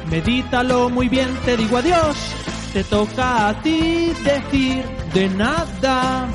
Medítalo 0.10 0.90
muy 0.90 1.08
bien, 1.08 1.30
te 1.46 1.56
digo 1.56 1.78
adiós. 1.78 2.18
Te 2.74 2.84
toca 2.84 3.50
a 3.50 3.62
ti 3.62 4.12
decir 4.24 4.84
de 5.14 5.30
nada. 5.30 6.28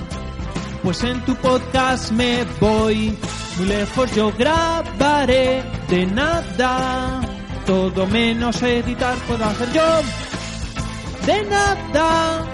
Pues 0.83 1.03
en 1.05 1.25
tu 1.25 1.35
podcast 1.37 2.11
me 2.13 2.45
voy. 2.61 3.17
Muy 3.59 3.67
lejos 3.67 4.15
yo 4.15 4.33
grabaré 4.37 5.63
de 5.89 6.07
nada. 6.07 7.21
Todo 7.67 8.07
menos 8.07 8.63
editar 8.63 9.17
puedo 9.27 9.45
hacer 9.45 9.73
yo. 9.73 10.03
De 11.27 11.43
nada, 11.45 12.45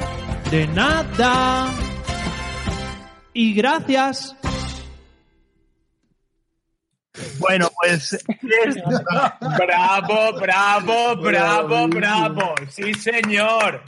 de 0.51 0.67
nada. 0.69 1.90
Y 3.33 3.55
gracias. 3.55 4.37
Bueno, 7.39 7.69
pues. 7.81 8.19
Bravo, 9.59 10.41
bravo, 10.41 11.17
bravo, 11.23 11.89
bravo. 11.89 12.55
Sí, 12.69 12.95
señor. 12.95 13.83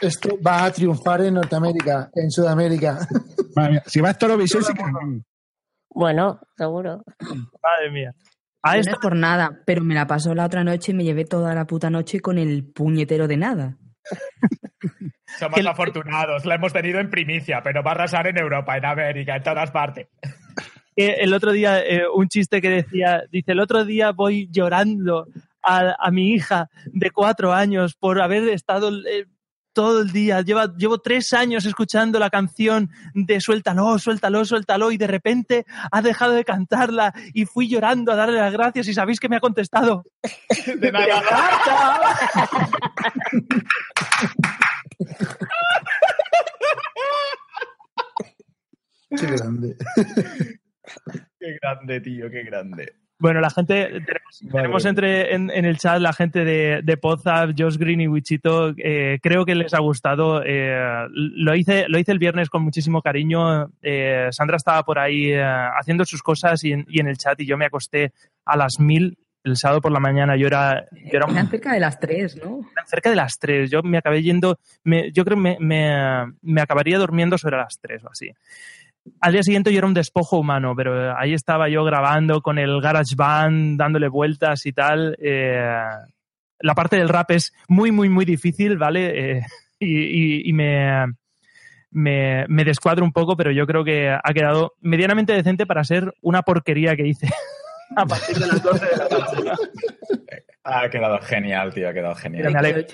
Esto 0.00 0.38
va 0.44 0.64
a 0.64 0.72
triunfar 0.72 1.22
en 1.22 1.34
Norteamérica, 1.34 2.10
en 2.14 2.30
Sudamérica. 2.30 3.06
Madre 3.54 3.72
mía, 3.72 3.82
si 3.86 4.00
va 4.00 4.10
a 4.10 4.16
Eurovisión, 4.20 4.64
sí 4.64 4.72
que... 4.74 4.82
Bueno, 5.90 6.40
seguro. 6.56 7.04
Madre 7.62 7.90
mía. 7.92 8.14
No 8.64 8.72
es 8.72 8.88
por 9.00 9.14
nada, 9.14 9.60
pero 9.66 9.84
me 9.84 9.94
la 9.94 10.06
pasó 10.06 10.34
la 10.34 10.46
otra 10.46 10.64
noche 10.64 10.92
y 10.92 10.94
me 10.94 11.04
llevé 11.04 11.24
toda 11.24 11.54
la 11.54 11.66
puta 11.66 11.90
noche 11.90 12.20
con 12.20 12.38
el 12.38 12.64
puñetero 12.64 13.28
de 13.28 13.36
nada. 13.36 13.76
Somos 15.38 15.66
afortunados, 15.66 16.44
la 16.44 16.56
hemos 16.56 16.72
tenido 16.72 17.00
en 17.00 17.10
primicia, 17.10 17.62
pero 17.62 17.82
va 17.82 17.92
a 17.92 17.94
arrasar 17.94 18.26
en 18.26 18.38
Europa, 18.38 18.76
en 18.76 18.84
América, 18.84 19.36
en 19.36 19.42
todas 19.42 19.70
partes. 19.70 20.08
Eh, 20.96 21.16
el 21.20 21.34
otro 21.34 21.52
día, 21.52 21.80
eh, 21.80 22.02
un 22.12 22.28
chiste 22.28 22.60
que 22.60 22.70
decía, 22.70 23.24
dice, 23.30 23.52
el 23.52 23.60
otro 23.60 23.84
día 23.84 24.12
voy 24.12 24.48
llorando 24.50 25.28
a, 25.62 25.94
a 25.98 26.10
mi 26.10 26.32
hija 26.32 26.68
de 26.86 27.10
cuatro 27.10 27.52
años 27.52 27.94
por 27.94 28.20
haber 28.20 28.48
estado 28.48 28.90
eh, 29.06 29.26
todo 29.74 30.02
el 30.02 30.12
día, 30.12 30.40
lleva, 30.40 30.72
llevo 30.76 30.98
tres 30.98 31.32
años 31.32 31.66
escuchando 31.66 32.18
la 32.18 32.30
canción 32.30 32.90
de 33.12 33.40
Suéltalo, 33.40 33.98
suéltalo, 33.98 34.44
suéltalo, 34.44 34.92
y 34.92 34.96
de 34.96 35.08
repente 35.08 35.66
ha 35.90 36.00
dejado 36.00 36.32
de 36.32 36.44
cantarla 36.44 37.12
y 37.34 37.44
fui 37.44 37.68
llorando 37.68 38.12
a 38.12 38.16
darle 38.16 38.38
las 38.38 38.52
gracias 38.52 38.88
y 38.88 38.94
sabéis 38.94 39.18
que 39.18 39.28
me 39.28 39.36
ha 39.36 39.40
contestado. 39.40 40.04
De 40.76 40.92
nada. 40.92 41.22
Qué 49.10 49.26
grande. 49.26 49.76
Qué 51.38 51.58
grande, 51.62 52.00
tío, 52.00 52.30
qué 52.30 52.42
grande. 52.42 52.92
Bueno, 53.16 53.40
la 53.40 53.48
gente, 53.48 53.86
tenemos, 53.86 54.40
tenemos 54.52 54.84
entre, 54.84 55.34
en, 55.34 55.48
en 55.48 55.64
el 55.64 55.78
chat 55.78 56.00
la 56.00 56.12
gente 56.12 56.44
de, 56.44 56.80
de 56.82 56.96
Podzap, 56.96 57.50
Josh 57.56 57.76
Green 57.76 58.00
y 58.00 58.08
Wichito, 58.08 58.74
eh, 58.76 59.20
creo 59.22 59.44
que 59.46 59.54
les 59.54 59.72
ha 59.72 59.78
gustado. 59.78 60.42
eh, 60.44 61.06
lo, 61.10 61.54
hice, 61.54 61.86
lo 61.88 61.98
hice 61.98 62.10
el 62.12 62.18
viernes 62.18 62.50
con 62.50 62.62
muchísimo 62.64 63.00
cariño. 63.00 63.70
eh, 63.82 64.28
Sandra 64.30 64.56
estaba 64.56 64.82
por 64.82 64.98
ahí 64.98 65.30
eh, 65.32 65.42
haciendo 65.42 66.04
sus 66.04 66.22
cosas 66.22 66.64
y 66.64 66.72
en, 66.72 66.84
y 66.88 67.00
en 67.00 67.06
el 67.06 67.16
chat 67.16 67.40
y 67.40 67.46
yo 67.46 67.56
me 67.56 67.66
acosté 67.66 68.12
a 68.44 68.56
las 68.56 68.80
mil 68.80 69.16
el 69.44 69.56
sábado 69.56 69.80
por 69.80 69.92
la 69.92 70.00
mañana. 70.00 70.36
Yo 70.36 70.46
era, 70.46 70.86
yo 70.90 71.18
era 71.18 71.26
Eran 71.30 71.48
cerca 71.50 71.72
de 71.74 71.80
las 71.80 72.00
tres, 72.00 72.36
¿no? 72.42 72.60
cerca 72.86 73.10
de 73.10 73.16
las 73.16 73.38
tres. 73.38 73.70
Yo 73.70 73.82
me 73.82 73.98
acabé 73.98 74.22
yendo, 74.22 74.58
me- 74.82 75.12
yo 75.12 75.24
creo 75.24 75.36
que 75.36 75.42
me, 75.42 75.56
me, 75.60 76.32
me 76.42 76.60
acabaría 76.60 76.98
durmiendo 76.98 77.38
sobre 77.38 77.56
las 77.58 77.78
tres 77.80 78.02
o 78.04 78.10
así. 78.10 78.30
Al 79.20 79.32
día 79.34 79.42
siguiente 79.42 79.70
yo 79.70 79.78
era 79.78 79.86
un 79.86 79.92
despojo 79.94 80.38
humano, 80.38 80.74
pero 80.74 81.14
ahí 81.18 81.34
estaba 81.34 81.68
yo 81.68 81.84
grabando 81.84 82.40
con 82.40 82.58
el 82.58 82.80
GarageBand, 82.80 83.78
dándole 83.78 84.08
vueltas 84.08 84.64
y 84.64 84.72
tal. 84.72 85.14
Eh, 85.20 85.62
la 86.60 86.74
parte 86.74 86.96
del 86.96 87.10
rap 87.10 87.30
es 87.32 87.52
muy, 87.68 87.92
muy, 87.92 88.08
muy 88.08 88.24
difícil, 88.24 88.78
¿vale? 88.78 89.36
Eh, 89.38 89.42
y 89.78 89.86
y- 90.46 90.48
y 90.48 90.52
me, 90.54 91.04
me, 91.90 92.46
me 92.48 92.64
descuadro 92.64 93.04
un 93.04 93.12
poco, 93.12 93.36
pero 93.36 93.50
yo 93.50 93.66
creo 93.66 93.84
que 93.84 94.08
ha 94.10 94.32
quedado 94.32 94.72
medianamente 94.80 95.32
decente 95.34 95.66
para 95.66 95.84
ser 95.84 96.14
una 96.22 96.40
porquería 96.42 96.96
que 96.96 97.06
hice 97.06 97.28
a 97.96 98.06
partir 98.06 98.38
de 98.38 98.46
las 98.46 98.62
12 98.62 98.86
de 98.86 98.96
la 98.96 99.08
noche. 99.08 99.36
Ha 100.66 100.88
quedado 100.88 101.18
genial, 101.20 101.74
tío, 101.74 101.90
ha 101.90 101.92
quedado 101.92 102.14
genial. 102.14 102.50
Me 102.50 102.58
alegro. 102.58 102.86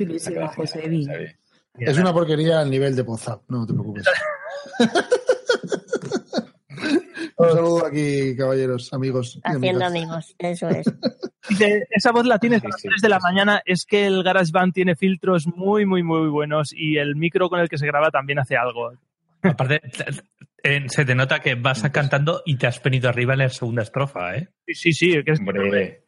Es 1.78 1.98
una 1.98 2.12
porquería 2.12 2.58
al 2.58 2.68
nivel 2.68 2.96
de 2.96 3.04
Pozap, 3.04 3.42
no 3.48 3.64
te 3.64 3.72
preocupes. 3.72 4.04
Un 7.36 7.48
saludo 7.52 7.86
aquí, 7.86 8.36
caballeros, 8.36 8.92
amigos. 8.92 9.40
Haciendo 9.42 9.86
amigos, 9.86 10.34
eso 10.38 10.68
es. 10.68 10.84
Dice, 11.48 11.86
esa 11.90 12.12
voz 12.12 12.26
la 12.26 12.38
tienes 12.38 12.62
a 12.64 12.68
las 12.68 12.82
3 12.82 13.00
de 13.00 13.08
la 13.08 13.18
mañana, 13.18 13.62
es 13.64 13.86
que 13.86 14.06
el 14.06 14.22
GarageBand 14.22 14.74
tiene 14.74 14.94
filtros 14.94 15.46
muy, 15.46 15.86
muy, 15.86 16.02
muy 16.02 16.28
buenos 16.28 16.72
y 16.74 16.98
el 16.98 17.16
micro 17.16 17.48
con 17.48 17.60
el 17.60 17.68
que 17.68 17.78
se 17.78 17.86
graba 17.86 18.10
también 18.10 18.40
hace 18.40 18.56
algo. 18.56 18.92
Aparte, 19.42 19.80
eh, 20.62 20.84
se 20.88 21.04
te 21.04 21.14
nota 21.14 21.40
que 21.40 21.54
vas 21.54 21.82
cantando 21.90 22.42
y 22.44 22.56
te 22.56 22.66
has 22.66 22.82
venido 22.82 23.08
arriba 23.08 23.32
en 23.34 23.40
la 23.40 23.48
segunda 23.48 23.82
estrofa, 23.82 24.36
¿eh? 24.36 24.48
Sí, 24.66 24.74
sí, 24.74 24.92
sí, 24.92 25.24
que 25.24 25.32
es, 25.32 25.40
Hombre, 25.40 26.04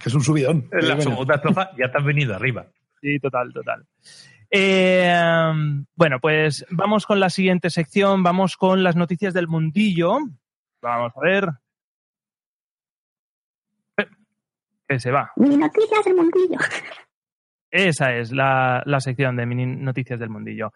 Que 0.00 0.08
es 0.08 0.14
un 0.14 0.22
subidón. 0.22 0.68
En 0.72 0.88
la 0.88 1.00
segunda 1.00 1.36
estrofa 1.36 1.70
ya 1.78 1.90
te 1.90 1.98
has 1.98 2.04
venido 2.04 2.34
arriba. 2.34 2.66
sí, 3.00 3.18
total, 3.18 3.52
total. 3.52 3.86
Eh, 4.50 5.12
bueno, 5.96 6.20
pues 6.20 6.64
vamos 6.70 7.06
con 7.06 7.18
la 7.18 7.28
siguiente 7.30 7.70
sección, 7.70 8.22
vamos 8.22 8.56
con 8.56 8.82
las 8.84 8.94
noticias 8.94 9.34
del 9.34 9.48
mundillo. 9.48 10.18
Vamos 10.80 11.12
a 11.16 11.20
ver. 11.20 11.48
Eh, 13.96 14.06
Que 14.88 15.00
se 15.00 15.10
va. 15.10 15.32
Mi 15.36 15.56
noticias 15.56 16.04
del 16.04 16.14
mundillo. 16.14 16.58
Esa 17.70 18.14
es 18.14 18.30
la, 18.30 18.82
la 18.86 19.00
sección 19.00 19.34
de 19.34 19.46
mini 19.46 19.66
noticias 19.66 20.20
del 20.20 20.30
mundillo. 20.30 20.72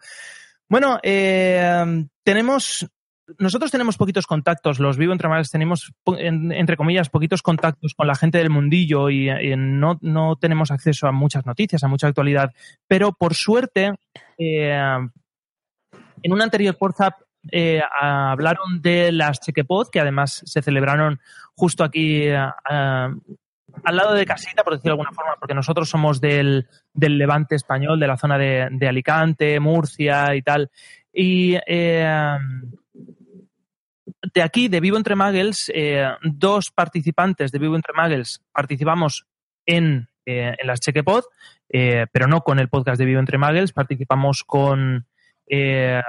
Bueno, 0.69 0.99
eh, 1.03 2.05
tenemos 2.23 2.87
nosotros 3.37 3.71
tenemos 3.71 3.97
poquitos 3.97 4.25
contactos, 4.25 4.79
los 4.79 4.97
Vivo 4.97 5.13
Entre 5.13 5.27
Magels 5.27 5.51
tenemos, 5.51 5.91
entre 6.05 6.77
comillas, 6.77 7.09
poquitos 7.09 7.41
contactos 7.41 7.93
con 7.93 8.07
la 8.07 8.15
gente 8.15 8.39
del 8.39 8.49
mundillo 8.49 9.09
y, 9.09 9.29
y 9.29 9.55
no, 9.55 9.99
no 10.01 10.35
tenemos 10.37 10.71
acceso 10.71 11.07
a 11.07 11.11
muchas 11.11 11.45
noticias, 11.45 11.83
a 11.83 11.87
mucha 11.87 12.07
actualidad. 12.07 12.51
Pero 12.87 13.13
por 13.13 13.35
suerte, 13.35 13.93
eh, 14.37 14.97
en 16.23 16.33
un 16.33 16.41
anterior 16.41 16.75
WhatsApp 16.79 17.21
eh, 17.51 17.81
hablaron 18.01 18.81
de 18.81 19.11
las 19.11 19.39
Chequepod, 19.39 19.89
que 19.89 19.99
además 19.99 20.41
se 20.45 20.61
celebraron 20.61 21.19
justo 21.55 21.83
aquí 21.83 22.23
eh, 22.23 22.47
al 23.83 23.95
lado 23.95 24.13
de 24.13 24.25
casita, 24.25 24.63
por 24.63 24.73
decirlo 24.73 24.91
de 24.95 25.01
alguna 25.01 25.11
forma, 25.11 25.35
porque 25.39 25.53
nosotros 25.53 25.89
somos 25.89 26.19
del, 26.21 26.67
del 26.93 27.17
levante 27.17 27.55
español, 27.55 27.99
de 27.99 28.07
la 28.07 28.17
zona 28.17 28.37
de, 28.37 28.87
Alicante, 28.87 29.59
Murcia 29.59 30.35
y 30.35 30.41
tal. 30.41 30.71
Y 31.13 31.57
eh, 31.65 32.37
de 34.33 34.41
aquí, 34.41 34.67
de 34.67 34.79
Vivo 34.79 34.97
Entre 34.97 35.15
Muggles, 35.15 35.71
eh, 35.73 36.07
dos 36.23 36.71
participantes 36.71 37.51
de 37.51 37.59
Vivo 37.59 37.75
Entre 37.75 37.93
Muggles 37.93 38.41
participamos 38.51 39.25
en, 39.65 40.09
eh, 40.25 40.55
en 40.57 40.67
las 40.67 40.79
Chequepod, 40.79 41.23
eh, 41.69 42.07
pero 42.11 42.27
no 42.27 42.41
con 42.41 42.59
el 42.59 42.69
podcast 42.69 42.99
de 42.99 43.05
Vivo 43.05 43.19
Entre 43.19 43.37
Muggles, 43.37 43.73
participamos 43.73 44.43
con 44.43 45.07
eh, 45.47 46.01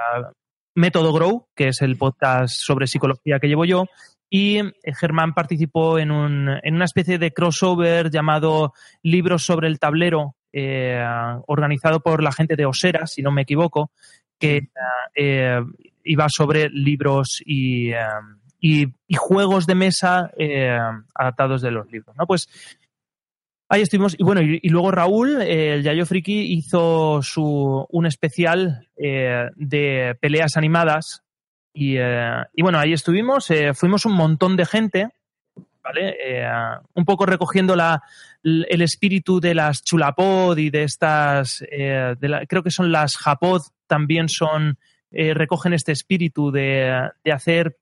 Método 0.75 1.13
Grow, 1.13 1.47
que 1.55 1.69
es 1.69 1.81
el 1.81 1.97
podcast 1.97 2.55
sobre 2.57 2.87
psicología 2.87 3.39
que 3.39 3.47
llevo 3.47 3.65
yo, 3.65 3.85
y 4.29 4.59
eh, 4.59 4.71
Germán 4.97 5.33
participó 5.33 5.99
en, 5.99 6.11
un, 6.11 6.49
en 6.63 6.75
una 6.75 6.85
especie 6.85 7.17
de 7.17 7.31
crossover 7.31 8.09
llamado 8.09 8.73
Libros 9.03 9.43
sobre 9.43 9.67
el 9.67 9.79
tablero, 9.79 10.35
eh, 10.53 11.01
organizado 11.47 12.01
por 12.01 12.21
la 12.21 12.31
gente 12.31 12.55
de 12.55 12.65
Osera, 12.65 13.07
si 13.07 13.21
no 13.21 13.31
me 13.31 13.43
equivoco, 13.43 13.91
que 14.37 14.69
eh, 15.15 15.61
iba 16.03 16.27
sobre 16.29 16.69
libros 16.69 17.41
y, 17.45 17.91
eh, 17.91 18.05
y, 18.59 18.87
y 19.07 19.15
juegos 19.15 19.65
de 19.65 19.75
mesa 19.75 20.31
adaptados 21.15 21.61
de 21.61 21.71
los 21.71 21.89
libros. 21.91 22.15
¿no? 22.17 22.25
Pues 22.25 22.49
ahí 23.71 23.81
estuvimos. 23.81 24.15
Y 24.19 24.23
bueno, 24.23 24.41
y, 24.41 24.59
y 24.61 24.69
luego 24.69 24.91
Raúl, 24.91 25.41
eh, 25.41 25.73
el 25.75 25.83
Yayo 25.83 26.05
Friki, 26.05 26.53
hizo 26.53 27.21
su, 27.21 27.85
un 27.89 28.05
especial 28.05 28.87
eh, 28.97 29.49
de 29.55 30.15
peleas 30.19 30.57
animadas. 30.57 31.23
Y, 31.73 31.95
eh, 31.97 32.43
y 32.53 32.61
bueno, 32.61 32.79
ahí 32.79 32.93
estuvimos, 32.93 33.49
eh, 33.49 33.73
fuimos 33.73 34.05
un 34.05 34.13
montón 34.13 34.55
de 34.57 34.65
gente, 34.65 35.09
¿vale? 35.83 36.15
Eh, 36.23 36.47
un 36.95 37.05
poco 37.05 37.25
recogiendo 37.25 37.75
la, 37.75 38.01
el 38.43 38.81
espíritu 38.81 39.39
de 39.39 39.55
las 39.55 39.81
chulapod 39.83 40.57
y 40.57 40.69
de 40.69 40.83
estas, 40.83 41.63
eh, 41.71 42.15
de 42.19 42.27
la- 42.29 42.45
creo 42.45 42.61
que 42.61 42.71
son 42.71 42.91
las 42.91 43.15
japod, 43.17 43.61
también 43.87 44.27
son, 44.29 44.77
eh, 45.11 45.33
recogen 45.33 45.73
este 45.73 45.91
espíritu 45.93 46.51
de, 46.51 47.09
de 47.23 47.31
hacer 47.31 47.77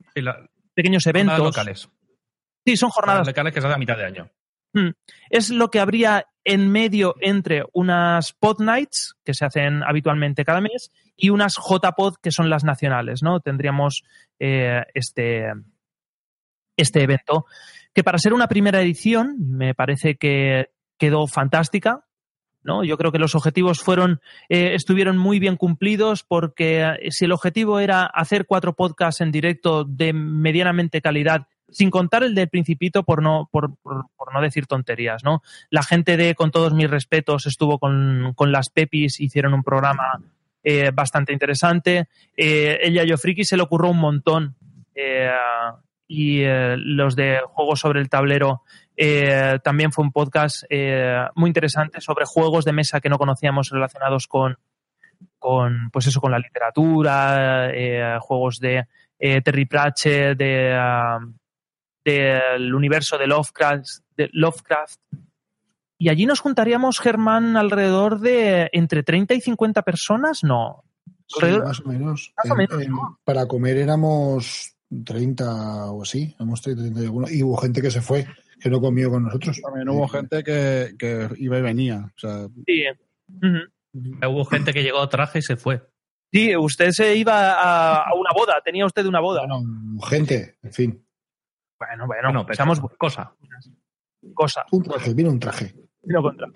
pequeños 0.74 1.06
eventos. 1.07 1.34
Jornadas 1.38 1.57
locales. 1.57 1.90
Sí, 2.66 2.78
son 2.78 2.90
jornadas 2.91 3.28
locales 3.28 3.53
que 3.53 3.60
hacen 3.60 3.72
a 3.72 3.78
mitad 3.78 3.98
de 3.98 4.06
año. 4.06 4.30
Mm. 4.73 4.89
Es 5.29 5.49
lo 5.49 5.69
que 5.69 5.79
habría 5.79 6.25
en 6.43 6.71
medio 6.71 7.15
entre 7.21 7.63
unas 7.73 8.33
pod 8.33 8.59
nights, 8.59 9.15
que 9.23 9.33
se 9.33 9.45
hacen 9.45 9.83
habitualmente 9.83 10.45
cada 10.45 10.61
mes, 10.61 10.91
y 11.15 11.29
unas 11.29 11.57
JPod, 11.57 12.15
que 12.21 12.31
son 12.31 12.49
las 12.49 12.63
nacionales, 12.63 13.21
¿no? 13.21 13.39
Tendríamos 13.39 14.03
eh, 14.39 14.83
este, 14.93 15.51
este 16.77 17.03
evento, 17.03 17.45
que 17.93 18.03
para 18.03 18.17
ser 18.17 18.33
una 18.33 18.47
primera 18.47 18.81
edición 18.81 19.35
me 19.39 19.75
parece 19.75 20.15
que 20.15 20.69
quedó 20.97 21.27
fantástica. 21.27 22.05
¿no? 22.61 22.83
Yo 22.83 22.97
creo 22.97 23.11
que 23.11 23.19
los 23.19 23.35
objetivos 23.35 23.79
fueron, 23.79 24.19
eh, 24.49 24.73
estuvieron 24.75 25.17
muy 25.17 25.39
bien 25.39 25.55
cumplidos 25.55 26.23
porque 26.23 26.81
eh, 26.81 27.09
si 27.09 27.25
el 27.25 27.31
objetivo 27.31 27.79
era 27.79 28.05
hacer 28.05 28.45
cuatro 28.45 28.75
podcasts 28.75 29.21
en 29.21 29.31
directo 29.31 29.85
de 29.85 30.11
medianamente 30.13 31.01
calidad, 31.01 31.47
sin 31.71 31.89
contar 31.89 32.23
el 32.23 32.35
del 32.35 32.49
Principito 32.49 33.03
por 33.03 33.21
no, 33.21 33.47
por, 33.51 33.75
por- 33.77 34.05
no 34.33 34.41
decir 34.41 34.67
tonterías, 34.67 35.23
¿no? 35.23 35.41
La 35.71 35.81
gente 35.81 36.15
de, 36.15 36.35
con 36.35 36.51
todos 36.51 36.71
mis 36.73 36.87
respetos, 36.89 37.47
estuvo 37.47 37.79
con, 37.79 38.33
con 38.35 38.51
las 38.51 38.69
Pepis, 38.69 39.19
hicieron 39.19 39.55
un 39.55 39.63
programa 39.63 40.21
eh, 40.63 40.91
bastante 40.93 41.33
interesante. 41.33 42.09
Eh, 42.37 42.77
ella 42.83 43.03
Yo 43.05 43.17
Friki 43.17 43.43
se 43.43 43.57
le 43.57 43.63
ocurrió 43.63 43.89
un 43.89 43.97
montón. 43.97 44.55
eh, 44.93 45.31
y 46.07 46.41
eh, 46.41 46.75
los 46.77 47.15
de 47.15 47.39
Juegos 47.47 47.79
sobre 47.79 48.01
el 48.01 48.09
Tablero 48.09 48.61
también 49.63 49.91
fue 49.91 50.03
un 50.03 50.11
podcast 50.11 50.63
muy 51.35 51.49
interesante 51.49 52.01
sobre 52.01 52.25
juegos 52.25 52.65
de 52.65 52.73
mesa 52.73 52.99
que 52.99 53.09
no 53.09 53.17
conocíamos 53.17 53.69
relacionados 53.69 54.27
con, 54.27 54.57
con 55.39 55.89
pues 55.91 56.05
eso, 56.07 56.19
con 56.21 56.31
la 56.31 56.39
literatura, 56.39 57.71
juegos 58.19 58.59
de 58.59 58.85
Terry 59.17 59.65
Pratchett, 59.65 60.37
de, 60.37 60.73
ah, 60.77 61.19
del 62.14 62.73
universo 62.73 63.18
de 63.18 63.27
Lovecraft, 63.27 63.88
de 64.18 64.30
Lovecraft. 64.34 64.99
Y 65.98 66.10
allí 66.10 66.26
nos 66.26 66.40
juntaríamos, 66.40 66.99
Germán, 66.99 67.57
alrededor 67.57 68.19
de 68.19 68.69
entre 68.72 69.03
30 69.03 69.34
y 69.34 69.41
50 69.41 69.81
personas, 69.84 70.44
no. 70.44 70.84
Sí, 71.27 71.45
más 71.64 71.80
o 71.81 71.84
menos. 71.90 72.34
Más 72.38 72.49
o 72.49 72.53
En- 72.53 72.57
menos, 72.57 72.81
en- 72.81 72.94
para 73.23 73.45
comer 73.48 73.77
éramos 73.77 74.76
30 75.06 75.91
o 75.91 76.02
así, 76.03 76.34
éramos 76.38 76.61
30, 76.61 76.81
30 76.84 77.02
y 77.02 77.06
alguno. 77.06 77.27
Y 77.30 77.44
hubo 77.44 77.57
gente 77.57 77.81
que 77.81 77.91
se 77.91 78.02
fue, 78.02 78.26
que 78.60 78.69
no 78.69 78.80
comió 78.80 79.11
con 79.11 79.23
nosotros. 79.26 79.60
También 79.61 79.90
hubo 79.90 80.07
gente 80.07 80.44
que, 80.44 80.95
que 80.98 81.30
iba 81.38 81.60
y 81.60 81.61
venía. 81.61 82.11
O 82.15 82.19
sea, 82.19 82.48
Sí. 82.65 82.84
Hubo 84.27 84.45
gente 84.45 84.72
que 84.73 84.84
llegó 84.84 85.07
traje 85.10 85.40
y 85.40 85.41
se 85.41 85.56
fue. 85.57 85.81
Sí, 86.31 86.56
usted 86.56 86.91
se 86.91 87.15
iba 87.15 87.53
a, 87.53 88.03
a 88.03 88.14
una 88.15 88.30
boda, 88.36 88.61
tenía 88.64 88.86
usted 88.86 89.06
una 89.06 89.19
boda. 89.19 89.41
Gente, 90.07 90.57
en 90.64 90.73
fin. 90.73 91.06
Bueno, 91.80 92.06
bueno, 92.07 92.45
pero 92.45 92.56
seamos 92.56 92.80
cosa. 92.97 93.34
cosa. 94.34 94.65
Un 94.72 94.84
traje, 94.84 95.14
vino 95.14 95.30
un 95.30 95.39
traje. 95.39 95.73
Vino 96.03 96.22
contra. 96.22 96.47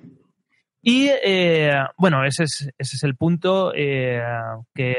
Y 0.85 1.07
eh, 1.23 1.71
bueno, 1.97 2.25
ese 2.25 2.43
es, 2.43 2.69
ese 2.77 2.97
es 2.97 3.03
el 3.05 3.15
punto, 3.15 3.71
eh, 3.73 4.21
que 4.75 4.91
eh, 4.91 4.97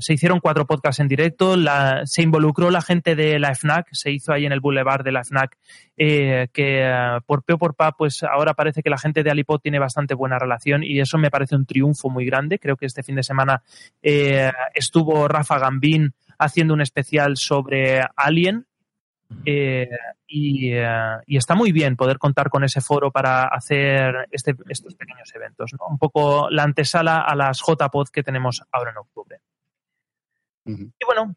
se 0.00 0.14
hicieron 0.14 0.40
cuatro 0.40 0.66
podcasts 0.66 0.98
en 0.98 1.06
directo, 1.06 1.56
la- 1.56 2.02
se 2.06 2.22
involucró 2.22 2.72
la 2.72 2.82
gente 2.82 3.14
de 3.14 3.38
la 3.38 3.54
FNAC, 3.54 3.86
se 3.92 4.10
hizo 4.10 4.32
ahí 4.32 4.46
en 4.46 4.50
el 4.52 4.58
boulevard 4.58 5.04
de 5.04 5.12
la 5.12 5.22
FNAC, 5.22 5.56
eh, 5.96 6.48
que 6.52 6.80
eh, 6.82 7.18
por 7.24 7.44
pe 7.44 7.52
o 7.52 7.58
por 7.58 7.76
pa, 7.76 7.92
pues 7.92 8.24
ahora 8.24 8.54
parece 8.54 8.82
que 8.82 8.90
la 8.90 8.98
gente 8.98 9.22
de 9.22 9.30
Alipod 9.30 9.60
tiene 9.60 9.78
bastante 9.78 10.14
buena 10.14 10.40
relación 10.40 10.82
y 10.82 10.98
eso 10.98 11.18
me 11.18 11.30
parece 11.30 11.54
un 11.54 11.66
triunfo 11.66 12.10
muy 12.10 12.24
grande. 12.26 12.58
Creo 12.58 12.76
que 12.76 12.86
este 12.86 13.04
fin 13.04 13.14
de 13.14 13.22
semana 13.22 13.62
eh, 14.02 14.50
estuvo 14.74 15.28
Rafa 15.28 15.60
Gambín 15.60 16.14
haciendo 16.36 16.74
un 16.74 16.80
especial 16.80 17.36
sobre 17.36 18.00
Alien, 18.16 18.66
eh, 19.44 19.88
y, 20.26 20.72
eh, 20.72 21.16
y 21.26 21.36
está 21.36 21.54
muy 21.54 21.72
bien 21.72 21.96
poder 21.96 22.18
contar 22.18 22.48
con 22.50 22.64
ese 22.64 22.80
foro 22.80 23.10
para 23.10 23.44
hacer 23.48 24.28
este- 24.30 24.54
estos 24.68 24.94
pequeños 24.94 25.30
eventos. 25.34 25.72
¿no? 25.78 25.86
Un 25.88 25.98
poco 25.98 26.48
la 26.50 26.62
antesala 26.62 27.20
a 27.20 27.34
las 27.34 27.60
JPod 27.60 28.08
que 28.08 28.22
tenemos 28.22 28.62
ahora 28.72 28.90
en 28.92 28.98
octubre. 28.98 29.40
Y 30.66 31.04
bueno, 31.06 31.34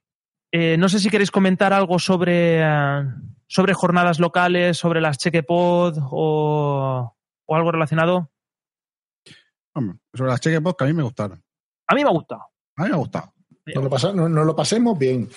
eh, 0.51 0.77
no 0.77 0.87
sé 0.87 0.99
si 0.99 1.09
queréis 1.09 1.31
comentar 1.31 1.73
algo 1.73 1.97
sobre, 1.99 2.61
eh, 2.61 3.03
sobre 3.47 3.73
jornadas 3.73 4.19
locales, 4.19 4.77
sobre 4.77 5.01
las 5.01 5.17
Chequepod 5.17 5.97
o, 6.11 7.15
o 7.45 7.55
algo 7.55 7.71
relacionado. 7.71 8.31
hombre, 9.73 9.97
sobre 10.13 10.29
las 10.31 10.39
checkbox 10.41 10.77
que 10.77 10.83
a 10.83 10.87
mí 10.87 10.93
me 10.93 11.03
gustaron. 11.03 11.43
A 11.87 11.95
mí 11.95 12.03
me 12.03 12.09
ha 12.09 12.13
gustado. 12.13 12.43
A 12.77 12.83
mí 12.83 12.89
me 12.89 12.95
ha 12.95 12.99
gustado. 12.99 13.33
Nos 13.73 13.83
lo, 13.83 13.89
pasa- 13.89 14.13
no- 14.13 14.29
nos 14.29 14.45
lo 14.45 14.55
pasemos 14.55 14.97
bien. 14.97 15.27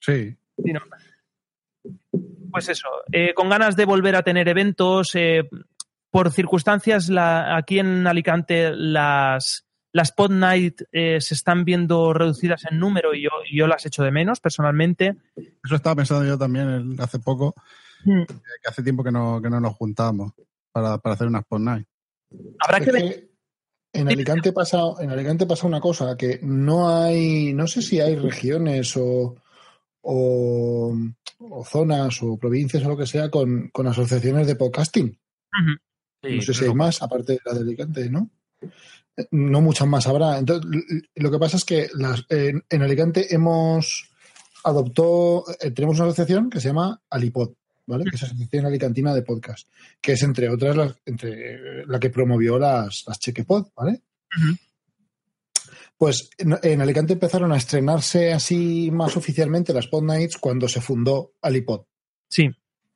Sí. 0.00 0.36
Sí, 0.62 0.72
no. 0.72 0.80
Pues 2.50 2.68
eso, 2.68 2.88
eh, 3.12 3.32
con 3.34 3.48
ganas 3.48 3.76
de 3.76 3.84
volver 3.84 4.16
a 4.16 4.22
tener 4.22 4.48
eventos. 4.48 5.12
eh, 5.14 5.48
por 6.12 6.32
circunstancias, 6.32 7.08
la- 7.08 7.56
aquí 7.56 7.78
en 7.78 8.04
Alicante 8.04 8.72
las, 8.74 9.64
las 9.92 10.10
Pod 10.10 10.32
Night 10.32 10.82
eh, 10.90 11.20
se 11.20 11.34
están 11.34 11.64
viendo 11.64 12.12
reducidas 12.12 12.64
en 12.68 12.80
número 12.80 13.14
y 13.14 13.22
yo, 13.22 13.30
y 13.48 13.56
yo 13.56 13.68
las 13.68 13.86
echo 13.86 14.02
de 14.02 14.10
menos 14.10 14.40
personalmente. 14.40 15.14
Eso 15.36 15.76
estaba 15.76 15.94
pensando 15.94 16.24
yo 16.26 16.36
también 16.36 16.68
el- 16.68 17.00
hace 17.00 17.20
poco, 17.20 17.54
Mm. 18.04 18.22
eh, 18.22 18.26
que 18.26 18.68
hace 18.68 18.82
tiempo 18.82 19.04
que 19.04 19.12
no, 19.12 19.40
que 19.40 19.48
no 19.50 19.60
nos 19.60 19.74
juntábamos 19.74 20.32
para, 20.72 20.98
para 20.98 21.14
hacer 21.14 21.28
unas 21.28 21.42
Spot 21.42 21.60
Night. 21.60 21.86
Habrá 22.58 22.78
Es 22.78 22.84
que 22.84 22.90
ver. 22.92 23.28
en 23.92 24.08
Alicante 24.08 24.52
pasa, 24.52 24.80
en 25.00 25.10
Alicante 25.10 25.46
pasa 25.46 25.66
una 25.68 25.80
cosa, 25.80 26.16
que 26.16 26.40
no 26.42 26.88
hay, 26.88 27.52
no 27.54 27.68
sé 27.68 27.82
si 27.82 28.00
hay 28.00 28.16
regiones 28.16 28.96
o, 28.96 29.36
o, 30.02 30.96
o 31.38 31.64
zonas 31.64 32.22
o 32.22 32.36
provincias 32.36 32.84
o 32.84 32.88
lo 32.88 32.96
que 32.96 33.06
sea 33.06 33.30
con, 33.30 33.68
con 33.72 33.86
asociaciones 33.86 34.46
de 34.46 34.56
podcasting. 34.56 35.18
No 36.36 36.42
sé 36.42 36.54
si 36.54 36.64
hay 36.64 36.74
más, 36.74 37.02
aparte 37.02 37.32
de 37.34 37.40
la 37.44 37.54
de 37.54 37.60
Alicante, 37.60 38.10
¿no? 38.10 38.30
Eh, 39.16 39.26
No 39.30 39.60
muchas 39.60 39.88
más 39.88 40.06
habrá. 40.06 40.38
Entonces, 40.38 40.70
lo 41.14 41.30
que 41.30 41.38
pasa 41.38 41.56
es 41.56 41.64
que 41.64 41.88
las, 41.94 42.24
en, 42.28 42.62
en 42.68 42.82
Alicante 42.82 43.34
hemos 43.34 44.10
adoptó, 44.64 45.44
eh, 45.60 45.70
tenemos 45.70 45.96
una 45.98 46.08
asociación 46.08 46.50
que 46.50 46.60
se 46.60 46.68
llama 46.68 47.00
Alipod, 47.08 47.52
¿vale? 47.86 48.04
Que 48.04 48.16
es 48.16 48.22
la 48.22 48.28
Asociación 48.28 48.66
Alicantina 48.66 49.14
de 49.14 49.22
Podcast, 49.22 49.68
que 50.00 50.12
es 50.12 50.22
entre 50.22 50.50
otras 50.50 50.76
la, 50.76 50.94
entre, 51.06 51.86
la 51.86 51.98
que 51.98 52.10
promovió 52.10 52.58
las, 52.58 53.04
las 53.06 53.18
Chequepod, 53.18 53.68
¿vale? 53.74 54.02
Pues 56.00 56.30
en, 56.38 56.58
en 56.62 56.80
Alicante 56.80 57.12
empezaron 57.12 57.52
a 57.52 57.58
estrenarse 57.58 58.32
así 58.32 58.90
más 58.90 59.18
oficialmente 59.18 59.74
las 59.74 59.86
Pod 59.86 60.04
Nights 60.04 60.38
cuando 60.38 60.66
se 60.66 60.80
fundó 60.80 61.34
Alipod. 61.42 61.82
Sí. 62.26 62.48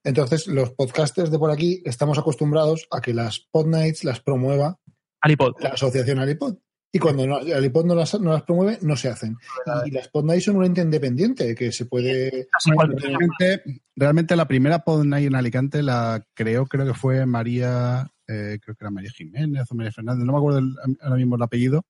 Entonces, 0.03 0.47
los 0.47 0.71
podcasters 0.71 1.31
de 1.31 1.39
por 1.39 1.51
aquí 1.51 1.83
estamos 1.85 2.17
acostumbrados 2.17 2.89
a 2.91 3.03
que 3.03 3.13
las 3.13 3.41
Pod 3.41 3.67
Nights 3.67 4.05
las 4.05 4.21
promueva 4.21 4.81
Alipod. 5.21 5.53
la 5.61 5.69
asociación 5.71 6.19
Alipod. 6.19 6.57
Y 6.93 6.99
cuando 6.99 7.27
no, 7.27 7.37
Alipod 7.37 7.85
no 7.85 7.95
las, 7.95 8.19
no 8.19 8.33
las 8.33 8.45
promueve, 8.45 8.79
no 8.81 8.97
se 8.97 9.09
hacen. 9.09 9.37
Y 9.85 9.91
las 9.91 10.09
Pod 10.09 10.25
Nights 10.25 10.45
son 10.45 10.57
un 10.57 10.65
ente 10.65 10.81
independiente 10.81 11.55
que 11.55 11.73
se 11.73 11.85
puede. 11.85 12.49
Realmente, 12.65 13.83
realmente 13.95 14.35
la 14.35 14.49
primera 14.49 14.79
Pod 14.79 15.05
Night 15.05 15.27
en 15.27 15.35
Alicante 15.35 15.83
la 15.83 16.27
creó, 16.33 16.65
creo 16.65 16.87
que 16.87 16.95
fue 16.95 17.27
María, 17.27 18.14
eh, 18.27 18.59
creo 18.63 18.75
que 18.75 18.85
era 18.85 18.91
María 18.91 19.11
Jiménez 19.11 19.71
o 19.71 19.75
María 19.75 19.93
Fernández, 19.93 20.25
no 20.25 20.33
me 20.33 20.39
acuerdo 20.39 20.59
el- 20.59 20.77
ahora 21.01 21.17
mismo 21.17 21.37
el 21.37 21.43
apellido. 21.43 21.85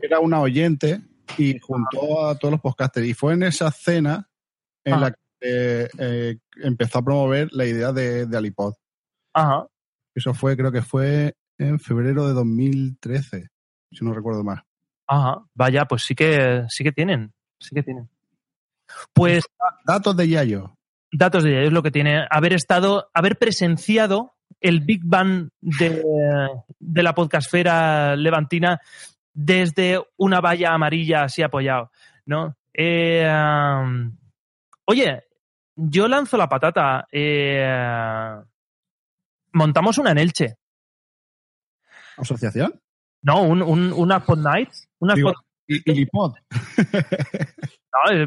Era 0.00 0.20
una 0.20 0.40
oyente 0.40 1.00
y 1.38 1.58
juntó 1.58 2.26
a 2.26 2.36
todos 2.38 2.52
los 2.52 2.60
podcasters. 2.60 3.06
Y 3.06 3.14
fue 3.14 3.34
en 3.34 3.44
esa 3.44 3.70
cena 3.70 4.28
en 4.84 5.00
la 5.00 5.10
que 5.12 5.18
eh, 5.40 5.88
eh, 5.98 6.38
empezó 6.62 6.98
a 6.98 7.04
promover 7.04 7.48
la 7.52 7.64
idea 7.66 7.92
de, 7.92 8.26
de 8.26 8.36
Alipod. 8.36 8.74
Ajá. 9.34 9.66
Eso 10.14 10.34
fue, 10.34 10.56
creo 10.56 10.70
que 10.72 10.82
fue 10.82 11.34
en 11.58 11.78
febrero 11.80 12.26
de 12.28 12.32
2013, 12.34 13.48
si 13.90 14.04
no 14.04 14.12
recuerdo 14.12 14.44
más. 14.44 14.62
Ajá. 15.06 15.44
Vaya, 15.54 15.84
pues 15.86 16.02
sí 16.02 16.14
que, 16.14 16.64
sí 16.68 16.84
que 16.84 16.92
tienen. 16.92 17.32
Sí 17.58 17.74
que 17.74 17.82
tienen. 17.82 18.08
Pues 19.12 19.42
Datos 19.86 20.16
de 20.16 20.28
Yayo. 20.28 20.76
datos 21.12 21.44
de 21.44 21.50
ella 21.50 21.62
es 21.66 21.72
lo 21.72 21.82
que 21.82 21.90
tiene 21.90 22.26
haber 22.30 22.52
estado, 22.52 23.08
haber 23.14 23.38
presenciado 23.38 24.34
el 24.60 24.80
Big 24.80 25.02
Bang 25.04 25.48
de, 25.60 26.04
de 26.78 27.02
la 27.02 27.14
podcastfera 27.14 28.16
levantina 28.16 28.80
desde 29.32 30.00
una 30.16 30.40
valla 30.40 30.72
amarilla 30.74 31.24
así 31.24 31.42
apoyado, 31.42 31.90
¿no? 32.26 32.56
Eh, 32.74 33.26
um, 33.30 34.16
oye, 34.86 35.22
yo 35.76 36.08
lanzo 36.08 36.36
la 36.36 36.48
patata. 36.48 37.06
eh, 37.12 38.36
montamos 39.52 39.98
una 39.98 40.10
en 40.12 40.18
Elche. 40.18 40.56
¿Asociación? 42.16 42.78
No, 43.22 43.42
un, 43.42 43.62
un, 43.62 43.92
una 43.92 44.20
Pod 44.24 44.38
Nights. 44.38 44.88
Una 44.98 45.14
Digo, 45.14 45.30
Pod- 45.32 45.42
y, 45.66 45.90
y 45.90 45.94
Lipod. 45.94 46.34
no, 46.92 48.12
eh, 48.12 48.26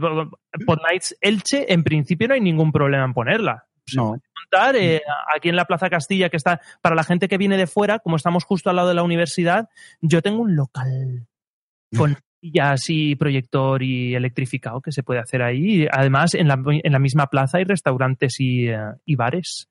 Pod 0.66 0.80
Nights 0.90 1.16
Elche, 1.22 1.72
en 1.72 1.84
principio 1.84 2.28
no 2.28 2.34
hay 2.34 2.42
ningún 2.42 2.72
problema 2.72 3.04
en 3.06 3.14
ponerla. 3.14 3.68
No. 3.94 4.18
montar 4.52 4.76
eh, 4.76 5.02
aquí 5.36 5.50
en 5.50 5.56
la 5.56 5.66
Plaza 5.66 5.90
Castilla, 5.90 6.30
que 6.30 6.38
está 6.38 6.62
para 6.82 6.96
la 6.96 7.04
gente 7.04 7.28
que 7.28 7.38
viene 7.38 7.58
de 7.58 7.68
fuera, 7.68 8.00
como 8.00 8.16
estamos 8.16 8.44
justo 8.44 8.70
al 8.70 8.78
lado 8.78 8.88
de 8.90 8.96
la 8.96 9.04
universidad, 9.04 9.70
yo 10.02 10.22
tengo 10.22 10.42
un 10.42 10.56
local 10.56 11.28
con 11.96 12.18
sillas 12.42 12.90
y 12.90 13.16
proyector 13.16 13.82
y 13.84 14.16
electrificado 14.16 14.82
que 14.82 14.92
se 14.92 15.04
puede 15.04 15.20
hacer 15.20 15.42
ahí. 15.42 15.88
Además, 15.92 16.34
en 16.34 16.48
la, 16.48 16.62
en 16.66 16.92
la 16.92 17.00
misma 17.00 17.28
plaza 17.28 17.58
hay 17.60 17.64
restaurantes 17.64 18.40
y, 18.40 18.68
eh, 18.68 18.78
y 19.06 19.16
bares. 19.16 19.70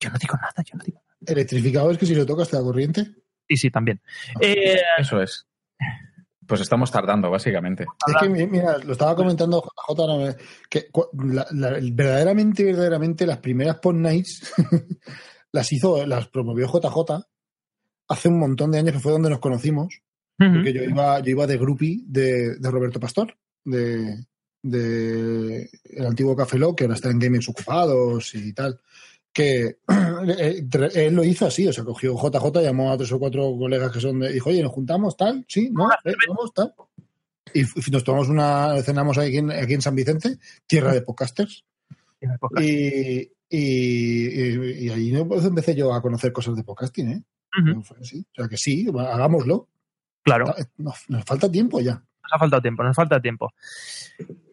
Yo 0.00 0.10
no 0.10 0.18
digo 0.18 0.36
nada, 0.36 0.54
yo 0.64 0.76
no 0.76 0.84
digo 0.84 1.00
nada. 1.04 1.16
Electrificado 1.26 1.90
es 1.90 1.98
que 1.98 2.06
si 2.06 2.14
lo 2.14 2.26
tocas 2.26 2.48
te 2.48 2.56
da 2.56 2.62
corriente. 2.62 3.06
Sí, 3.48 3.56
sí, 3.56 3.70
también. 3.70 4.00
Eh, 4.40 4.80
Eso 4.98 5.20
es. 5.20 5.46
Pues 6.50 6.60
estamos 6.60 6.90
tardando, 6.90 7.30
básicamente. 7.30 7.84
Es 8.06 8.14
que, 8.20 8.28
mi- 8.28 8.46
mira, 8.46 8.76
lo 8.78 8.92
estaba 8.92 9.14
comentando 9.16 9.62
JJ, 9.88 10.18
me- 10.18 10.36
que 10.68 10.90
cu- 10.90 11.08
la- 11.24 11.46
la- 11.52 11.78
verdaderamente, 11.92 12.62
verdaderamente, 12.64 13.26
las 13.26 13.38
primeras 13.38 13.76
Pod 13.78 13.94
Nights 13.94 14.52
las 15.52 15.72
hizo, 15.72 16.04
las 16.06 16.28
promovió 16.28 16.66
JJ 16.66 17.26
hace 18.08 18.28
un 18.28 18.38
montón 18.38 18.70
de 18.72 18.78
años, 18.80 18.92
que 18.92 18.98
fue 19.00 19.12
donde 19.12 19.30
nos 19.30 19.38
conocimos, 19.38 20.00
porque 20.54 20.72
yo 20.72 20.82
iba, 20.82 21.20
yo 21.20 21.30
iba 21.30 21.46
de 21.46 21.56
groupie 21.58 22.02
de, 22.06 22.56
de 22.58 22.70
Roberto 22.70 22.98
Pastor, 23.00 23.36
de, 23.64 24.26
de 24.62 25.68
el 25.84 26.06
antiguo 26.06 26.34
Café 26.36 26.58
Lock, 26.58 26.78
que 26.78 26.84
ahora 26.84 26.94
está 26.94 27.10
en 27.10 27.18
Gamers 27.18 27.48
Ocupados 27.48 28.34
y 28.34 28.52
tal, 28.52 28.80
que 29.32 29.78
eh, 30.38 30.66
él 30.94 31.14
lo 31.14 31.24
hizo 31.24 31.46
así, 31.46 31.66
o 31.66 31.72
sea, 31.72 31.84
cogió 31.84 32.14
JJ, 32.14 32.62
llamó 32.62 32.92
a 32.92 32.96
tres 32.96 33.12
o 33.12 33.18
cuatro 33.18 33.56
colegas 33.56 33.92
que 33.92 34.00
son 34.00 34.20
de, 34.20 34.32
dijo, 34.32 34.50
oye, 34.50 34.62
nos 34.62 34.72
juntamos, 34.72 35.16
tal, 35.16 35.44
sí, 35.48 35.70
no, 35.70 35.88
eh, 36.04 36.14
vamos, 36.28 36.52
tal. 36.52 36.74
Y 37.52 37.62
nos 37.90 38.04
tomamos 38.04 38.28
una, 38.28 38.80
cenamos 38.82 39.18
aquí 39.18 39.38
en, 39.38 39.50
aquí 39.50 39.74
en 39.74 39.82
San 39.82 39.94
Vicente, 39.94 40.38
tierra 40.66 40.92
de 40.92 41.02
podcasters. 41.02 41.64
Y, 42.58 43.20
y, 43.48 43.58
y, 43.58 44.84
y 44.84 44.88
ahí 44.90 45.24
pues, 45.24 45.44
empecé 45.44 45.74
yo 45.74 45.92
a 45.92 46.02
conocer 46.02 46.32
cosas 46.32 46.54
de 46.54 46.62
podcasting, 46.62 47.10
¿eh? 47.10 47.22
Fue 47.82 47.96
así. 48.00 48.20
O 48.20 48.34
sea 48.34 48.48
que 48.48 48.56
sí, 48.56 48.86
hagámoslo. 48.96 49.68
Claro. 50.22 50.54
Nos, 50.76 51.08
nos 51.08 51.24
falta 51.24 51.50
tiempo 51.50 51.80
ya. 51.80 51.94
Nos 51.94 52.32
ha 52.32 52.38
faltado 52.38 52.62
tiempo, 52.62 52.84
nos 52.84 52.94
falta 52.94 53.20
tiempo. 53.20 53.52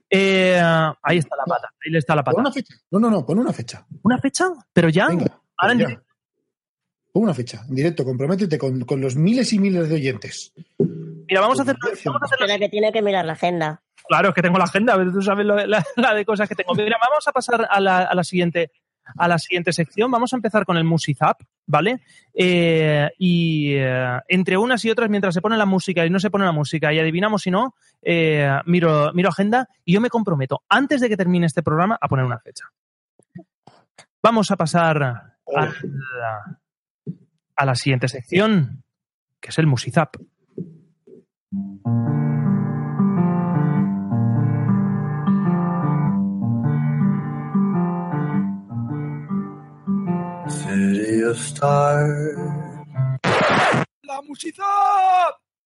Eh, 0.09 0.59
ahí 1.03 1.17
está 1.17 1.35
la 1.35 1.43
pata, 1.45 1.69
ahí 1.85 1.91
le 1.91 1.99
está 1.99 2.15
la 2.15 2.23
Pon 2.23 2.33
pata. 2.35 2.41
una 2.41 2.51
fecha. 2.51 2.73
No, 2.91 2.99
no, 2.99 3.09
no, 3.09 3.25
pon 3.25 3.39
una 3.39 3.51
fecha. 3.53 3.85
¿Una 4.03 4.17
fecha? 4.17 4.45
¿Pero 4.73 4.89
ya? 4.89 5.07
Venga, 5.07 5.41
Ahora 5.57 5.73
en 5.73 5.79
ya. 5.79 5.85
directo. 5.87 6.05
Pon 7.11 7.23
una 7.23 7.33
fecha. 7.33 7.61
En 7.67 7.75
directo, 7.75 8.05
comprométete 8.05 8.57
con, 8.57 8.81
con 8.85 9.01
los 9.01 9.15
miles 9.15 9.51
y 9.53 9.59
miles 9.59 9.89
de 9.89 9.95
oyentes. 9.95 10.53
Mira, 10.77 11.41
vamos 11.41 11.59
a 11.59 11.63
hacer, 11.63 11.75
vamos 12.05 12.21
a 12.21 12.25
hacer 12.25 12.37
Espera 12.39 12.57
que 12.59 12.69
tiene 12.69 12.91
que 12.91 13.01
mirar 13.01 13.25
la 13.25 13.33
agenda. 13.33 13.81
Claro, 14.07 14.29
es 14.29 14.35
que 14.35 14.41
tengo 14.41 14.57
la 14.57 14.63
agenda, 14.63 14.95
pero 14.95 15.11
tú 15.11 15.21
sabes 15.21 15.45
lo- 15.45 15.65
la, 15.65 15.83
la 15.97 16.13
de 16.13 16.23
cosas 16.25 16.47
que 16.47 16.55
tengo. 16.55 16.73
Mira, 16.73 16.97
vamos 17.01 17.27
a 17.27 17.31
pasar 17.33 17.67
a 17.69 17.79
la, 17.81 17.99
a 18.03 18.15
la 18.15 18.23
siguiente 18.23 18.71
a 19.15 19.27
la 19.27 19.39
siguiente 19.39 19.73
sección. 19.73 20.11
Vamos 20.11 20.33
a 20.33 20.35
empezar 20.35 20.65
con 20.65 20.77
el 20.77 20.83
Musizap, 20.83 21.41
¿vale? 21.65 22.01
Eh, 22.33 23.09
y 23.17 23.73
eh, 23.75 24.19
entre 24.27 24.57
unas 24.57 24.83
y 24.85 24.89
otras, 24.89 25.09
mientras 25.09 25.33
se 25.33 25.41
pone 25.41 25.57
la 25.57 25.65
música 25.65 26.05
y 26.05 26.09
no 26.09 26.19
se 26.19 26.29
pone 26.29 26.45
la 26.45 26.51
música 26.51 26.93
y 26.93 26.99
adivinamos 26.99 27.43
si 27.43 27.51
no, 27.51 27.75
eh, 28.01 28.49
miro, 28.65 29.11
miro 29.13 29.29
agenda 29.29 29.69
y 29.85 29.93
yo 29.93 30.01
me 30.01 30.09
comprometo, 30.09 30.61
antes 30.69 31.01
de 31.01 31.09
que 31.09 31.17
termine 31.17 31.45
este 31.45 31.63
programa, 31.63 31.97
a 31.99 32.07
poner 32.07 32.25
una 32.25 32.39
fecha. 32.39 32.65
Vamos 34.21 34.51
a 34.51 34.57
pasar 34.57 35.03
a 35.03 35.37
la, 35.47 36.59
a 37.55 37.65
la 37.65 37.75
siguiente 37.75 38.07
sección, 38.07 38.83
que 39.39 39.49
es 39.49 39.59
el 39.59 39.67
Musizap. 39.67 40.15
La 54.03 54.21
música 54.23 54.63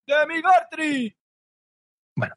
de 0.06 0.14
Migartri. 0.28 1.16
Bueno, 2.14 2.34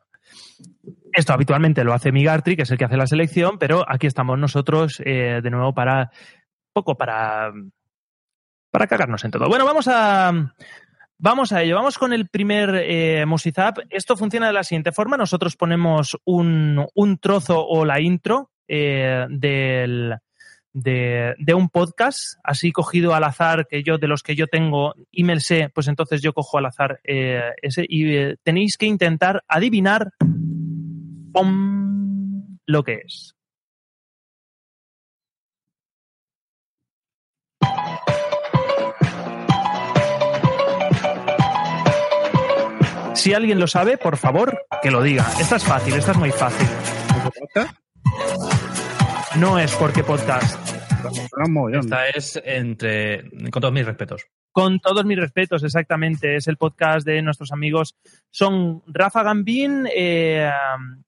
esto 1.13 1.33
habitualmente 1.33 1.83
lo 1.83 1.93
hace 1.93 2.11
Migartri, 2.11 2.55
que 2.55 2.63
es 2.63 2.71
el 2.71 2.77
que 2.77 2.85
hace 2.85 2.97
la 2.97 3.07
selección, 3.07 3.57
pero 3.57 3.83
aquí 3.87 4.07
estamos 4.07 4.37
nosotros 4.37 5.01
eh, 5.03 5.41
de 5.41 5.49
nuevo 5.49 5.73
para 5.73 6.11
poco 6.73 6.95
para 6.95 7.51
para 8.71 8.87
cagarnos 8.87 9.23
en 9.23 9.31
todo. 9.31 9.47
Bueno, 9.47 9.65
vamos 9.65 9.87
a 9.87 10.53
vamos 11.17 11.51
a 11.51 11.63
ello. 11.63 11.75
Vamos 11.75 11.97
con 11.97 12.13
el 12.13 12.29
primer 12.29 12.69
eh, 12.75 13.25
Musizap. 13.25 13.79
Esto 13.89 14.15
funciona 14.15 14.47
de 14.47 14.53
la 14.53 14.63
siguiente 14.63 14.91
forma: 14.91 15.17
nosotros 15.17 15.55
ponemos 15.55 16.17
un, 16.25 16.85
un 16.93 17.17
trozo 17.17 17.65
o 17.65 17.83
la 17.85 17.99
intro 17.99 18.51
eh, 18.67 19.25
del 19.29 20.15
de, 20.73 21.35
de 21.37 21.53
un 21.53 21.69
podcast, 21.69 22.17
así 22.43 22.71
cogido 22.71 23.13
al 23.13 23.23
azar, 23.23 23.67
que 23.67 23.83
yo, 23.83 23.97
de 23.97 24.07
los 24.07 24.23
que 24.23 24.35
yo 24.35 24.47
tengo 24.47 24.93
y 25.11 25.23
me 25.23 25.39
sé, 25.39 25.69
pues 25.73 25.87
entonces 25.87 26.21
yo 26.21 26.33
cojo 26.33 26.57
al 26.57 26.65
azar 26.65 26.99
eh, 27.03 27.41
ese 27.61 27.85
y 27.87 28.15
eh, 28.15 28.35
tenéis 28.43 28.77
que 28.77 28.85
intentar 28.85 29.43
adivinar 29.47 30.11
lo 32.65 32.83
que 32.83 33.01
es. 33.05 33.35
Si 43.15 43.33
alguien 43.33 43.59
lo 43.59 43.67
sabe, 43.67 43.97
por 43.97 44.15
favor, 44.15 44.57
que 44.81 44.91
lo 44.91 45.03
diga. 45.03 45.25
Esta 45.41 45.57
es 45.57 45.63
fácil, 45.65 45.93
esta 45.93 46.11
es 46.11 46.17
muy 46.17 46.31
fácil. 46.31 46.67
No 49.37 49.59
es 49.59 49.73
porque 49.75 50.03
podcast. 50.03 50.57
Esta 51.73 52.07
es 52.09 52.41
entre. 52.43 53.29
Con 53.51 53.61
todos 53.61 53.71
mis 53.71 53.85
respetos. 53.85 54.25
Con 54.51 54.79
todos 54.79 55.05
mis 55.05 55.17
respetos, 55.17 55.63
exactamente. 55.63 56.35
Es 56.35 56.47
el 56.47 56.57
podcast 56.57 57.05
de 57.05 57.21
nuestros 57.21 57.51
amigos. 57.51 57.95
Son 58.31 58.81
Rafa 58.87 59.23
Gambín, 59.23 59.87
eh, 59.95 60.49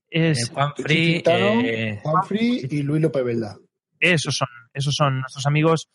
es 0.09 0.49
Eh, 0.49 0.53
Juan 0.53 0.73
Free, 0.75 1.23
eh, 1.25 1.99
Juan 2.03 2.23
Free 2.23 2.67
y 2.69 2.83
Luis 2.83 3.01
López 3.01 3.23
Velda. 3.25 3.57
Esos 3.99 4.35
son, 4.35 4.47
esos 4.73 4.95
son 4.95 5.19
nuestros 5.19 5.45
amigos, 5.45 5.89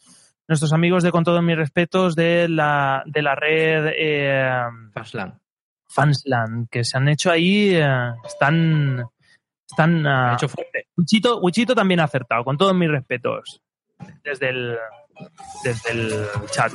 nuestros 0.49 0.73
amigos 0.73 1.03
de 1.03 1.11
con 1.13 1.25
todos 1.25 1.43
mis 1.43 1.57
respetos 1.57 2.15
de 2.17 2.49
la, 2.49 3.03
de 3.07 3.23
la 3.23 3.35
red 3.35 3.93
eh, 3.97 4.61
Fansland. 4.93 5.39
Fansland, 5.89 6.69
que 6.69 6.85
se 6.85 6.99
han 6.99 7.09
hecho 7.09 7.31
ahí, 7.31 7.75
eh, 7.75 8.13
están, 8.25 9.05
están. 9.69 10.07
ah, 10.07 10.35
hecho 10.35 10.49
fuerte. 10.49 10.87
Wichito, 10.97 11.41
Wichito 11.41 11.75
también 11.75 12.01
ha 12.01 12.05
acertado, 12.05 12.45
con 12.45 12.57
todos 12.57 12.75
mis 12.75 12.91
respetos, 12.91 13.63
desde 14.25 14.51
el, 14.51 14.77
desde 15.65 15.91
el 15.91 16.27
chat. 16.51 16.73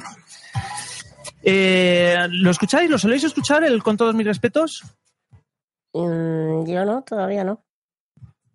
Eh, 1.44 2.28
¿Lo 2.30 2.52
escucháis? 2.52 2.90
¿Lo 2.90 2.98
soléis 2.98 3.24
escuchar 3.24 3.64
el 3.64 3.82
con 3.82 3.98
todos 3.98 4.14
mis 4.14 4.28
respetos? 4.28 4.84
Mm, 5.94 6.66
yo 6.66 6.86
no, 6.86 7.02
todavía 7.04 7.44
no. 7.44 7.64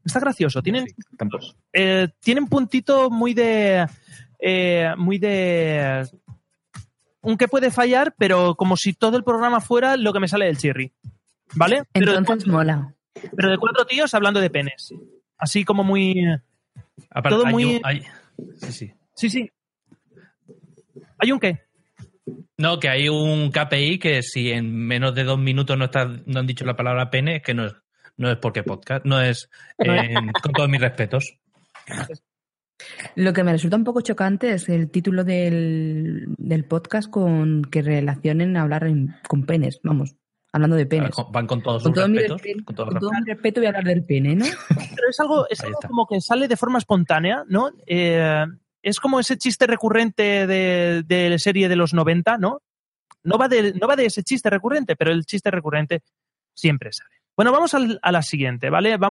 Está 0.05 0.21
gracioso. 0.21 0.63
Tienen, 0.63 0.87
eh, 1.73 2.09
tienen 2.21 2.47
puntito 2.47 3.11
muy 3.11 3.35
de. 3.35 3.87
eh, 4.39 4.95
muy 4.97 5.19
de. 5.19 6.09
Un 7.23 7.37
que 7.37 7.49
puede 7.49 7.73
fallar, 7.73 8.15
pero 8.17 8.55
como 8.55 8.77
si 8.77 8.93
todo 8.93 9.17
el 9.17 9.25
programa 9.25 9.61
fuera 9.61 9.97
lo 9.97 10.13
que 10.13 10.21
me 10.21 10.29
sale 10.29 10.47
del 10.47 10.59
chirri. 10.59 10.93
¿Vale? 11.55 11.83
Pero 11.93 12.15
Entonces 12.15 12.47
mola. 12.47 12.95
Pero 13.37 13.51
de 13.51 13.59
cuatro 13.59 13.85
tíos 13.87 14.13
hablando 14.15 14.41
de 14.41 14.51
penes. 14.51 14.93
Así 15.39 15.65
como 15.65 15.85
muy. 15.85 16.15
Aparte, 17.11 17.37
todo 17.37 17.47
hay 17.47 17.53
muy. 17.53 17.65
un- 17.77 17.81
hay- 17.85 18.03
Sí, 18.61 18.73
sí. 18.73 18.93
Sí, 19.15 19.31
sí. 19.31 19.51
¿Hay 21.19 21.33
un 21.33 21.41
qué? 21.41 21.61
No, 22.59 22.79
que 22.81 22.89
hay 22.89 23.09
un 23.09 23.51
KPI 23.51 23.99
que 23.99 24.23
si 24.23 24.51
en 24.51 24.75
menos 24.75 25.15
de 25.15 25.25
dos 25.25 25.39
minutos 25.39 25.77
no, 25.79 25.87
está, 25.87 26.07
no 26.27 26.41
han 26.41 26.47
dicho 26.47 26.65
la 26.65 26.77
palabra 26.77 27.11
pene, 27.11 27.37
es 27.37 27.43
que 27.43 27.55
no 27.55 27.67
es, 27.67 27.75
no 28.17 28.31
es 28.31 28.37
porque 28.39 28.63
podcast, 28.63 29.05
no 29.07 29.21
es 29.21 29.49
eh, 29.79 30.15
con 30.43 30.53
todos 30.53 30.69
mis 30.69 30.81
respetos. 30.81 31.37
Lo 33.15 33.33
que 33.33 33.43
me 33.45 33.53
resulta 33.53 33.77
un 33.77 33.85
poco 33.85 34.01
chocante 34.03 34.53
es 34.53 34.69
el 34.69 34.91
título 34.91 35.25
del, 35.25 36.27
del 36.37 36.65
podcast 36.65 37.09
con 37.11 37.63
que 37.65 37.81
relacionen 37.83 38.57
hablar 38.57 38.85
en- 38.85 39.15
con 39.29 39.45
penes, 39.47 39.81
vamos, 39.83 40.15
hablando 40.57 40.77
de 40.77 40.87
penes. 40.87 41.11
Van 41.31 41.47
con 41.47 41.63
todos 41.63 41.83
Con 41.83 41.93
sus 41.93 41.95
todo, 41.95 42.09
mi 42.09 42.19
respetos. 42.19 42.43
respeto, 42.43 42.65
con 42.65 42.75
todo 42.75 42.87
con 42.87 42.99
todo 43.01 43.11
respeto. 43.11 43.25
mi 43.25 43.33
respeto 43.33 43.61
voy 43.61 43.67
a 43.67 43.69
hablar 43.71 43.85
del 43.85 44.05
pene, 44.05 44.35
¿no? 44.37 44.45
Pero 44.97 45.09
es 45.09 45.21
algo, 45.21 45.49
es 45.49 45.61
algo 45.63 45.79
como 45.87 46.07
que 46.07 46.21
sale 46.21 46.49
de 46.49 46.57
forma 46.57 46.79
espontánea, 46.79 47.45
¿no? 47.49 47.71
Eh, 47.87 48.45
es 48.83 49.01
como 49.01 49.19
ese 49.21 49.37
chiste 49.39 49.67
recurrente 49.67 50.47
de, 50.47 51.03
de 51.07 51.31
la 51.31 51.39
serie 51.39 51.69
de 51.69 51.77
los 51.77 51.95
90, 51.95 52.39
¿no? 52.39 52.61
No 53.23 53.39
va, 53.39 53.49
de, 53.49 53.73
no 53.75 53.89
va 53.89 53.97
de 53.97 54.07
ese 54.07 54.23
chiste 54.23 54.49
recurrente, 54.51 54.95
pero 54.97 55.11
el 55.11 55.25
chiste 55.25 55.51
recurrente 55.51 56.03
siempre 56.55 56.93
sale. 56.93 57.11
Bueno, 57.37 57.51
vamos 57.53 57.75
al- 57.75 57.99
a 58.03 58.13
la 58.13 58.23
siguiente, 58.23 58.71
¿vale? 58.71 58.97
Va- 58.97 59.11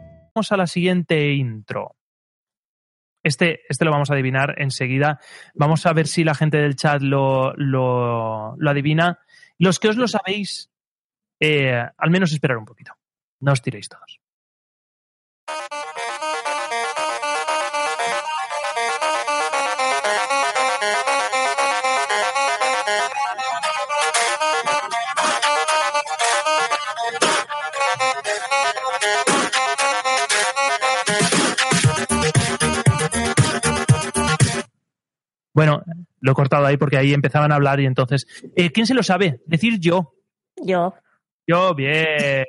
Vamos 0.33 0.51
a 0.51 0.57
la 0.57 0.67
siguiente 0.67 1.33
intro. 1.33 1.97
Este, 3.23 3.61
este 3.67 3.85
lo 3.85 3.91
vamos 3.91 4.09
a 4.09 4.13
adivinar 4.13 4.55
enseguida. 4.57 5.19
Vamos 5.53 5.85
a 5.85 5.93
ver 5.93 6.07
si 6.07 6.23
la 6.23 6.35
gente 6.35 6.57
del 6.57 6.75
chat 6.75 7.01
lo, 7.01 7.53
lo, 7.55 8.55
lo 8.57 8.69
adivina. 8.69 9.19
Los 9.57 9.79
que 9.79 9.89
os 9.89 9.97
lo 9.97 10.07
sabéis, 10.07 10.71
eh, 11.39 11.83
al 11.97 12.09
menos 12.11 12.31
esperar 12.31 12.57
un 12.57 12.65
poquito. 12.65 12.93
No 13.41 13.51
os 13.51 13.61
tiréis 13.61 13.89
todos. 13.89 14.20
Bueno, 35.53 35.83
lo 36.19 36.31
he 36.31 36.35
cortado 36.35 36.65
ahí 36.65 36.77
porque 36.77 36.97
ahí 36.97 37.13
empezaban 37.13 37.51
a 37.51 37.55
hablar 37.55 37.79
y 37.79 37.85
entonces. 37.85 38.25
eh, 38.55 38.71
¿Quién 38.71 38.85
se 38.85 38.93
lo 38.93 39.03
sabe? 39.03 39.41
Decir 39.45 39.79
yo. 39.79 40.13
Yo. 40.63 40.93
Yo, 41.47 41.73
bien. 41.75 42.45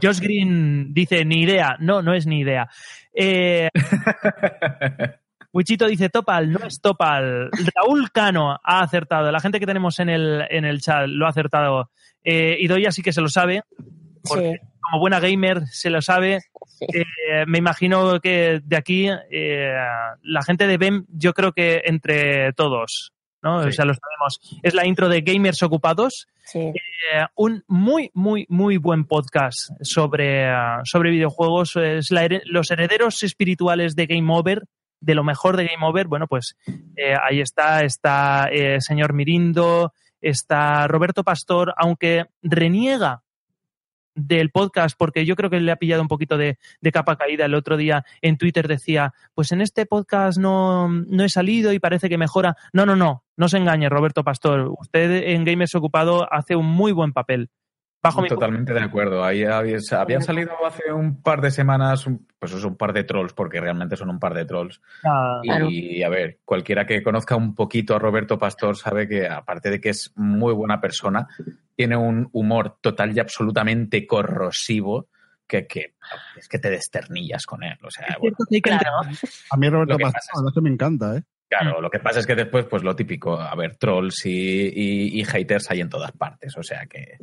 Josh 0.00 0.20
Green 0.20 0.92
dice 0.94 1.24
ni 1.24 1.42
idea. 1.42 1.76
No, 1.80 2.02
no 2.02 2.14
es 2.14 2.26
ni 2.26 2.40
idea. 2.40 2.68
Eh, 3.14 3.68
Wichito 5.52 5.86
dice 5.86 6.08
Topal, 6.08 6.50
no 6.50 6.60
es 6.66 6.80
Topal. 6.80 7.50
Raúl 7.74 8.10
Cano 8.10 8.52
ha 8.62 8.80
acertado. 8.80 9.30
La 9.30 9.40
gente 9.40 9.60
que 9.60 9.66
tenemos 9.66 9.98
en 9.98 10.08
el, 10.08 10.44
en 10.48 10.64
el 10.64 10.80
chat 10.80 11.06
lo 11.06 11.26
ha 11.26 11.30
acertado. 11.30 11.90
Eh, 12.24 12.56
Idoia 12.60 12.90
sí 12.90 13.02
que 13.02 13.12
se 13.12 13.20
lo 13.20 13.28
sabe. 13.28 13.62
Porque 14.22 14.60
como 14.80 15.00
buena 15.00 15.20
gamer 15.20 15.66
se 15.66 15.90
lo 15.90 16.00
sabe. 16.00 16.40
Eh, 16.88 17.44
me 17.46 17.58
imagino 17.58 18.20
que 18.20 18.60
de 18.64 18.76
aquí 18.76 19.08
eh, 19.30 19.74
la 20.22 20.42
gente 20.42 20.66
de 20.66 20.78
BEM, 20.78 21.06
yo 21.08 21.32
creo 21.32 21.52
que 21.52 21.82
entre 21.84 22.52
todos, 22.54 23.12
¿no? 23.42 23.58
O 23.58 23.72
sea, 23.72 23.84
lo 23.84 23.94
sabemos. 23.94 24.60
Es 24.62 24.74
la 24.74 24.86
intro 24.86 25.08
de 25.08 25.20
Gamers 25.20 25.62
Ocupados. 25.62 26.26
Eh, 26.54 26.72
un 27.36 27.64
muy, 27.66 28.10
muy, 28.14 28.46
muy 28.48 28.76
buen 28.76 29.04
podcast 29.04 29.70
sobre, 29.80 30.48
sobre 30.84 31.10
videojuegos. 31.10 31.76
Es 31.76 32.10
la 32.10 32.28
los 32.44 32.70
herederos 32.70 33.22
espirituales 33.22 33.94
de 33.94 34.06
Game 34.06 34.32
Over, 34.32 34.64
de 35.00 35.14
lo 35.14 35.24
mejor 35.24 35.56
de 35.56 35.66
Game 35.66 35.84
Over. 35.84 36.06
Bueno, 36.06 36.26
pues 36.26 36.56
eh, 36.96 37.14
ahí 37.20 37.40
está, 37.40 37.82
está 37.82 38.48
eh, 38.50 38.80
señor 38.80 39.12
Mirindo, 39.12 39.92
está 40.20 40.86
Roberto 40.86 41.24
Pastor, 41.24 41.74
aunque 41.76 42.26
reniega 42.42 43.22
del 44.14 44.50
podcast, 44.50 44.96
porque 44.98 45.24
yo 45.24 45.36
creo 45.36 45.50
que 45.50 45.60
le 45.60 45.72
ha 45.72 45.76
pillado 45.76 46.02
un 46.02 46.08
poquito 46.08 46.36
de, 46.36 46.58
capa 46.92 47.16
caída. 47.16 47.46
El 47.46 47.54
otro 47.54 47.76
día 47.76 48.04
en 48.20 48.36
Twitter 48.36 48.68
decía, 48.68 49.14
pues 49.34 49.52
en 49.52 49.60
este 49.60 49.86
podcast 49.86 50.38
no, 50.38 50.88
no 50.88 51.24
he 51.24 51.28
salido 51.28 51.72
y 51.72 51.78
parece 51.78 52.08
que 52.08 52.18
mejora. 52.18 52.56
No, 52.72 52.86
no, 52.86 52.96
no, 52.96 53.24
no 53.36 53.48
se 53.48 53.58
engañe, 53.58 53.88
Roberto 53.88 54.24
Pastor. 54.24 54.72
Usted 54.78 55.30
en 55.30 55.44
Gamers 55.44 55.74
Ocupado 55.74 56.32
hace 56.32 56.56
un 56.56 56.66
muy 56.66 56.92
buen 56.92 57.12
papel. 57.12 57.50
Bajo 58.02 58.20
mi 58.20 58.28
Totalmente 58.28 58.72
de 58.74 58.80
acuerdo. 58.80 59.24
Ahí 59.24 59.44
había- 59.44 59.78
habían 59.92 60.22
salido 60.22 60.50
hace 60.66 60.92
un 60.92 61.22
par 61.22 61.40
de 61.40 61.52
semanas, 61.52 62.04
un- 62.06 62.26
pues 62.38 62.52
es 62.52 62.64
un 62.64 62.76
par 62.76 62.92
de 62.92 63.04
trolls, 63.04 63.32
porque 63.32 63.60
realmente 63.60 63.96
son 63.96 64.10
un 64.10 64.18
par 64.18 64.34
de 64.34 64.44
trolls. 64.44 64.80
Ah, 65.04 65.40
Y 65.70 66.02
a 66.02 66.08
ver, 66.08 66.38
cualquiera 66.44 66.84
que 66.84 67.00
conozca 67.02 67.36
un 67.36 67.54
poquito 67.54 67.94
a 67.94 68.00
Roberto 68.00 68.38
Pastor 68.38 68.76
sabe 68.76 69.06
que, 69.06 69.28
aparte 69.28 69.70
de 69.70 69.80
que 69.80 69.90
es 69.90 70.12
muy 70.16 70.52
buena 70.52 70.80
persona, 70.80 71.28
tiene 71.76 71.96
un 71.96 72.28
humor 72.32 72.78
total 72.80 73.16
y 73.16 73.20
absolutamente 73.20 74.04
corrosivo 74.06 75.06
que, 75.46 75.66
que 75.68 75.94
es 76.36 76.48
que 76.48 76.58
te 76.58 76.70
desternillas 76.70 77.46
con 77.46 77.62
él. 77.62 77.78
O 77.84 77.90
sea, 77.90 78.06
bueno, 78.18 78.36
A 79.50 79.56
mí 79.56 79.68
Roberto 79.68 79.94
Pastor, 80.12 80.44
es 80.48 80.54
que 80.54 80.60
me 80.60 80.70
encanta, 80.70 81.16
¿eh? 81.18 81.22
Claro, 81.48 81.80
lo 81.82 81.90
que 81.90 81.98
pasa 82.00 82.18
es 82.20 82.26
que 82.26 82.34
después, 82.34 82.64
pues 82.64 82.82
lo 82.82 82.96
típico, 82.96 83.38
a 83.38 83.54
ver, 83.54 83.76
trolls 83.76 84.24
y, 84.24 84.30
y- 84.30 85.20
y 85.20 85.24
haters 85.24 85.70
hay 85.70 85.82
en 85.82 85.90
todas 85.90 86.10
partes, 86.12 86.56
o 86.56 86.62
sea 86.62 86.86
que... 86.86 87.18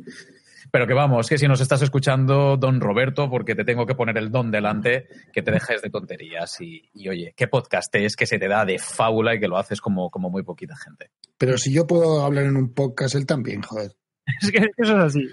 Pero 0.72 0.86
que 0.86 0.94
vamos, 0.94 1.28
que 1.28 1.38
si 1.38 1.48
nos 1.48 1.60
estás 1.60 1.82
escuchando, 1.82 2.56
don 2.56 2.80
Roberto, 2.80 3.28
porque 3.28 3.54
te 3.54 3.64
tengo 3.64 3.86
que 3.86 3.94
poner 3.94 4.16
el 4.18 4.30
don 4.30 4.50
delante, 4.50 5.08
que 5.32 5.42
te 5.42 5.50
dejes 5.50 5.82
de 5.82 5.90
tonterías 5.90 6.60
y, 6.60 6.88
y, 6.94 7.08
oye, 7.08 7.34
qué 7.36 7.48
podcast 7.48 7.94
es 7.96 8.16
que 8.16 8.26
se 8.26 8.38
te 8.38 8.48
da 8.48 8.64
de 8.64 8.78
fábula 8.78 9.34
y 9.34 9.40
que 9.40 9.48
lo 9.48 9.58
haces 9.58 9.80
como, 9.80 10.10
como 10.10 10.30
muy 10.30 10.42
poquita 10.42 10.74
gente. 10.76 11.10
Pero 11.36 11.58
si 11.58 11.72
yo 11.72 11.86
puedo 11.86 12.24
hablar 12.24 12.44
en 12.44 12.56
un 12.56 12.72
podcast, 12.72 13.14
él 13.14 13.26
también, 13.26 13.62
joder. 13.62 13.92
Es 14.42 14.52
que 14.52 14.70
eso 14.76 14.96
es 14.98 15.04
así. 15.04 15.28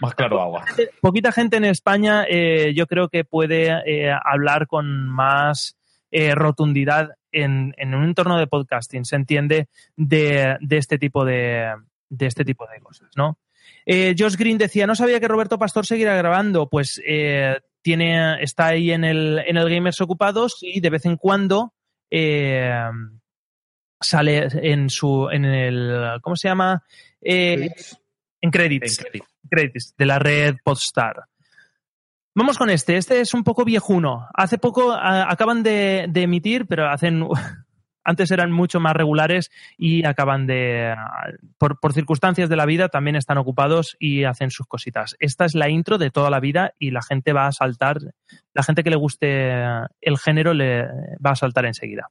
Más 0.00 0.14
claro 0.14 0.42
agua. 0.42 0.64
Poquita 1.00 1.32
gente 1.32 1.56
en 1.56 1.64
España 1.64 2.24
eh, 2.28 2.74
yo 2.74 2.86
creo 2.86 3.08
que 3.08 3.24
puede 3.24 3.70
eh, 3.86 4.12
hablar 4.24 4.66
con 4.66 5.08
más 5.08 5.78
eh, 6.10 6.34
rotundidad 6.34 7.10
en, 7.32 7.72
en 7.76 7.94
un 7.94 8.04
entorno 8.04 8.38
de 8.38 8.46
podcasting, 8.46 9.04
se 9.04 9.16
entiende, 9.16 9.68
de, 9.96 10.56
de 10.60 10.76
este 10.76 10.98
tipo 10.98 11.24
de, 11.24 11.72
de 12.08 12.26
este 12.26 12.44
tipo 12.44 12.66
de 12.66 12.80
cosas, 12.80 13.08
¿no? 13.16 13.38
Eh, 13.86 14.14
Josh 14.18 14.36
Green 14.36 14.58
decía, 14.58 14.86
no 14.86 14.94
sabía 14.94 15.20
que 15.20 15.28
Roberto 15.28 15.58
Pastor 15.58 15.86
seguirá 15.86 16.14
grabando, 16.16 16.68
pues 16.68 17.00
eh, 17.06 17.58
tiene, 17.82 18.42
está 18.42 18.66
ahí 18.68 18.90
en 18.92 19.04
el, 19.04 19.38
en 19.46 19.56
el 19.56 19.68
Gamers 19.70 20.00
Ocupados 20.00 20.58
y 20.60 20.80
de 20.80 20.90
vez 20.90 21.06
en 21.06 21.16
cuando 21.16 21.72
eh, 22.10 22.72
sale 24.00 24.48
en 24.72 24.90
su, 24.90 25.28
en 25.30 25.44
el, 25.44 26.18
¿cómo 26.22 26.36
se 26.36 26.48
llama? 26.48 26.82
Eh, 27.20 27.70
en 28.40 28.50
credits, 28.50 29.04
credits 29.50 29.94
de 29.96 30.06
la 30.06 30.18
red 30.18 30.56
Podstar. 30.64 31.24
Vamos 32.34 32.56
con 32.56 32.70
este. 32.70 32.96
Este 32.96 33.20
es 33.20 33.34
un 33.34 33.42
poco 33.44 33.64
viejuno. 33.64 34.28
Hace 34.32 34.56
poco 34.56 34.92
a- 34.92 35.30
acaban 35.30 35.62
de, 35.62 36.06
de 36.08 36.22
emitir, 36.22 36.66
pero 36.66 36.88
hacen 36.88 37.26
antes 38.04 38.30
eran 38.30 38.50
mucho 38.52 38.80
más 38.80 38.94
regulares 38.94 39.50
y 39.76 40.04
acaban 40.06 40.46
de 40.46 40.94
por, 41.58 41.78
circunstancias 41.92 42.48
de 42.48 42.56
la 42.56 42.66
vida 42.66 42.88
también 42.88 43.16
están 43.16 43.38
ocupados 43.38 43.96
y 43.98 44.24
hacen 44.24 44.50
sus 44.50 44.66
cositas. 44.66 45.16
Esta 45.18 45.44
es 45.44 45.54
la 45.54 45.68
intro 45.68 45.98
de 45.98 46.10
toda 46.10 46.30
la 46.30 46.40
vida 46.40 46.74
y 46.78 46.90
la 46.90 47.02
gente 47.02 47.32
va 47.32 47.46
a 47.46 47.52
saltar. 47.52 47.98
La 48.54 48.62
gente 48.62 48.82
que 48.82 48.90
le 48.90 48.96
guste 48.96 49.52
el 50.00 50.18
género 50.18 50.54
le 50.54 50.86
va 51.24 51.32
a 51.32 51.36
saltar 51.36 51.66
enseguida. 51.66 52.08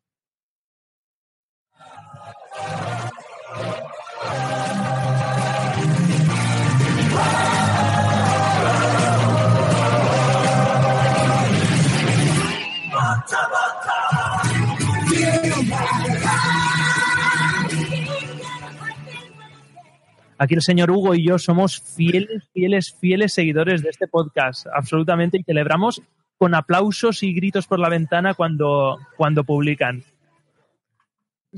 Aquí 20.41 20.55
el 20.55 20.61
señor 20.61 20.89
Hugo 20.89 21.13
y 21.15 21.25
yo 21.27 21.37
somos 21.37 21.79
fieles, 21.81 22.47
fieles, 22.53 22.95
fieles 22.99 23.33
seguidores 23.33 23.83
de 23.83 23.89
este 23.89 24.07
podcast, 24.07 24.65
absolutamente, 24.73 25.37
y 25.37 25.43
celebramos 25.43 26.01
con 26.37 26.55
aplausos 26.55 27.21
y 27.23 27.33
gritos 27.33 27.67
por 27.67 27.77
la 27.79 27.89
ventana 27.89 28.33
cuando, 28.33 28.97
cuando 29.17 29.43
publican. 29.43 30.01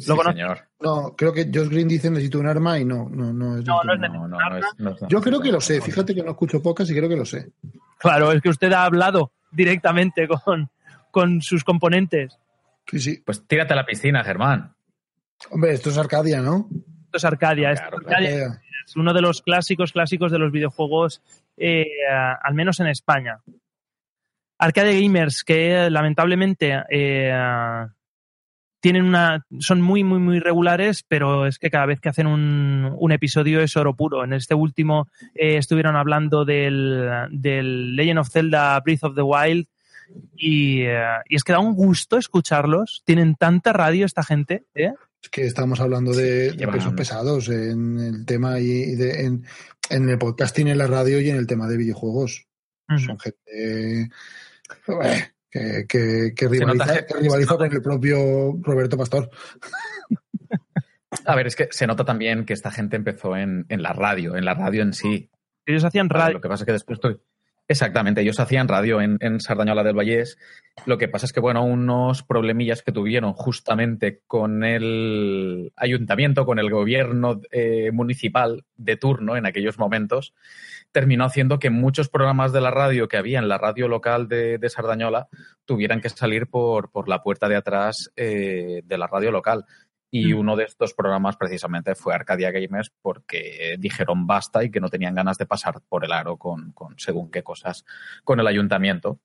¿Lo 0.07 0.15
conoces? 0.15 0.33
señor. 0.39 0.59
No, 0.79 1.13
creo 1.15 1.31
que 1.33 1.43
Josh 1.53 1.67
Green 1.69 1.87
dice 1.87 2.09
necesito 2.09 2.39
un 2.39 2.47
arma 2.47 2.79
y 2.79 2.85
no, 2.85 3.07
no, 3.09 3.31
no 3.31 3.57
es. 3.57 3.65
No, 3.65 3.83
no 3.83 3.93
es 3.93 3.99
No, 3.99 4.27
no, 4.27 4.57
es- 4.57 4.95
Yo 5.09 5.21
creo 5.21 5.39
que 5.41 5.51
lo 5.51 5.61
sé, 5.61 5.79
fíjate 5.81 6.15
que 6.15 6.23
no 6.23 6.31
escucho 6.31 6.61
pocas 6.61 6.89
y 6.89 6.95
creo 6.95 7.07
que 7.09 7.17
lo 7.17 7.25
sé. 7.25 7.51
Claro, 7.99 8.31
es 8.31 8.41
que 8.41 8.49
usted 8.49 8.71
ha 8.73 8.85
hablado 8.85 9.31
directamente 9.51 10.27
con, 10.27 10.69
con 11.11 11.41
sus 11.41 11.63
componentes. 11.63 12.35
Sí, 12.87 12.99
sí. 12.99 13.21
Pues 13.23 13.45
tírate 13.45 13.73
a 13.73 13.75
la 13.75 13.85
piscina, 13.85 14.23
Germán. 14.23 14.73
Hombre, 15.51 15.73
esto 15.73 15.89
es 15.91 15.97
Arcadia, 15.97 16.41
¿no? 16.41 16.67
Esto 17.11 17.17
es 17.17 17.25
Arcadia. 17.25 17.71
esto 17.71 17.87
es 17.87 17.93
Arcadia. 17.93 18.29
Arcadia. 18.29 18.61
Es 18.87 18.95
uno 18.95 19.13
de 19.13 19.21
los 19.21 19.41
clásicos, 19.41 19.91
clásicos 19.91 20.31
de 20.31 20.39
los 20.39 20.49
videojuegos, 20.49 21.21
eh, 21.57 21.87
al 22.41 22.53
menos 22.53 22.79
en 22.79 22.87
España. 22.87 23.41
Arcade 24.57 25.01
Gamers, 25.01 25.43
que 25.43 25.89
lamentablemente 25.89 26.81
eh, 26.89 27.85
tienen 28.79 29.03
una. 29.03 29.45
son 29.59 29.81
muy, 29.81 30.05
muy, 30.05 30.19
muy 30.19 30.39
regulares, 30.39 31.03
pero 31.05 31.45
es 31.45 31.59
que 31.59 31.69
cada 31.69 31.85
vez 31.85 31.99
que 31.99 32.07
hacen 32.07 32.27
un, 32.27 32.95
un 32.97 33.11
episodio 33.11 33.59
es 33.59 33.75
oro 33.75 33.93
puro. 33.93 34.23
En 34.23 34.31
este 34.31 34.55
último 34.55 35.09
eh, 35.35 35.57
estuvieron 35.57 35.97
hablando 35.97 36.45
del, 36.45 37.27
del 37.29 37.93
Legend 37.93 38.19
of 38.19 38.29
Zelda 38.29 38.79
Breath 38.79 39.03
of 39.03 39.15
the 39.15 39.21
Wild. 39.21 39.67
Y, 40.37 40.83
eh, 40.83 41.17
y 41.27 41.35
es 41.35 41.43
que 41.43 41.51
da 41.51 41.59
un 41.59 41.75
gusto 41.75 42.15
escucharlos. 42.15 43.01
Tienen 43.03 43.35
tanta 43.35 43.73
radio 43.73 44.05
esta 44.05 44.23
gente, 44.23 44.63
¿eh? 44.75 44.93
Es 45.21 45.29
que 45.29 45.45
estamos 45.45 45.79
hablando 45.79 46.13
de, 46.13 46.53
pesos 46.71 46.93
pesados 46.93 47.47
en 47.49 47.99
el 47.99 48.25
tema 48.25 48.59
y, 48.59 48.95
de, 48.95 49.25
en, 49.25 49.45
en 49.89 50.09
el 50.09 50.17
podcasting, 50.17 50.67
en 50.67 50.77
la 50.79 50.87
radio 50.87 51.19
y 51.21 51.29
en 51.29 51.37
el 51.37 51.45
tema 51.47 51.67
de 51.67 51.77
videojuegos. 51.77 52.47
Son 53.05 53.17
gente 53.19 54.01
eh, 54.01 54.09
que, 55.51 55.85
que, 55.87 56.33
que 56.35 56.47
rivaliza, 56.47 56.85
nota 56.85 57.05
que- 57.05 57.13
rivaliza 57.19 57.57
con 57.57 57.71
el 57.71 57.81
propio 57.81 58.57
Roberto 58.61 58.97
Pastor. 58.97 59.29
A 61.25 61.35
ver, 61.35 61.47
es 61.47 61.55
que 61.55 61.67
se 61.71 61.85
nota 61.87 62.03
también 62.05 62.45
que 62.45 62.53
esta 62.53 62.71
gente 62.71 62.95
empezó 62.95 63.35
en, 63.35 63.65
en 63.69 63.83
la 63.83 63.93
radio, 63.93 64.35
en 64.35 64.45
la 64.45 64.53
radio 64.53 64.81
en 64.81 64.93
sí. 64.93 65.29
Ellos 65.65 65.83
hacían 65.83 66.09
radio. 66.09 66.35
Lo 66.35 66.41
que 66.41 66.49
pasa 66.49 66.63
es 66.63 66.65
que 66.65 66.71
después 66.73 66.99
tú- 66.99 67.21
Exactamente, 67.71 68.19
ellos 68.19 68.37
hacían 68.37 68.67
radio 68.67 68.99
en, 68.99 69.17
en 69.21 69.39
Sardañola 69.39 69.81
del 69.81 69.95
Vallés. 69.95 70.37
Lo 70.85 70.97
que 70.97 71.07
pasa 71.07 71.25
es 71.25 71.31
que, 71.31 71.39
bueno, 71.39 71.63
unos 71.63 72.21
problemillas 72.21 72.81
que 72.81 72.91
tuvieron 72.91 73.31
justamente 73.31 74.19
con 74.27 74.65
el 74.65 75.71
ayuntamiento, 75.77 76.45
con 76.45 76.59
el 76.59 76.69
gobierno 76.69 77.39
eh, 77.49 77.91
municipal 77.93 78.65
de 78.75 78.97
turno 78.97 79.37
en 79.37 79.45
aquellos 79.45 79.79
momentos, 79.79 80.33
terminó 80.91 81.23
haciendo 81.23 81.59
que 81.59 81.69
muchos 81.69 82.09
programas 82.09 82.51
de 82.51 82.59
la 82.59 82.71
radio 82.71 83.07
que 83.07 83.15
había 83.15 83.39
en 83.39 83.47
la 83.47 83.57
radio 83.57 83.87
local 83.87 84.27
de, 84.27 84.57
de 84.57 84.69
Sardañola 84.69 85.29
tuvieran 85.63 86.01
que 86.01 86.09
salir 86.09 86.47
por, 86.47 86.89
la 87.07 87.23
puerta 87.23 87.47
de 87.47 87.55
atrás 87.55 88.11
eh, 88.17 88.81
de 88.83 88.97
la 88.97 89.07
radio 89.07 89.31
local. 89.31 89.63
Y 90.13 90.33
Mm. 90.33 90.39
uno 90.39 90.55
de 90.57 90.65
estos 90.65 90.93
programas 90.93 91.37
precisamente 91.37 91.95
fue 91.95 92.13
Arcadia 92.13 92.51
Gamers 92.51 92.91
porque 93.01 93.75
dijeron 93.79 94.27
basta 94.27 94.63
y 94.63 94.69
que 94.69 94.81
no 94.81 94.89
tenían 94.89 95.15
ganas 95.15 95.37
de 95.37 95.45
pasar 95.45 95.81
por 95.87 96.03
el 96.03 96.11
aro 96.11 96.35
con, 96.37 96.73
con 96.73 96.99
según 96.99 97.31
qué 97.31 97.43
cosas 97.43 97.85
con 98.25 98.39
el 98.39 98.47
ayuntamiento. 98.47 99.19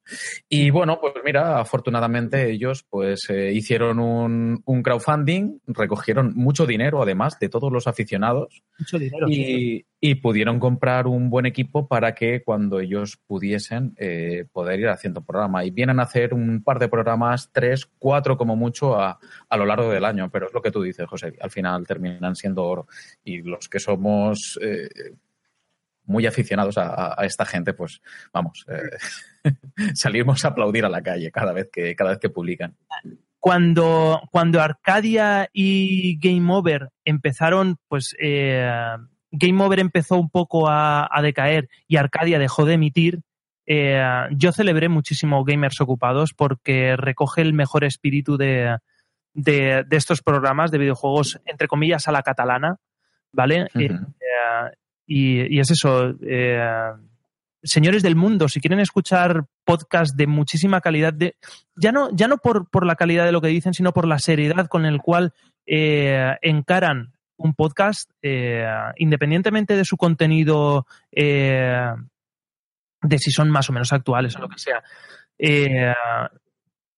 Y 0.48 0.70
bueno, 0.70 0.98
pues 1.00 1.14
mira, 1.24 1.58
afortunadamente 1.58 2.50
ellos 2.50 2.84
pues 2.88 3.28
eh, 3.30 3.52
hicieron 3.52 3.98
un, 3.98 4.62
un 4.64 4.82
crowdfunding, 4.82 5.58
recogieron 5.66 6.32
mucho 6.36 6.66
dinero 6.66 7.02
además 7.02 7.38
de 7.40 7.48
todos 7.48 7.72
los 7.72 7.86
aficionados 7.88 8.62
Mucho 8.78 8.98
dinero. 8.98 9.26
y, 9.28 9.84
y 10.01 10.16
pudieron 10.16 10.60
comprar 10.60 11.06
un 11.06 11.31
buen 11.31 11.47
equipo 11.47 11.89
para 11.89 12.14
que 12.14 12.43
cuando 12.43 12.81
ellos 12.81 13.18
pudiesen 13.27 13.94
eh, 13.97 14.44
poder 14.52 14.81
ir 14.81 14.89
haciendo 14.89 15.24
programa. 15.24 15.64
Y 15.64 15.70
vienen 15.70 16.01
a 16.01 16.05
hacer 16.05 16.35
un 16.35 16.62
par 16.62 16.78
de 16.78 16.89
programas, 16.89 17.51
tres, 17.52 17.86
cuatro 17.98 18.36
como 18.36 18.56
mucho 18.56 19.01
a, 19.01 19.18
a 19.48 19.56
lo 19.56 19.64
largo 19.64 19.90
del 19.90 20.05
año. 20.05 20.31
Pero 20.31 20.47
es 20.47 20.52
lo 20.52 20.60
que 20.60 20.70
tú 20.70 20.82
dices, 20.82 21.06
José. 21.06 21.35
Al 21.40 21.51
final 21.51 21.86
terminan 21.86 22.36
siendo 22.36 22.64
oro. 22.64 22.86
Y 23.24 23.43
los 23.43 23.68
que 23.68 23.78
somos 23.78 24.59
eh, 24.60 24.89
muy 26.06 26.27
aficionados 26.27 26.78
a, 26.78 27.16
esta 27.24 27.44
gente, 27.44 27.74
pues 27.74 28.01
vamos, 28.32 28.64
eh, 28.68 29.52
salimos 29.94 30.44
a 30.44 30.48
aplaudir 30.48 30.85
a 30.85 30.89
la 30.89 31.02
calle 31.02 31.31
cada 31.31 31.52
vez 31.52 31.68
que, 31.70 31.94
cada 31.94 32.10
vez 32.10 32.18
que 32.18 32.31
publican. 32.31 32.77
cuando, 33.40 34.23
cuando 34.31 34.60
Arcadia 34.60 35.48
y 35.52 36.18
Game 36.18 36.52
Over 36.52 36.90
empezaron, 37.05 37.77
pues 37.89 38.16
eh, 38.20 38.97
Game 39.31 39.62
Over 39.62 39.81
empezó 39.81 40.16
un 40.16 40.31
poco 40.31 40.69
a, 40.69 41.09
a 41.11 41.23
decaer 41.23 41.69
y 41.89 41.97
Arcadia 41.97 42.39
dejó 42.39 42.65
de 42.65 42.74
emitir, 42.74 43.20
eh, 43.66 44.01
yo 44.31 44.53
celebré 44.53 44.89
muchísimo 44.89 45.44
Gamers 45.44 45.81
Ocupados 45.81 46.32
porque 46.35 46.97
recoge 46.97 47.43
el 47.43 47.53
mejor 47.53 47.85
espíritu 47.85 48.36
de, 48.36 48.78
de, 49.35 49.85
de 49.86 49.97
estos 49.97 50.23
programas 50.23 50.70
de 50.70 50.78
videojuegos, 50.78 51.40
entre 51.44 51.66
comillas, 51.66 52.07
a 52.07 52.12
la 52.12 52.23
catalana, 52.23 52.77
¿vale? 53.32 53.66
Eh, 53.74 53.90
eh, 53.90 54.70
y, 55.07 55.57
y 55.57 55.61
es 55.61 55.70
eso. 55.70 56.15
eh, 56.23 56.93
señores 57.62 58.05
del 58.05 58.15
mundo, 58.15 58.48
si 58.48 58.61
quieren 58.61 58.78
escuchar 58.78 59.47
podcast 59.65 60.15
de 60.16 60.28
muchísima 60.28 60.81
calidad, 60.81 61.12
de, 61.12 61.35
ya 61.74 61.90
no, 61.90 62.11
ya 62.12 62.28
no 62.28 62.39
por, 62.39 62.70
por 62.70 62.86
la 62.86 62.94
calidad 62.94 63.24
de 63.24 63.32
lo 63.32 63.40
que 63.40 63.48
dicen, 63.48 63.74
sino 63.74 63.93
por 63.93 64.07
la 64.07 64.20
seriedad 64.20 64.69
con 64.69 64.86
el 64.86 65.01
cual 65.01 65.32
encaran 65.66 67.15
un 67.36 67.54
podcast, 67.54 68.10
eh, 68.22 68.66
independientemente 68.96 69.76
de 69.76 69.84
su 69.84 69.96
contenido, 69.96 70.86
eh, 71.12 71.90
de 73.02 73.18
si 73.18 73.30
son 73.30 73.50
más 73.50 73.68
o 73.70 73.72
menos 73.72 73.92
actuales 73.92 74.34
o 74.36 74.40
lo 74.40 74.48
que 74.48 74.58
sea. 74.58 74.82
eh, 75.38 75.92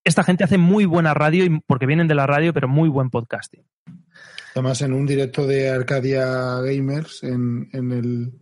esta 0.05 0.23
gente 0.23 0.45
hace 0.45 0.57
muy 0.59 0.87
buena 0.87 1.13
radio, 1.13 1.45
y- 1.45 1.61
porque 1.67 1.85
vienen 1.87 2.09
de 2.09 2.15
la 2.15 2.27
radio, 2.27 2.55
pero 2.55 2.67
muy 2.69 2.89
buen 2.89 3.11
podcasting. 3.11 3.63
Además, 4.55 4.81
en 4.81 4.93
un 4.95 5.05
directo 5.07 5.47
de 5.47 5.69
Arcadia 5.69 6.61
Gamers, 6.63 7.23
en, 7.25 7.69
en 7.73 7.93
el, 7.93 8.33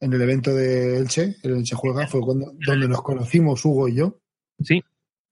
en 0.00 0.12
el 0.12 0.20
evento 0.22 0.52
de 0.54 0.98
Elche, 0.98 1.36
el 1.44 1.52
Elche 1.58 1.76
Juega, 1.76 2.06
fue 2.08 2.20
cuando, 2.20 2.52
donde 2.66 2.88
nos 2.88 3.02
conocimos 3.02 3.64
Hugo 3.64 3.88
y 3.88 3.94
yo. 3.96 4.18
Sí. 4.60 4.82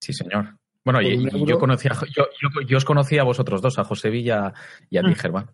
Sí, 0.01 0.12
señor. 0.12 0.56
Bueno, 0.84 1.01
y, 1.02 1.28
yo, 1.47 1.59
conocía, 1.59 1.93
yo, 2.14 2.26
yo, 2.40 2.60
yo 2.66 2.76
os 2.76 2.84
conocía 2.84 3.22
a 3.22 3.24
vosotros 3.24 3.60
dos, 3.62 3.78
a 3.78 3.84
José 3.84 4.10
Villa 4.10 4.52
y 4.90 4.98
a 4.98 5.02
ti, 5.02 5.10
Mm. 5.10 5.14
Germán. 5.14 5.51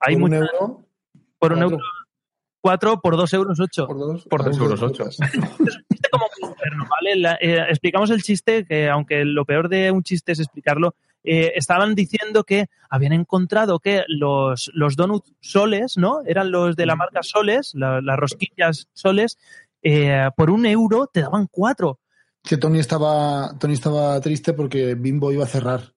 Hay 0.00 0.14
Por 0.16 0.24
un 0.24 0.34
euro, 0.34 0.84
por 1.38 1.52
un 1.52 1.62
euro, 1.62 1.78
cuatro, 2.60 3.00
por 3.00 3.16
dos 3.16 3.32
euros, 3.32 3.60
ocho. 3.60 3.86
por 3.86 3.98
dos, 3.98 4.24
Por 4.24 4.44
dos 4.44 4.56
por 4.58 4.66
euros 4.66 4.82
ocho. 4.82 5.04
chiste 5.90 6.08
como 6.10 6.26
muy 6.40 6.50
interno, 6.50 6.86
¿vale? 6.90 7.16
La- 7.16 7.38
eh, 7.40 7.66
explicamos 7.68 8.10
el 8.10 8.22
chiste, 8.22 8.64
que 8.64 8.88
aunque 8.88 9.24
lo 9.24 9.44
peor 9.44 9.68
de 9.68 9.90
un 9.90 10.02
chiste 10.02 10.32
es 10.32 10.40
explicarlo, 10.40 10.94
eh, 11.22 11.52
estaban 11.54 11.94
diciendo 11.94 12.44
que 12.44 12.66
habían 12.88 13.12
encontrado 13.12 13.78
que 13.78 14.04
los, 14.08 14.70
los 14.72 14.96
donuts 14.96 15.32
soles, 15.40 15.96
¿no? 15.98 16.22
Eran 16.24 16.50
los 16.50 16.76
de 16.76 16.86
la 16.86 16.96
marca 16.96 17.22
Soles, 17.22 17.72
la- 17.74 18.00
las 18.00 18.16
rosquillas 18.18 18.88
Soles, 18.94 19.38
eh, 19.82 20.28
por 20.36 20.50
un 20.50 20.64
euro 20.66 21.06
te 21.12 21.20
daban 21.20 21.46
cuatro. 21.50 21.98
Que 22.42 22.56
Tony 22.56 22.78
estaba, 22.78 23.54
Tony 23.58 23.74
estaba 23.74 24.18
triste 24.22 24.54
porque 24.54 24.94
Bimbo 24.94 25.30
iba 25.30 25.44
a 25.44 25.48
cerrar. 25.48 25.92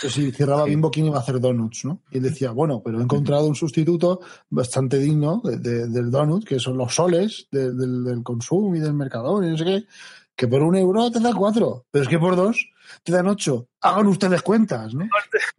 Pues 0.00 0.12
si 0.14 0.32
cerraba 0.32 0.64
Bimbo, 0.64 0.90
¿quién 0.90 1.06
iba 1.06 1.18
a 1.18 1.20
hacer 1.20 1.38
donuts? 1.40 1.84
¿no? 1.84 2.00
Y 2.10 2.16
él 2.18 2.22
decía, 2.22 2.50
bueno, 2.52 2.80
pero 2.84 2.98
he 2.98 3.02
encontrado 3.02 3.46
un 3.46 3.54
sustituto 3.54 4.20
bastante 4.50 4.98
digno 4.98 5.40
de- 5.44 5.58
de- 5.58 5.88
del 5.88 6.10
donut, 6.10 6.44
que 6.44 6.58
son 6.58 6.78
los 6.78 6.94
soles 6.94 7.48
de- 7.50 7.72
del, 7.74 8.02
del 8.04 8.22
consumo 8.22 8.74
y 8.74 8.80
del 8.80 8.94
mercador 8.94 9.44
y 9.44 9.50
no 9.50 9.58
sé 9.58 9.64
qué, 9.64 9.84
que 10.34 10.48
por 10.48 10.62
un 10.62 10.74
euro 10.76 11.10
te 11.10 11.20
da 11.20 11.34
cuatro, 11.34 11.84
pero 11.90 12.02
es 12.04 12.08
que 12.08 12.18
por 12.18 12.34
dos 12.36 12.66
te 13.04 13.12
dan 13.12 13.26
ocho. 13.28 13.68
Hagan 13.82 14.06
ustedes 14.06 14.40
cuentas, 14.42 14.94
¿no? 14.94 15.04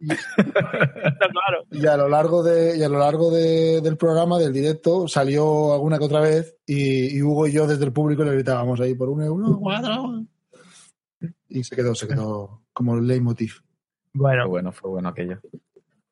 Está 0.00 1.28
claro. 1.28 1.64
Y 1.70 1.86
a 1.86 1.96
lo 1.96 2.08
largo 2.08 2.42
de, 2.42 2.76
y 2.76 2.82
a 2.82 2.88
lo 2.88 2.98
largo 2.98 3.30
de- 3.30 3.80
del 3.80 3.96
programa, 3.96 4.38
del 4.38 4.52
directo, 4.52 5.06
salió 5.08 5.72
alguna 5.72 5.98
que 5.98 6.04
otra 6.04 6.20
vez 6.20 6.56
y, 6.66 7.16
y 7.16 7.22
Hugo 7.22 7.46
y 7.46 7.52
yo 7.52 7.66
desde 7.66 7.84
el 7.84 7.92
público 7.92 8.24
le 8.24 8.32
gritábamos 8.32 8.80
ahí 8.80 8.94
por 8.94 9.08
un 9.08 9.22
euro, 9.22 9.58
cuatro. 9.60 10.24
Y 11.48 11.62
se 11.62 11.76
quedó, 11.76 11.94
se 11.94 12.08
quedó 12.08 12.62
como 12.72 12.96
el 12.96 13.06
leitmotiv. 13.06 13.54
Bueno, 14.14 14.42
Fue 14.42 14.50
bueno, 14.50 14.72
fue 14.72 14.90
bueno 14.90 15.08
aquello. 15.08 15.40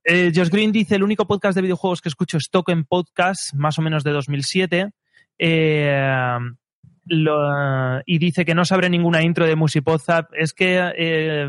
Eh, 0.04 0.32
Josh 0.34 0.48
Green 0.50 0.72
dice, 0.72 0.96
el 0.96 1.04
único 1.04 1.26
podcast 1.26 1.54
de 1.54 1.62
videojuegos 1.62 2.00
que 2.00 2.08
escucho 2.08 2.36
es 2.36 2.48
Token 2.50 2.84
Podcast, 2.84 3.54
más 3.54 3.78
o 3.78 3.82
menos 3.82 4.02
de 4.02 4.10
2007. 4.10 4.90
Eh, 5.38 6.36
lo- 7.06 8.00
y 8.04 8.18
dice 8.18 8.44
que 8.44 8.54
no 8.54 8.64
sabe 8.64 8.90
ninguna 8.90 9.22
intro 9.22 9.46
de 9.46 9.54
Musipozap. 9.56 10.30
Es 10.34 10.52
que 10.52 10.92
eh, 10.96 11.48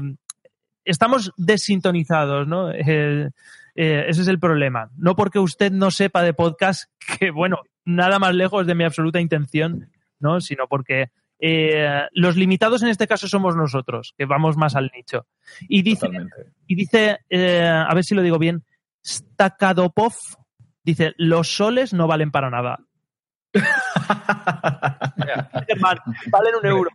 estamos 0.86 1.32
desintonizados, 1.38 2.48
¿no? 2.48 2.72
Eh, 2.72 3.30
eh, 3.76 4.06
ese 4.08 4.22
es 4.22 4.28
el 4.28 4.40
problema. 4.40 4.92
No 4.96 5.16
porque 5.16 5.40
usted 5.40 5.72
no 5.72 5.90
sepa 5.90 6.22
de 6.22 6.34
podcast, 6.36 6.92
que 7.20 7.32
bueno, 7.32 7.62
nada 7.86 8.20
más 8.20 8.36
lejos 8.36 8.68
de 8.68 8.76
mi 8.76 8.84
absoluta 8.84 9.20
intención, 9.20 9.90
¿no? 10.20 10.40
Sino 10.40 10.68
porque 10.68 11.08
eh, 11.46 12.04
los 12.14 12.38
limitados 12.38 12.82
en 12.84 12.88
este 12.88 13.06
caso 13.08 13.28
somos 13.28 13.56
nosotros, 13.58 14.14
que 14.18 14.26
vamos 14.26 14.56
más 14.56 14.76
al 14.78 14.90
nicho. 14.96 15.28
Y 15.68 15.82
dice, 15.82 16.06
Totalmente. 16.08 16.54
y 16.68 16.76
dice, 16.76 17.20
eh, 17.30 17.68
a 17.68 17.94
ver 17.94 18.06
si 18.06 18.16
lo 18.16 18.22
digo 18.22 18.40
bien, 18.40 18.64
Stakadopov, 19.06 20.14
Dice, 20.86 21.14
los 21.18 21.48
soles 21.56 21.94
no 21.94 22.08
valen 22.08 22.30
para 22.32 22.50
nada. 22.50 22.78
Germán, 25.68 25.98
valen 26.30 26.56
un 26.62 26.66
euro. 26.66 26.90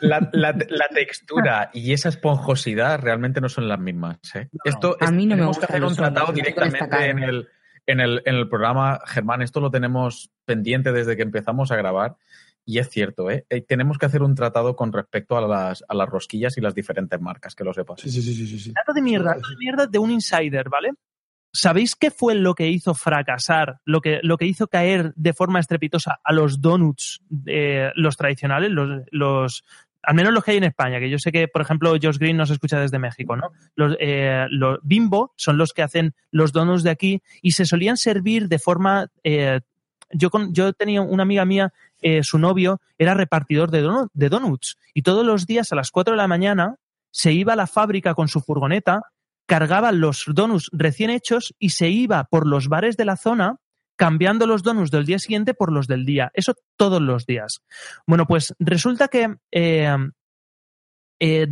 La, 0.00 0.26
la- 0.32 0.52
la 0.68 0.88
textura 0.88 1.70
y 1.74 1.92
esa 1.92 2.08
esponjosidad 2.08 3.00
realmente 3.00 3.40
no 3.42 3.50
son 3.50 3.68
las 3.68 3.78
mismas. 3.78 4.18
¿eh? 4.34 4.48
Esto 4.64 4.96
A 5.00 5.04
es- 5.06 5.12
mí 5.12 5.26
no 5.26 5.30
me 5.34 5.40
tenemos 5.40 5.58
que 5.58 5.64
hacer 5.66 5.84
un 5.84 5.94
tratado 5.94 6.32
directamente 6.32 6.78
destacado. 6.78 7.04
en 7.04 7.18
el, 7.22 7.48
en, 7.86 8.00
el, 8.00 8.22
en 8.24 8.34
el 8.36 8.48
programa. 8.48 9.00
Germán, 9.06 9.42
esto 9.42 9.60
lo 9.60 9.70
tenemos 9.70 10.30
pendiente 10.46 10.92
desde 10.92 11.16
que 11.16 11.22
empezamos 11.22 11.70
a 11.70 11.76
grabar. 11.76 12.16
Y 12.64 12.78
es 12.78 12.88
cierto, 12.88 13.30
¿eh? 13.30 13.44
Eh, 13.48 13.62
tenemos 13.62 13.98
que 13.98 14.06
hacer 14.06 14.22
un 14.22 14.34
tratado 14.34 14.76
con 14.76 14.92
respecto 14.92 15.36
a 15.36 15.40
las, 15.40 15.82
a 15.88 15.94
las 15.94 16.08
rosquillas 16.08 16.56
y 16.56 16.60
las 16.60 16.74
diferentes 16.74 17.20
marcas, 17.20 17.54
que 17.54 17.64
lo 17.64 17.72
sepas. 17.72 18.00
Sí, 18.00 18.10
sí, 18.10 18.22
sí, 18.22 18.46
sí, 18.46 18.58
sí. 18.58 18.72
Dato 18.72 18.92
de 18.92 19.02
mierda, 19.02 19.34
dato 19.34 19.48
de 19.48 19.56
mierda 19.58 19.86
de 19.86 19.98
un 19.98 20.10
insider, 20.10 20.68
¿vale? 20.68 20.90
¿Sabéis 21.52 21.96
qué 21.96 22.12
fue 22.12 22.36
lo 22.36 22.54
que 22.54 22.68
hizo 22.68 22.94
fracasar, 22.94 23.80
lo 23.84 24.00
que, 24.00 24.20
lo 24.22 24.36
que 24.36 24.46
hizo 24.46 24.68
caer 24.68 25.12
de 25.16 25.32
forma 25.32 25.58
estrepitosa 25.58 26.20
a 26.22 26.32
los 26.32 26.60
donuts, 26.60 27.22
eh, 27.46 27.90
los 27.96 28.16
tradicionales, 28.16 28.70
los, 28.70 29.02
los, 29.10 29.64
al 30.02 30.14
menos 30.14 30.32
los 30.32 30.44
que 30.44 30.52
hay 30.52 30.58
en 30.58 30.64
España, 30.64 31.00
que 31.00 31.10
yo 31.10 31.18
sé 31.18 31.32
que, 31.32 31.48
por 31.48 31.62
ejemplo, 31.62 31.90
Josh 32.00 32.18
Green 32.18 32.36
nos 32.36 32.50
escucha 32.50 32.78
desde 32.78 33.00
México, 33.00 33.34
¿no? 33.34 33.50
Los, 33.74 33.96
eh, 33.98 34.46
los 34.50 34.78
Bimbo 34.82 35.32
son 35.36 35.58
los 35.58 35.72
que 35.72 35.82
hacen 35.82 36.14
los 36.30 36.52
donuts 36.52 36.84
de 36.84 36.90
aquí 36.90 37.20
y 37.42 37.50
se 37.50 37.64
solían 37.64 37.96
servir 37.96 38.46
de 38.46 38.60
forma... 38.60 39.08
eh, 39.24 39.60
yo, 40.12 40.30
con, 40.30 40.52
yo 40.52 40.72
tenía 40.72 41.02
una 41.02 41.22
amiga 41.22 41.44
mía, 41.44 41.72
eh, 42.00 42.22
su 42.22 42.38
novio 42.38 42.80
era 42.98 43.14
repartidor 43.14 43.70
de, 43.70 43.84
donu- 43.84 44.08
de 44.12 44.28
donuts 44.28 44.76
y 44.94 45.02
todos 45.02 45.24
los 45.26 45.46
días 45.46 45.72
a 45.72 45.76
las 45.76 45.90
4 45.90 46.12
de 46.12 46.18
la 46.18 46.28
mañana 46.28 46.76
se 47.12 47.32
iba 47.32 47.54
a 47.54 47.56
la 47.56 47.66
fábrica 47.66 48.14
con 48.14 48.28
su 48.28 48.40
furgoneta, 48.40 49.02
cargaba 49.46 49.90
los 49.92 50.24
donuts 50.28 50.68
recién 50.72 51.10
hechos 51.10 51.54
y 51.58 51.70
se 51.70 51.88
iba 51.88 52.24
por 52.24 52.46
los 52.46 52.68
bares 52.68 52.96
de 52.96 53.04
la 53.04 53.16
zona 53.16 53.56
cambiando 53.96 54.46
los 54.46 54.62
donuts 54.62 54.90
del 54.90 55.04
día 55.04 55.18
siguiente 55.18 55.52
por 55.52 55.72
los 55.72 55.86
del 55.86 56.06
día. 56.06 56.30
Eso 56.34 56.54
todos 56.76 57.02
los 57.02 57.26
días. 57.26 57.60
Bueno, 58.06 58.26
pues 58.26 58.54
resulta 58.58 59.08
que 59.08 59.36
eh, 59.52 59.94
eh, 61.20 61.48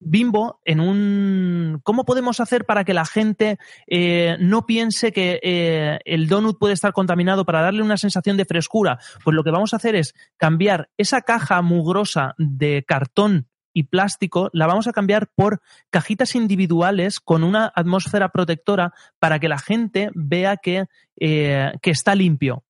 Bimbo 0.00 0.60
en 0.64 0.80
un... 0.80 1.80
¿Cómo 1.82 2.04
podemos 2.04 2.40
hacer 2.40 2.64
para 2.64 2.84
que 2.84 2.94
la 2.94 3.04
gente 3.04 3.58
eh, 3.86 4.36
no 4.40 4.66
piense 4.66 5.12
que 5.12 5.38
eh, 5.42 5.98
el 6.06 6.26
donut 6.26 6.58
puede 6.58 6.74
estar 6.74 6.92
contaminado 6.92 7.44
para 7.44 7.60
darle 7.60 7.82
una 7.82 7.98
sensación 7.98 8.36
de 8.38 8.46
frescura? 8.46 8.98
Pues 9.22 9.34
lo 9.36 9.44
que 9.44 9.50
vamos 9.50 9.72
a 9.72 9.76
hacer 9.76 9.94
es 9.94 10.14
cambiar 10.38 10.88
esa 10.96 11.20
caja 11.20 11.60
mugrosa 11.60 12.34
de 12.38 12.82
cartón 12.86 13.46
y 13.72 13.84
plástico, 13.84 14.50
la 14.52 14.66
vamos 14.66 14.88
a 14.88 14.92
cambiar 14.92 15.28
por 15.34 15.60
cajitas 15.90 16.34
individuales 16.34 17.20
con 17.20 17.44
una 17.44 17.70
atmósfera 17.72 18.30
protectora 18.30 18.92
para 19.20 19.38
que 19.38 19.48
la 19.48 19.58
gente 19.58 20.10
vea 20.14 20.56
que, 20.56 20.86
eh, 21.20 21.72
que 21.80 21.90
está 21.90 22.14
limpio. 22.14 22.64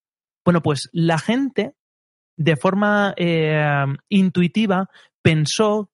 Bueno, 0.45 0.61
pues 0.63 0.91
la 0.93 1.19
gente 1.19 1.75
de 2.37 2.57
forma 2.57 3.15
intuitiva 4.09 4.89
pensó 5.23 5.90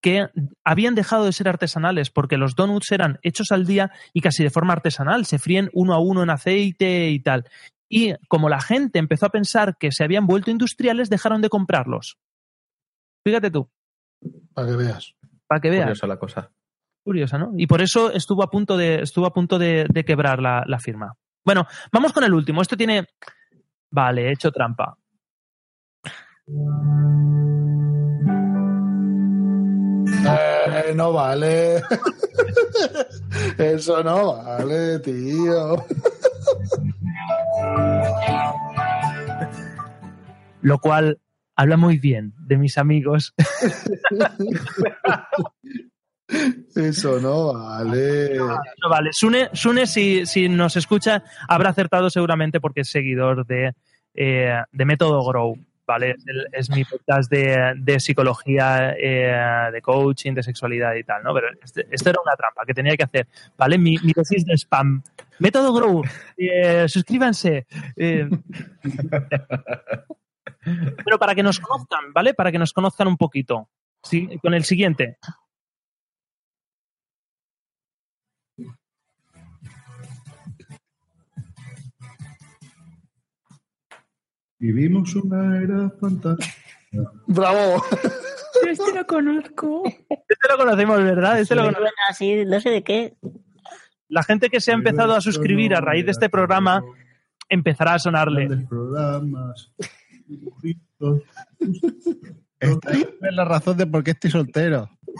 que 0.00 0.28
habían 0.64 0.94
dejado 0.94 1.24
de 1.24 1.32
ser 1.32 1.48
artesanales 1.48 2.10
porque 2.10 2.36
los 2.36 2.54
donuts 2.54 2.90
eran 2.92 3.18
hechos 3.22 3.52
al 3.52 3.66
día 3.66 3.90
y 4.12 4.20
casi 4.20 4.42
de 4.42 4.50
forma 4.50 4.72
artesanal, 4.72 5.26
se 5.26 5.38
fríen 5.38 5.70
uno 5.72 5.94
a 5.94 6.00
uno 6.00 6.22
en 6.22 6.30
aceite 6.30 7.10
y 7.10 7.20
tal. 7.20 7.44
Y 7.88 8.14
como 8.28 8.48
la 8.48 8.60
gente 8.60 8.98
empezó 8.98 9.26
a 9.26 9.30
pensar 9.30 9.76
que 9.76 9.90
se 9.92 10.04
habían 10.04 10.26
vuelto 10.26 10.50
industriales, 10.50 11.10
dejaron 11.10 11.42
de 11.42 11.48
comprarlos. 11.48 12.18
Fíjate 13.26 13.50
tú, 13.50 13.68
Para 14.54 14.68
que 14.68 14.76
veas. 14.76 15.14
para 15.46 15.60
que 15.60 15.70
veas. 15.70 15.84
Curiosa 15.84 16.06
la 16.06 16.18
cosa. 16.18 16.50
Curiosa, 17.04 17.38
¿no? 17.38 17.52
Y 17.56 17.66
por 17.66 17.82
eso 17.82 18.12
estuvo 18.12 18.42
a 18.42 18.50
punto 18.50 18.76
de, 18.76 19.02
estuvo 19.02 19.26
a 19.26 19.32
punto 19.32 19.58
de, 19.58 19.86
de 19.92 20.04
quebrar 20.04 20.40
la, 20.40 20.62
la 20.66 20.78
firma. 20.78 21.14
Bueno, 21.44 21.66
vamos 21.92 22.12
con 22.12 22.24
el 22.24 22.32
último. 22.34 22.62
Esto 22.62 22.76
tiene. 22.76 23.06
Vale, 23.90 24.28
he 24.28 24.32
hecho 24.32 24.52
trampa. 24.52 24.96
Eh, 30.26 30.92
no 30.94 31.12
vale. 31.12 31.82
Eso 33.58 34.02
no 34.02 34.36
vale, 34.36 34.98
tío. 35.00 35.84
Lo 40.62 40.78
cual 40.78 41.18
habla 41.56 41.76
muy 41.76 41.98
bien 41.98 42.34
de 42.38 42.56
mis 42.56 42.78
amigos. 42.78 43.34
Eso 46.74 47.20
no 47.20 47.54
vale. 47.54 48.36
No, 48.36 48.88
vale, 48.88 49.10
Sune, 49.12 49.50
Sune 49.52 49.86
si, 49.86 50.26
si 50.26 50.48
nos 50.48 50.76
escucha, 50.76 51.24
habrá 51.48 51.70
acertado 51.70 52.08
seguramente 52.10 52.60
porque 52.60 52.82
es 52.82 52.90
seguidor 52.90 53.46
de, 53.46 53.74
eh, 54.14 54.62
de 54.70 54.84
Método 54.84 55.24
Grow. 55.24 55.58
¿Vale? 55.90 56.12
Es, 56.12 56.24
el- 56.28 56.46
es 56.52 56.70
mi 56.70 56.84
podcast 56.84 57.28
de, 57.30 57.72
de 57.76 57.98
psicología, 57.98 58.94
eh, 58.96 59.70
de 59.72 59.82
coaching, 59.82 60.34
de 60.34 60.42
sexualidad 60.44 60.94
y 60.94 61.02
tal, 61.02 61.22
¿no? 61.24 61.34
Pero 61.34 61.48
este- 61.62 61.84
esto 61.90 62.10
era 62.10 62.20
una 62.24 62.36
trampa 62.36 62.64
que 62.64 62.74
tenía 62.74 62.96
que 62.96 63.02
hacer, 63.02 63.26
¿vale? 63.58 63.76
Mi, 63.76 63.96
mi 64.04 64.12
dosis 64.12 64.44
de 64.44 64.54
spam. 64.56 65.02
Método 65.40 65.72
Grow, 65.74 66.02
eh, 66.36 66.86
suscríbanse. 66.88 67.66
eh. 67.96 68.28
Pero 71.04 71.18
para 71.18 71.34
que 71.34 71.42
nos 71.42 71.58
conozcan, 71.58 72.12
¿vale? 72.12 72.34
Para 72.34 72.52
que 72.52 72.58
nos 72.58 72.72
conozcan 72.72 73.08
un 73.08 73.16
poquito. 73.16 73.68
Sí, 74.02 74.28
con 74.42 74.54
el 74.54 74.64
siguiente. 74.64 75.18
Vivimos 84.60 85.16
una 85.16 85.60
era 85.62 85.90
fantástica. 85.98 86.54
¡Bravo! 87.26 87.82
Este 88.68 88.94
lo 88.94 89.06
conozco. 89.06 89.84
Este 89.86 90.48
lo 90.50 90.58
conocemos, 90.58 91.02
¿verdad? 91.02 91.40
Este 91.40 91.54
lo 91.54 91.62
conocemos. 91.62 91.90
así, 92.10 92.44
no 92.44 92.60
sé 92.60 92.68
de 92.68 92.84
qué. 92.84 93.14
La 94.08 94.22
gente 94.22 94.50
que 94.50 94.60
se 94.60 94.72
ha 94.72 94.74
empezado 94.74 95.14
a 95.14 95.22
suscribir 95.22 95.74
a 95.74 95.80
raíz 95.80 96.04
de 96.04 96.10
este 96.10 96.28
programa 96.28 96.82
empezará 97.48 97.94
a 97.94 97.98
sonarle. 97.98 98.48
Programas. 98.68 99.72
dibujitos. 100.26 101.22
Esta 102.58 102.92
es 102.92 103.08
la 103.20 103.46
razón 103.46 103.78
de 103.78 103.86
por 103.86 104.04
qué 104.04 104.10
estoy 104.10 104.30
soltero. 104.30 104.90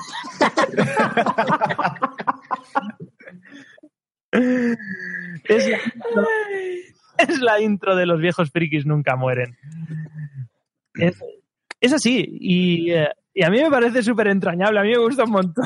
Es 4.33 5.69
la, 5.69 5.79
es 7.29 7.41
la 7.41 7.61
intro 7.61 7.97
de 7.97 8.07
los 8.07 8.21
viejos 8.21 8.51
frikis 8.51 8.87
nunca 8.87 9.17
mueren. 9.17 9.57
Es, 10.95 11.23
es 11.81 11.93
así. 11.93 12.27
Y, 12.41 12.93
eh, 12.93 13.09
y 13.35 13.45
a 13.45 13.51
mí 13.51 13.61
me 13.63 13.71
parece 13.71 14.03
súper 14.03 14.29
entrañable. 14.29 14.81
A 14.81 14.83
mí 14.83 14.91
me 14.91 14.99
gusta 14.99 15.25
un 15.25 15.31
montón. 15.33 15.65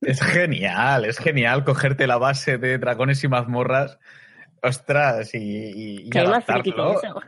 Es 0.00 0.20
genial, 0.20 1.04
es 1.04 1.18
genial 1.18 1.64
cogerte 1.64 2.06
la 2.06 2.16
base 2.18 2.58
de 2.58 2.78
dragones 2.78 3.22
y 3.22 3.28
mazmorras. 3.28 3.98
Ostras, 4.62 5.32
y, 5.34 5.38
y, 5.38 6.10
y 6.12 6.18
adaptarlo. 6.18 7.00
eso. 7.00 7.20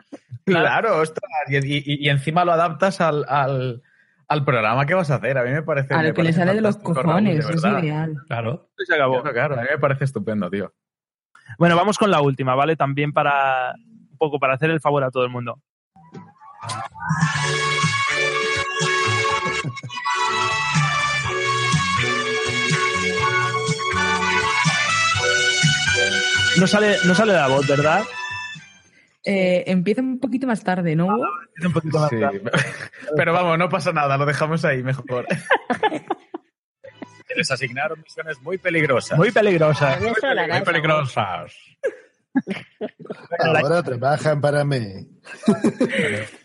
Claro, 0.44 0.98
ostras. 1.01 1.30
Y, 1.48 1.56
y- 1.59 2.06
y 2.06 2.09
encima 2.09 2.44
lo 2.44 2.52
adaptas 2.52 3.01
al, 3.01 3.24
al, 3.28 3.82
al 4.26 4.44
programa 4.44 4.86
que 4.86 4.94
vas 4.94 5.10
a 5.10 5.16
hacer. 5.16 5.39
A 5.39 5.44
mí 5.44 5.51
me 5.52 5.62
parece. 5.62 5.94
A 5.94 6.02
lo 6.02 6.14
que 6.14 6.22
le 6.24 6.32
sale 6.32 6.55
de 6.55 6.62
los 6.62 6.78
cojones, 6.78 7.47
de 7.47 7.55
es 7.55 7.64
ideal. 7.64 8.14
Claro. 8.26 8.70
Se 8.85 8.94
acabó. 8.94 9.20
Claro, 9.22 9.35
claro, 9.35 9.55
a 9.60 9.62
mí 9.62 9.68
me 9.70 9.78
parece 9.78 10.05
estupendo, 10.05 10.51
tío. 10.51 10.72
Bueno, 11.57 11.77
vamos 11.77 11.97
con 11.99 12.11
la 12.11 12.20
última, 12.20 12.55
¿vale? 12.55 12.77
También 12.77 13.12
para 13.12 13.75
un 14.11 14.19
poco 14.19 14.39
para 14.39 14.55
hacer 14.55 14.70
el 14.70 14.81
favor 14.81 15.05
a 15.05 15.11
todo 15.11 15.25
el 15.25 15.31
mundo. 15.31 15.61
No 26.59 26.66
sale, 26.66 26.97
no 27.07 27.15
sale 27.15 27.33
la 27.33 27.47
voz, 27.49 27.66
¿verdad? 27.66 28.03
Eh, 29.25 29.65
empieza 29.66 30.01
un 30.01 30.19
poquito 30.19 30.47
más 30.47 30.62
tarde, 30.65 30.97
¿no? 30.97 31.09
Es 31.57 31.65
un 31.66 31.73
poquito 31.73 31.99
más 31.99 32.11
Sí. 32.11 32.19
tarde. 32.19 32.43
Pero 33.16 33.33
vamos, 33.33 33.59
no 33.59 33.69
pasa 33.69 33.93
nada, 33.93 34.16
lo 34.16 34.27
dejamos 34.27 34.65
ahí 34.65 34.83
mejor. 34.83 35.27
Que 37.29 37.35
Les 37.37 37.51
asignaron 37.51 38.01
misiones 38.01 38.41
muy 38.41 38.59
peligrosas. 38.59 39.19
Muy 39.19 39.31
peligrosa. 39.31 39.95
A 39.95 40.01
mí 40.01 40.09
eso 40.09 40.27
la 40.35 40.43
Muy 40.43 40.51
lanza. 40.51 40.65
peligrosas. 40.73 41.53
Ahora 43.39 43.83
trabajan 43.83 44.41
para 44.41 44.65
mí. 44.65 44.81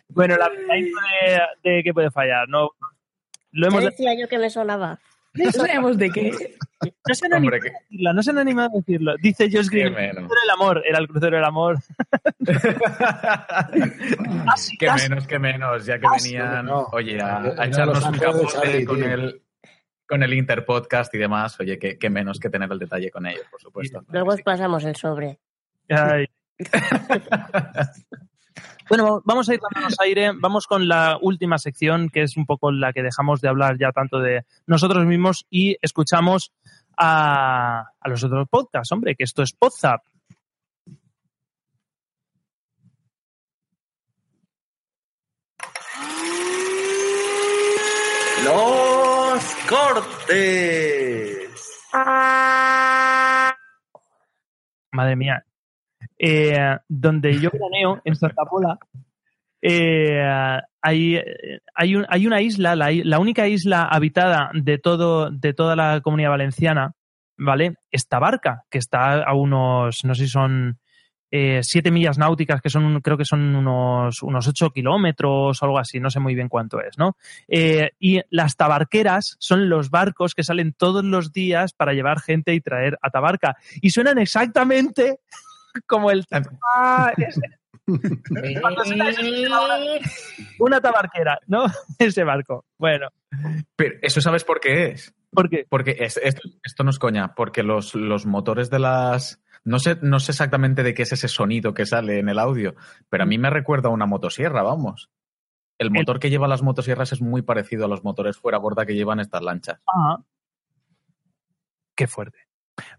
Bueno, 0.10 0.36
la, 0.38 0.50
intro 0.78 1.00
de, 1.64 1.72
de 1.72 1.84
qué 1.84 1.94
puede 1.94 2.12
fallar, 2.12 2.48
¿no? 2.50 2.72
Lo 3.52 3.68
hemos 3.68 3.84
decía 3.84 4.12
yo 4.20 4.28
que 4.28 4.38
me 4.38 4.50
sonaba. 4.50 5.00
No 5.36 5.52
sabemos 5.52 5.98
de 5.98 6.12
qué. 6.12 6.32
no 7.08 7.16
se 7.16 7.26
han 7.26 7.34
animado 7.34 7.56
Hombre, 7.56 7.58
a 7.58 7.62
que- 7.62 7.72
decirlo, 7.90 8.14
no 8.14 8.22
se 8.24 8.30
han 8.32 8.38
animado 8.38 8.70
a 8.74 8.78
decirlo. 8.78 9.14
Dice 9.22 9.50
Josh 9.52 9.70
Qué 9.70 9.90
Green, 9.90 9.94
menos. 9.96 10.18
el 10.18 10.28
crucero 10.28 10.42
del 10.42 10.50
amor, 10.52 10.84
era 10.86 11.00
el 11.00 11.08
crucero 11.08 11.36
del 11.38 11.46
amor. 11.46 11.78
Casi, 14.46 14.78
Qué 14.78 14.86
casi. 14.86 15.10
menos, 15.10 15.28
qué 15.28 15.40
menos, 15.40 15.86
ya 15.86 15.96
que 15.96 16.02
Casi, 16.08 16.34
venían, 16.36 16.66
no. 16.66 16.88
oye, 16.92 17.20
a, 17.22 17.38
a 17.58 17.66
echarnos 17.66 17.96
los 18.00 18.06
un 18.06 18.18
capote 18.20 18.86
con 18.86 18.98
tío. 18.98 19.06
el, 19.08 19.42
con 20.14 20.22
el 20.22 20.34
Interpodcast 20.36 21.12
y 21.16 21.18
demás, 21.18 21.60
oye, 21.60 21.80
qué, 21.80 21.98
qué 21.98 22.08
menos 22.08 22.40
que 22.40 22.48
tener 22.48 22.72
el 22.72 22.78
detalle 22.78 23.10
con 23.10 23.26
ellos, 23.26 23.48
por 23.50 23.60
supuesto. 23.60 24.06
Luego 24.10 24.30
os 24.34 24.44
pasamos 24.44 24.84
el 24.84 24.96
sobre. 24.96 25.40
Ay, 25.90 26.28
Bueno, 28.88 29.24
vamos 29.26 29.50
a 29.50 29.56
ir 29.56 29.60
dándonos 29.60 30.00
aire. 30.02 30.32
Vamos 30.36 30.68
con 30.68 30.88
la 30.88 31.18
última 31.20 31.58
sección, 31.58 32.10
que 32.10 32.22
es 32.22 32.38
un 32.38 32.46
poco 32.46 32.72
la 32.72 32.94
que 32.94 33.02
dejamos 33.02 33.42
de 33.42 33.48
hablar 33.48 33.80
ya 33.80 33.92
tanto 33.92 34.20
de 34.20 34.46
nosotros 34.68 35.04
mismos 35.08 35.48
y 35.50 35.78
escuchamos 35.82 36.54
a, 36.96 37.86
a 38.00 38.10
los 38.10 38.24
otros 38.24 38.48
podcasts, 38.50 38.92
hombre, 38.92 39.16
que 39.16 39.24
esto 39.24 39.42
es 39.42 39.54
Podzap. 39.54 40.04
Los 49.74 49.94
cortes. 49.94 51.50
Madre 54.92 55.16
mía. 55.16 55.44
Eh, 56.20 56.78
donde 56.88 57.40
yo 57.40 57.50
planeo, 57.50 58.00
en 58.06 58.16
Santa 58.16 58.46
Pola, 58.46 58.78
eh, 59.62 60.22
hay, 60.82 61.20
hay, 61.74 61.96
un- 61.96 62.06
hay 62.08 62.28
una 62.28 62.42
isla, 62.42 62.76
la, 62.76 62.90
la 62.92 63.18
única 63.20 63.48
isla 63.48 63.84
habitada 63.84 64.52
de, 64.54 64.78
todo, 64.78 65.32
de 65.32 65.54
toda 65.56 65.76
la 65.76 66.02
comunidad 66.02 66.30
valenciana, 66.30 66.94
¿vale? 67.38 67.76
Es 67.90 68.08
Tabarca, 68.08 68.66
que 68.70 68.78
está 68.78 69.24
a 69.24 69.34
unos, 69.34 70.04
no 70.04 70.14
sé 70.14 70.26
si 70.26 70.30
son 70.30 70.78
eh, 71.36 71.62
siete 71.64 71.90
millas 71.90 72.20
náuticas, 72.20 72.62
que 72.62 72.70
son, 72.70 73.02
creo 73.02 73.18
que 73.18 73.26
son 73.26 73.56
unos, 73.56 74.22
unos 74.22 74.48
ocho 74.48 74.70
kilómetros 74.70 75.62
o 75.62 75.66
algo 75.66 75.80
así, 75.80 76.00
no 76.00 76.12
sé 76.12 76.20
muy 76.20 76.36
bien 76.36 76.48
cuánto 76.48 76.80
es, 76.80 77.00
¿no? 77.00 77.18
Eh, 77.48 77.90
y 78.00 78.22
las 78.30 78.56
tabarqueras 78.56 79.36
son 79.40 79.68
los 79.68 79.90
barcos 79.90 80.36
que 80.36 80.44
salen 80.44 80.74
todos 80.74 81.04
los 81.04 81.34
días 81.34 81.74
para 81.74 81.94
llevar 81.94 82.20
gente 82.20 82.54
y 82.54 82.62
traer 82.62 83.00
a 83.02 83.10
Tabarca. 83.10 83.56
Y 83.82 83.90
suenan 83.90 84.20
exactamente 84.20 85.22
como 85.88 86.12
el... 86.12 86.24
Ah, 86.76 87.12
una 90.60 90.82
tabarquera, 90.82 91.40
¿no? 91.48 91.66
Ese 92.00 92.24
barco. 92.24 92.66
Bueno, 92.78 93.10
Pero 93.76 93.96
eso 94.02 94.22
sabes 94.22 94.44
por 94.44 94.60
qué 94.60 94.88
es. 94.92 95.14
¿por 95.32 95.50
qué? 95.50 95.66
Porque 95.68 95.98
es- 96.00 96.20
esto, 96.24 96.42
esto 96.64 96.84
no 96.84 96.92
es 96.92 97.00
coña, 97.00 97.34
porque 97.36 97.64
los, 97.64 97.96
los 97.96 98.26
motores 98.28 98.70
de 98.70 98.78
las... 98.80 99.42
No 99.66 99.80
sé, 99.80 99.98
no 100.02 100.20
sé 100.20 100.32
exactamente 100.34 100.84
de 100.84 100.94
qué 100.94 101.04
es 101.04 101.14
ese 101.14 101.28
sonido 101.28 101.74
que 101.74 101.86
sale 101.86 102.20
en 102.20 102.28
el 102.30 102.40
audio, 102.40 102.76
pero 103.10 103.24
a 103.24 103.26
mí 103.26 103.38
me 103.38 103.50
recuerda 103.50 103.90
a 103.90 103.94
una 103.94 104.06
motosierra, 104.06 104.62
vamos. 104.62 105.10
El 105.78 105.90
motor 105.90 106.20
que 106.20 106.30
lleva 106.30 106.48
las 106.48 106.62
motosierras 106.62 107.12
es 107.14 107.22
muy 107.22 107.42
parecido 107.42 107.86
a 107.86 107.88
los 107.88 108.04
motores 108.04 108.38
fuera 108.38 108.58
borda 108.58 108.86
que 108.86 108.94
llevan 108.94 109.20
estas 109.20 109.42
lanchas. 109.42 109.82
Ah. 109.88 110.18
Qué 111.96 112.08
fuerte. 112.08 112.40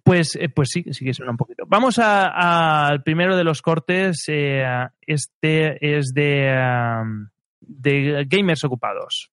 Pues, 0.03 0.37
eh, 0.37 0.49
pues 0.49 0.71
sí, 0.73 0.85
sí 0.93 1.05
que 1.05 1.15
suena 1.15 1.33
un 1.33 1.37
poquito. 1.37 1.65
Vamos 1.67 1.99
al 1.99 3.03
primero 3.03 3.37
de 3.37 3.45
los 3.45 3.61
cortes. 3.63 4.25
eh, 4.29 4.65
este 5.07 5.97
es 5.99 6.13
de, 6.15 6.55
de 7.61 8.25
gamers 8.29 8.65
ocupados. 8.65 9.31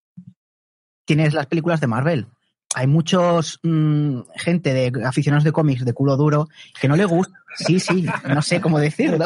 tienes 1.06 1.34
las 1.34 1.48
películas 1.48 1.80
de 1.82 1.88
Marvel. 1.88 2.28
Hay 2.76 2.88
muchos 2.88 3.60
mm, 3.64 4.22
gente 4.38 4.74
de 4.74 5.04
aficionados 5.06 5.44
de 5.44 5.52
cómics 5.52 5.84
de 5.86 5.94
culo 5.94 6.16
duro 6.16 6.48
que 6.80 6.88
no 6.88 6.96
le 6.96 7.06
gusta. 7.06 7.38
Sí, 7.56 7.80
sí, 7.80 8.06
no 8.28 8.42
sé 8.42 8.62
cómo 8.62 8.80
decirlo. 8.80 9.26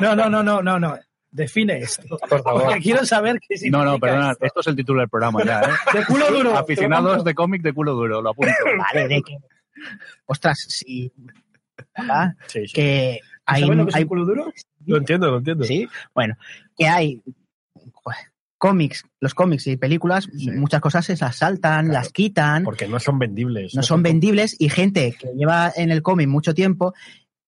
No, 0.00 0.14
no, 0.16 0.30
no, 0.30 0.42
no, 0.42 0.62
no, 0.62 0.78
no. 0.80 0.96
Define 1.30 1.78
esto. 1.78 2.16
Porque 2.28 2.80
quiero 2.80 3.04
saber 3.04 3.38
qué 3.40 3.54
No, 3.54 3.58
significa 3.58 3.84
no, 3.84 3.98
perdona, 3.98 4.30
esto. 4.32 4.46
esto 4.46 4.60
es 4.60 4.66
el 4.68 4.76
título 4.76 5.00
del 5.00 5.10
programa 5.10 5.44
ya, 5.44 5.60
¿eh? 5.60 5.98
De 5.98 6.04
culo 6.06 6.30
duro. 6.30 6.56
Aficionados 6.56 7.22
de 7.24 7.34
cómic 7.34 7.60
de 7.62 7.74
culo 7.74 7.92
duro, 7.92 8.22
lo 8.22 8.30
apunto. 8.30 8.52
Vale, 8.78 9.08
de 9.08 9.22
que. 9.22 9.36
Ostras, 10.24 10.64
sí. 10.68 11.12
¿verdad? 11.98 12.34
Que 12.72 13.20
hay, 13.44 13.62
¿Sabes 13.62 13.76
lo 13.76 13.84
que 13.84 13.90
es 13.90 13.96
hay- 13.96 14.02
un 14.04 14.08
culo 14.08 14.24
duro? 14.24 14.52
Lo 14.86 14.96
entiendo, 14.96 15.30
lo 15.30 15.36
entiendo. 15.38 15.64
Sí, 15.64 15.86
bueno, 16.14 16.34
que 16.78 16.86
hay 16.88 17.22
cómics, 18.58 19.04
los 19.20 19.34
cómics 19.34 19.66
y 19.66 19.76
películas, 19.76 20.28
muchas 20.32 20.80
cosas 20.80 21.04
se 21.04 21.16
las 21.16 21.36
saltan, 21.36 21.88
las 21.88 22.10
quitan. 22.10 22.64
Porque 22.64 22.88
no 22.88 22.98
son 22.98 23.18
vendibles. 23.18 23.74
no 23.74 23.82
son 23.82 24.02
vendibles 24.02 24.56
y 24.58 24.68
gente 24.68 25.16
que 25.18 25.28
lleva 25.36 25.72
en 25.74 25.90
el 25.90 26.02
cómic 26.02 26.28
mucho 26.28 26.54
tiempo 26.54 26.94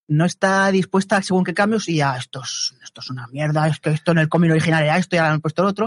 no 0.09 0.25
está 0.25 0.71
dispuesta 0.73 1.19
a 1.19 1.23
según 1.23 1.45
qué 1.45 1.55
cambios 1.55 1.89
y 1.89 1.97
ya 1.97 2.17
esto 2.17 2.41
es, 2.43 2.75
esto 2.83 3.03
es 3.03 3.11
una 3.11 3.27
mierda, 3.29 3.69
es 3.69 3.79
que 3.79 3.91
esto 3.91 4.13
en 4.13 4.19
el 4.19 4.29
cómic 4.29 4.51
original 4.51 4.83
era 4.83 4.97
esto 4.97 5.17
y 5.17 5.19
ahora 5.19 5.35
han 5.35 5.41
puesto 5.41 5.63
el 5.63 5.69
otro. 5.69 5.87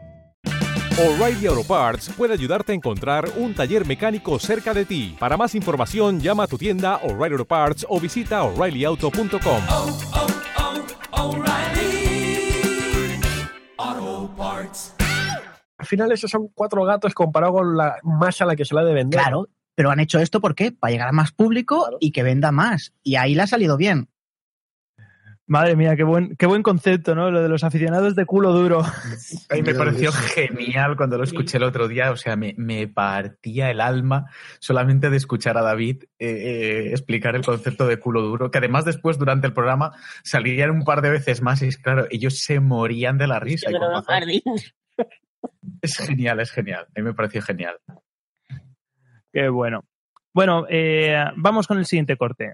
O'Reilly 1.01 1.47
Auto 1.47 1.63
Parts 1.63 2.11
puede 2.15 2.33
ayudarte 2.33 2.73
a 2.73 2.75
encontrar 2.75 3.27
un 3.35 3.55
taller 3.55 3.87
mecánico 3.87 4.37
cerca 4.37 4.71
de 4.71 4.85
ti. 4.85 5.15
Para 5.17 5.35
más 5.35 5.55
información, 5.55 6.19
llama 6.19 6.43
a 6.43 6.47
tu 6.47 6.59
tienda 6.59 6.97
O'Reilly 6.97 7.33
Auto 7.33 7.45
Parts 7.45 7.87
o 7.89 7.99
visita 7.99 8.43
oreillyauto.com. 8.43 9.63
Al 15.79 15.87
final 15.87 16.11
esos 16.11 16.29
son 16.29 16.49
cuatro 16.53 16.85
gatos 16.85 17.15
comparado 17.15 17.53
con 17.53 17.75
la 17.75 17.95
masa 18.03 18.43
a 18.43 18.47
la 18.47 18.55
que 18.55 18.63
se 18.63 18.75
la 18.75 18.81
ha 18.81 18.85
de 18.85 18.93
vender. 18.93 19.21
Claro, 19.21 19.49
pero 19.73 19.89
han 19.89 19.99
hecho 19.99 20.19
esto 20.19 20.39
¿por 20.39 20.53
qué? 20.53 20.71
Para 20.71 20.91
llegar 20.91 21.07
a 21.07 21.13
más 21.13 21.31
público 21.31 21.97
y 21.99 22.11
que 22.11 22.21
venda 22.21 22.51
más. 22.51 22.93
Y 23.01 23.15
ahí 23.15 23.33
le 23.33 23.41
ha 23.41 23.47
salido 23.47 23.75
bien. 23.75 24.10
Madre 25.51 25.75
mía, 25.75 25.97
qué 25.97 26.05
buen, 26.05 26.37
qué 26.37 26.45
buen 26.45 26.63
concepto, 26.63 27.13
¿no? 27.13 27.29
Lo 27.29 27.41
de 27.41 27.49
los 27.49 27.65
aficionados 27.65 28.15
de 28.15 28.25
culo 28.25 28.53
duro. 28.53 28.79
A 29.49 29.55
mí 29.55 29.61
me 29.61 29.75
pareció 29.75 30.13
genial 30.13 30.95
cuando 30.95 31.17
lo 31.17 31.25
escuché 31.25 31.57
el 31.57 31.63
otro 31.63 31.89
día, 31.89 32.09
o 32.11 32.15
sea, 32.15 32.37
me, 32.37 32.53
me 32.55 32.87
partía 32.87 33.69
el 33.69 33.81
alma 33.81 34.27
solamente 34.59 35.09
de 35.09 35.17
escuchar 35.17 35.57
a 35.57 35.61
David 35.61 36.03
eh, 36.19 36.29
eh, 36.29 36.91
explicar 36.91 37.35
el 37.35 37.43
concepto 37.43 37.85
de 37.85 37.99
culo 37.99 38.21
duro, 38.21 38.49
que 38.49 38.59
además 38.59 38.85
después 38.85 39.19
durante 39.19 39.45
el 39.45 39.51
programa 39.51 39.91
salían 40.23 40.69
un 40.69 40.85
par 40.85 41.01
de 41.01 41.09
veces 41.09 41.41
más 41.41 41.61
y 41.63 41.67
es 41.67 41.77
claro, 41.77 42.07
ellos 42.11 42.39
se 42.39 42.61
morían 42.61 43.17
de 43.17 43.27
la 43.27 43.41
risa. 43.41 43.69
y. 43.71 44.41
Es 45.81 45.97
genial, 45.97 46.39
es 46.39 46.51
genial. 46.51 46.85
A 46.95 46.99
mí 46.99 47.01
me 47.01 47.13
pareció 47.13 47.41
genial. 47.41 47.75
Qué 49.33 49.49
bueno. 49.49 49.83
Bueno, 50.33 50.65
eh, 50.69 51.25
vamos 51.35 51.67
con 51.67 51.77
el 51.77 51.85
siguiente 51.85 52.15
corte. 52.15 52.53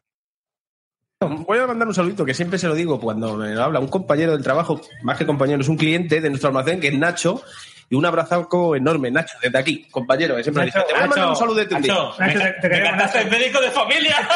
Voy 1.20 1.58
a 1.58 1.66
mandar 1.66 1.88
un 1.88 1.96
saludito 1.96 2.24
que 2.24 2.36
siempre 2.36 2.60
se 2.60 2.68
lo 2.68 2.76
digo 2.76 3.00
cuando 3.00 3.38
me 3.38 3.60
habla 3.60 3.80
un 3.80 3.88
compañero 3.88 4.34
del 4.34 4.44
trabajo, 4.44 4.80
más 5.02 5.18
que 5.18 5.26
compañero, 5.26 5.62
es 5.62 5.68
un 5.68 5.76
cliente 5.76 6.22
de 6.22 6.30
nuestro 6.30 6.50
almacén 6.50 6.80
que 6.80 6.90
es 6.90 6.98
Nacho. 6.98 7.42
Y 7.90 7.96
un 7.96 8.06
abrazo 8.06 8.76
enorme, 8.76 9.10
Nacho, 9.10 9.36
desde 9.42 9.58
aquí, 9.58 9.90
compañero, 9.90 10.36
que 10.36 10.44
siempre 10.44 10.66
le 10.66 10.68
dice, 10.68 10.80
te 10.88 10.94
voy 10.94 11.04
a 11.04 11.08
mandar 11.08 11.30
un 11.30 11.50
un 11.50 11.56
día". 11.56 11.80
Nacho, 11.80 12.14
me, 12.20 12.70
me 12.70 12.84
cantaste 12.84 13.22
el 13.22 13.32
médico 13.32 13.60
de 13.62 13.72
familia. 13.72 14.16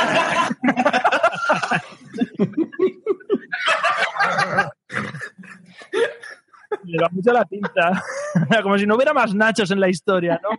Le 6.83 6.97
da 6.97 7.09
mucho 7.11 7.33
la 7.33 7.45
pinta. 7.45 8.03
Como 8.63 8.77
si 8.77 8.85
no 8.85 8.95
hubiera 8.95 9.13
más 9.13 9.33
nachos 9.35 9.71
en 9.71 9.79
la 9.79 9.89
historia, 9.89 10.39
¿no? 10.41 10.49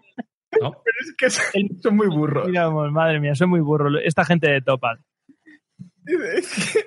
Pero 0.50 0.96
es 1.00 1.14
que 1.16 1.30
son 1.30 1.96
muy 1.96 2.08
burros. 2.08 2.46
Digamos, 2.46 2.92
madre 2.92 3.18
mía, 3.18 3.34
soy 3.34 3.46
muy 3.46 3.60
burro. 3.60 3.98
Esta 3.98 4.24
gente 4.24 4.50
de 4.50 4.60
Topal. 4.60 5.00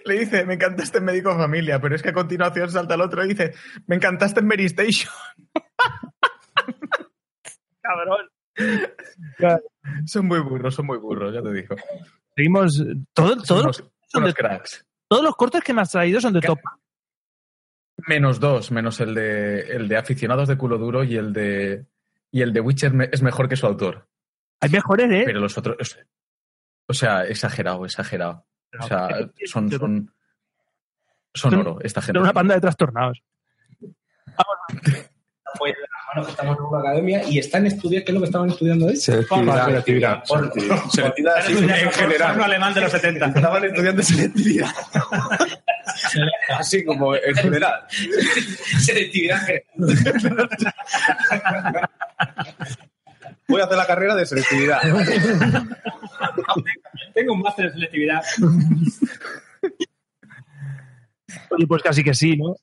Le 0.05 0.19
dice, 0.19 0.45
me 0.45 0.55
encantaste 0.55 0.97
en 0.97 1.05
Médico 1.05 1.35
Familia, 1.35 1.79
pero 1.79 1.95
es 1.95 2.01
que 2.01 2.09
a 2.09 2.13
continuación 2.13 2.69
salta 2.69 2.95
el 2.95 3.01
otro 3.01 3.23
y 3.23 3.29
dice, 3.29 3.53
me 3.87 3.95
encantaste 3.95 4.39
en 4.41 4.47
Mary 4.47 4.65
Station. 4.65 5.11
Cabrón. 7.81 8.29
Son 10.05 10.25
muy 10.25 10.39
burros, 10.39 10.75
son 10.75 10.85
muy 10.87 10.97
burros, 10.97 11.33
ya 11.33 11.41
te 11.41 11.51
digo. 11.53 11.75
Seguimos. 12.35 12.83
Todo, 13.13 13.35
todos, 13.41 13.63
unos- 13.63 13.77
son 14.07 14.23
unos 14.23 14.29
de- 14.29 14.33
cracks. 14.33 14.85
todos 15.07 15.23
los 15.23 15.35
cortes 15.35 15.63
que 15.63 15.73
me 15.73 15.81
has 15.81 15.91
traído 15.91 16.19
son 16.21 16.33
de 16.33 16.41
Topal. 16.41 16.73
Menos 18.07 18.39
dos, 18.39 18.71
menos 18.71 18.99
el 18.99 19.13
de, 19.13 19.61
el 19.61 19.87
de 19.87 19.97
aficionados 19.97 20.47
de 20.47 20.57
culo 20.57 20.77
duro 20.77 21.03
y 21.03 21.15
el 21.15 21.31
de, 21.31 21.85
y 22.31 22.41
el 22.41 22.51
de 22.53 22.59
Witcher 22.61 22.93
me- 22.93 23.09
es 23.11 23.21
mejor 23.21 23.47
que 23.47 23.55
su 23.55 23.65
autor. 23.65 24.07
Hay 24.61 24.69
mejores, 24.69 25.09
¿eh? 25.11 25.23
Pero 25.25 25.39
los 25.39 25.57
otros. 25.57 25.97
O 26.87 26.93
sea, 26.93 27.23
exagerado, 27.25 27.85
exagerado. 27.85 28.45
O 28.79 28.87
sea, 28.87 29.09
son, 29.45 29.71
son, 29.71 30.11
son 31.33 31.53
oro 31.53 31.79
esta 31.81 32.01
gente. 32.01 32.17
Son 32.17 32.23
una 32.23 32.33
panda 32.33 32.55
de 32.55 32.61
trastornados. 32.61 33.23
Bueno, 35.57 35.75
que 36.23 36.31
estamos 36.31 36.57
en 36.57 36.63
una 36.63 36.79
academia 36.79 37.23
y 37.29 37.39
están 37.39 37.65
estudiando, 37.65 38.05
¿qué 38.05 38.11
es 38.11 38.13
lo 38.13 38.19
que 38.21 38.25
estaban 38.25 38.49
estudiando 38.49 38.87
ahí? 38.87 38.95
Selectividad. 38.95 39.65
Selectividad. 39.65 40.23
Selectividad, 40.89 41.33
sí, 41.45 41.53
en 41.57 41.91
general. 41.91 42.35
Un 42.35 42.43
alemán 42.43 42.73
de 42.73 42.81
los 42.81 42.91
70. 42.91 43.25
Estaban 43.27 43.65
estudiando 43.65 44.03
selectividad. 44.03 44.69
Así 46.57 46.83
como 46.83 47.15
en 47.15 47.35
general. 47.35 47.85
Selectividad 48.79 49.39
general. 49.45 50.49
Voy 53.47 53.61
a 53.61 53.65
hacer 53.65 53.77
la 53.77 53.85
carrera 53.85 54.15
de 54.15 54.25
selectividad. 54.25 54.81
Tengo 57.13 57.33
un 57.33 57.41
máster 57.41 57.65
en 57.65 57.73
selectividad. 57.73 58.23
Oye, 61.51 61.67
pues 61.67 61.83
casi 61.83 62.03
que 62.03 62.13
sí, 62.13 62.35
¿no? 62.37 62.55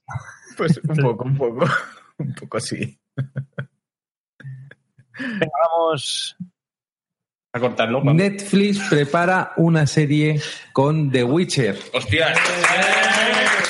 Pues 0.56 0.80
un 0.88 0.96
poco, 0.96 1.24
un 1.24 1.36
poco. 1.36 1.66
Un 2.18 2.34
poco 2.34 2.60
sí. 2.60 2.98
Venga, 5.18 5.52
vamos. 5.70 6.36
A 7.54 7.60
cortar, 7.60 7.90
¿no? 7.90 8.02
Netflix 8.02 8.78
prepara 8.88 9.52
una 9.56 9.86
serie 9.86 10.40
con 10.72 11.10
The 11.10 11.22
Witcher. 11.22 11.78
Hostias. 11.92 12.38
Ver 12.38 13.61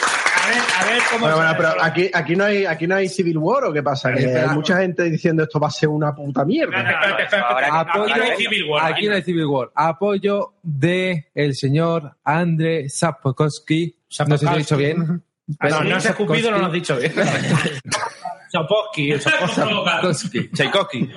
cómo 1.11 1.21
Bueno, 1.21 1.37
bueno, 1.37 1.55
pero 1.57 1.83
aquí, 1.83 2.11
aquí, 2.13 2.37
no 2.37 2.45
hay, 2.45 2.65
aquí 2.65 2.87
no 2.87 2.97
hay 2.97 3.09
Civil 3.09 3.39
War 3.39 3.65
o 3.65 3.73
qué 3.73 3.83
pasa? 3.83 4.13
Que 4.13 4.39
hay 4.39 4.49
mucha 4.49 4.79
gente 4.79 5.05
diciendo 5.05 5.43
esto 5.43 5.59
va 5.61 5.69
a 5.69 5.71
ser 5.71 5.89
una 5.89 6.15
puta 6.15 6.45
mierda. 6.45 6.81
Aquí 6.81 8.13
no 8.17 8.25
hay 8.25 8.37
Civil 8.37 8.65
War. 8.65 8.93
aquí 8.93 9.09
no 9.09 9.15
hay 9.15 9.23
Civil 9.23 9.47
War. 9.47 9.71
Apoyo 9.75 10.55
de 10.63 11.31
el 11.35 11.55
señor 11.55 12.17
André 12.25 12.89
Sapkowski. 12.89 13.97
No 14.27 14.37
sé 14.37 14.39
si 14.39 14.45
lo 14.45 14.55
he 14.55 14.59
dicho 14.59 14.77
bien. 14.77 15.23
Ah, 15.59 15.69
no, 15.69 15.85
no 15.85 15.97
has 15.97 16.07
escupido, 16.07 16.51
no 16.51 16.59
lo 16.59 16.67
has 16.67 16.73
dicho 16.73 16.97
bien. 16.97 17.13
Sapkowski, 18.53 19.19
Sapkowski. 19.19 20.51
Tchaikovsky. 20.51 21.11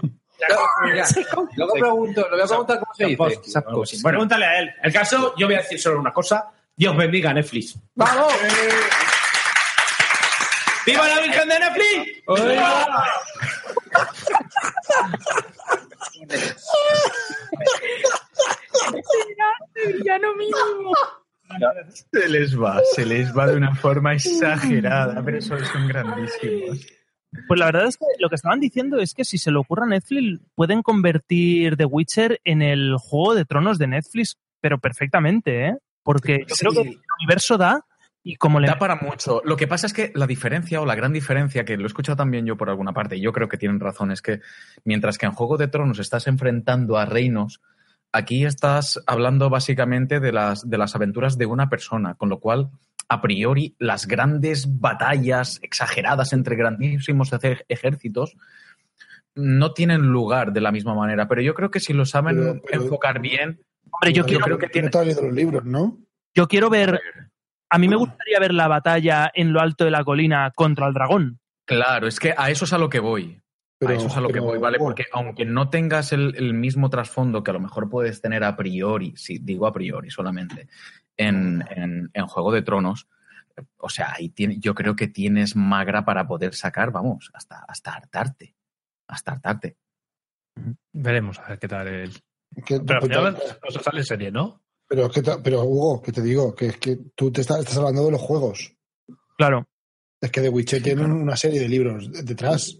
Mira, 0.83 1.05
Luego 1.55 1.73
pregunto, 1.73 2.21
le 2.29 2.35
voy 2.35 2.41
a 2.41 2.47
preguntar 2.47 2.79
cómo 2.79 2.93
se 2.93 3.05
dice. 3.05 3.17
Sapkowski, 3.17 3.51
Sapkowski. 3.51 4.01
Bueno, 4.01 4.17
pregúntale 4.17 4.45
a 4.45 4.59
él. 4.59 4.69
El 4.83 4.93
caso, 4.93 5.33
yo 5.37 5.47
voy 5.47 5.55
a 5.55 5.59
decir 5.59 5.79
solo 5.79 5.99
una 5.99 6.13
cosa. 6.13 6.51
Dios 6.75 6.95
bendiga 6.95 7.29
a 7.29 7.33
Netflix. 7.33 7.77
¡Vamos! 7.95 8.33
¡Viva 10.85 11.07
la 11.07 11.21
Virgen 11.21 11.49
de 11.49 11.59
Netflix! 11.59 12.23
¡Viva! 12.27 12.85
villano 19.97 20.35
mínimo. 20.35 20.93
Se 22.11 22.27
les 22.29 22.59
va, 22.59 22.81
se 22.93 23.05
les 23.05 23.35
va 23.35 23.47
de 23.47 23.55
una 23.55 23.75
forma 23.75 24.13
exagerada, 24.13 25.23
pero 25.23 25.37
eso 25.37 25.57
son 25.65 25.87
grandísimos. 25.87 26.85
Pues 27.47 27.59
la 27.59 27.65
verdad 27.67 27.87
es 27.87 27.97
que 27.97 28.05
lo 28.19 28.29
que 28.29 28.35
estaban 28.35 28.59
diciendo 28.59 28.97
es 28.99 29.13
que 29.13 29.25
si 29.25 29.37
se 29.37 29.51
le 29.51 29.57
ocurre 29.57 29.83
a 29.83 29.89
Netflix, 29.89 30.41
pueden 30.55 30.81
convertir 30.81 31.75
The 31.75 31.85
Witcher 31.85 32.39
en 32.43 32.61
el 32.61 32.95
juego 32.97 33.35
de 33.35 33.45
tronos 33.45 33.77
de 33.77 33.87
Netflix, 33.87 34.37
pero 34.61 34.79
perfectamente, 34.79 35.67
¿eh? 35.67 35.77
Porque 36.03 36.45
yo 36.47 36.55
creo 36.55 36.71
que 36.71 36.89
el 36.89 37.01
universo 37.19 37.57
da 37.57 37.83
y 38.27 38.37
como 38.37 38.59
le 38.59 38.67
Da 38.67 38.79
para 38.79 38.95
mucho. 38.95 39.39
Lo 39.45 39.55
que 39.55 39.67
pasa 39.67 39.85
es 39.85 39.93
que 39.93 40.11
la 40.15 40.25
diferencia 40.25 40.81
o 40.81 40.85
la 40.87 40.95
gran 40.95 41.13
diferencia, 41.13 41.63
que 41.63 41.77
lo 41.77 41.83
he 41.83 41.85
escuchado 41.85 42.15
también 42.15 42.43
yo 42.47 42.57
por 42.57 42.69
alguna 42.71 42.91
parte, 42.91 43.17
y 43.17 43.21
yo 43.21 43.31
creo 43.31 43.47
que 43.47 43.57
tienen 43.57 43.79
razón, 43.79 44.11
es 44.11 44.23
que 44.23 44.41
mientras 44.83 45.19
que 45.19 45.27
en 45.27 45.31
Juego 45.31 45.57
de 45.57 45.67
Tronos 45.67 45.99
estás 45.99 46.25
enfrentando 46.25 46.97
a 46.97 47.05
reinos, 47.05 47.61
aquí 48.11 48.43
estás 48.43 48.99
hablando 49.05 49.51
básicamente 49.51 50.19
de 50.19 50.31
las, 50.31 50.67
de 50.67 50.77
las 50.79 50.95
aventuras 50.95 51.37
de 51.37 51.45
una 51.45 51.69
persona, 51.69 52.15
con 52.15 52.29
lo 52.29 52.39
cual, 52.39 52.71
a 53.09 53.21
priori, 53.21 53.75
las 53.77 54.07
grandes 54.07 54.79
batallas 54.79 55.59
exageradas 55.61 56.33
entre 56.33 56.55
grandísimos 56.55 57.29
ejércitos 57.69 58.35
no 59.35 59.73
tienen 59.73 60.01
lugar 60.01 60.51
de 60.51 60.61
la 60.61 60.71
misma 60.71 60.95
manera, 60.95 61.27
pero 61.27 61.41
yo 61.41 61.53
creo 61.53 61.69
que 61.69 61.79
si 61.79 61.93
lo 61.93 62.05
saben 62.05 62.37
Pero- 62.37 62.61
pero- 62.65 62.83
enfocar 62.83 63.19
bien, 63.21 63.61
Hombre, 63.91 64.13
yo 64.13 64.25
quiero, 64.25 64.43
creo 64.45 64.57
que 64.57 64.67
tiene 64.69 64.89
todavía 64.89 65.13
de 65.13 65.21
los 65.21 65.31
libros, 65.33 65.63
¿no? 65.63 65.99
yo 66.33 66.47
quiero 66.47 66.69
ver. 66.71 66.99
A 67.75 67.77
mí 67.77 67.87
me 67.87 67.95
gustaría 67.97 68.39
ver 68.39 68.53
la 68.53 68.67
batalla 68.67 69.29
en 69.33 69.51
lo 69.53 69.59
alto 69.61 69.83
de 69.85 69.91
la 69.91 70.03
colina 70.03 70.51
contra 70.55 70.87
el 70.87 70.93
dragón. 70.93 71.39
Claro, 71.65 72.07
es 72.07 72.19
que 72.19 72.33
a 72.37 72.49
eso 72.49 72.65
es 72.65 72.73
a 72.73 72.77
lo 72.77 72.89
que 72.89 72.99
voy. 72.99 73.41
Pero- 73.77 73.91
a 73.91 73.95
eso 73.97 74.07
es 74.07 74.15
a 74.15 74.21
lo 74.21 74.29
que 74.29 74.39
voy, 74.39 74.57
¿vale? 74.57 74.77
Porque 74.77 75.05
aunque 75.11 75.43
no 75.45 75.69
tengas 75.69 76.13
el, 76.13 76.33
el 76.37 76.53
mismo 76.53 76.89
trasfondo 76.89 77.43
que 77.43 77.51
a 77.51 77.53
lo 77.53 77.59
mejor 77.59 77.89
puedes 77.89 78.21
tener 78.21 78.43
a 78.43 78.55
priori, 78.55 79.13
si 79.17 79.39
digo 79.39 79.67
a 79.67 79.73
priori 79.73 80.09
solamente, 80.09 80.69
en, 81.17 81.63
en- 81.69 82.09
en 82.13 82.25
Juego 82.27 82.51
de 82.53 82.61
Tronos, 82.61 83.07
o 83.77 83.89
sea, 83.89 84.13
ahí 84.13 84.29
tiene, 84.29 84.57
yo 84.59 84.73
creo 84.75 84.95
que 84.95 85.07
tienes 85.07 85.55
magra 85.55 86.05
para 86.05 86.25
poder 86.27 86.53
sacar, 86.55 86.91
vamos, 86.91 87.31
hasta, 87.33 87.59
hasta 87.67 87.91
hartarte. 87.93 88.55
Hasta 89.07 89.33
hartarte. 89.33 89.77
Veremos 90.93 91.39
a 91.39 91.49
ver 91.49 91.59
qué 91.59 91.67
tal 91.67 91.87
el. 91.87 92.11
Que- 92.65 92.79
Pero 92.79 92.99
al 93.01 93.07
final 93.07 93.37
no 93.63 93.71
se 93.71 93.79
sale 93.83 94.03
serie, 94.03 94.31
¿no? 94.31 94.61
Pero, 94.87 95.07
es 95.07 95.11
que 95.11 95.21
te- 95.21 95.37
pero 95.43 95.63
Hugo, 95.63 96.01
que 96.01 96.11
te 96.11 96.21
digo, 96.21 96.53
que 96.53 96.67
es 96.67 96.77
que 96.77 96.97
tú 97.15 97.31
te 97.31 97.41
estás, 97.41 97.59
estás 97.59 97.77
hablando 97.77 98.05
de 98.05 98.11
los 98.11 98.21
juegos. 98.21 98.73
Claro. 99.37 99.67
Es 100.21 100.31
que 100.31 100.41
The 100.41 100.49
Witcher 100.49 100.81
tiene 100.81 101.03
una 101.05 101.35
serie 101.35 101.59
de 101.59 101.69
libros 101.69 102.11
de- 102.11 102.23
detrás. 102.23 102.77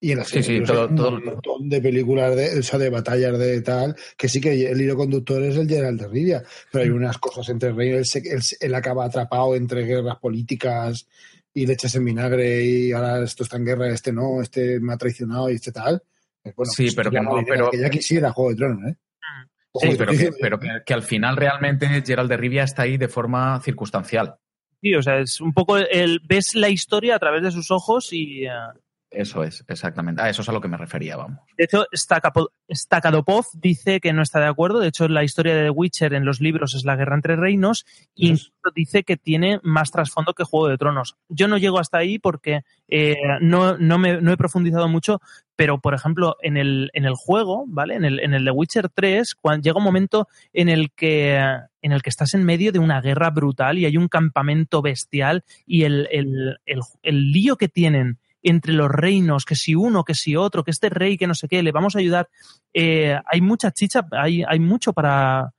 Y 0.00 0.10
en 0.12 0.18
la 0.18 0.24
Sí, 0.24 0.42
serie 0.42 0.42
sí, 0.44 0.52
de 0.54 0.58
libros 0.60 0.76
todo- 0.76 0.84
hay 0.86 0.90
un 0.90 0.96
todo- 0.96 1.20
montón 1.34 1.68
de 1.68 1.80
películas, 1.80 2.34
de, 2.34 2.58
o 2.58 2.62
sea, 2.62 2.78
de 2.78 2.90
batallas 2.90 3.38
de 3.38 3.60
tal, 3.60 3.94
que 4.16 4.28
sí 4.28 4.40
que 4.40 4.68
el 4.68 4.80
hilo 4.80 4.96
conductor 4.96 5.40
es 5.44 5.56
el 5.56 5.68
Geralt 5.68 6.00
de 6.00 6.08
Rivia, 6.08 6.42
pero 6.72 6.82
hay 6.84 6.90
Mm. 6.90 6.96
unas 6.96 7.18
cosas 7.18 7.48
entre 7.50 7.68
él, 7.70 8.04
se- 8.04 8.18
él, 8.28 8.42
se- 8.42 8.56
él 8.60 8.74
acaba 8.74 9.04
atrapado 9.04 9.54
entre 9.54 9.84
guerras 9.84 10.18
políticas 10.18 11.06
y 11.54 11.66
le 11.66 11.74
echas 11.74 11.94
en 11.94 12.04
vinagre 12.04 12.64
y 12.64 12.92
ahora 12.92 13.22
esto 13.22 13.44
está 13.44 13.58
en 13.58 13.64
guerra, 13.66 13.90
este 13.90 14.12
no, 14.12 14.42
este 14.42 14.80
me 14.80 14.94
ha 14.94 14.96
traicionado 14.96 15.48
y 15.50 15.54
este 15.54 15.70
tal. 15.70 16.02
Pues 16.42 16.56
bueno, 16.56 16.72
Sí, 16.72 16.82
pues 16.84 16.94
pero 16.96 17.10
que 17.12 17.20
no, 17.20 17.44
pero- 17.46 17.70
que 17.70 17.78
ya 17.78 17.88
quisiera 17.90 18.32
Juego 18.32 18.50
de 18.50 18.56
Tronos, 18.56 18.90
¿eh? 18.90 18.96
Sí, 19.74 19.94
pero, 19.96 20.12
que, 20.12 20.30
pero 20.40 20.58
que, 20.58 20.68
que 20.84 20.94
al 20.94 21.02
final 21.02 21.36
realmente 21.36 22.02
Gerald 22.04 22.28
de 22.28 22.36
Rivia 22.36 22.64
está 22.64 22.82
ahí 22.82 22.98
de 22.98 23.08
forma 23.08 23.60
circunstancial. 23.60 24.36
Sí, 24.82 24.94
o 24.94 25.02
sea, 25.02 25.18
es 25.20 25.40
un 25.40 25.54
poco 25.54 25.78
el 25.78 26.20
ves 26.24 26.54
la 26.54 26.68
historia 26.68 27.14
a 27.14 27.18
través 27.18 27.42
de 27.42 27.52
sus 27.52 27.70
ojos 27.70 28.12
y 28.12 28.46
eh, 28.46 28.50
Eso 29.12 29.44
es, 29.44 29.64
exactamente. 29.68 30.22
A 30.22 30.28
eso 30.28 30.42
es 30.42 30.48
a 30.48 30.52
lo 30.52 30.60
que 30.60 30.68
me 30.68 30.76
refería, 30.76 31.16
vamos. 31.16 31.40
de 31.56 31.64
hecho 31.64 31.86
Stakadopov 31.94 33.44
dice 33.54 34.00
que 34.00 34.12
no 34.12 34.22
está 34.22 34.40
de 34.40 34.46
acuerdo. 34.46 34.80
De 34.80 34.88
hecho, 34.88 35.08
la 35.08 35.24
historia 35.24 35.54
de 35.54 35.64
The 35.64 35.70
Witcher 35.70 36.14
en 36.14 36.24
los 36.24 36.40
libros 36.40 36.74
es 36.74 36.84
la 36.84 36.96
guerra 36.96 37.14
entre 37.14 37.36
reinos 37.36 37.84
incluso 38.14 38.52
dice 38.74 39.02
que 39.02 39.16
tiene 39.16 39.60
más 39.62 39.90
trasfondo 39.90 40.34
que 40.34 40.44
Juego 40.44 40.68
de 40.68 40.78
Tronos. 40.78 41.16
Yo 41.28 41.48
no 41.48 41.58
llego 41.58 41.78
hasta 41.78 41.98
ahí 41.98 42.18
porque 42.18 42.62
eh, 42.88 43.16
no, 43.40 43.76
no, 43.78 43.98
me, 43.98 44.20
no 44.20 44.32
he 44.32 44.36
profundizado 44.36 44.88
mucho, 44.88 45.20
pero 45.56 45.80
por 45.80 45.94
ejemplo, 45.94 46.36
en 46.42 46.56
el, 46.56 46.90
en 46.94 47.04
el 47.04 47.14
juego, 47.14 47.64
¿vale? 47.66 47.94
En 47.94 48.04
el, 48.04 48.20
en 48.20 48.34
el 48.34 48.44
The 48.44 48.50
Witcher 48.50 48.88
3, 48.88 49.34
cuando 49.34 49.62
llega 49.62 49.78
un 49.78 49.84
momento 49.84 50.28
en 50.52 50.68
el 50.68 50.92
que 50.92 51.38
en 51.84 51.90
el 51.90 52.02
que 52.02 52.10
estás 52.10 52.34
en 52.34 52.44
medio 52.44 52.70
de 52.70 52.78
una 52.78 53.00
guerra 53.00 53.30
brutal 53.30 53.76
y 53.76 53.86
hay 53.86 53.96
un 53.96 54.06
campamento 54.06 54.82
bestial 54.82 55.44
y 55.66 55.82
el, 55.82 56.08
el, 56.12 56.56
el 57.02 57.32
lío 57.32 57.56
que 57.56 57.68
tienen 57.68 58.20
entre 58.42 58.72
los 58.72 58.90
reinos, 58.90 59.44
que 59.44 59.54
si 59.54 59.74
uno, 59.74 60.04
que 60.04 60.14
si 60.14 60.36
otro, 60.36 60.64
que 60.64 60.70
este 60.70 60.88
rey, 60.88 61.16
que 61.16 61.26
no 61.26 61.34
sé 61.34 61.48
qué, 61.48 61.62
le 61.62 61.72
vamos 61.72 61.96
a 61.96 62.00
ayudar. 62.00 62.28
Eh, 62.72 63.16
hay 63.24 63.40
mucha 63.40 63.70
chicha, 63.70 64.06
hay, 64.10 64.42
hay 64.46 64.58
mucho 64.58 64.92
para, 64.92 65.52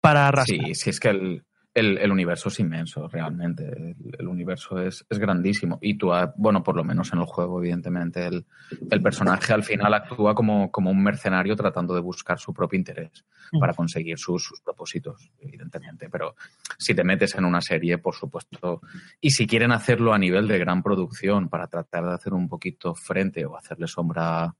para 0.00 0.28
arrastrar. 0.28 0.66
Sí, 0.66 0.74
sí, 0.74 0.90
es 0.90 1.00
que 1.00 1.08
el, 1.08 1.44
el- 1.72 1.98
el 1.98 2.10
universo 2.10 2.48
es 2.48 2.58
inmenso, 2.60 3.06
realmente. 3.08 3.64
El, 3.64 3.96
el 4.18 4.28
universo 4.28 4.80
es, 4.80 5.04
es 5.08 5.18
grandísimo. 5.18 5.78
Y 5.80 5.94
tú, 5.96 6.10
bueno, 6.36 6.62
por 6.62 6.76
lo 6.76 6.82
menos 6.84 7.12
en 7.12 7.20
el 7.20 7.26
juego, 7.26 7.60
evidentemente, 7.60 8.26
el, 8.26 8.44
el 8.90 9.02
personaje 9.02 9.52
al 9.52 9.62
final 9.62 9.94
actúa 9.94 10.34
como, 10.34 10.70
como 10.70 10.90
un 10.90 11.02
mercenario 11.02 11.54
tratando 11.54 11.94
de 11.94 12.00
buscar 12.00 12.38
su 12.38 12.52
propio 12.52 12.76
interés 12.78 13.24
para 13.58 13.72
conseguir 13.74 14.18
sus, 14.18 14.44
sus 14.44 14.60
propósitos, 14.60 15.30
evidentemente. 15.40 16.08
Pero 16.10 16.34
si 16.78 16.94
te 16.94 17.04
metes 17.04 17.34
en 17.36 17.44
una 17.44 17.60
serie, 17.60 17.98
por 17.98 18.14
supuesto, 18.14 18.80
y 19.20 19.30
si 19.30 19.46
quieren 19.46 19.72
hacerlo 19.72 20.12
a 20.12 20.18
nivel 20.18 20.48
de 20.48 20.58
gran 20.58 20.82
producción 20.82 21.48
para 21.48 21.66
tratar 21.68 22.04
de 22.04 22.12
hacer 22.14 22.32
un 22.34 22.48
poquito 22.48 22.94
frente 22.94 23.44
o 23.46 23.56
hacerle 23.56 23.86
sombra 23.86 24.54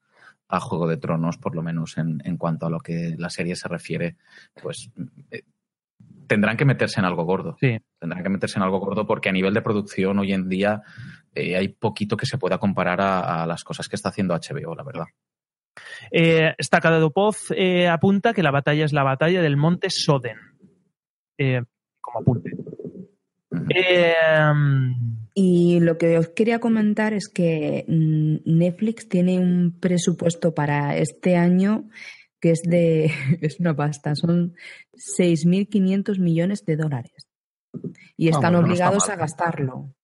a 0.53 0.61
Juego 0.61 0.89
de 0.89 0.97
Tronos, 0.97 1.39
por 1.39 1.55
lo 1.55 1.63
menos 1.63 1.97
en, 1.99 2.21
en 2.25 2.37
cuanto 2.37 2.67
a 2.67 2.71
lo 2.71 2.81
que 2.81 3.15
la 3.19 3.31
serie 3.31 3.55
se 3.55 3.69
refiere, 3.69 4.17
pues 4.61 4.91
eh, 5.31 5.43
tendrán 6.31 6.57
que 6.57 6.65
meterse 6.65 7.01
en 7.01 7.07
algo 7.07 7.25
gordo. 7.25 7.57
Tendrán 7.99 8.23
que 8.23 8.29
meterse 8.29 8.57
en 8.57 8.63
algo 8.63 8.79
gordo 8.79 9.05
porque 9.05 9.29
a 9.29 9.33
nivel 9.33 9.53
de 9.53 9.63
producción 9.63 10.17
hoy 10.21 10.33
en 10.33 10.49
día 10.49 10.81
eh, 11.35 11.57
hay 11.57 11.67
poquito 11.71 12.17
que 12.17 12.25
se 12.25 12.39
pueda 12.39 12.59
comparar 12.59 13.01
a, 13.01 13.43
a 13.43 13.47
las 13.49 13.65
cosas 13.65 13.89
que 13.89 13.97
está 13.97 14.11
haciendo 14.11 14.33
HBO, 14.37 14.77
la 14.77 14.85
verdad. 14.85 15.07
Eh, 16.13 16.55
Stakadopov 16.63 17.35
eh, 17.57 17.89
apunta 17.89 18.33
que 18.33 18.45
la 18.45 18.53
batalla 18.53 18.85
es 18.85 18.93
la 18.93 19.03
batalla 19.03 19.43
del 19.43 19.57
monte 19.57 19.91
Soden. 19.91 20.39
Eh, 21.37 21.63
como 22.01 22.21
apunte. 22.21 22.53
Eh, 23.75 24.15
Y 25.35 25.81
lo 25.81 25.99
que 25.99 26.17
os 26.17 26.29
quería 26.29 26.61
comentar 26.61 27.13
es 27.13 27.29
que 27.29 27.85
mm, 27.89 28.37
Netflix 28.45 29.09
tiene 29.09 29.41
un 29.41 29.81
presupuesto 29.81 30.55
para 30.55 30.97
este 30.97 31.37
año 31.37 31.89
que 32.41 32.51
es 32.51 32.63
de 32.63 33.11
es 33.41 33.61
una 33.61 33.75
pasta, 33.75 34.15
son 34.15 34.55
6.500 34.95 36.19
millones 36.19 36.65
de 36.65 36.77
dólares. 36.77 37.29
Y 38.17 38.29
Ah, 38.29 38.31
están 38.31 38.53
bueno, 38.53 38.67
no 38.67 38.73
está 38.73 38.89
obligados 38.89 39.09
a 39.09 39.17
gastarlo. 39.17 39.95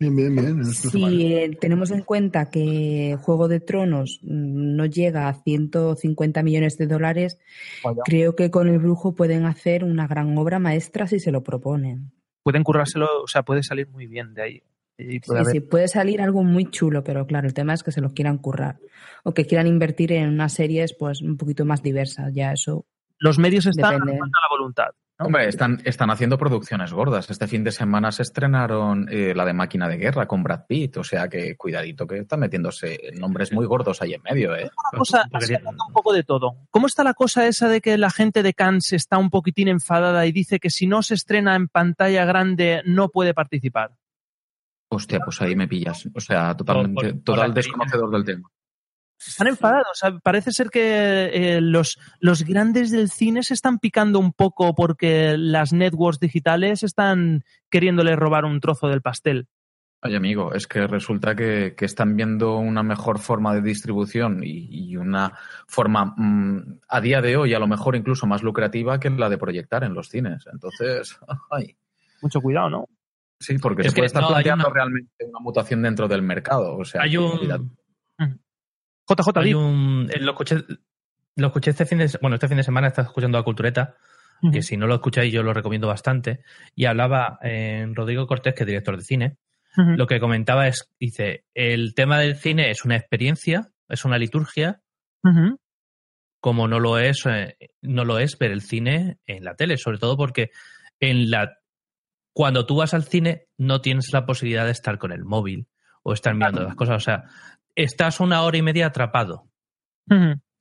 Bien, 0.00 0.14
bien, 0.14 0.34
bien. 0.36 0.60
esto. 0.60 0.90
Si 0.90 1.32
eh, 1.32 1.56
tenemos 1.60 1.90
en 1.90 2.02
cuenta 2.02 2.50
que 2.50 3.16
Juego 3.20 3.48
de 3.48 3.58
Tronos 3.58 4.20
mm, 4.22 4.76
no 4.76 4.86
llega 4.86 5.28
a 5.28 5.34
150 5.42 6.42
millones 6.44 6.78
de 6.78 6.86
dólares, 6.86 7.38
Vaya. 7.82 8.02
creo 8.04 8.36
que 8.36 8.50
con 8.50 8.68
el 8.68 8.78
brujo 8.78 9.14
pueden 9.16 9.44
hacer 9.44 9.82
una 9.82 10.06
gran 10.06 10.36
obra 10.38 10.60
maestra 10.60 11.08
si 11.08 11.18
se 11.18 11.32
lo 11.32 11.42
proponen. 11.42 12.12
Pueden 12.44 12.62
currárselo, 12.62 13.22
o 13.22 13.26
sea, 13.26 13.42
puede 13.42 13.62
salir 13.64 13.88
muy 13.88 14.06
bien 14.06 14.34
de 14.34 14.42
ahí. 14.42 14.62
Y 14.98 15.20
puede 15.20 15.40
Sí, 15.40 15.44
haber- 15.44 15.52
sí, 15.52 15.60
puede 15.60 15.88
salir 15.88 16.20
algo 16.20 16.42
muy 16.42 16.66
chulo, 16.70 17.04
pero 17.04 17.24
claro, 17.26 17.46
el 17.46 17.54
tema 17.54 17.72
es 17.72 17.82
que 17.84 17.92
se 17.92 18.00
lo 18.00 18.10
quieran 18.12 18.38
currar. 18.38 18.78
O 19.22 19.32
que 19.32 19.46
quieran 19.46 19.66
invertir 19.68 20.12
en 20.12 20.28
unas 20.28 20.52
series 20.52 20.92
pues 20.94 21.22
un 21.22 21.36
poquito 21.36 21.64
más 21.64 21.82
diversas. 21.82 22.34
Ya 22.34 22.52
eso. 22.52 22.84
Los 23.18 23.38
medios 23.38 23.66
están 23.66 23.98
falta 24.00 24.14
la 24.14 24.48
voluntad. 24.50 24.86
¿no? 25.20 25.26
Hombre, 25.26 25.48
están, 25.48 25.80
están 25.84 26.10
haciendo 26.10 26.38
producciones 26.38 26.92
gordas. 26.92 27.28
Este 27.30 27.48
fin 27.48 27.64
de 27.64 27.72
semana 27.72 28.12
se 28.12 28.22
estrenaron 28.22 29.08
eh, 29.10 29.34
la 29.34 29.44
de 29.44 29.52
Máquina 29.52 29.88
de 29.88 29.96
Guerra 29.96 30.26
con 30.28 30.44
Brad 30.44 30.66
Pitt. 30.68 30.96
O 30.98 31.02
sea 31.04 31.28
que 31.28 31.56
cuidadito 31.56 32.06
que 32.06 32.18
están 32.18 32.38
metiéndose 32.40 32.98
nombres 33.18 33.52
muy 33.52 33.66
gordos 33.66 34.00
ahí 34.02 34.14
en 34.14 34.22
medio, 34.22 34.54
¿eh? 34.54 34.62
Una 34.92 34.98
cosa, 34.98 35.24
así 35.32 35.54
un 35.54 35.92
poco 35.92 36.12
de 36.12 36.22
todo. 36.22 36.56
¿Cómo 36.70 36.86
está 36.86 37.02
la 37.04 37.14
cosa 37.14 37.46
esa 37.48 37.68
de 37.68 37.80
que 37.80 37.98
la 37.98 38.10
gente 38.10 38.42
de 38.44 38.54
Cannes 38.54 38.92
está 38.92 39.18
un 39.18 39.30
poquitín 39.30 39.66
enfadada 39.68 40.24
y 40.26 40.30
dice 40.32 40.60
que 40.60 40.70
si 40.70 40.86
no 40.86 41.02
se 41.02 41.14
estrena 41.14 41.56
en 41.56 41.66
pantalla 41.68 42.24
grande 42.24 42.82
no 42.84 43.08
puede 43.08 43.34
participar? 43.34 43.90
Hostia, 44.90 45.20
pues 45.20 45.40
ahí 45.42 45.54
me 45.54 45.68
pillas. 45.68 46.08
O 46.14 46.20
sea, 46.20 46.56
totalmente, 46.56 46.94
Por- 46.94 47.04
por- 47.04 47.14
por 47.14 47.24
total 47.24 47.54
desconocedor 47.54 48.10
del 48.10 48.24
tema. 48.24 48.48
Están 49.18 49.48
enfadados. 49.48 49.88
O 49.90 49.94
sea, 49.94 50.18
parece 50.20 50.52
ser 50.52 50.70
que 50.70 51.30
eh, 51.56 51.60
los, 51.60 51.98
los 52.20 52.44
grandes 52.44 52.90
del 52.92 53.10
cine 53.10 53.42
se 53.42 53.52
están 53.54 53.80
picando 53.80 54.18
un 54.20 54.32
poco 54.32 54.74
porque 54.74 55.36
las 55.36 55.72
networks 55.72 56.20
digitales 56.20 56.82
están 56.84 57.42
queriéndole 57.68 58.14
robar 58.16 58.44
un 58.44 58.60
trozo 58.60 58.86
del 58.88 59.02
pastel. 59.02 59.48
Oye, 60.00 60.16
amigo, 60.16 60.54
es 60.54 60.68
que 60.68 60.86
resulta 60.86 61.34
que, 61.34 61.74
que 61.76 61.84
están 61.84 62.14
viendo 62.14 62.56
una 62.58 62.84
mejor 62.84 63.18
forma 63.18 63.52
de 63.52 63.62
distribución 63.62 64.44
y, 64.44 64.68
y 64.92 64.96
una 64.96 65.32
forma 65.66 66.14
mm, 66.16 66.78
a 66.88 67.00
día 67.00 67.20
de 67.20 67.36
hoy 67.36 67.52
a 67.54 67.58
lo 67.58 67.66
mejor 67.66 67.96
incluso 67.96 68.28
más 68.28 68.44
lucrativa 68.44 69.00
que 69.00 69.10
la 69.10 69.28
de 69.28 69.38
proyectar 69.38 69.82
en 69.82 69.94
los 69.94 70.08
cines. 70.08 70.44
Entonces, 70.52 71.18
ay. 71.50 71.76
Mucho 72.22 72.40
cuidado, 72.40 72.70
¿no? 72.70 72.88
Sí, 73.40 73.58
porque 73.58 73.82
Es 73.82 73.88
se 73.88 73.94
que 73.94 74.00
puede 74.00 74.06
estar 74.08 74.22
no, 74.22 74.28
planteando 74.28 74.66
una- 74.66 74.74
realmente 74.74 75.24
una 75.24 75.38
mutación 75.40 75.82
dentro 75.82 76.08
del 76.08 76.22
mercado. 76.22 76.76
O 76.76 76.84
sea, 76.84 77.02
Hay 77.02 77.16
un- 77.16 77.38
cuidado. 77.38 77.64
JJ, 79.08 79.40
Hay 79.40 79.54
un, 79.54 80.10
eh, 80.12 80.18
lo, 80.20 80.32
escuché, 80.32 80.56
lo 81.36 81.46
escuché 81.46 81.70
este 81.70 81.86
fin 81.86 81.98
de 81.98 82.10
bueno, 82.20 82.34
este 82.34 82.48
fin 82.48 82.56
de 82.58 82.62
semana 82.62 82.88
estás 82.88 83.06
escuchando 83.06 83.38
a 83.38 83.44
Cultureta, 83.44 83.96
que 84.52 84.62
si 84.62 84.76
no 84.76 84.86
lo 84.86 84.94
escucháis 84.96 85.32
yo 85.32 85.42
lo 85.42 85.52
recomiendo 85.54 85.88
bastante, 85.88 86.42
y 86.74 86.84
hablaba 86.84 87.38
en 87.42 87.94
Rodrigo 87.94 88.26
Cortés, 88.26 88.54
que 88.54 88.62
es 88.64 88.66
director 88.66 88.96
de 88.96 89.02
cine, 89.04 89.36
lo 89.76 90.06
que 90.06 90.18
comentaba 90.20 90.66
es, 90.68 90.90
dice, 91.00 91.44
el 91.54 91.94
tema 91.94 92.18
del 92.18 92.36
cine 92.36 92.70
es 92.70 92.84
una 92.84 92.96
experiencia, 92.96 93.70
es 93.88 94.04
una 94.04 94.18
liturgia, 94.18 94.80
como 96.40 96.68
no 96.68 96.78
lo 96.80 96.98
es, 96.98 97.24
eh, 97.26 97.56
no 97.82 98.04
lo 98.04 98.18
es 98.18 98.38
ver 98.38 98.50
el 98.52 98.62
cine 98.62 99.18
en 99.26 99.44
la 99.44 99.54
tele, 99.56 99.76
sobre 99.76 99.98
todo 99.98 100.16
porque 100.16 100.50
en 101.00 101.30
la 101.30 101.56
cuando 102.38 102.66
tú 102.66 102.76
vas 102.76 102.94
al 102.94 103.02
cine 103.02 103.48
no 103.56 103.80
tienes 103.80 104.12
la 104.12 104.24
posibilidad 104.24 104.64
de 104.64 104.70
estar 104.70 104.96
con 104.96 105.10
el 105.10 105.24
móvil 105.24 105.66
o 106.04 106.12
estar 106.12 106.34
mirando 106.36 106.62
las 106.62 106.76
cosas, 106.76 106.94
o 106.98 107.00
sea, 107.00 107.24
estás 107.74 108.20
una 108.20 108.42
hora 108.42 108.56
y 108.56 108.62
media 108.62 108.86
atrapado. 108.86 109.48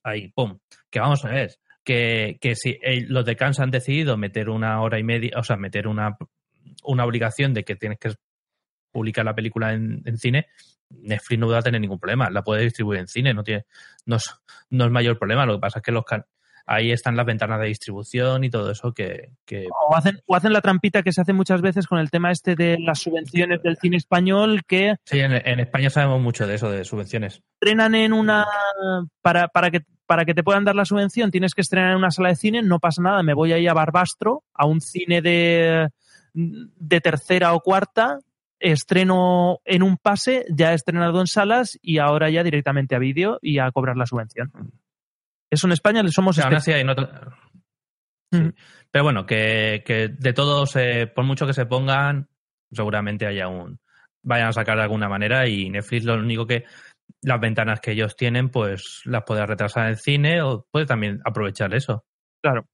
Ahí, 0.04 0.30
pum. 0.30 0.58
Que 0.90 1.00
vamos 1.00 1.24
a 1.24 1.30
ver, 1.30 1.52
que, 1.84 2.40
que 2.42 2.56
si 2.56 2.80
eh, 2.82 3.06
los 3.08 3.26
de 3.26 3.36
Cannes 3.36 3.60
han 3.60 3.70
decidido 3.70 4.18
meter 4.18 4.50
una 4.50 4.82
hora 4.82 4.98
y 4.98 5.04
media, 5.04 5.34
o 5.38 5.44
sea, 5.44 5.56
meter 5.56 5.88
una, 5.88 6.18
una 6.84 7.06
obligación 7.06 7.54
de 7.54 7.64
que 7.64 7.76
tienes 7.76 8.00
que 8.00 8.16
publicar 8.92 9.24
la 9.24 9.36
película 9.36 9.74
en, 9.74 10.02
en 10.06 10.18
cine, 10.18 10.48
Netflix 10.90 11.40
no 11.40 11.48
va 11.48 11.60
a 11.60 11.62
tener 11.62 11.80
ningún 11.80 12.00
problema, 12.00 12.32
la 12.32 12.42
puede 12.42 12.64
distribuir 12.64 13.02
en 13.02 13.08
cine, 13.08 13.36
no 13.36 13.44
tiene, 13.44 13.66
no 14.08 14.16
es, 14.16 14.34
no 14.72 14.86
es 14.86 14.92
mayor 14.92 15.20
problema, 15.20 15.46
lo 15.46 15.58
que 15.58 15.62
pasa 15.62 15.78
es 15.78 15.84
que 15.84 15.92
los 15.92 16.06
can- 16.06 16.26
ahí 16.68 16.92
están 16.92 17.16
las 17.16 17.26
ventanas 17.26 17.60
de 17.60 17.68
distribución 17.68 18.44
y 18.44 18.50
todo 18.50 18.70
eso 18.72 18.94
que, 18.94 19.32
que 19.46 19.68
O 19.90 19.96
hacen, 19.96 20.20
o 20.26 20.36
hacen 20.36 20.54
la 20.54 20.62
trampita 20.62 21.02
que 21.02 21.14
se 21.14 21.22
hace 21.22 21.34
muchas 21.34 21.62
veces 21.62 21.88
con 21.88 21.98
el 21.98 22.12
tema 22.12 22.30
este 22.32 22.56
de 22.56 22.78
las 22.80 23.00
subvenciones 23.00 23.64
del 23.64 23.78
cine 23.78 23.98
español 23.98 24.64
que 24.68 24.96
sí, 25.06 25.20
en, 25.20 25.32
en 25.34 25.60
España 25.60 25.90
sabemos 25.90 26.22
mucho 26.22 26.46
de 26.46 26.56
eso, 26.56 26.70
de 26.70 26.84
subvenciones. 26.84 27.42
estrenan 27.60 27.96
en 27.96 28.14
una 28.14 28.46
para, 29.22 29.48
para 29.48 29.72
que 29.72 29.82
para 30.06 30.26
que 30.26 30.34
te 30.34 30.44
puedan 30.44 30.64
dar 30.64 30.76
la 30.76 30.86
subvención 30.86 31.32
tienes 31.32 31.54
que 31.54 31.62
estrenar 31.62 31.92
en 31.92 31.98
una 31.98 32.12
sala 32.12 32.30
de 32.30 32.36
cine, 32.36 32.62
no 32.62 32.80
pasa 32.80 33.02
nada, 33.02 33.24
me 33.24 33.34
voy 33.34 33.54
ahí 33.54 33.68
a 33.68 33.74
Barbastro, 33.74 34.44
a 34.54 34.66
un 34.66 34.82
cine 34.82 35.22
de, 35.22 35.90
de 36.34 37.02
tercera 37.02 37.54
o 37.54 37.60
cuarta, 37.60 38.20
estreno 38.60 39.60
en 39.66 39.84
un 39.84 39.98
pase, 39.98 40.46
ya 40.50 40.72
he 40.72 40.76
estrenado 40.76 41.20
en 41.20 41.28
salas 41.28 41.78
y 41.82 41.98
ahora 41.98 42.30
ya 42.30 42.44
directamente 42.44 42.96
a 42.96 43.00
vídeo 43.00 43.40
y 43.42 43.60
a 43.60 43.72
cobrar 43.72 43.98
la 43.98 44.06
subvención. 44.06 44.52
Eso 45.52 45.68
en 45.68 45.74
España 45.74 46.04
le 46.04 46.12
somos 46.12 46.38
Aún 46.40 46.56
así 46.56 46.72
nota- 46.84 47.38
Sí. 48.34 48.52
Pero 48.92 49.04
bueno, 49.06 49.26
que, 49.26 49.84
que 49.86 50.10
de 50.10 50.34
todos, 50.34 50.76
eh, 50.76 51.08
por 51.08 51.24
mucho 51.24 51.48
que 51.48 51.54
se 51.54 51.66
pongan, 51.66 52.28
seguramente 52.72 53.26
haya 53.26 53.48
un. 53.48 53.80
vayan 54.26 54.50
a 54.50 54.54
sacar 54.54 54.76
de 54.78 54.84
alguna 54.84 55.08
manera 55.08 55.48
y 55.48 55.70
Netflix 55.70 56.04
lo 56.06 56.16
único 56.16 56.46
que. 56.46 56.66
las 57.24 57.40
ventanas 57.40 57.80
que 57.80 57.92
ellos 57.94 58.16
tienen, 58.18 58.50
pues 58.50 59.02
las 59.06 59.24
puede 59.24 59.46
retrasar 59.46 59.86
en 59.86 59.90
el 59.92 59.98
cine 59.98 60.42
o 60.42 60.66
puede 60.72 60.86
también 60.86 61.22
aprovechar 61.24 61.74
eso. 61.74 62.04
Claro. 62.44 62.66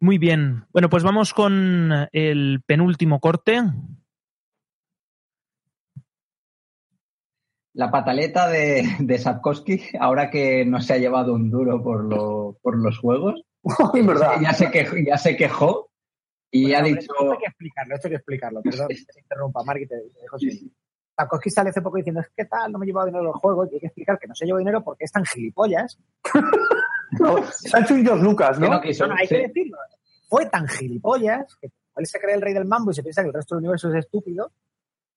Muy 0.00 0.18
bien. 0.18 0.64
Bueno, 0.72 0.88
pues 0.90 1.04
vamos 1.04 1.32
con 1.32 1.92
el 2.12 2.60
penúltimo 2.66 3.20
corte. 3.20 3.62
La 7.74 7.90
pataleta 7.90 8.48
de, 8.48 8.84
de 9.00 9.18
Sapkowski, 9.18 9.80
ahora 9.98 10.30
que 10.30 10.64
no 10.66 10.80
se 10.80 10.92
ha 10.94 10.98
llevado 10.98 11.32
un 11.34 11.50
duro 11.50 11.82
por, 11.82 12.04
lo- 12.04 12.58
por 12.62 12.76
los 12.78 12.98
juegos, 12.98 13.42
Es 13.94 14.06
verdad. 14.06 14.40
ya 14.42 14.52
se 14.52 14.70
quejó, 14.70 14.96
ya 14.96 15.16
se 15.16 15.36
quejó 15.36 15.90
y 16.50 16.74
ha 16.74 16.78
Hombre, 16.78 16.90
dicho... 17.00 17.12
Esto 17.12 17.32
hay 17.32 17.38
que 17.38 17.46
explicarlo, 17.46 17.94
esto 17.94 18.08
hay 18.08 18.10
que 18.10 18.16
explicarlo. 18.16 18.62
Perdón, 18.62 18.88
que 18.88 18.94
te 18.96 19.20
interrumpa, 19.20 19.62
Mark, 19.64 19.80
y 19.80 19.86
te, 19.86 19.96
te 19.96 20.20
dejo 20.20 20.38
sin- 20.38 20.74
Tarkovsky 21.14 21.50
sale 21.50 21.70
hace 21.70 21.82
poco 21.82 21.96
diciendo, 21.98 22.20
es 22.20 22.30
que 22.36 22.44
tal, 22.46 22.72
no 22.72 22.78
me 22.78 22.84
he 22.84 22.88
llevado 22.88 23.06
dinero 23.06 23.24
de 23.24 23.30
los 23.30 23.40
juegos, 23.40 23.68
y 23.70 23.74
hay 23.74 23.80
que 23.80 23.86
explicar 23.86 24.18
que 24.18 24.26
no 24.26 24.34
se 24.34 24.44
llevó 24.46 24.58
dinero 24.58 24.82
porque 24.82 25.04
es 25.04 25.12
tan 25.12 25.24
gilipollas. 25.24 25.98
Sancho 27.50 27.96
y 27.96 28.02
George 28.04 28.24
Lucas, 28.24 28.58
¿no? 28.58 28.66
No, 28.68 28.74
no, 28.76 29.14
hay 29.14 29.28
que 29.28 29.38
decirlo. 29.48 29.76
Fue 30.28 30.46
tan 30.46 30.66
gilipollas 30.66 31.54
que 31.60 31.68
él 31.96 32.06
se 32.06 32.18
cree 32.18 32.34
el 32.34 32.40
rey 32.40 32.54
del 32.54 32.64
mambo 32.64 32.90
y 32.90 32.94
se 32.94 33.02
piensa 33.02 33.22
que 33.22 33.28
el 33.28 33.34
resto 33.34 33.54
del 33.54 33.64
universo 33.64 33.90
es 33.90 33.96
estúpido, 34.04 34.52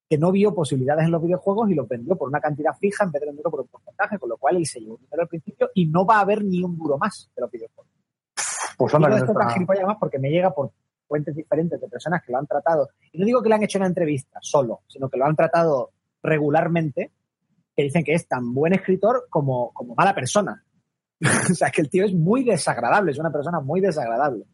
que 0.09 0.17
no 0.17 0.31
vio 0.31 0.53
posibilidades 0.53 1.05
en 1.05 1.11
los 1.11 1.21
videojuegos 1.21 1.69
y 1.69 1.75
los 1.75 1.87
vendió 1.87 2.15
por 2.15 2.29
una 2.29 2.39
cantidad 2.39 2.73
fija 2.77 3.03
en 3.05 3.11
vez 3.11 3.21
de 3.21 3.27
venderlo 3.27 3.51
por 3.51 3.61
un 3.61 3.67
porcentaje, 3.67 4.19
con 4.19 4.29
lo 4.29 4.37
cual 4.37 4.57
él 4.57 4.65
se 4.65 4.79
llevó 4.79 4.97
dinero 4.97 5.23
al 5.23 5.27
principio 5.27 5.69
y 5.73 5.87
no 5.87 6.05
va 6.05 6.17
a 6.17 6.21
haber 6.21 6.43
ni 6.43 6.61
un 6.61 6.77
duro 6.77 6.97
más 6.97 7.29
de 7.35 7.41
los 7.41 7.49
videojuegos. 7.51 7.91
Pues 8.77 8.93
anda, 8.93 9.09
esto 9.17 9.33
no 9.33 9.39
tan 9.39 9.61
está- 9.61 9.73
además 9.73 9.97
porque 9.99 10.19
me 10.19 10.29
llega 10.29 10.53
por 10.53 10.71
fuentes 11.07 11.35
diferentes 11.35 11.79
de 11.79 11.87
personas 11.87 12.23
que 12.23 12.31
lo 12.31 12.37
han 12.39 12.47
tratado. 12.47 12.89
Y 13.11 13.19
no 13.19 13.25
digo 13.25 13.41
que 13.41 13.49
le 13.49 13.55
han 13.55 13.63
hecho 13.63 13.77
una 13.77 13.87
entrevista 13.87 14.39
solo, 14.41 14.81
sino 14.87 15.09
que 15.09 15.17
lo 15.17 15.25
han 15.25 15.35
tratado 15.35 15.91
regularmente, 16.21 17.11
que 17.75 17.83
dicen 17.83 18.03
que 18.03 18.13
es 18.13 18.27
tan 18.27 18.53
buen 18.53 18.73
escritor 18.73 19.27
como, 19.29 19.71
como 19.73 19.95
mala 19.95 20.13
persona. 20.13 20.63
o 21.51 21.53
sea, 21.53 21.69
que 21.69 21.81
el 21.81 21.89
tío 21.89 22.05
es 22.05 22.13
muy 22.13 22.43
desagradable, 22.43 23.11
es 23.11 23.17
una 23.19 23.31
persona 23.31 23.59
muy 23.59 23.81
desagradable. 23.81 24.45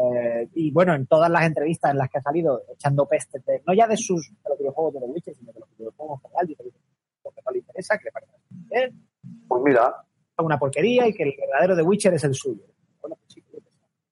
Eh, 0.00 0.48
y 0.54 0.70
bueno, 0.70 0.94
en 0.94 1.06
todas 1.06 1.30
las 1.30 1.44
entrevistas 1.44 1.90
en 1.90 1.98
las 1.98 2.08
que 2.08 2.18
ha 2.18 2.22
salido 2.22 2.62
echando 2.72 3.06
peste, 3.06 3.40
de- 3.46 3.62
no 3.66 3.74
ya 3.74 3.86
de 3.86 3.96
sus 3.96 4.30
de 4.42 4.48
los 4.48 4.58
videojuegos 4.58 4.94
de 4.94 5.00
The 5.00 5.06
Witcher, 5.06 5.34
sino 5.34 5.52
de 5.52 5.60
los 5.60 5.68
videojuegos 5.76 6.20
en 6.20 6.22
general, 6.30 6.46
dice 6.46 6.62
que 6.64 6.70
lo 7.24 7.30
que 7.30 7.42
no 7.44 7.50
le 7.52 7.58
interesa, 7.58 7.98
que 7.98 8.04
le 8.04 8.12
parece 8.12 8.32
bien, 8.50 9.06
Pues 9.48 9.62
mira, 9.62 9.94
una 10.38 10.58
porquería 10.58 11.06
y 11.06 11.12
que 11.14 11.22
el 11.24 11.34
verdadero 11.38 11.76
The 11.76 11.82
Witcher 11.82 12.14
es 12.14 12.24
el 12.24 12.34
suyo. 12.34 12.62
Bueno, 13.00 13.16
pues 13.16 13.32
sí, 13.34 13.42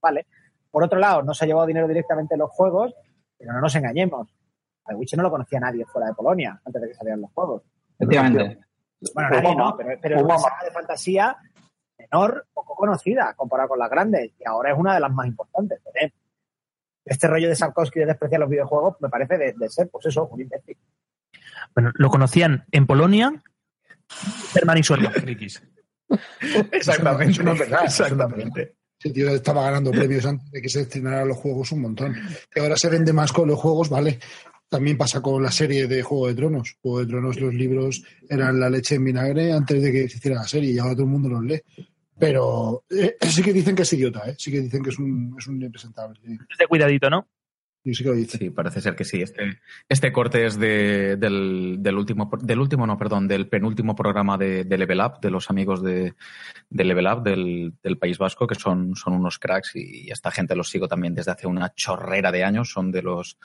vale. 0.01 0.27
Por 0.70 0.85
otro 0.85 0.98
lado, 0.98 1.23
no 1.23 1.35
se 1.35 1.44
ha 1.44 1.48
llevado 1.48 1.66
dinero 1.66 1.89
directamente 1.89 2.35
en 2.35 2.40
los 2.40 2.51
juegos, 2.51 2.94
pero 3.39 3.52
no 3.52 3.61
nos 3.61 3.74
engañemos. 3.74 4.28
A 4.85 4.90
The 4.90 4.94
Witcher 4.97 5.16
no 5.16 5.23
lo 5.24 5.31
conocía 5.31 5.59
nadie 5.61 5.85
fuera 5.86 6.09
de 6.09 6.15
Polonia 6.15 6.61
antes 6.65 6.81
de 6.82 6.89
que 6.89 6.94
salieran 6.94 7.20
los 7.23 7.32
juegos. 7.32 7.62
Efectivamente. 7.98 8.61
Bueno, 9.15 9.31
nadie 9.31 9.57
no, 9.57 9.74
pero, 9.77 9.98
pero 10.01 10.16
es 10.16 10.23
una 10.23 10.35
Obama. 10.36 10.48
saga 10.51 10.65
de 10.65 10.70
fantasía 10.73 11.36
menor, 12.01 12.47
poco 12.52 12.74
conocida 12.74 13.35
comparada 13.36 13.68
con 13.68 13.78
las 13.78 13.90
grandes, 13.90 14.32
y 14.39 14.47
ahora 14.47 14.72
es 14.72 14.78
una 14.78 14.94
de 14.94 15.01
las 15.01 15.12
más 15.12 15.27
importantes. 15.27 15.81
Este 17.05 17.27
rollo 17.27 17.48
de 17.48 17.56
Sarkovsky 17.56 18.01
de 18.01 18.06
despreciar 18.06 18.40
los 18.40 18.51
videojuegos 18.51 18.97
me 19.01 19.09
parece 19.09 19.39
de, 19.39 19.52
de 19.55 19.68
ser, 19.68 19.89
pues 19.89 20.06
eso, 20.06 20.27
un 20.27 20.40
imbécil. 20.40 20.77
Bueno, 21.74 21.90
lo 21.94 22.09
conocían 22.10 22.64
en 22.70 22.86
Polonia, 22.86 23.32
Herman 24.55 24.78
y 24.78 24.82
Soria. 24.82 25.12
Exactamente, 26.72 27.43
no 27.44 27.52
es 27.52 27.59
verdad, 27.60 27.85
exactamente. 27.85 28.74
Ese 28.98 29.14
tío 29.14 29.31
estaba 29.31 29.62
ganando 29.62 29.93
premios 29.93 30.27
antes 30.27 30.51
de 30.51 30.60
que 30.60 30.68
se 30.68 30.82
estrenaran 30.82 31.28
los 31.28 31.39
juegos 31.39 31.72
un 31.72 31.82
montón. 31.82 32.14
Que 32.51 32.60
ahora 32.60 32.77
se 32.77 32.90
vende 32.90 33.12
más 33.12 33.32
con 33.32 33.48
los 33.48 33.59
juegos, 33.59 33.89
vale. 33.89 34.18
También 34.70 34.97
pasa 34.97 35.20
con 35.20 35.42
la 35.42 35.51
serie 35.51 35.88
de 35.88 36.01
Juego 36.01 36.28
de 36.28 36.34
Tronos. 36.34 36.76
Juego 36.80 37.01
de 37.01 37.06
Tronos, 37.06 37.40
los 37.40 37.52
libros 37.52 38.05
eran 38.28 38.60
la 38.60 38.70
leche 38.70 38.94
en 38.94 39.05
vinagre 39.05 39.52
antes 39.52 39.82
de 39.82 39.90
que 39.90 40.09
se 40.09 40.18
hiciera 40.18 40.36
la 40.36 40.47
serie 40.47 40.70
y 40.70 40.78
ahora 40.78 40.94
todo 40.94 41.02
el 41.02 41.10
mundo 41.10 41.28
los 41.28 41.42
lee. 41.42 41.60
Pero 42.16 42.84
eh, 42.88 43.16
sí 43.28 43.42
que 43.42 43.52
dicen 43.52 43.74
que 43.74 43.82
es 43.82 43.92
idiota, 43.92 44.28
¿eh? 44.28 44.36
sí 44.38 44.52
que 44.52 44.60
dicen 44.60 44.82
que 44.82 44.90
es 44.90 44.98
un, 45.01 45.34
es 45.36 45.47
un 45.48 45.60
impresentable. 45.60 46.20
Es 46.22 46.56
de 46.56 46.66
cuidadito, 46.68 47.10
¿no? 47.10 47.26
Y 47.82 47.94
sí 47.94 48.05
que 48.05 48.10
lo 48.10 48.14
dice. 48.14 48.38
Sí, 48.38 48.51
parece 48.51 48.80
ser 48.80 48.94
que 48.94 49.05
sí. 49.05 49.22
Este, 49.22 49.59
este 49.88 50.12
corte 50.12 50.47
es 50.47 50.56
de, 50.56 51.16
del, 51.16 51.78
del 51.80 51.97
último, 51.97 52.30
del 52.40 52.60
último, 52.60 52.86
no, 52.86 52.97
perdón, 52.97 53.26
del 53.26 53.48
penúltimo 53.48 53.97
programa 53.97 54.38
de, 54.38 54.62
de 54.64 54.78
Level 54.78 55.01
Up, 55.01 55.20
de 55.20 55.30
los 55.30 55.51
amigos 55.51 55.82
de, 55.82 56.14
de 56.68 56.84
Level 56.84 57.06
Up 57.06 57.22
del, 57.24 57.72
del 57.82 57.98
País 57.98 58.18
Vasco, 58.18 58.47
que 58.47 58.55
son, 58.55 58.94
son 58.94 59.14
unos 59.14 59.40
cracks 59.40 59.74
y 59.74 60.10
esta 60.10 60.30
gente 60.30 60.55
los 60.55 60.68
sigo 60.68 60.86
también 60.86 61.14
desde 61.14 61.32
hace 61.32 61.48
una 61.48 61.74
chorrera 61.74 62.30
de 62.30 62.44
años. 62.44 62.70
Son 62.70 62.92
de 62.92 63.02
los, 63.02 63.38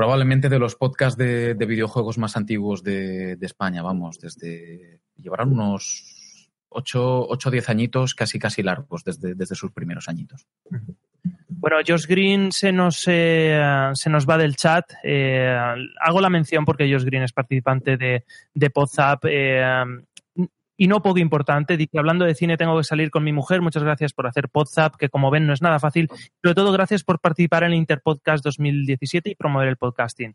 probablemente 0.00 0.48
de 0.48 0.58
los 0.58 0.76
podcasts 0.76 1.18
de, 1.18 1.52
de 1.52 1.66
videojuegos 1.66 2.16
más 2.16 2.34
antiguos 2.34 2.82
de, 2.82 3.36
de 3.36 3.44
España, 3.46 3.82
vamos, 3.82 4.18
desde, 4.18 5.02
llevarán 5.18 5.52
unos 5.52 6.48
8 6.70 7.28
o 7.28 7.36
10 7.36 7.68
añitos 7.68 8.14
casi 8.14 8.38
casi 8.38 8.62
largos 8.62 9.04
desde, 9.04 9.34
desde 9.34 9.56
sus 9.56 9.72
primeros 9.72 10.08
añitos. 10.08 10.46
Bueno, 11.48 11.76
Josh 11.86 12.06
Green 12.06 12.50
se 12.50 12.72
nos, 12.72 13.04
eh, 13.08 13.90
se 13.92 14.08
nos 14.08 14.26
va 14.26 14.38
del 14.38 14.56
chat. 14.56 14.90
Eh, 15.04 15.54
hago 16.00 16.20
la 16.22 16.30
mención 16.30 16.64
porque 16.64 16.90
Josh 16.90 17.04
Green 17.04 17.24
es 17.24 17.34
participante 17.34 17.98
de, 17.98 18.24
de 18.54 18.70
Podzap. 18.70 19.26
eh, 19.26 19.84
y 20.80 20.88
no 20.88 21.02
poco 21.02 21.18
importante, 21.18 21.76
dice, 21.76 21.98
hablando 21.98 22.24
de 22.24 22.34
cine 22.34 22.56
tengo 22.56 22.74
que 22.78 22.84
salir 22.84 23.10
con 23.10 23.22
mi 23.22 23.34
mujer, 23.34 23.60
muchas 23.60 23.82
gracias 23.82 24.14
por 24.14 24.26
hacer 24.26 24.48
Podzap, 24.48 24.96
que 24.96 25.10
como 25.10 25.30
ven 25.30 25.46
no 25.46 25.52
es 25.52 25.60
nada 25.60 25.78
fácil, 25.78 26.08
sobre 26.42 26.54
todo 26.54 26.72
gracias 26.72 27.04
por 27.04 27.20
participar 27.20 27.64
en 27.64 27.72
el 27.72 27.78
Interpodcast 27.80 28.42
2017 28.42 29.28
y 29.28 29.34
promover 29.34 29.68
el 29.68 29.76
podcasting. 29.76 30.34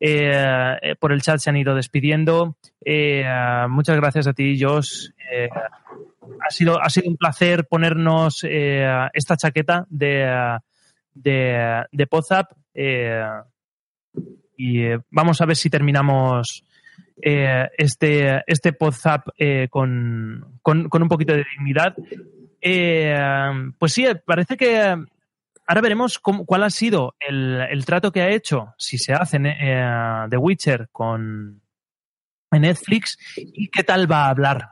Eh, 0.00 0.78
eh, 0.82 0.96
por 0.96 1.12
el 1.12 1.22
chat 1.22 1.38
se 1.38 1.48
han 1.48 1.56
ido 1.58 1.76
despidiendo. 1.76 2.56
Eh, 2.84 3.24
muchas 3.68 3.94
gracias 3.94 4.26
a 4.26 4.32
ti, 4.32 4.60
Josh. 4.60 5.10
Ha, 6.44 6.50
sido, 6.50 6.82
ha 6.82 6.90
sido 6.90 7.08
un 7.08 7.16
placer 7.16 7.64
ponernos 7.66 8.42
esta 8.42 9.36
chaqueta 9.36 9.86
de, 9.90 10.58
de, 11.14 11.84
de 11.92 12.06
Podzap. 12.08 12.50
y 14.56 14.86
vamos 15.08 15.40
a 15.40 15.46
ver 15.46 15.54
si 15.54 15.70
terminamos 15.70 16.64
eh, 17.22 17.68
este, 17.78 18.42
este 18.46 18.72
Podzap 18.72 19.28
eh, 19.38 19.68
con, 19.70 20.58
con, 20.62 20.88
con 20.88 21.02
un 21.02 21.08
poquito 21.08 21.32
de 21.32 21.44
dignidad. 21.56 21.94
Eh, 22.60 23.16
pues 23.78 23.92
sí, 23.92 24.06
parece 24.26 24.56
que 24.56 24.78
ahora 25.66 25.80
veremos 25.80 26.18
cómo- 26.18 26.44
cuál 26.46 26.62
ha 26.64 26.70
sido 26.70 27.14
el, 27.20 27.60
el 27.70 27.84
trato 27.84 28.10
que 28.12 28.22
ha 28.22 28.30
hecho, 28.30 28.74
si 28.78 28.98
se 28.98 29.12
hace 29.12 29.38
eh, 29.42 30.26
The 30.30 30.36
Witcher 30.36 30.88
con 30.92 31.60
Netflix 32.50 33.18
y 33.36 33.68
qué 33.68 33.82
tal 33.82 34.10
va 34.10 34.26
a 34.26 34.30
hablar 34.30 34.70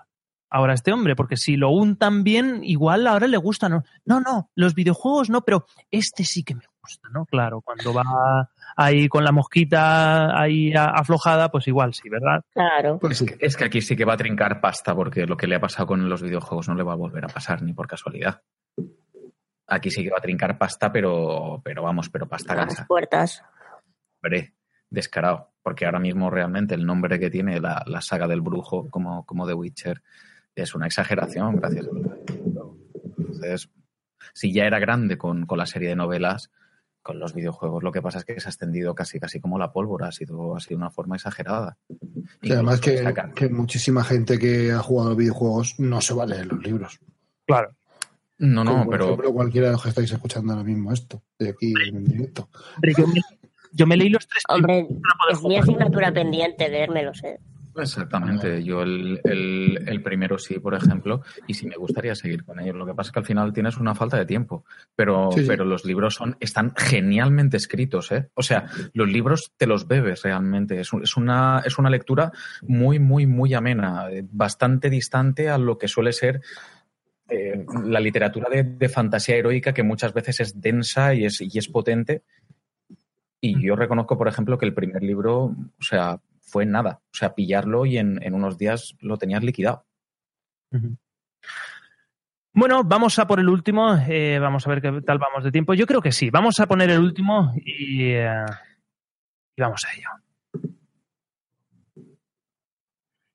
ahora 0.48 0.74
este 0.74 0.92
hombre, 0.92 1.16
porque 1.16 1.36
si 1.36 1.56
lo 1.56 1.70
untan 1.70 2.22
bien, 2.24 2.60
igual 2.62 3.06
ahora 3.06 3.26
le 3.26 3.38
gusta, 3.38 3.68
¿no? 3.68 3.84
No, 4.04 4.20
no, 4.20 4.50
los 4.54 4.74
videojuegos 4.74 5.30
no, 5.30 5.42
pero 5.42 5.66
este 5.90 6.24
sí 6.24 6.44
que 6.44 6.54
me 6.54 6.62
gusta, 6.82 7.08
¿no? 7.10 7.24
Claro, 7.26 7.60
cuando 7.60 7.94
va 7.94 8.50
ahí 8.76 9.08
con 9.08 9.24
la 9.24 9.32
mosquita 9.32 10.38
ahí 10.38 10.72
aflojada, 10.76 11.50
pues 11.50 11.68
igual 11.68 11.94
sí, 11.94 12.08
¿verdad? 12.08 12.44
Claro. 12.52 12.98
Es, 13.08 13.22
que, 13.22 13.36
es 13.38 13.56
que 13.56 13.64
aquí 13.64 13.80
sí 13.80 13.96
que 13.96 14.04
va 14.04 14.14
a 14.14 14.18
trincar 14.18 14.60
pasta 14.60 14.94
porque 14.94 15.26
lo 15.26 15.36
que 15.36 15.46
le 15.46 15.56
ha 15.56 15.60
pasado 15.60 15.86
con 15.86 16.08
los 16.08 16.22
videojuegos 16.22 16.68
no 16.68 16.74
le 16.74 16.82
va 16.82 16.92
a 16.92 16.96
volver 16.96 17.24
a 17.24 17.28
pasar 17.28 17.62
ni 17.62 17.72
por 17.72 17.86
casualidad. 17.86 18.42
Aquí 19.68 19.90
sí 19.90 20.02
que 20.02 20.10
va 20.10 20.18
a 20.18 20.22
trincar 20.22 20.58
pasta, 20.58 20.92
pero, 20.92 21.60
pero 21.64 21.82
vamos, 21.82 22.08
pero 22.10 22.28
pasta 22.28 22.54
las 22.54 22.66
gansa. 22.66 22.86
puertas. 22.86 23.42
Hombre, 24.22 24.54
descarado. 24.90 25.50
Porque 25.62 25.86
ahora 25.86 26.00
mismo 26.00 26.28
realmente 26.28 26.74
el 26.74 26.84
nombre 26.84 27.20
que 27.20 27.30
tiene 27.30 27.60
la, 27.60 27.84
la 27.86 28.00
saga 28.00 28.26
del 28.26 28.40
brujo 28.40 28.90
como, 28.90 29.24
como 29.24 29.46
The 29.46 29.54
Witcher 29.54 30.02
es 30.56 30.74
una 30.74 30.86
exageración, 30.86 31.56
gracias. 31.56 31.86
Entonces, 33.16 33.70
si 34.34 34.52
ya 34.52 34.64
era 34.64 34.80
grande 34.80 35.16
con, 35.16 35.46
con 35.46 35.58
la 35.58 35.66
serie 35.66 35.88
de 35.88 35.96
novelas, 35.96 36.50
con 37.02 37.18
los 37.18 37.34
videojuegos 37.34 37.82
lo 37.82 37.92
que 37.92 38.00
pasa 38.00 38.18
es 38.18 38.24
que 38.24 38.40
se 38.40 38.48
ha 38.48 38.50
extendido 38.50 38.94
casi 38.94 39.18
casi 39.18 39.40
como 39.40 39.58
la 39.58 39.72
pólvora, 39.72 40.08
ha 40.08 40.12
sido, 40.12 40.56
ha 40.56 40.60
sido 40.60 40.78
una 40.78 40.90
forma 40.90 41.16
exagerada. 41.16 41.76
Y 42.40 42.52
además 42.52 42.80
que, 42.80 43.12
que 43.34 43.48
muchísima 43.48 44.04
gente 44.04 44.38
que 44.38 44.72
ha 44.72 44.78
jugado 44.78 45.16
videojuegos 45.16 45.78
no 45.78 46.00
se 46.00 46.14
va 46.14 46.24
a 46.24 46.26
leer 46.26 46.46
los 46.46 46.62
libros. 46.62 47.00
Claro. 47.46 47.74
No, 48.38 48.64
no, 48.64 48.72
Como, 48.72 48.84
por 48.84 48.92
pero 48.92 49.04
ejemplo, 49.04 49.32
cualquiera 49.32 49.66
de 49.68 49.72
los 49.74 49.82
que 49.82 49.88
estáis 49.90 50.10
escuchando 50.10 50.52
ahora 50.52 50.64
mismo 50.64 50.92
esto, 50.92 51.22
de 51.38 51.50
aquí 51.50 51.72
en 51.88 51.96
el 51.96 52.04
directo. 52.04 52.48
Yo, 52.96 53.06
me, 53.06 53.20
yo 53.72 53.86
me 53.86 53.96
leí 53.96 54.08
los 54.08 54.26
tres 54.26 54.42
Hombre, 54.48 54.88
es 55.30 55.42
mi 55.42 55.56
asignatura 55.56 56.12
pendiente 56.12 56.68
leérmelos, 56.68 57.22
¿eh? 57.22 57.38
Exactamente, 57.74 58.62
yo 58.62 58.82
el, 58.82 59.20
el- 59.24 59.84
el 59.86 60.02
primero 60.02 60.38
sí, 60.38 60.58
por 60.58 60.74
ejemplo, 60.74 61.22
y 61.46 61.54
sí 61.54 61.66
me 61.66 61.76
gustaría 61.76 62.14
seguir 62.14 62.44
con 62.44 62.60
ellos. 62.60 62.76
Lo 62.76 62.84
que 62.84 62.94
pasa 62.94 63.08
es 63.08 63.12
que 63.12 63.18
al 63.20 63.24
final 63.24 63.52
tienes 63.52 63.78
una 63.78 63.94
falta 63.94 64.18
de 64.18 64.26
tiempo, 64.26 64.64
pero, 64.94 65.30
Sí, 65.32 65.40
sí. 65.40 65.46
pero 65.48 65.64
los 65.64 65.84
libros 65.84 66.14
son, 66.14 66.36
están 66.40 66.74
genialmente 66.76 67.56
escritos, 67.56 68.12
¿eh? 68.12 68.28
O 68.34 68.42
sea, 68.42 68.66
los 68.92 69.08
libros 69.08 69.52
te 69.56 69.66
los 69.66 69.88
bebes 69.88 70.22
realmente. 70.22 70.80
Es, 70.80 70.92
un- 70.92 71.02
es 71.02 71.16
una, 71.16 71.62
es 71.64 71.78
una 71.78 71.88
lectura 71.90 72.30
muy, 72.62 72.98
muy, 72.98 73.26
muy 73.26 73.54
amena, 73.54 74.10
eh, 74.10 74.22
bastante 74.30 74.90
distante 74.90 75.48
a 75.48 75.56
lo 75.58 75.78
que 75.78 75.88
suele 75.88 76.12
ser 76.12 76.42
eh, 77.28 77.64
la 77.86 78.00
literatura 78.00 78.48
de, 78.50 78.64
de 78.64 78.88
fantasía 78.90 79.36
heroica, 79.36 79.72
que 79.72 79.82
muchas 79.82 80.12
veces 80.12 80.40
es 80.40 80.60
densa 80.60 81.14
y 81.14 81.24
es, 81.24 81.40
y 81.40 81.56
es 81.58 81.68
potente. 81.68 82.22
Y 83.40 83.60
yo 83.64 83.74
reconozco, 83.74 84.16
por 84.18 84.28
ejemplo, 84.28 84.58
que 84.58 84.66
el 84.66 84.74
primer 84.74 85.02
libro, 85.02 85.44
o 85.46 85.54
sea, 85.82 86.20
fue 86.52 86.66
nada. 86.66 87.00
O 87.12 87.16
sea, 87.16 87.34
pillarlo 87.34 87.86
y 87.86 87.96
en, 87.96 88.22
en 88.22 88.34
unos 88.34 88.58
días 88.58 88.94
lo 89.00 89.16
tenías 89.16 89.42
liquidado. 89.42 89.86
Bueno, 92.52 92.84
vamos 92.84 93.18
a 93.18 93.26
por 93.26 93.40
el 93.40 93.48
último. 93.48 93.96
eh, 94.08 94.38
vamos 94.38 94.66
a 94.66 94.70
ver 94.70 94.82
qué 94.82 94.92
tal 95.04 95.18
vamos 95.18 95.42
de 95.44 95.50
tiempo. 95.50 95.72
Yo 95.72 95.86
creo 95.86 96.02
que 96.02 96.12
sí. 96.12 96.28
Vamos 96.30 96.60
a 96.60 96.66
poner 96.66 96.90
el 96.90 97.00
último 97.00 97.52
y, 97.56 98.10
eh, 98.12 98.44
y 99.56 99.62
vamos 99.62 99.80
a 99.86 99.94
ello. 99.96 100.08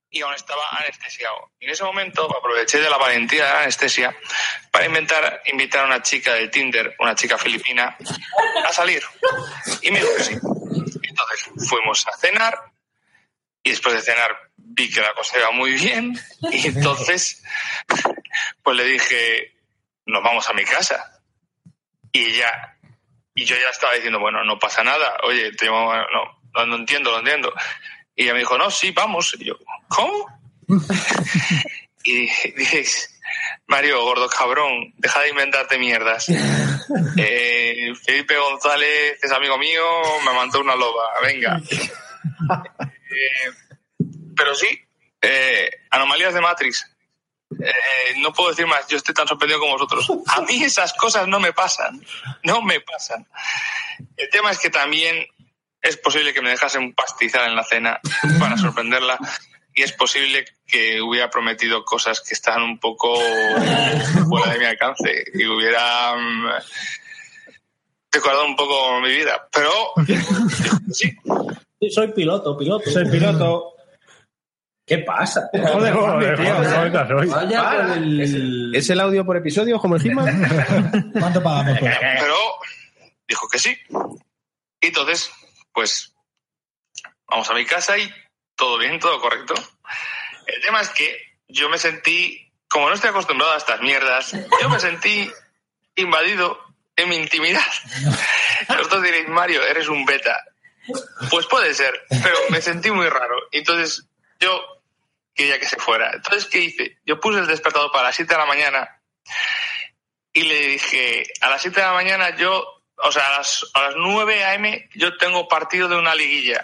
y 0.09 0.21
aún 0.21 0.33
estaba 0.33 0.61
anestesiado. 0.79 1.51
Y 1.59 1.65
en 1.65 1.71
ese 1.71 1.83
momento 1.83 2.25
aproveché 2.35 2.79
de 2.79 2.89
la 2.89 2.97
valentía 2.97 3.43
de 3.45 3.49
la 3.51 3.59
anestesia 3.63 4.15
para 4.71 4.87
inventar, 4.87 5.41
invitar 5.51 5.83
a 5.83 5.87
una 5.87 6.01
chica 6.01 6.33
de 6.33 6.47
Tinder, 6.47 6.95
una 6.99 7.13
chica 7.13 7.37
filipina, 7.37 7.95
a 8.67 8.71
salir. 8.71 9.03
Y 9.83 9.91
me 9.91 9.99
dijo 9.99 10.09
que 10.17 10.23
sí. 10.23 10.33
Entonces 10.33 11.69
fuimos 11.69 12.03
a 12.07 12.17
cenar 12.17 12.57
y 13.67 13.71
después 13.71 13.95
de 13.95 14.01
cenar 14.01 14.31
vi 14.55 14.89
que 14.89 15.01
la 15.01 15.13
cosa 15.13 15.37
iba 15.37 15.51
muy 15.51 15.71
bien 15.73 16.17
y 16.51 16.67
entonces 16.67 17.43
pues 18.63 18.77
le 18.77 18.85
dije, 18.85 19.55
nos 20.05 20.23
vamos 20.23 20.49
a 20.49 20.53
mi 20.53 20.63
casa. 20.63 21.21
Y 22.11 22.23
ella, 22.25 22.77
y 23.35 23.43
yo 23.45 23.55
ya 23.55 23.69
estaba 23.69 23.93
diciendo, 23.93 24.19
bueno, 24.19 24.43
no 24.43 24.57
pasa 24.57 24.83
nada, 24.83 25.17
oye, 25.23 25.51
te 25.51 25.65
llamo- 25.65 25.93
no, 25.93 26.41
no, 26.53 26.65
no 26.65 26.75
entiendo, 26.77 27.11
lo 27.11 27.19
entiendo. 27.19 27.53
Y 28.15 28.23
ella 28.23 28.33
me 28.33 28.39
dijo, 28.39 28.57
no, 28.57 28.71
sí, 28.71 28.91
vamos. 28.91 29.35
Y 29.39 29.45
yo, 29.45 29.55
¿cómo? 29.89 30.27
y 32.03 32.21
dices, 32.53 33.19
Mario, 33.67 34.01
gordo 34.03 34.29
cabrón, 34.29 34.93
deja 34.97 35.21
de 35.21 35.29
inventarte 35.29 35.77
mierdas. 35.77 36.25
Eh, 37.17 37.93
Felipe 38.05 38.37
González 38.37 39.19
es 39.21 39.31
amigo 39.31 39.57
mío, 39.57 39.83
me 40.25 40.31
mandó 40.33 40.61
una 40.61 40.73
loba, 40.75 41.03
venga. 41.21 41.59
Eh, 43.17 43.51
pero 44.35 44.53
sí, 44.55 44.67
eh, 45.21 45.69
anomalías 45.89 46.33
de 46.33 46.41
Matrix. 46.41 46.85
Eh, 47.49 48.15
no 48.17 48.33
puedo 48.33 48.49
decir 48.49 48.67
más, 48.67 48.87
yo 48.87 48.97
estoy 48.97 49.15
tan 49.15 49.27
sorprendido 49.27 49.59
como 49.59 49.73
vosotros. 49.73 50.07
A 50.27 50.41
mí 50.41 50.63
esas 50.63 50.93
cosas 50.93 51.27
no 51.27 51.39
me 51.39 51.53
pasan, 51.53 52.05
no 52.43 52.61
me 52.61 52.81
pasan. 52.81 53.27
El 54.15 54.29
tema 54.29 54.51
es 54.51 54.59
que 54.59 54.69
también 54.69 55.25
es 55.81 55.97
posible 55.97 56.33
que 56.33 56.41
me 56.41 56.49
dejase 56.49 56.77
un 56.77 56.93
pastizal 56.93 57.49
en 57.49 57.55
la 57.55 57.63
cena 57.63 57.99
para 58.39 58.57
sorprenderla 58.57 59.17
y 59.73 59.83
es 59.83 59.93
posible 59.93 60.45
que 60.65 61.01
hubiera 61.01 61.29
prometido 61.29 61.85
cosas 61.85 62.21
que 62.21 62.33
estaban 62.33 62.63
un 62.63 62.79
poco 62.79 63.15
fuera 64.27 64.51
de 64.51 64.59
mi 64.59 64.65
alcance 64.65 65.23
y 65.33 65.45
hubiera 65.45 66.15
mm, 66.15 66.47
decorado 68.11 68.45
un 68.45 68.55
poco 68.55 68.99
mi 69.01 69.09
vida. 69.09 69.47
Pero 69.51 69.71
sí, 70.91 71.15
Sí, 71.79 71.89
soy 71.91 72.11
piloto, 72.11 72.57
piloto. 72.57 72.89
Soy 72.89 73.09
piloto. 73.09 73.73
¿Qué 74.85 74.99
pasa? 74.99 75.49
Vaya 75.53 77.61
Para. 77.61 77.87
con 77.87 78.03
el- 78.03 78.71
¿Es 78.73 78.89
el 78.89 78.99
audio 78.99 79.25
por 79.25 79.37
episodio 79.37 79.79
como 79.79 79.95
el 79.97 80.01
Hitman? 80.01 81.11
¿Cuánto 81.19 81.43
pagamos 81.43 81.77
por 81.79 81.89
pero 81.99 82.35
dijo 83.27 83.47
que 83.49 83.59
sí. 83.59 83.77
Y 84.79 84.87
entonces, 84.87 85.29
pues, 85.73 86.13
vamos 87.29 87.49
a 87.49 87.53
mi 87.53 87.65
casa 87.65 87.97
y 87.97 88.09
todo 88.55 88.77
bien, 88.77 88.99
todo 88.99 89.19
correcto. 89.19 89.53
El 90.45 90.61
tema 90.61 90.81
es 90.81 90.89
que 90.89 91.17
yo 91.49 91.67
me 91.69 91.77
sentí, 91.77 92.49
como 92.69 92.87
no 92.87 92.95
estoy 92.95 93.09
acostumbrado 93.09 93.53
a 93.53 93.57
estas 93.57 93.81
mierdas, 93.81 94.31
yo 94.61 94.69
me 94.69 94.79
sentí 94.79 95.29
invadido 95.95 96.57
en 96.95 97.09
mi 97.09 97.17
intimidad. 97.17 97.61
Vosotros 98.69 99.03
diréis, 99.03 99.27
Mario, 99.27 99.61
eres 99.63 99.89
un 99.89 100.05
beta. 100.05 100.37
Pues 101.29 101.45
puede 101.47 101.73
ser, 101.73 101.93
pero 102.09 102.35
me 102.49 102.61
sentí 102.61 102.91
muy 102.91 103.07
raro. 103.09 103.35
Entonces 103.51 104.05
yo 104.39 104.61
quería 105.33 105.59
que 105.59 105.65
se 105.67 105.77
fuera. 105.77 106.11
Entonces, 106.13 106.45
¿qué 106.49 106.59
hice? 106.59 106.97
Yo 107.05 107.19
puse 107.19 107.39
el 107.39 107.47
despertador 107.47 107.91
para 107.91 108.05
las 108.05 108.15
7 108.15 108.33
de 108.33 108.39
la 108.39 108.45
mañana 108.45 109.01
y 110.33 110.43
le 110.43 110.67
dije, 110.67 111.23
a 111.41 111.49
las 111.49 111.61
7 111.61 111.79
de 111.79 111.85
la 111.85 111.93
mañana 111.93 112.35
yo 112.35 112.65
o 112.99 113.11
sea, 113.11 113.21
a 113.25 113.37
las, 113.37 113.63
a 113.75 113.81
las 113.83 113.93
9 113.95 114.43
a.m. 114.43 114.89
yo 114.95 115.15
tengo 115.17 115.47
partido 115.47 115.87
de 115.87 115.97
una 115.97 116.15
liguilla. 116.15 116.63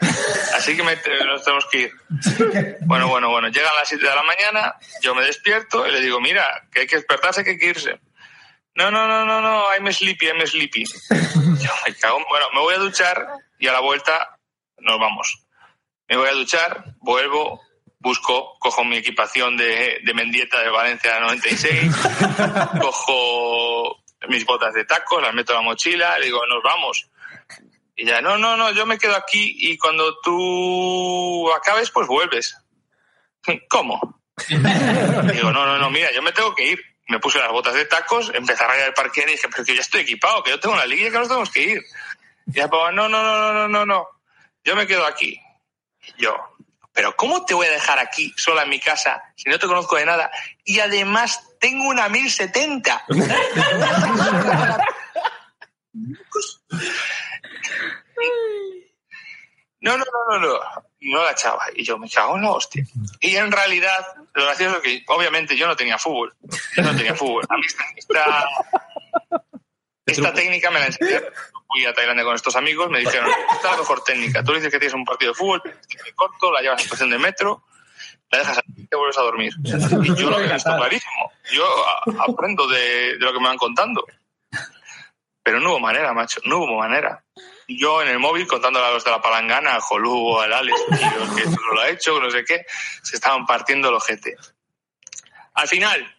Así 0.56 0.76
que 0.76 0.82
me- 0.82 0.96
nos 1.26 1.44
tenemos 1.44 1.68
que 1.72 1.78
ir. 1.78 1.94
Bueno, 2.88 3.08
bueno, 3.08 3.30
bueno. 3.30 3.50
Llegan 3.50 3.76
las 3.76 3.88
7 3.88 4.04
de 4.04 4.16
la 4.16 4.24
mañana, 4.24 4.74
yo 5.04 5.14
me 5.14 5.24
despierto 5.26 5.86
y 5.88 5.92
le 5.92 6.02
digo, 6.02 6.20
mira, 6.20 6.68
que 6.74 6.82
hay 6.82 6.88
que 6.88 6.96
despertarse, 6.96 7.44
que 7.44 7.52
hay 7.52 7.58
que 7.60 7.68
irse. 7.68 8.00
No, 8.74 8.90
no, 8.90 9.08
no, 9.08 9.24
no, 9.28 9.42
no, 9.42 9.68
I'm 9.76 9.94
sleepy, 9.94 10.26
I'm 10.26 10.44
sleepy. 10.48 10.86
Yo 10.86 11.72
me 11.86 11.94
cago 12.02 12.18
en- 12.18 12.26
Bueno, 12.28 12.48
me 12.52 12.62
voy 12.62 12.74
a 12.74 12.80
duchar 12.80 13.28
y 13.64 13.68
a 13.70 13.72
la 13.72 13.80
vuelta 13.80 14.38
nos 14.80 15.00
vamos. 15.00 15.46
Me 16.10 16.18
voy 16.18 16.28
a 16.28 16.34
duchar, 16.34 16.96
vuelvo, 17.00 17.62
busco, 17.98 18.58
cojo 18.60 18.84
mi 18.84 18.98
equipación 18.98 19.56
de, 19.56 20.02
de 20.04 20.14
Mendieta 20.14 20.60
de 20.60 20.70
Valencia 20.70 21.18
96, 21.22 21.96
cojo 22.82 24.04
mis 24.28 24.46
botas 24.46 24.74
de 24.74 24.84
taco, 24.84 25.22
las 25.22 25.34
meto 25.34 25.54
en 25.54 25.60
la 25.60 25.64
mochila, 25.64 26.20
le 26.20 26.26
digo, 26.26 26.46
nos 26.46 26.62
vamos. 26.62 27.10
Y 27.96 28.06
ya, 28.06 28.20
no, 28.20 28.38
no, 28.38 28.58
no, 28.58 28.70
yo 28.72 28.86
me 28.86 28.98
quedo 28.98 29.16
aquí 29.16 29.56
y 29.58 29.78
cuando 29.78 30.20
tú 30.20 31.50
acabes, 31.54 31.90
pues 31.90 32.06
vuelves. 32.06 32.58
¿Cómo? 33.70 34.22
Digo, 34.50 35.54
no, 35.54 35.66
no, 35.66 35.78
no, 35.78 35.90
mira, 35.90 36.12
yo 36.12 36.22
me 36.22 36.34
tengo 36.34 36.54
que 36.54 36.72
ir. 36.72 36.82
Me 37.08 37.20
puse 37.20 37.40
las 37.40 37.52
botas 37.52 37.76
de 37.76 37.86
tacos, 37.86 38.32
empecé 38.34 38.64
a 38.64 38.68
rayar 38.68 38.88
el 38.88 38.94
parque 38.94 39.24
y 39.26 39.32
dije, 39.32 39.48
pero 39.50 39.64
que 39.64 39.76
ya 39.76 39.82
estoy 39.82 40.02
equipado, 40.02 40.42
que 40.42 40.52
yo 40.52 40.60
tengo 40.60 40.76
una 40.76 40.86
liguilla 40.86 41.12
que 41.12 41.20
nos 41.20 41.28
tenemos 41.28 41.50
que 41.50 41.62
ir. 41.62 41.82
Y 42.48 42.54
ya, 42.54 42.68
papá, 42.68 42.92
no, 42.92 43.10
no, 43.10 43.24
no, 43.24 43.38
no, 43.38 43.54
no, 43.54 43.68
no, 43.68 43.86
no, 43.86 44.08
yo 44.64 44.76
me 44.76 44.88
quedo 44.88 45.06
aquí. 45.06 45.40
Y 46.02 46.22
yo, 46.22 46.36
pero 46.94 47.16
¿cómo 47.16 47.46
te 47.46 47.54
voy 47.54 47.68
a 47.68 47.72
dejar 47.72 48.00
aquí 48.00 48.34
sola 48.38 48.64
en 48.64 48.70
mi 48.70 48.80
casa 48.80 49.22
si 49.36 49.50
no 49.50 49.58
te 49.58 49.68
conozco 49.68 49.96
de 49.96 50.06
nada? 50.06 50.30
Y 50.64 50.80
además 50.80 51.44
tengo 51.60 51.88
una 51.88 52.10
1070. 52.10 53.06
No, 59.84 59.98
no, 59.98 60.06
no, 60.06 60.40
no, 60.40 60.48
no, 60.48 60.60
no 61.02 61.24
la 61.26 61.32
echaba. 61.32 61.62
Y 61.76 61.84
yo 61.84 61.98
me 61.98 62.10
cago 62.10 62.38
en 62.38 62.44
la 62.44 62.52
hostia. 62.52 62.86
Y 63.20 63.36
en 63.36 63.52
realidad, 63.52 64.00
lo 64.34 64.46
gracioso 64.46 64.78
es 64.78 64.82
que 64.82 65.04
obviamente 65.08 65.58
yo 65.58 65.68
no 65.68 65.76
tenía 65.76 65.98
fútbol. 65.98 66.34
Yo 66.78 66.84
no 66.84 66.96
tenía 66.96 67.14
fútbol. 67.14 67.46
A 67.50 67.58
mí 67.58 67.64
esta, 70.06 70.34
técnica 70.34 70.70
me 70.72 70.80
la 70.80 70.88
enseñaron. 70.88 71.32
Fui 71.68 71.86
a 71.86 71.94
Tailandia 71.94 72.24
con 72.26 72.36
estos 72.36 72.56
amigos, 72.56 72.90
me 72.90 73.00
dijeron, 73.00 73.30
esta 73.52 73.56
es 73.70 73.72
la 73.72 73.78
mejor 73.78 74.04
técnica. 74.04 74.44
Tú 74.44 74.52
le 74.52 74.60
dices 74.60 74.72
que 74.72 74.78
tienes 74.80 74.94
un 74.94 75.06
partido 75.06 75.32
de 75.32 75.38
fútbol, 75.38 75.62
te 75.64 76.14
corto, 76.14 76.52
la 76.52 76.62
llevas 76.62 76.76
a 76.76 76.82
la 76.82 76.84
estación 76.84 77.10
de 77.10 77.18
metro, 77.18 77.64
la 78.30 78.38
dejas 78.40 78.60
aquí 78.60 78.74
y 78.78 78.86
te 78.88 78.96
vuelves 78.96 79.18
a 79.18 79.22
dormir. 79.22 79.52
Y 79.64 80.16
yo 80.16 80.30
lo 80.30 80.40
he 80.40 80.52
visto 80.54 80.70
clarísimo. 80.78 81.32
Yo 81.52 81.66
a- 81.88 82.04
aprendo 82.30 82.68
de, 82.68 83.14
de 83.18 83.20
lo 83.20 83.34
que 83.34 83.40
me 83.40 83.48
van 83.48 83.58
contando. 83.58 84.06
Pero 85.42 85.60
no 85.60 85.72
hubo 85.72 85.80
manera, 85.80 86.14
macho, 86.14 86.40
no 86.46 86.60
hubo 86.60 86.78
manera. 86.78 87.24
Yo 87.68 88.02
en 88.02 88.10
el 88.10 88.20
móvil 88.20 88.46
contándole 88.48 88.86
a 88.86 88.92
los 88.92 89.04
de 89.04 89.12
la 89.12 89.22
palangana, 89.22 89.74
al 89.74 89.82
Jolú, 89.82 90.40
al 90.40 90.54
Alex, 90.54 90.80
tío, 90.88 91.36
que 91.36 91.42
esto 91.42 91.60
no 91.66 91.74
lo 91.74 91.82
ha 91.82 91.90
hecho, 91.90 92.16
que 92.16 92.22
no 92.22 92.30
sé 92.30 92.46
qué, 92.46 92.66
se 93.02 93.16
estaban 93.16 93.46
partiendo 93.46 93.90
el 93.90 93.96
ojete. 93.96 94.36
Al 95.56 95.68
final, 95.68 96.16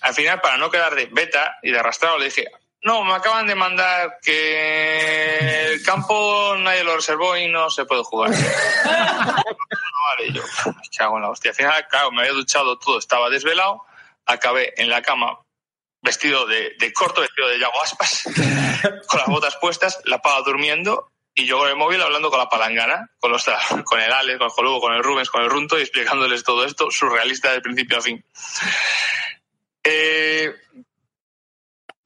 al 0.00 0.12
final, 0.14 0.40
para 0.40 0.56
no 0.58 0.70
quedar 0.70 0.94
de 0.94 1.06
beta 1.06 1.56
y 1.62 1.70
de 1.70 1.78
arrastrado, 1.78 2.18
le 2.18 2.26
dije, 2.26 2.46
no, 2.86 3.02
me 3.02 3.14
acaban 3.14 3.48
de 3.48 3.56
mandar 3.56 4.18
que 4.22 5.72
el 5.72 5.82
campo 5.82 6.54
nadie 6.56 6.84
lo 6.84 6.94
reservó 6.94 7.36
y 7.36 7.48
no 7.48 7.68
se 7.68 7.84
puede 7.84 8.04
jugar. 8.04 8.30
No, 8.30 8.36
vale, 8.86 10.32
yo, 10.32 10.42
me 10.66 10.96
cago 10.96 11.16
en 11.16 11.22
la 11.22 11.30
hostia. 11.30 11.50
Al 11.50 11.56
final, 11.56 11.86
claro, 11.90 12.12
me 12.12 12.20
había 12.20 12.32
duchado 12.32 12.78
todo, 12.78 13.00
estaba 13.00 13.28
desvelado, 13.28 13.82
acabé 14.24 14.72
en 14.80 14.88
la 14.88 15.02
cama 15.02 15.36
vestido 16.00 16.46
de, 16.46 16.76
de 16.78 16.92
corto, 16.92 17.22
vestido 17.22 17.48
de 17.48 17.58
Yago 17.58 17.82
Aspas, 17.82 18.22
con 19.08 19.18
las 19.18 19.26
botas 19.26 19.56
puestas, 19.56 20.00
la 20.04 20.22
paga 20.22 20.42
durmiendo 20.42 21.10
y 21.34 21.44
yo 21.44 21.58
con 21.58 21.68
el 21.68 21.74
móvil 21.74 22.00
hablando 22.00 22.30
con 22.30 22.38
la 22.38 22.48
palangana, 22.48 23.10
con, 23.18 23.32
los, 23.32 23.44
con 23.84 24.00
el 24.00 24.12
Alex, 24.12 24.38
con 24.38 24.46
el 24.46 24.52
Jolugo, 24.52 24.80
con 24.80 24.94
el 24.94 25.02
Rubens, 25.02 25.28
con 25.28 25.42
el 25.42 25.50
Runto 25.50 25.76
y 25.76 25.82
explicándoles 25.82 26.44
todo 26.44 26.64
esto, 26.64 26.88
surrealista 26.92 27.52
de 27.52 27.60
principio 27.62 27.98
a 27.98 28.00
fin. 28.00 28.24
Eh, 29.82 30.54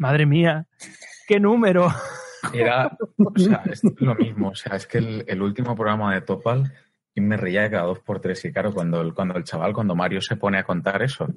Madre 0.01 0.24
mía, 0.27 0.66
qué 1.28 1.39
número. 1.39 1.89
Era, 2.55 2.97
o 3.18 3.39
sea, 3.39 3.62
es 3.70 3.82
lo 4.01 4.14
mismo. 4.14 4.48
O 4.48 4.55
sea, 4.55 4.77
es 4.77 4.86
que 4.86 4.97
el, 4.98 5.24
el 5.28 5.43
último 5.43 5.77
programa 5.77 6.14
de 6.14 6.22
Topal 6.22 6.72
y 7.14 7.20
me 7.20 7.36
reía 7.36 7.70
cada 7.70 7.82
dos 7.85 7.98
por 8.01 8.18
tres. 8.20 8.43
Y 8.47 8.52
claro, 8.52 8.72
cuando 8.72 9.02
el, 9.02 9.12
cuando 9.12 9.36
el 9.36 9.44
chaval, 9.44 9.74
cuando 9.74 9.94
Mario 9.94 10.22
se 10.22 10.36
pone 10.36 10.56
a 10.59 10.64
contar 10.64 11.02
eso, 11.02 11.28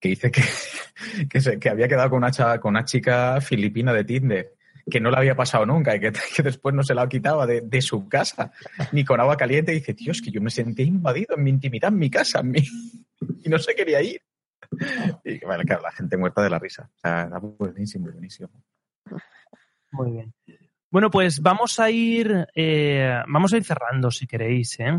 que 0.00 0.10
dice 0.10 0.30
que, 0.30 0.42
que, 1.28 1.40
se- 1.40 1.58
que 1.58 1.68
había 1.68 1.88
quedado 1.88 2.08
con 2.10 2.18
una, 2.22 2.30
con 2.60 2.70
una 2.70 2.84
chica 2.84 3.40
filipina 3.40 3.92
de 3.92 4.04
Tinder, 4.04 4.52
que 4.88 5.00
no 5.00 5.10
le 5.10 5.16
había 5.16 5.34
pasado 5.34 5.66
nunca 5.66 5.96
y 5.96 5.98
que, 5.98 6.12
que 6.36 6.42
después 6.44 6.72
no 6.72 6.84
se 6.84 6.94
la 6.94 7.08
quitaba 7.08 7.46
de, 7.48 7.62
de 7.62 7.82
su 7.82 8.08
casa, 8.08 8.52
ni 8.92 9.04
con 9.04 9.18
agua 9.18 9.36
caliente. 9.36 9.72
Dice, 9.72 9.92
tío, 9.92 10.12
que 10.24 10.30
yo 10.30 10.40
me 10.40 10.50
sentía 10.50 10.86
invadido 10.86 11.34
en 11.36 11.42
mi 11.42 11.50
intimidad, 11.50 11.90
en 11.92 11.98
mi 11.98 12.10
casa, 12.10 12.38
en 12.40 12.50
mi... 12.52 12.60
y 13.44 13.48
no 13.48 13.58
se 13.58 13.74
quería 13.74 14.00
ir. 14.02 14.20
Y 15.24 15.44
bueno, 15.44 15.62
claro, 15.64 15.82
la 15.82 15.92
gente 15.92 16.16
muerta 16.16 16.42
de 16.42 16.50
la 16.50 16.58
risa. 16.58 16.90
O 16.94 16.98
sea, 16.98 17.22
era 17.22 17.38
buenísimo, 17.38 18.10
buenísimo. 18.10 18.50
Muy 19.92 20.10
bien. 20.12 20.34
Bueno, 20.90 21.10
pues 21.10 21.40
vamos 21.40 21.78
a 21.78 21.90
ir, 21.90 22.46
eh, 22.54 23.22
vamos 23.28 23.52
a 23.52 23.56
ir 23.56 23.64
cerrando 23.64 24.10
si 24.10 24.26
queréis, 24.26 24.78
¿eh? 24.80 24.98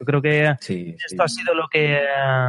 Yo 0.00 0.06
creo 0.06 0.22
que 0.22 0.54
esto 0.60 1.22
ha 1.22 1.28
sido 1.28 1.54
lo 1.54 1.66
que 1.68 1.96
eh, 1.96 2.00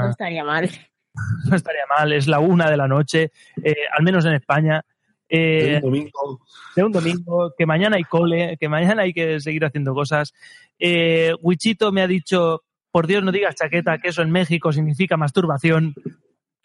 No 0.01 0.09
estaría 0.09 0.43
mal. 0.43 0.69
no 1.49 1.55
estaría 1.55 1.83
mal. 1.97 2.13
Es 2.13 2.27
la 2.27 2.39
una 2.39 2.69
de 2.69 2.77
la 2.77 2.87
noche, 2.87 3.31
eh, 3.63 3.75
al 3.91 4.03
menos 4.03 4.25
en 4.25 4.33
España. 4.33 4.83
Eh, 5.27 5.63
De 5.63 5.75
un 5.75 5.81
domingo. 5.81 6.41
de 6.75 6.83
un 6.83 6.91
domingo, 6.91 7.53
que 7.57 7.65
mañana 7.65 7.97
hay 7.97 8.03
cole, 8.03 8.57
que 8.59 8.67
mañana 8.67 9.03
hay 9.03 9.13
que 9.13 9.39
seguir 9.39 9.63
haciendo 9.65 9.93
cosas. 9.93 10.33
Eh, 10.79 11.33
Wichito 11.41 11.91
me 11.91 12.01
ha 12.01 12.07
dicho, 12.07 12.63
por 12.91 13.05
Dios 13.05 13.23
no 13.23 13.31
digas 13.31 13.55
chaqueta, 13.55 13.97
que 13.99 14.09
eso 14.09 14.21
en 14.21 14.31
México 14.31 14.71
significa 14.71 15.17
masturbación. 15.17 15.93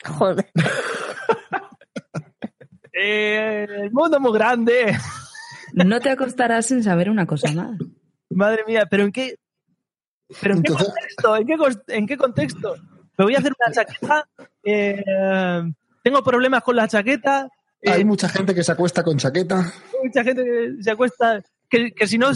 Joder. 0.05 0.47
Eh, 2.97 3.67
el 3.69 3.91
mundo 3.91 4.17
es 4.19 4.23
muy 4.23 4.33
grande. 4.33 4.97
No 5.73 5.99
te 6.01 6.11
acostarás 6.11 6.67
sin 6.67 6.83
saber 6.85 7.11
una 7.11 7.27
cosa 7.27 7.51
más. 7.53 7.77
Madre 8.31 8.63
mía, 8.69 8.87
pero 8.89 9.03
¿en 9.05 9.11
qué, 9.11 9.35
pero 10.41 10.55
en 10.55 10.63
qué 10.63 10.73
contexto? 10.73 11.37
¿En 11.37 11.47
qué, 11.47 11.55
cos- 11.57 11.83
en 11.89 12.07
qué 12.07 12.17
contexto? 12.17 12.77
Me 13.19 13.25
voy 13.25 13.35
a 13.35 13.39
hacer 13.39 13.53
una 13.59 13.75
chaqueta. 13.75 14.29
eh, 14.65 15.03
tengo 16.05 16.23
problemas 16.23 16.63
con 16.63 16.77
la 16.77 16.87
chaqueta. 16.87 17.49
eh, 17.83 17.91
Hay 17.91 18.05
mucha 18.05 18.29
gente 18.29 18.55
que 18.55 18.63
se 18.63 18.71
acuesta 18.71 19.03
con 19.03 19.17
chaqueta. 19.19 19.73
mucha 20.03 20.23
gente 20.23 20.45
que 20.45 20.77
se 20.83 20.91
acuesta. 20.93 21.43
Que, 21.69 21.91
que 21.93 22.07
si 22.07 22.19
no, 22.19 22.29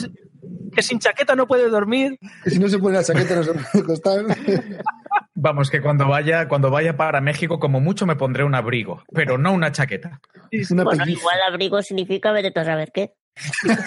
que 0.74 0.82
sin 0.82 0.98
chaqueta 0.98 1.36
no 1.36 1.46
puede 1.46 1.68
dormir. 1.68 2.18
Que 2.42 2.50
si 2.50 2.58
no 2.58 2.68
se 2.68 2.78
pone 2.80 2.96
la 2.96 3.04
chaqueta 3.04 3.36
no 3.36 3.44
se 3.44 3.52
puede 3.54 3.84
acostar. 3.84 4.24
Vamos, 5.40 5.70
que 5.70 5.80
cuando 5.80 6.08
vaya, 6.08 6.48
cuando 6.48 6.68
vaya 6.68 6.96
para 6.96 7.20
México, 7.20 7.60
como 7.60 7.78
mucho 7.78 8.06
me 8.06 8.16
pondré 8.16 8.42
un 8.42 8.56
abrigo, 8.56 9.04
pero 9.12 9.38
no 9.38 9.52
una 9.52 9.70
chaqueta. 9.70 10.20
Bueno, 10.50 11.04
igual 11.06 11.38
abrigo 11.48 11.80
significa 11.80 12.32
vete 12.32 12.50
tú 12.50 12.58
a 12.58 12.64
saber 12.64 12.90
qué. 12.92 13.14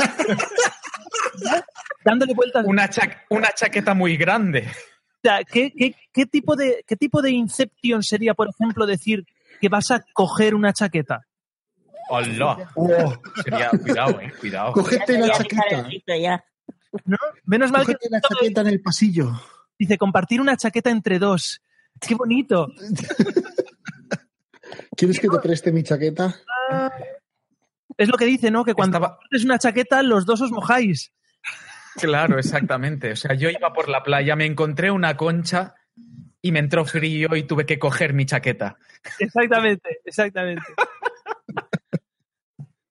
Dándole 2.06 2.34
vueltas. 2.34 2.64
Una, 2.66 2.90
cha- 2.90 3.24
una 3.30 3.50
chaqueta 3.50 3.94
muy 3.94 4.16
grande. 4.16 4.66
O 4.70 5.20
sea, 5.24 5.44
¿qué, 5.44 5.74
qué, 5.78 5.94
qué 6.14 6.26
tipo 6.26 6.56
de, 6.56 6.86
¿qué 6.88 6.96
tipo 6.96 7.22
de 7.22 7.32
inception 7.32 8.02
sería, 8.02 8.34
por 8.34 8.48
ejemplo, 8.50 8.86
decir 8.86 9.26
que 9.60 9.68
vas 9.68 9.92
a 9.92 10.04
coger 10.14 10.56
una 10.56 10.72
chaqueta? 10.72 11.28
¡Hola! 12.10 12.70
Sería, 13.44 13.70
cuidado, 13.72 14.22
eh, 14.22 14.32
cuidado. 14.40 14.72
Cogete 14.72 15.20
la 15.20 15.32
chaqueta. 15.32 15.88
Menos 17.46 17.72
mal 17.72 17.86
que 17.86 17.94
Cógete 17.94 18.10
la 18.10 18.22
chaqueta 18.22 18.62
en 18.62 18.68
el 18.68 18.82
pasillo. 18.82 19.34
Dice 19.82 19.98
compartir 19.98 20.40
una 20.40 20.56
chaqueta 20.56 20.92
entre 20.92 21.18
dos. 21.18 21.60
¡Qué 22.00 22.14
bonito! 22.14 22.68
¿Quieres 24.96 25.20
que 25.20 25.28
te 25.28 25.40
preste 25.40 25.72
mi 25.72 25.82
chaqueta? 25.82 26.36
Es 27.98 28.08
lo 28.08 28.16
que 28.16 28.26
dice, 28.26 28.52
¿no? 28.52 28.64
Que 28.64 28.76
cuando 28.76 29.00
compartes 29.00 29.44
una 29.44 29.58
chaqueta, 29.58 30.04
los 30.04 30.28
dos 30.28 30.42
os 30.42 30.52
mojáis. 30.52 31.12
Claro, 31.96 32.38
exactamente. 32.38 33.14
O 33.14 33.16
sea, 33.16 33.34
yo 33.34 33.50
iba 33.50 33.74
por 33.74 33.90
la 33.90 34.04
playa, 34.04 34.36
me 34.36 34.46
encontré 34.46 34.92
una 34.92 35.18
concha 35.18 35.74
y 36.44 36.52
me 36.52 36.60
entró 36.60 36.86
frío 36.86 37.36
y 37.36 37.44
tuve 37.44 37.66
que 37.66 37.80
coger 37.80 38.14
mi 38.14 38.28
chaqueta. 38.28 38.78
Exactamente, 39.20 40.00
exactamente. 40.06 40.64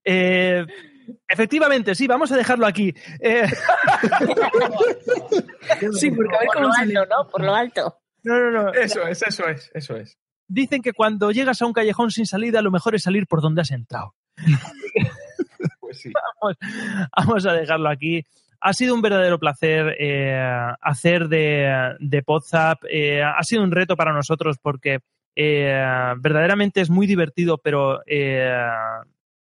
Eh, 0.02 0.64
efectivamente, 1.28 1.94
sí, 1.94 2.06
vamos 2.06 2.32
a 2.32 2.36
dejarlo 2.36 2.66
aquí. 2.66 2.94
Eh, 3.20 3.46
sí, 5.92 6.10
porque 6.10 6.36
a 6.36 6.40
ver 6.40 6.46
Por 6.46 6.54
cómo 6.54 6.66
lo 6.68 6.72
sale. 6.72 6.96
alto, 6.98 7.14
¿no? 7.16 7.28
Por 7.28 7.44
lo 7.44 7.54
alto. 7.54 7.96
No, 8.22 8.38
no, 8.38 8.50
no. 8.50 8.72
Eso 8.72 9.06
es, 9.06 9.22
eso 9.22 9.48
es, 9.48 9.70
eso 9.74 9.96
es. 9.96 10.18
Dicen 10.48 10.82
que 10.82 10.92
cuando 10.92 11.30
llegas 11.30 11.62
a 11.62 11.66
un 11.66 11.72
callejón 11.72 12.10
sin 12.10 12.26
salida, 12.26 12.62
lo 12.62 12.70
mejor 12.70 12.94
es 12.94 13.02
salir 13.02 13.26
por 13.26 13.40
donde 13.40 13.62
has 13.62 13.70
entrado. 13.70 14.14
Pues 15.80 16.02
sí. 16.02 16.12
Vamos, 16.40 16.56
vamos 17.16 17.46
a 17.46 17.52
dejarlo 17.52 17.88
aquí. 17.88 18.24
Ha 18.60 18.72
sido 18.74 18.94
un 18.94 19.02
verdadero 19.02 19.40
placer 19.40 19.96
eh, 19.98 20.40
hacer 20.80 21.26
de, 21.26 21.96
de 21.98 22.22
Podzap. 22.22 22.84
Eh, 22.88 23.24
ha 23.24 23.42
sido 23.42 23.64
un 23.64 23.72
reto 23.72 23.96
para 23.96 24.12
nosotros 24.12 24.56
porque 24.62 25.00
eh, 25.34 26.14
verdaderamente 26.18 26.80
es 26.80 26.90
muy 26.90 27.08
divertido, 27.08 27.58
pero 27.58 28.02
eh, 28.06 28.56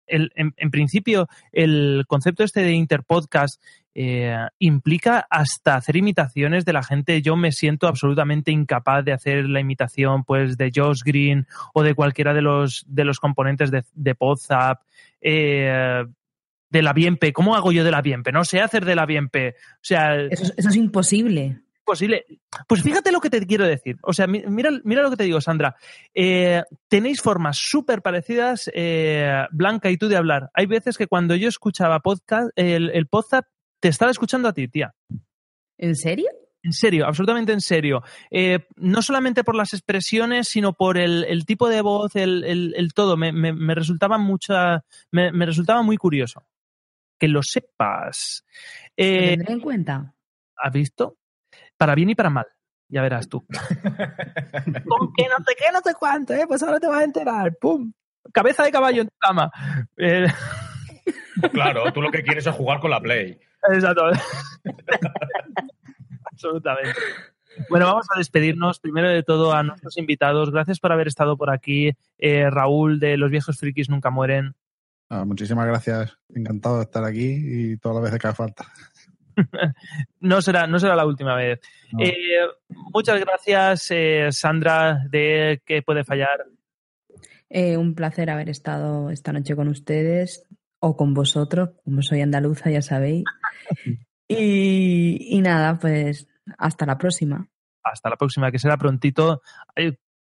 el- 0.06 0.32
en, 0.34 0.70
principio, 0.70 1.28
el 1.52 2.04
concepto 2.08 2.44
este 2.44 2.62
de 2.62 2.72
interpodcast 2.72 3.62
eh, 3.94 4.36
implica 4.58 5.26
hasta 5.28 5.74
hacer 5.76 5.96
imitaciones 5.96 6.64
de 6.64 6.72
la 6.72 6.82
gente. 6.82 7.20
Yo 7.22 7.36
me 7.36 7.52
siento 7.52 7.86
absolutamente 7.88 8.50
incapaz 8.50 9.04
de 9.04 9.12
hacer 9.12 9.48
la 9.48 9.60
imitación 9.60 10.24
pues 10.24 10.56
de 10.56 10.70
Josh 10.74 11.00
Green 11.04 11.46
o 11.74 11.82
de 11.82 11.94
cualquiera 11.94 12.32
de 12.32 12.40
los, 12.42 12.84
de 12.88 13.04
los 13.04 13.18
componentes 13.20 13.70
de, 13.70 13.84
de 13.94 14.14
Podzap. 14.14 14.80
eh, 15.20 16.04
de 16.70 16.80
la 16.82 16.94
Bienpe, 16.94 17.34
¿cómo 17.34 17.54
hago 17.54 17.70
yo 17.70 17.84
de 17.84 17.90
la 17.90 18.00
Bienpe? 18.00 18.32
No 18.32 18.44
sé 18.46 18.62
hacer 18.62 18.86
de 18.86 18.94
la 18.94 19.04
Bienpe. 19.04 19.56
O 19.74 19.82
sea, 19.82 20.16
Eso, 20.16 20.44
es- 20.44 20.54
eso 20.56 20.68
es 20.70 20.76
imposible. 20.76 21.60
Posible. 21.84 22.24
Pues 22.68 22.82
fíjate 22.82 23.12
lo 23.12 23.20
que 23.20 23.30
te 23.30 23.46
quiero 23.46 23.66
decir. 23.66 23.96
O 24.02 24.12
sea, 24.12 24.26
mi- 24.26 24.42
mira, 24.46 24.70
mira 24.84 25.02
lo 25.02 25.10
que 25.10 25.16
te 25.16 25.24
digo, 25.24 25.40
Sandra. 25.40 25.76
Eh, 26.14 26.62
tenéis 26.88 27.20
formas 27.20 27.56
súper 27.58 28.02
parecidas, 28.02 28.70
eh, 28.74 29.44
Blanca 29.50 29.90
y 29.90 29.96
tú, 29.96 30.08
de 30.08 30.16
hablar. 30.16 30.50
Hay 30.54 30.66
veces 30.66 30.96
que 30.98 31.06
cuando 31.06 31.34
yo 31.34 31.48
escuchaba 31.48 32.00
podcast, 32.00 32.50
el, 32.56 32.90
el 32.90 33.06
podcast, 33.06 33.46
te 33.80 33.88
estaba 33.88 34.10
escuchando 34.10 34.48
a 34.48 34.52
ti, 34.52 34.68
tía. 34.68 34.94
¿En 35.78 35.96
serio? 35.96 36.28
En 36.64 36.72
serio, 36.72 37.06
absolutamente 37.06 37.52
en 37.52 37.60
serio. 37.60 38.04
Eh, 38.30 38.60
no 38.76 39.02
solamente 39.02 39.42
por 39.42 39.56
las 39.56 39.72
expresiones, 39.72 40.46
sino 40.46 40.74
por 40.74 40.96
el, 40.96 41.24
el 41.24 41.44
tipo 41.44 41.68
de 41.68 41.80
voz, 41.80 42.14
el, 42.14 42.44
el- 42.44 42.74
el 42.76 42.92
todo. 42.94 43.16
Me, 43.16 43.32
me- 43.32 43.52
me 43.52 43.74
resultaba 43.74 44.16
mucha, 44.18 44.84
me, 45.10 45.32
me 45.32 45.44
resultaba 45.46 45.82
muy 45.82 45.96
curioso. 45.96 46.44
Que 47.18 47.26
lo 47.26 47.42
sepas. 47.42 48.44
Eh, 48.96 49.30
tendré 49.36 49.52
en 49.54 49.60
cuenta. 49.60 50.14
¿Has 50.56 50.72
visto? 50.72 51.16
Para 51.76 51.94
bien 51.94 52.10
y 52.10 52.14
para 52.14 52.30
mal. 52.30 52.46
Ya 52.88 53.02
verás 53.02 53.28
tú. 53.28 53.44
Con 54.86 55.12
que 55.14 55.28
no 55.28 55.36
sé 55.44 55.54
qué, 55.56 55.72
no 55.72 55.80
sé 55.82 55.94
cuánto, 55.98 56.34
¿eh? 56.34 56.44
Pues 56.46 56.62
ahora 56.62 56.78
te 56.78 56.86
vas 56.86 57.00
a 57.00 57.04
enterar. 57.04 57.56
¡Pum! 57.60 57.92
Cabeza 58.32 58.62
de 58.64 58.70
caballo 58.70 59.02
en 59.02 59.08
tu 59.08 59.16
cama. 59.18 59.50
Eh, 59.96 60.26
Claro, 61.52 61.92
tú 61.92 62.00
lo 62.02 62.10
que 62.10 62.22
quieres 62.22 62.46
es 62.46 62.54
jugar 62.54 62.80
con 62.80 62.90
la 62.90 63.00
Play. 63.00 63.38
exacto. 63.72 64.04
Absolutamente. 66.30 66.98
Bueno, 67.68 67.86
vamos 67.86 68.06
a 68.14 68.18
despedirnos. 68.18 68.80
Primero 68.80 69.08
de 69.08 69.22
todo 69.22 69.52
a 69.52 69.62
nuestros 69.62 69.98
invitados. 69.98 70.50
Gracias 70.50 70.80
por 70.80 70.92
haber 70.92 71.08
estado 71.08 71.36
por 71.36 71.50
aquí. 71.50 71.92
Eh, 72.18 72.48
Raúl 72.50 72.98
de 73.00 73.16
Los 73.16 73.30
Viejos 73.30 73.58
Frikis 73.58 73.90
Nunca 73.90 74.10
Mueren. 74.10 74.54
Ah, 75.08 75.24
muchísimas 75.24 75.66
gracias. 75.66 76.16
Encantado 76.34 76.76
de 76.78 76.84
estar 76.84 77.04
aquí 77.04 77.72
y 77.72 77.76
todas 77.76 77.96
las 77.96 78.04
veces 78.04 78.18
que 78.20 78.26
haga 78.28 78.36
falta. 78.36 78.66
No 80.20 80.40
será, 80.40 80.66
no 80.66 80.78
será 80.78 80.94
la 80.94 81.06
última 81.06 81.34
vez. 81.34 81.60
No. 81.92 82.04
Eh, 82.04 82.12
muchas 82.68 83.20
gracias, 83.20 83.90
eh, 83.90 84.28
Sandra, 84.30 85.00
de 85.10 85.60
Que 85.66 85.82
Puede 85.82 86.04
Fallar. 86.04 86.46
Eh, 87.50 87.76
un 87.76 87.94
placer 87.94 88.30
haber 88.30 88.48
estado 88.48 89.10
esta 89.10 89.32
noche 89.32 89.54
con 89.56 89.68
ustedes 89.68 90.46
o 90.80 90.96
con 90.96 91.12
vosotros, 91.14 91.70
como 91.84 92.02
soy 92.02 92.20
andaluza, 92.22 92.70
ya 92.70 92.82
sabéis. 92.82 93.24
Y, 94.28 95.36
y 95.36 95.40
nada, 95.42 95.78
pues 95.78 96.26
hasta 96.56 96.86
la 96.86 96.96
próxima. 96.96 97.48
hasta 97.82 98.08
la 98.08 98.16
próxima, 98.16 98.50
que 98.50 98.58
será 98.58 98.78
prontito. 98.78 99.42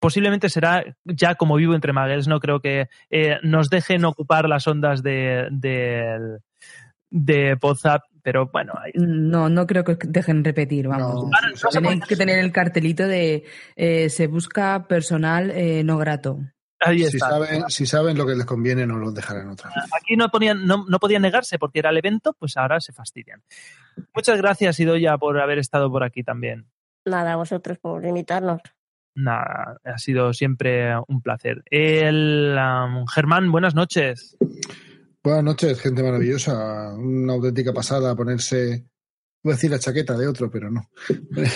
Posiblemente 0.02 0.50
será 0.50 0.84
ya 1.06 1.36
como 1.36 1.56
vivo 1.56 1.76
entre 1.76 1.94
Maguels, 1.94 2.28
no 2.28 2.40
creo 2.42 2.60
que 2.60 2.90
eh, 3.10 3.38
nos 3.44 3.70
dejen 3.70 4.04
ocupar 4.04 4.50
las 4.50 4.68
ondas 4.68 5.02
de, 5.02 5.48
de 7.10 7.58
Podzap, 7.58 8.02
pero 8.24 8.48
bueno, 8.48 8.74
ahí- 8.82 8.92
No, 8.96 9.50
no 9.50 9.66
creo 9.68 9.84
que 9.84 9.98
dejen 10.08 10.44
repetir, 10.44 10.88
vamos. 10.88 11.30
Tenéis 11.72 12.06
que 12.06 12.16
tener 12.16 12.40
el 12.40 12.52
cartelito 12.52 13.08
de 13.08 13.44
eh, 13.76 14.10
se 14.10 14.28
busca 14.28 14.88
personal 14.88 15.52
eh, 15.52 15.84
no 15.84 15.98
grato. 15.98 16.40
ahí 16.80 17.04
Si 17.06 17.20
saben, 17.20 17.64
si 17.70 17.86
saben 17.86 18.18
lo 18.18 18.26
que 18.26 18.36
les 18.36 18.46
conviene, 18.46 18.88
no 18.88 18.98
los 18.98 19.14
dejarán 19.14 19.50
otra 19.50 19.70
vez. 19.70 19.90
Aquí 19.96 20.16
no, 20.18 20.30
ponían, 20.30 20.66
no, 20.66 20.86
no 20.88 21.00
podían 21.00 21.22
negarse 21.22 21.60
porque 21.60 21.80
era 21.80 21.90
el 21.92 21.98
evento, 21.98 22.34
pues 22.40 22.58
ahora 22.58 22.80
se 22.80 22.94
fastidian. 22.94 23.44
Muchas 24.16 24.38
gracias, 24.38 24.80
Idoya, 24.80 25.18
por 25.18 25.40
haber 25.40 25.60
estado 25.60 25.92
por 25.92 26.04
aquí 26.04 26.24
también. 26.24 26.66
Nada, 27.06 27.34
a 27.34 27.36
vosotros 27.36 27.78
por 27.80 28.06
invitarnos. 28.06 28.62
Nada, 29.14 29.78
ha 29.84 29.98
sido 29.98 30.32
siempre 30.34 30.94
un 31.08 31.22
placer. 31.22 31.64
El 31.70 32.58
um, 32.58 33.06
Germán, 33.08 33.52
buenas 33.52 33.76
noches. 33.76 34.38
Buenas 35.24 35.44
noches, 35.44 35.80
gente 35.80 36.02
maravillosa. 36.04 36.94
Una 36.96 37.34
auténtica 37.34 37.72
pasada 37.74 38.16
ponerse. 38.16 38.88
Voy 39.44 39.54
a 39.54 39.56
decir 39.56 39.70
la 39.72 39.80
chaqueta 39.80 40.18
de 40.18 40.28
otro, 40.28 40.50
pero 40.50 40.70
no. 40.72 40.82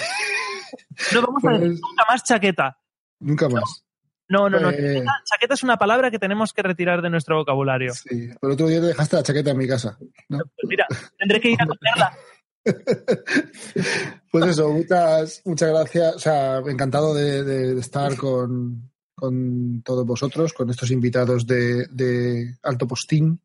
No 1.13 1.21
vamos 1.21 1.43
a 1.45 1.51
decir 1.51 1.69
nunca 1.81 2.03
más 2.09 2.23
chaqueta. 2.23 2.77
Nunca 3.19 3.47
más. 3.49 3.85
No, 4.27 4.49
no, 4.49 4.59
no. 4.59 4.69
Eh. 4.71 4.75
Chaqueta, 4.75 5.11
chaqueta 5.23 5.53
es 5.53 5.63
una 5.63 5.77
palabra 5.77 6.11
que 6.11 6.19
tenemos 6.19 6.51
que 6.51 6.63
retirar 6.63 7.01
de 7.01 7.09
nuestro 7.09 7.37
vocabulario. 7.37 7.93
Sí, 7.93 8.29
pero 8.41 8.53
otro 8.53 8.67
día 8.67 8.81
te 8.81 8.87
dejaste 8.87 9.15
la 9.15 9.23
chaqueta 9.23 9.51
en 9.51 9.57
mi 9.57 9.67
casa. 9.67 9.97
¿no? 10.29 10.39
Pues 10.39 10.67
mira, 10.67 10.85
tendré 11.17 11.39
que 11.39 11.51
ir 11.51 11.57
a 11.61 11.65
cogerla. 11.65 12.17
Pues 14.31 14.45
eso, 14.47 14.69
muchas, 14.71 15.41
muchas 15.45 15.69
gracias. 15.69 16.15
O 16.15 16.19
sea, 16.19 16.57
encantado 16.57 17.13
de, 17.13 17.43
de- 17.43 17.73
de 17.75 17.79
estar 17.79 18.17
con, 18.17 18.91
con 19.13 19.81
todos 19.83 20.05
vosotros, 20.05 20.51
con 20.51 20.69
estos 20.69 20.91
invitados 20.91 21.45
de, 21.47 21.87
de 21.87 22.57
Alto 22.63 22.85
Postín, 22.87 23.39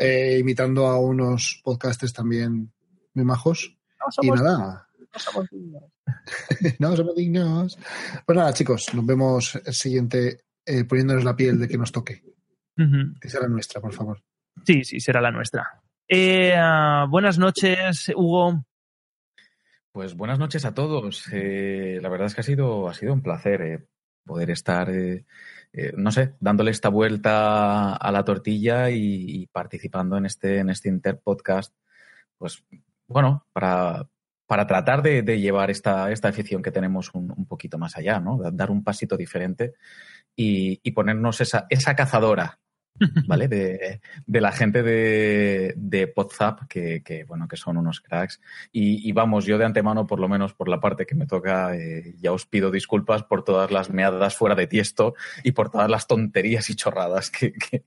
eh, 0.00 0.38
imitando 0.38 0.86
a 0.86 0.98
unos 0.98 1.60
podcasters 1.62 2.12
también 2.12 2.72
muy 3.14 3.24
majos. 3.24 3.76
No 4.00 4.22
Y 4.22 4.30
nada, 4.30 4.88
no 4.98 5.18
somos 5.18 5.50
dignos. 5.50 5.82
no 6.78 6.96
somos 6.96 7.14
dignos. 7.14 7.78
Pues 8.24 8.36
nada, 8.38 8.52
chicos, 8.52 8.94
nos 8.94 9.04
vemos 9.04 9.60
el 9.64 9.74
siguiente 9.74 10.44
eh, 10.64 10.84
poniéndonos 10.84 11.24
la 11.24 11.36
piel 11.36 11.58
de 11.58 11.68
que 11.68 11.76
nos 11.76 11.92
toque. 11.92 12.22
Ujú. 12.78 13.18
Que 13.20 13.28
será 13.28 13.46
nuestra, 13.48 13.80
por 13.80 13.92
favor. 13.92 14.22
Sí, 14.64 14.84
sí, 14.84 15.00
será 15.00 15.20
la 15.20 15.30
nuestra. 15.30 15.82
Eh, 16.08 16.54
ah, 16.56 17.06
buenas 17.08 17.38
noches, 17.38 18.10
Hugo. 18.14 18.64
Pues 19.92 20.14
buenas 20.14 20.38
noches 20.38 20.64
a 20.64 20.74
todos. 20.74 21.28
Eh, 21.32 21.98
la 22.00 22.08
verdad 22.08 22.28
es 22.28 22.34
que 22.34 22.40
ha 22.40 22.44
sido, 22.44 22.88
ha 22.88 22.94
sido 22.94 23.12
un 23.12 23.22
placer 23.22 23.62
eh, 23.62 23.86
poder 24.24 24.50
estar, 24.50 24.88
eh, 25.72 25.92
no 25.96 26.10
sé, 26.10 26.34
dándole 26.40 26.70
esta 26.70 26.88
vuelta 26.88 27.94
a 27.94 28.12
la 28.12 28.24
tortilla 28.24 28.90
y, 28.90 29.46
participando 29.52 30.16
en 30.16 30.26
este, 30.26 30.58
en 30.58 30.70
este 30.70 30.88
Interpodcast. 30.88 31.74
Pues 32.38 32.64
bueno, 33.06 33.46
para, 33.52 34.08
para 34.46 34.66
tratar 34.66 35.02
de, 35.02 35.22
llevar 35.40 35.70
esta, 35.70 36.10
esta 36.10 36.28
afición 36.28 36.62
que 36.62 36.70
tenemos 36.72 37.14
un, 37.14 37.32
un 37.36 37.46
poquito 37.46 37.78
más 37.78 37.96
allá, 37.96 38.20
¿no? 38.20 38.38
Da- 38.38 38.50
Dar 38.50 38.70
un 38.70 38.82
pasito 38.82 39.16
diferente 39.16 39.74
y, 40.36 40.80
y 40.82 40.90
ponernos 40.92 41.40
esa, 41.40 41.66
esa 41.68 41.94
cazadora 41.94 42.58
¿vale? 43.26 43.48
De, 43.48 44.00
de 44.26 44.40
la 44.40 44.52
gente 44.52 44.82
de, 44.82 45.74
de 45.76 46.06
Podzap, 46.06 46.66
que, 46.68 47.02
que, 47.02 47.24
bueno, 47.24 47.48
que 47.48 47.56
son 47.56 47.76
unos 47.76 48.00
cracks. 48.00 48.40
Y, 48.72 49.08
y 49.08 49.12
vamos, 49.12 49.46
yo 49.46 49.58
de 49.58 49.64
antemano, 49.64 50.06
por 50.06 50.20
lo 50.20 50.28
menos 50.28 50.54
por 50.54 50.68
la 50.68 50.80
parte 50.80 51.06
que 51.06 51.14
me 51.14 51.26
toca, 51.26 51.76
eh, 51.76 52.14
ya 52.20 52.32
os 52.32 52.46
pido 52.46 52.70
disculpas 52.70 53.22
por 53.22 53.44
todas 53.44 53.70
las 53.70 53.90
meadas 53.90 54.36
fuera 54.36 54.54
de 54.54 54.66
tiesto 54.66 55.14
y 55.44 55.52
por 55.52 55.70
todas 55.70 55.90
las 55.90 56.06
tonterías 56.06 56.68
y 56.70 56.76
chorradas 56.76 57.30
que, 57.30 57.52
que, 57.52 57.84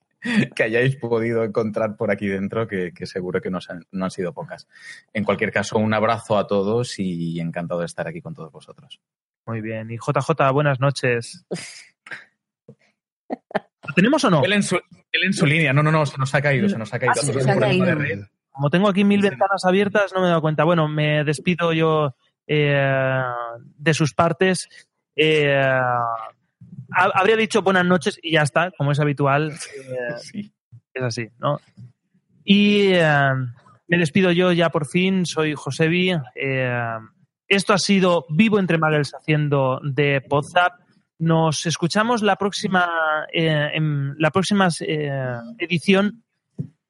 que 0.55 0.63
hayáis 0.63 0.95
podido 0.95 1.43
encontrar 1.43 1.95
por 1.95 2.11
aquí 2.11 2.27
dentro, 2.27 2.67
que, 2.67 2.93
que 2.93 3.05
seguro 3.05 3.41
que 3.41 3.51
no, 3.51 3.59
han, 3.67 3.85
no 3.91 4.05
han 4.05 4.11
sido 4.11 4.33
pocas. 4.33 4.67
En 5.13 5.23
cualquier 5.23 5.51
caso, 5.51 5.77
un 5.77 5.93
abrazo 5.93 6.37
a 6.37 6.47
todos 6.47 6.99
y 6.99 7.39
encantado 7.39 7.81
de 7.81 7.85
estar 7.85 8.07
aquí 8.07 8.21
con 8.21 8.33
todos 8.33 8.51
vosotros. 8.51 8.99
Muy 9.45 9.61
bien. 9.61 9.91
Y 9.91 9.97
JJ, 9.97 10.51
buenas 10.53 10.79
noches. 10.79 11.45
¿Lo 13.87 13.93
tenemos 13.93 14.23
o 14.23 14.29
no? 14.29 14.43
Él 14.43 14.53
en, 14.53 14.63
su, 14.63 14.75
él 14.75 15.23
en 15.25 15.33
su 15.33 15.45
línea, 15.45 15.73
no, 15.73 15.83
no, 15.83 15.91
no, 15.91 16.05
se 16.05 16.17
nos 16.17 16.33
ha 16.35 16.41
caído, 16.41 16.69
se 16.69 16.77
nos 16.77 16.93
ha 16.93 16.99
caído. 16.99 17.13
Ah, 17.17 17.21
sí, 17.21 17.31
Ha 17.31 17.41
se 17.41 17.59
caído. 17.59 18.27
Como 18.51 18.69
tengo 18.69 18.87
aquí 18.87 19.03
mil 19.03 19.21
ventanas 19.21 19.65
abiertas, 19.65 20.13
no 20.13 20.21
me 20.21 20.27
he 20.27 20.29
dado 20.29 20.41
cuenta. 20.41 20.63
Bueno, 20.63 20.87
me 20.87 21.23
despido 21.23 21.73
yo 21.73 22.15
eh, 22.47 23.21
de 23.77 23.93
sus 23.93 24.13
partes. 24.13 24.67
Eh, 25.15 25.55
ha- 25.59 27.11
habría 27.13 27.35
dicho 27.35 27.61
buenas 27.61 27.85
noches 27.85 28.19
y 28.21 28.33
ya 28.33 28.43
está, 28.43 28.71
como 28.77 28.91
es 28.91 28.99
habitual. 28.99 29.51
Eh, 29.51 30.49
Es 30.93 31.01
así, 31.03 31.27
¿no? 31.39 31.59
Y 32.43 32.89
eh, 32.93 33.33
me 33.87 33.97
despido 33.97 34.31
yo 34.31 34.51
ya 34.51 34.69
por 34.69 34.85
fin. 34.87 35.25
Soy 35.25 35.55
Josebi. 35.55 36.11
Eh, 36.35 36.79
esto 37.47 37.73
ha 37.73 37.79
sido 37.79 38.25
Vivo 38.29 38.59
entre 38.59 38.77
Muggles 38.77 39.13
haciendo 39.15 39.79
de 39.83 40.21
Podzap. 40.21 40.73
Nos 41.23 41.65
escuchamos 41.65 42.21
la 42.21 42.35
próxima, 42.35 42.85
eh, 43.31 43.69
en 43.75 44.13
la 44.19 44.29
próxima 44.29 44.67
eh, 44.81 45.37
edición. 45.57 46.21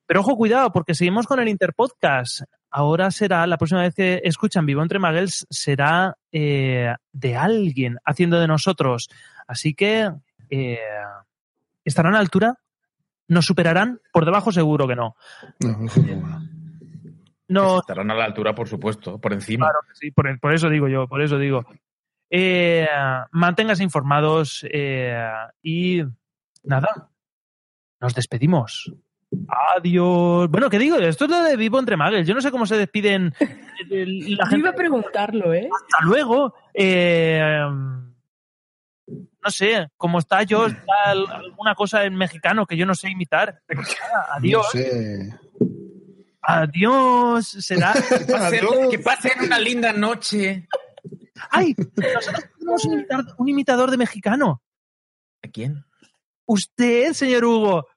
Pero 0.07 0.21
ojo, 0.21 0.35
cuidado, 0.35 0.71
porque 0.71 0.95
seguimos 0.95 1.27
con 1.27 1.39
el 1.39 1.47
Interpodcast. 1.49 2.41
Ahora 2.71 3.11
será, 3.11 3.45
la 3.45 3.57
próxima 3.57 3.81
vez 3.81 3.93
que 3.93 4.21
escuchan 4.23 4.65
Vivo 4.65 4.81
entre 4.81 4.97
Muggles, 4.97 5.45
será 5.51 6.17
eh, 6.31 6.95
de 7.11 7.35
alguien 7.35 7.97
haciendo 8.05 8.39
de 8.39 8.47
nosotros. 8.47 9.07
Así 9.45 9.75
que, 9.75 10.09
eh, 10.49 10.79
¿estarán 11.85 12.13
a 12.13 12.17
la 12.17 12.21
altura? 12.21 12.57
¿Nos 13.27 13.45
superarán? 13.45 14.01
Por 14.11 14.25
debajo 14.25 14.51
seguro 14.51 14.87
que 14.87 14.95
no. 14.95 15.15
No, 17.47 17.81
Estarán 17.81 18.09
a 18.09 18.15
la 18.15 18.25
altura, 18.25 18.55
por 18.55 18.67
supuesto, 18.67 19.19
por 19.19 19.31
encima. 19.31 19.67
Claro 19.67 19.79
que 19.87 19.95
sí, 19.95 20.09
por, 20.09 20.39
por 20.39 20.55
eso 20.55 20.69
digo 20.69 20.87
yo, 20.87 21.07
por 21.07 21.21
eso 21.21 21.37
digo. 21.37 21.63
Eh, 22.35 22.87
manténgase 23.31 23.83
informados 23.83 24.65
eh, 24.71 25.23
y 25.61 26.01
nada, 26.63 27.11
nos 28.01 28.15
despedimos. 28.15 28.91
Adiós. 29.75 30.49
Bueno, 30.49 30.67
¿qué 30.67 30.79
digo? 30.79 30.97
Esto 30.97 31.25
es 31.25 31.31
lo 31.31 31.43
de 31.43 31.55
Vivo 31.55 31.77
entre 31.77 31.95
Muggles. 31.95 32.25
Yo 32.27 32.33
no 32.33 32.41
sé 32.41 32.49
cómo 32.49 32.65
se 32.65 32.75
despiden 32.77 33.35
eh, 33.39 34.05
la 34.07 34.45
Yo 34.45 34.49
gente. 34.49 34.57
iba 34.57 34.69
a 34.71 34.75
preguntarlo, 34.75 35.53
¿eh? 35.53 35.69
Hasta 35.71 36.05
luego. 36.05 36.55
Eh, 36.73 37.61
no 39.07 39.49
sé, 39.51 39.89
como 39.95 40.17
está 40.17 40.41
yo, 40.41 40.65
está 40.65 41.11
alguna 41.11 41.75
cosa 41.75 42.03
en 42.03 42.15
mexicano 42.15 42.65
que 42.65 42.77
yo 42.77 42.87
no 42.87 42.95
sé 42.95 43.11
imitar. 43.11 43.61
Adiós. 44.31 44.65
No 44.73 44.81
sé. 44.81 45.39
Adiós. 46.41 47.47
Será. 47.47 47.93
Que 48.89 48.97
pasen 49.03 49.33
una 49.43 49.59
linda 49.59 49.93
noche. 49.93 50.67
¡Ay! 51.49 51.75
Nosotros 51.77 52.45
tenemos 52.57 52.85
un 52.85 52.93
imitador, 52.93 53.35
un 53.37 53.49
imitador 53.49 53.91
de 53.91 53.97
mexicano. 53.97 54.61
¿A 55.43 55.47
quién? 55.47 55.85
Usted, 56.45 57.13
señor 57.13 57.45
Hugo. 57.45 57.87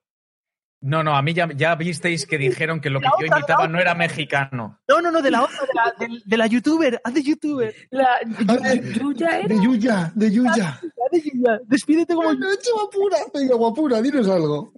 No, 0.81 1.03
no, 1.03 1.17
a 1.17 1.23
mí 1.23 1.33
ya, 1.33 1.49
ya 1.55 1.75
visteis 1.75 2.27
que 2.27 2.39
dijeron 2.39 2.81
que 2.81 2.91
lo 2.91 3.01
que 3.01 3.09
yo 3.19 3.27
imitaba 3.27 3.67
no 3.67 3.79
era 3.81 3.95
mexicano. 3.95 4.79
No, 4.87 5.01
no, 5.01 5.11
no, 5.11 5.23
de 5.23 5.31
la 5.31 5.43
otra, 5.43 5.57
de 5.67 5.75
la, 5.75 5.95
de, 5.99 6.23
de 6.25 6.37
la 6.37 6.47
youtuber. 6.47 7.01
Haz 7.03 7.15
de 7.15 7.23
youtuber. 7.23 7.75
La 7.91 8.21
Yuya 8.23 9.41
De 9.49 9.57
Yuya, 9.63 10.13
de 10.15 10.31
Yuya. 10.31 10.69
Haz 10.69 11.11
de 11.11 11.21
Yuya. 11.23 11.61
Despídete 11.65 12.15
como 12.15 12.29
Buenas 12.29 12.51
noches, 12.51 12.73
guapura. 12.73 13.17
Venga, 13.33 13.55
guapura, 13.57 14.03
dinos 14.03 14.29
algo. 14.29 14.73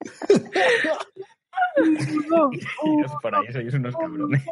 Por 3.22 3.34
ahí 3.34 3.52
sois 3.52 3.74
unos 3.74 3.94
cabrones. 3.96 4.42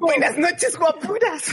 Buenas 0.00 0.38
noches, 0.38 0.76
guapuras. 0.78 1.44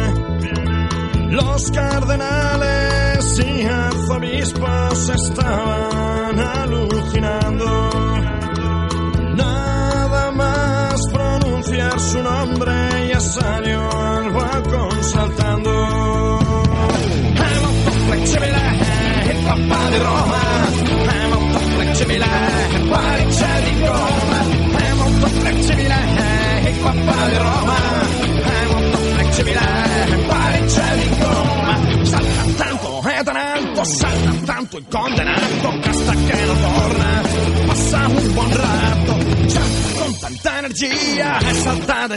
Los 1.30 1.70
cardenales 1.72 3.38
y 3.38 3.66
arzobispos 3.66 5.08
estaban 5.08 6.38
alucinando. 6.38 7.90
Nada 9.34 10.30
más 10.30 11.00
pronunciar 11.12 11.98
su 12.00 12.22
nombre 12.22 13.08
ya 13.08 13.20
salió 13.20 13.90
al 13.90 14.30
balcón 14.30 15.04
saltando. 15.04 15.75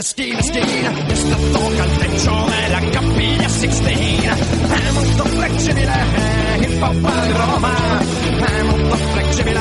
da 0.00 0.02
schina 0.02 0.38
a 0.38 0.42
schina. 0.42 1.06
E 1.06 1.14
sta 1.14 1.36
tocca 1.52 1.84
il 1.84 1.96
techo 1.98 2.46
della 2.48 2.80
Cappiglia 2.90 3.48
Sixtina. 3.48 4.34
È 4.34 4.90
molto 4.92 5.24
flexibile, 5.24 5.94
il 6.60 6.78
papà 6.78 7.26
di 7.26 7.32
Roma. 7.32 7.98
È 7.98 8.62
molto 8.62 8.96
flexibile, 8.96 9.60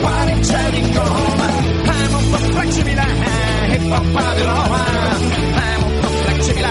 pari 0.00 0.40
c'è 0.40 0.70
di 0.70 0.92
Roma. 0.92 1.48
È 1.82 2.08
molto 2.10 2.36
flexibile, 2.36 3.04
il 3.70 3.88
papà 3.88 4.34
di 4.34 4.42
Roma. 4.42 4.84
È 5.54 5.78
molto 5.80 6.08
flexibile, 6.08 6.68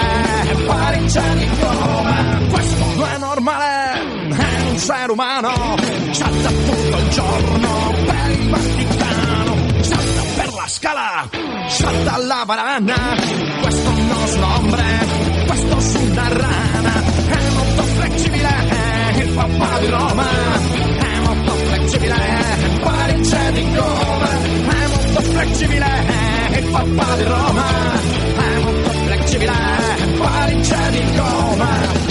pari 0.66 1.06
c'è 1.06 1.34
di 1.36 1.50
Roma. 1.60 2.40
Questo 2.50 2.86
non 2.96 3.10
è 3.10 3.18
normale, 3.18 3.94
è 3.94 4.62
un 4.70 4.76
essere 4.82 5.12
umano. 5.12 5.76
Salta 6.12 6.50
tutto 6.50 6.91
salta 11.92 12.18
la 12.18 12.46
banana. 12.46 12.96
Questo 13.62 13.90
un 13.90 14.44
hombre, 14.44 14.84
questo 15.46 16.00
una 16.00 16.28
rana. 16.28 17.04
È 17.28 17.50
molto 17.54 17.84
flexibile, 17.84 18.50
il 19.18 19.30
papà 19.34 19.80
di 19.80 19.88
Roma. 19.88 20.28
È 21.00 21.20
molto 21.26 21.52
flexibile, 21.52 22.16
pari 22.82 23.22
c'è 23.22 23.52
di 23.52 23.76
Roma. 23.76 24.30
È 24.30 24.88
molto 24.88 25.22
flexibile, 25.22 25.88
il 26.58 26.66
papà 26.72 27.16
di 27.16 27.24
Roma. 27.24 27.66
È 28.36 28.60
molto 28.60 28.90
flexibile, 28.90 29.54
pari 30.18 30.60
c'è 30.62 30.90
di 30.92 31.18
Roma. 31.18 32.11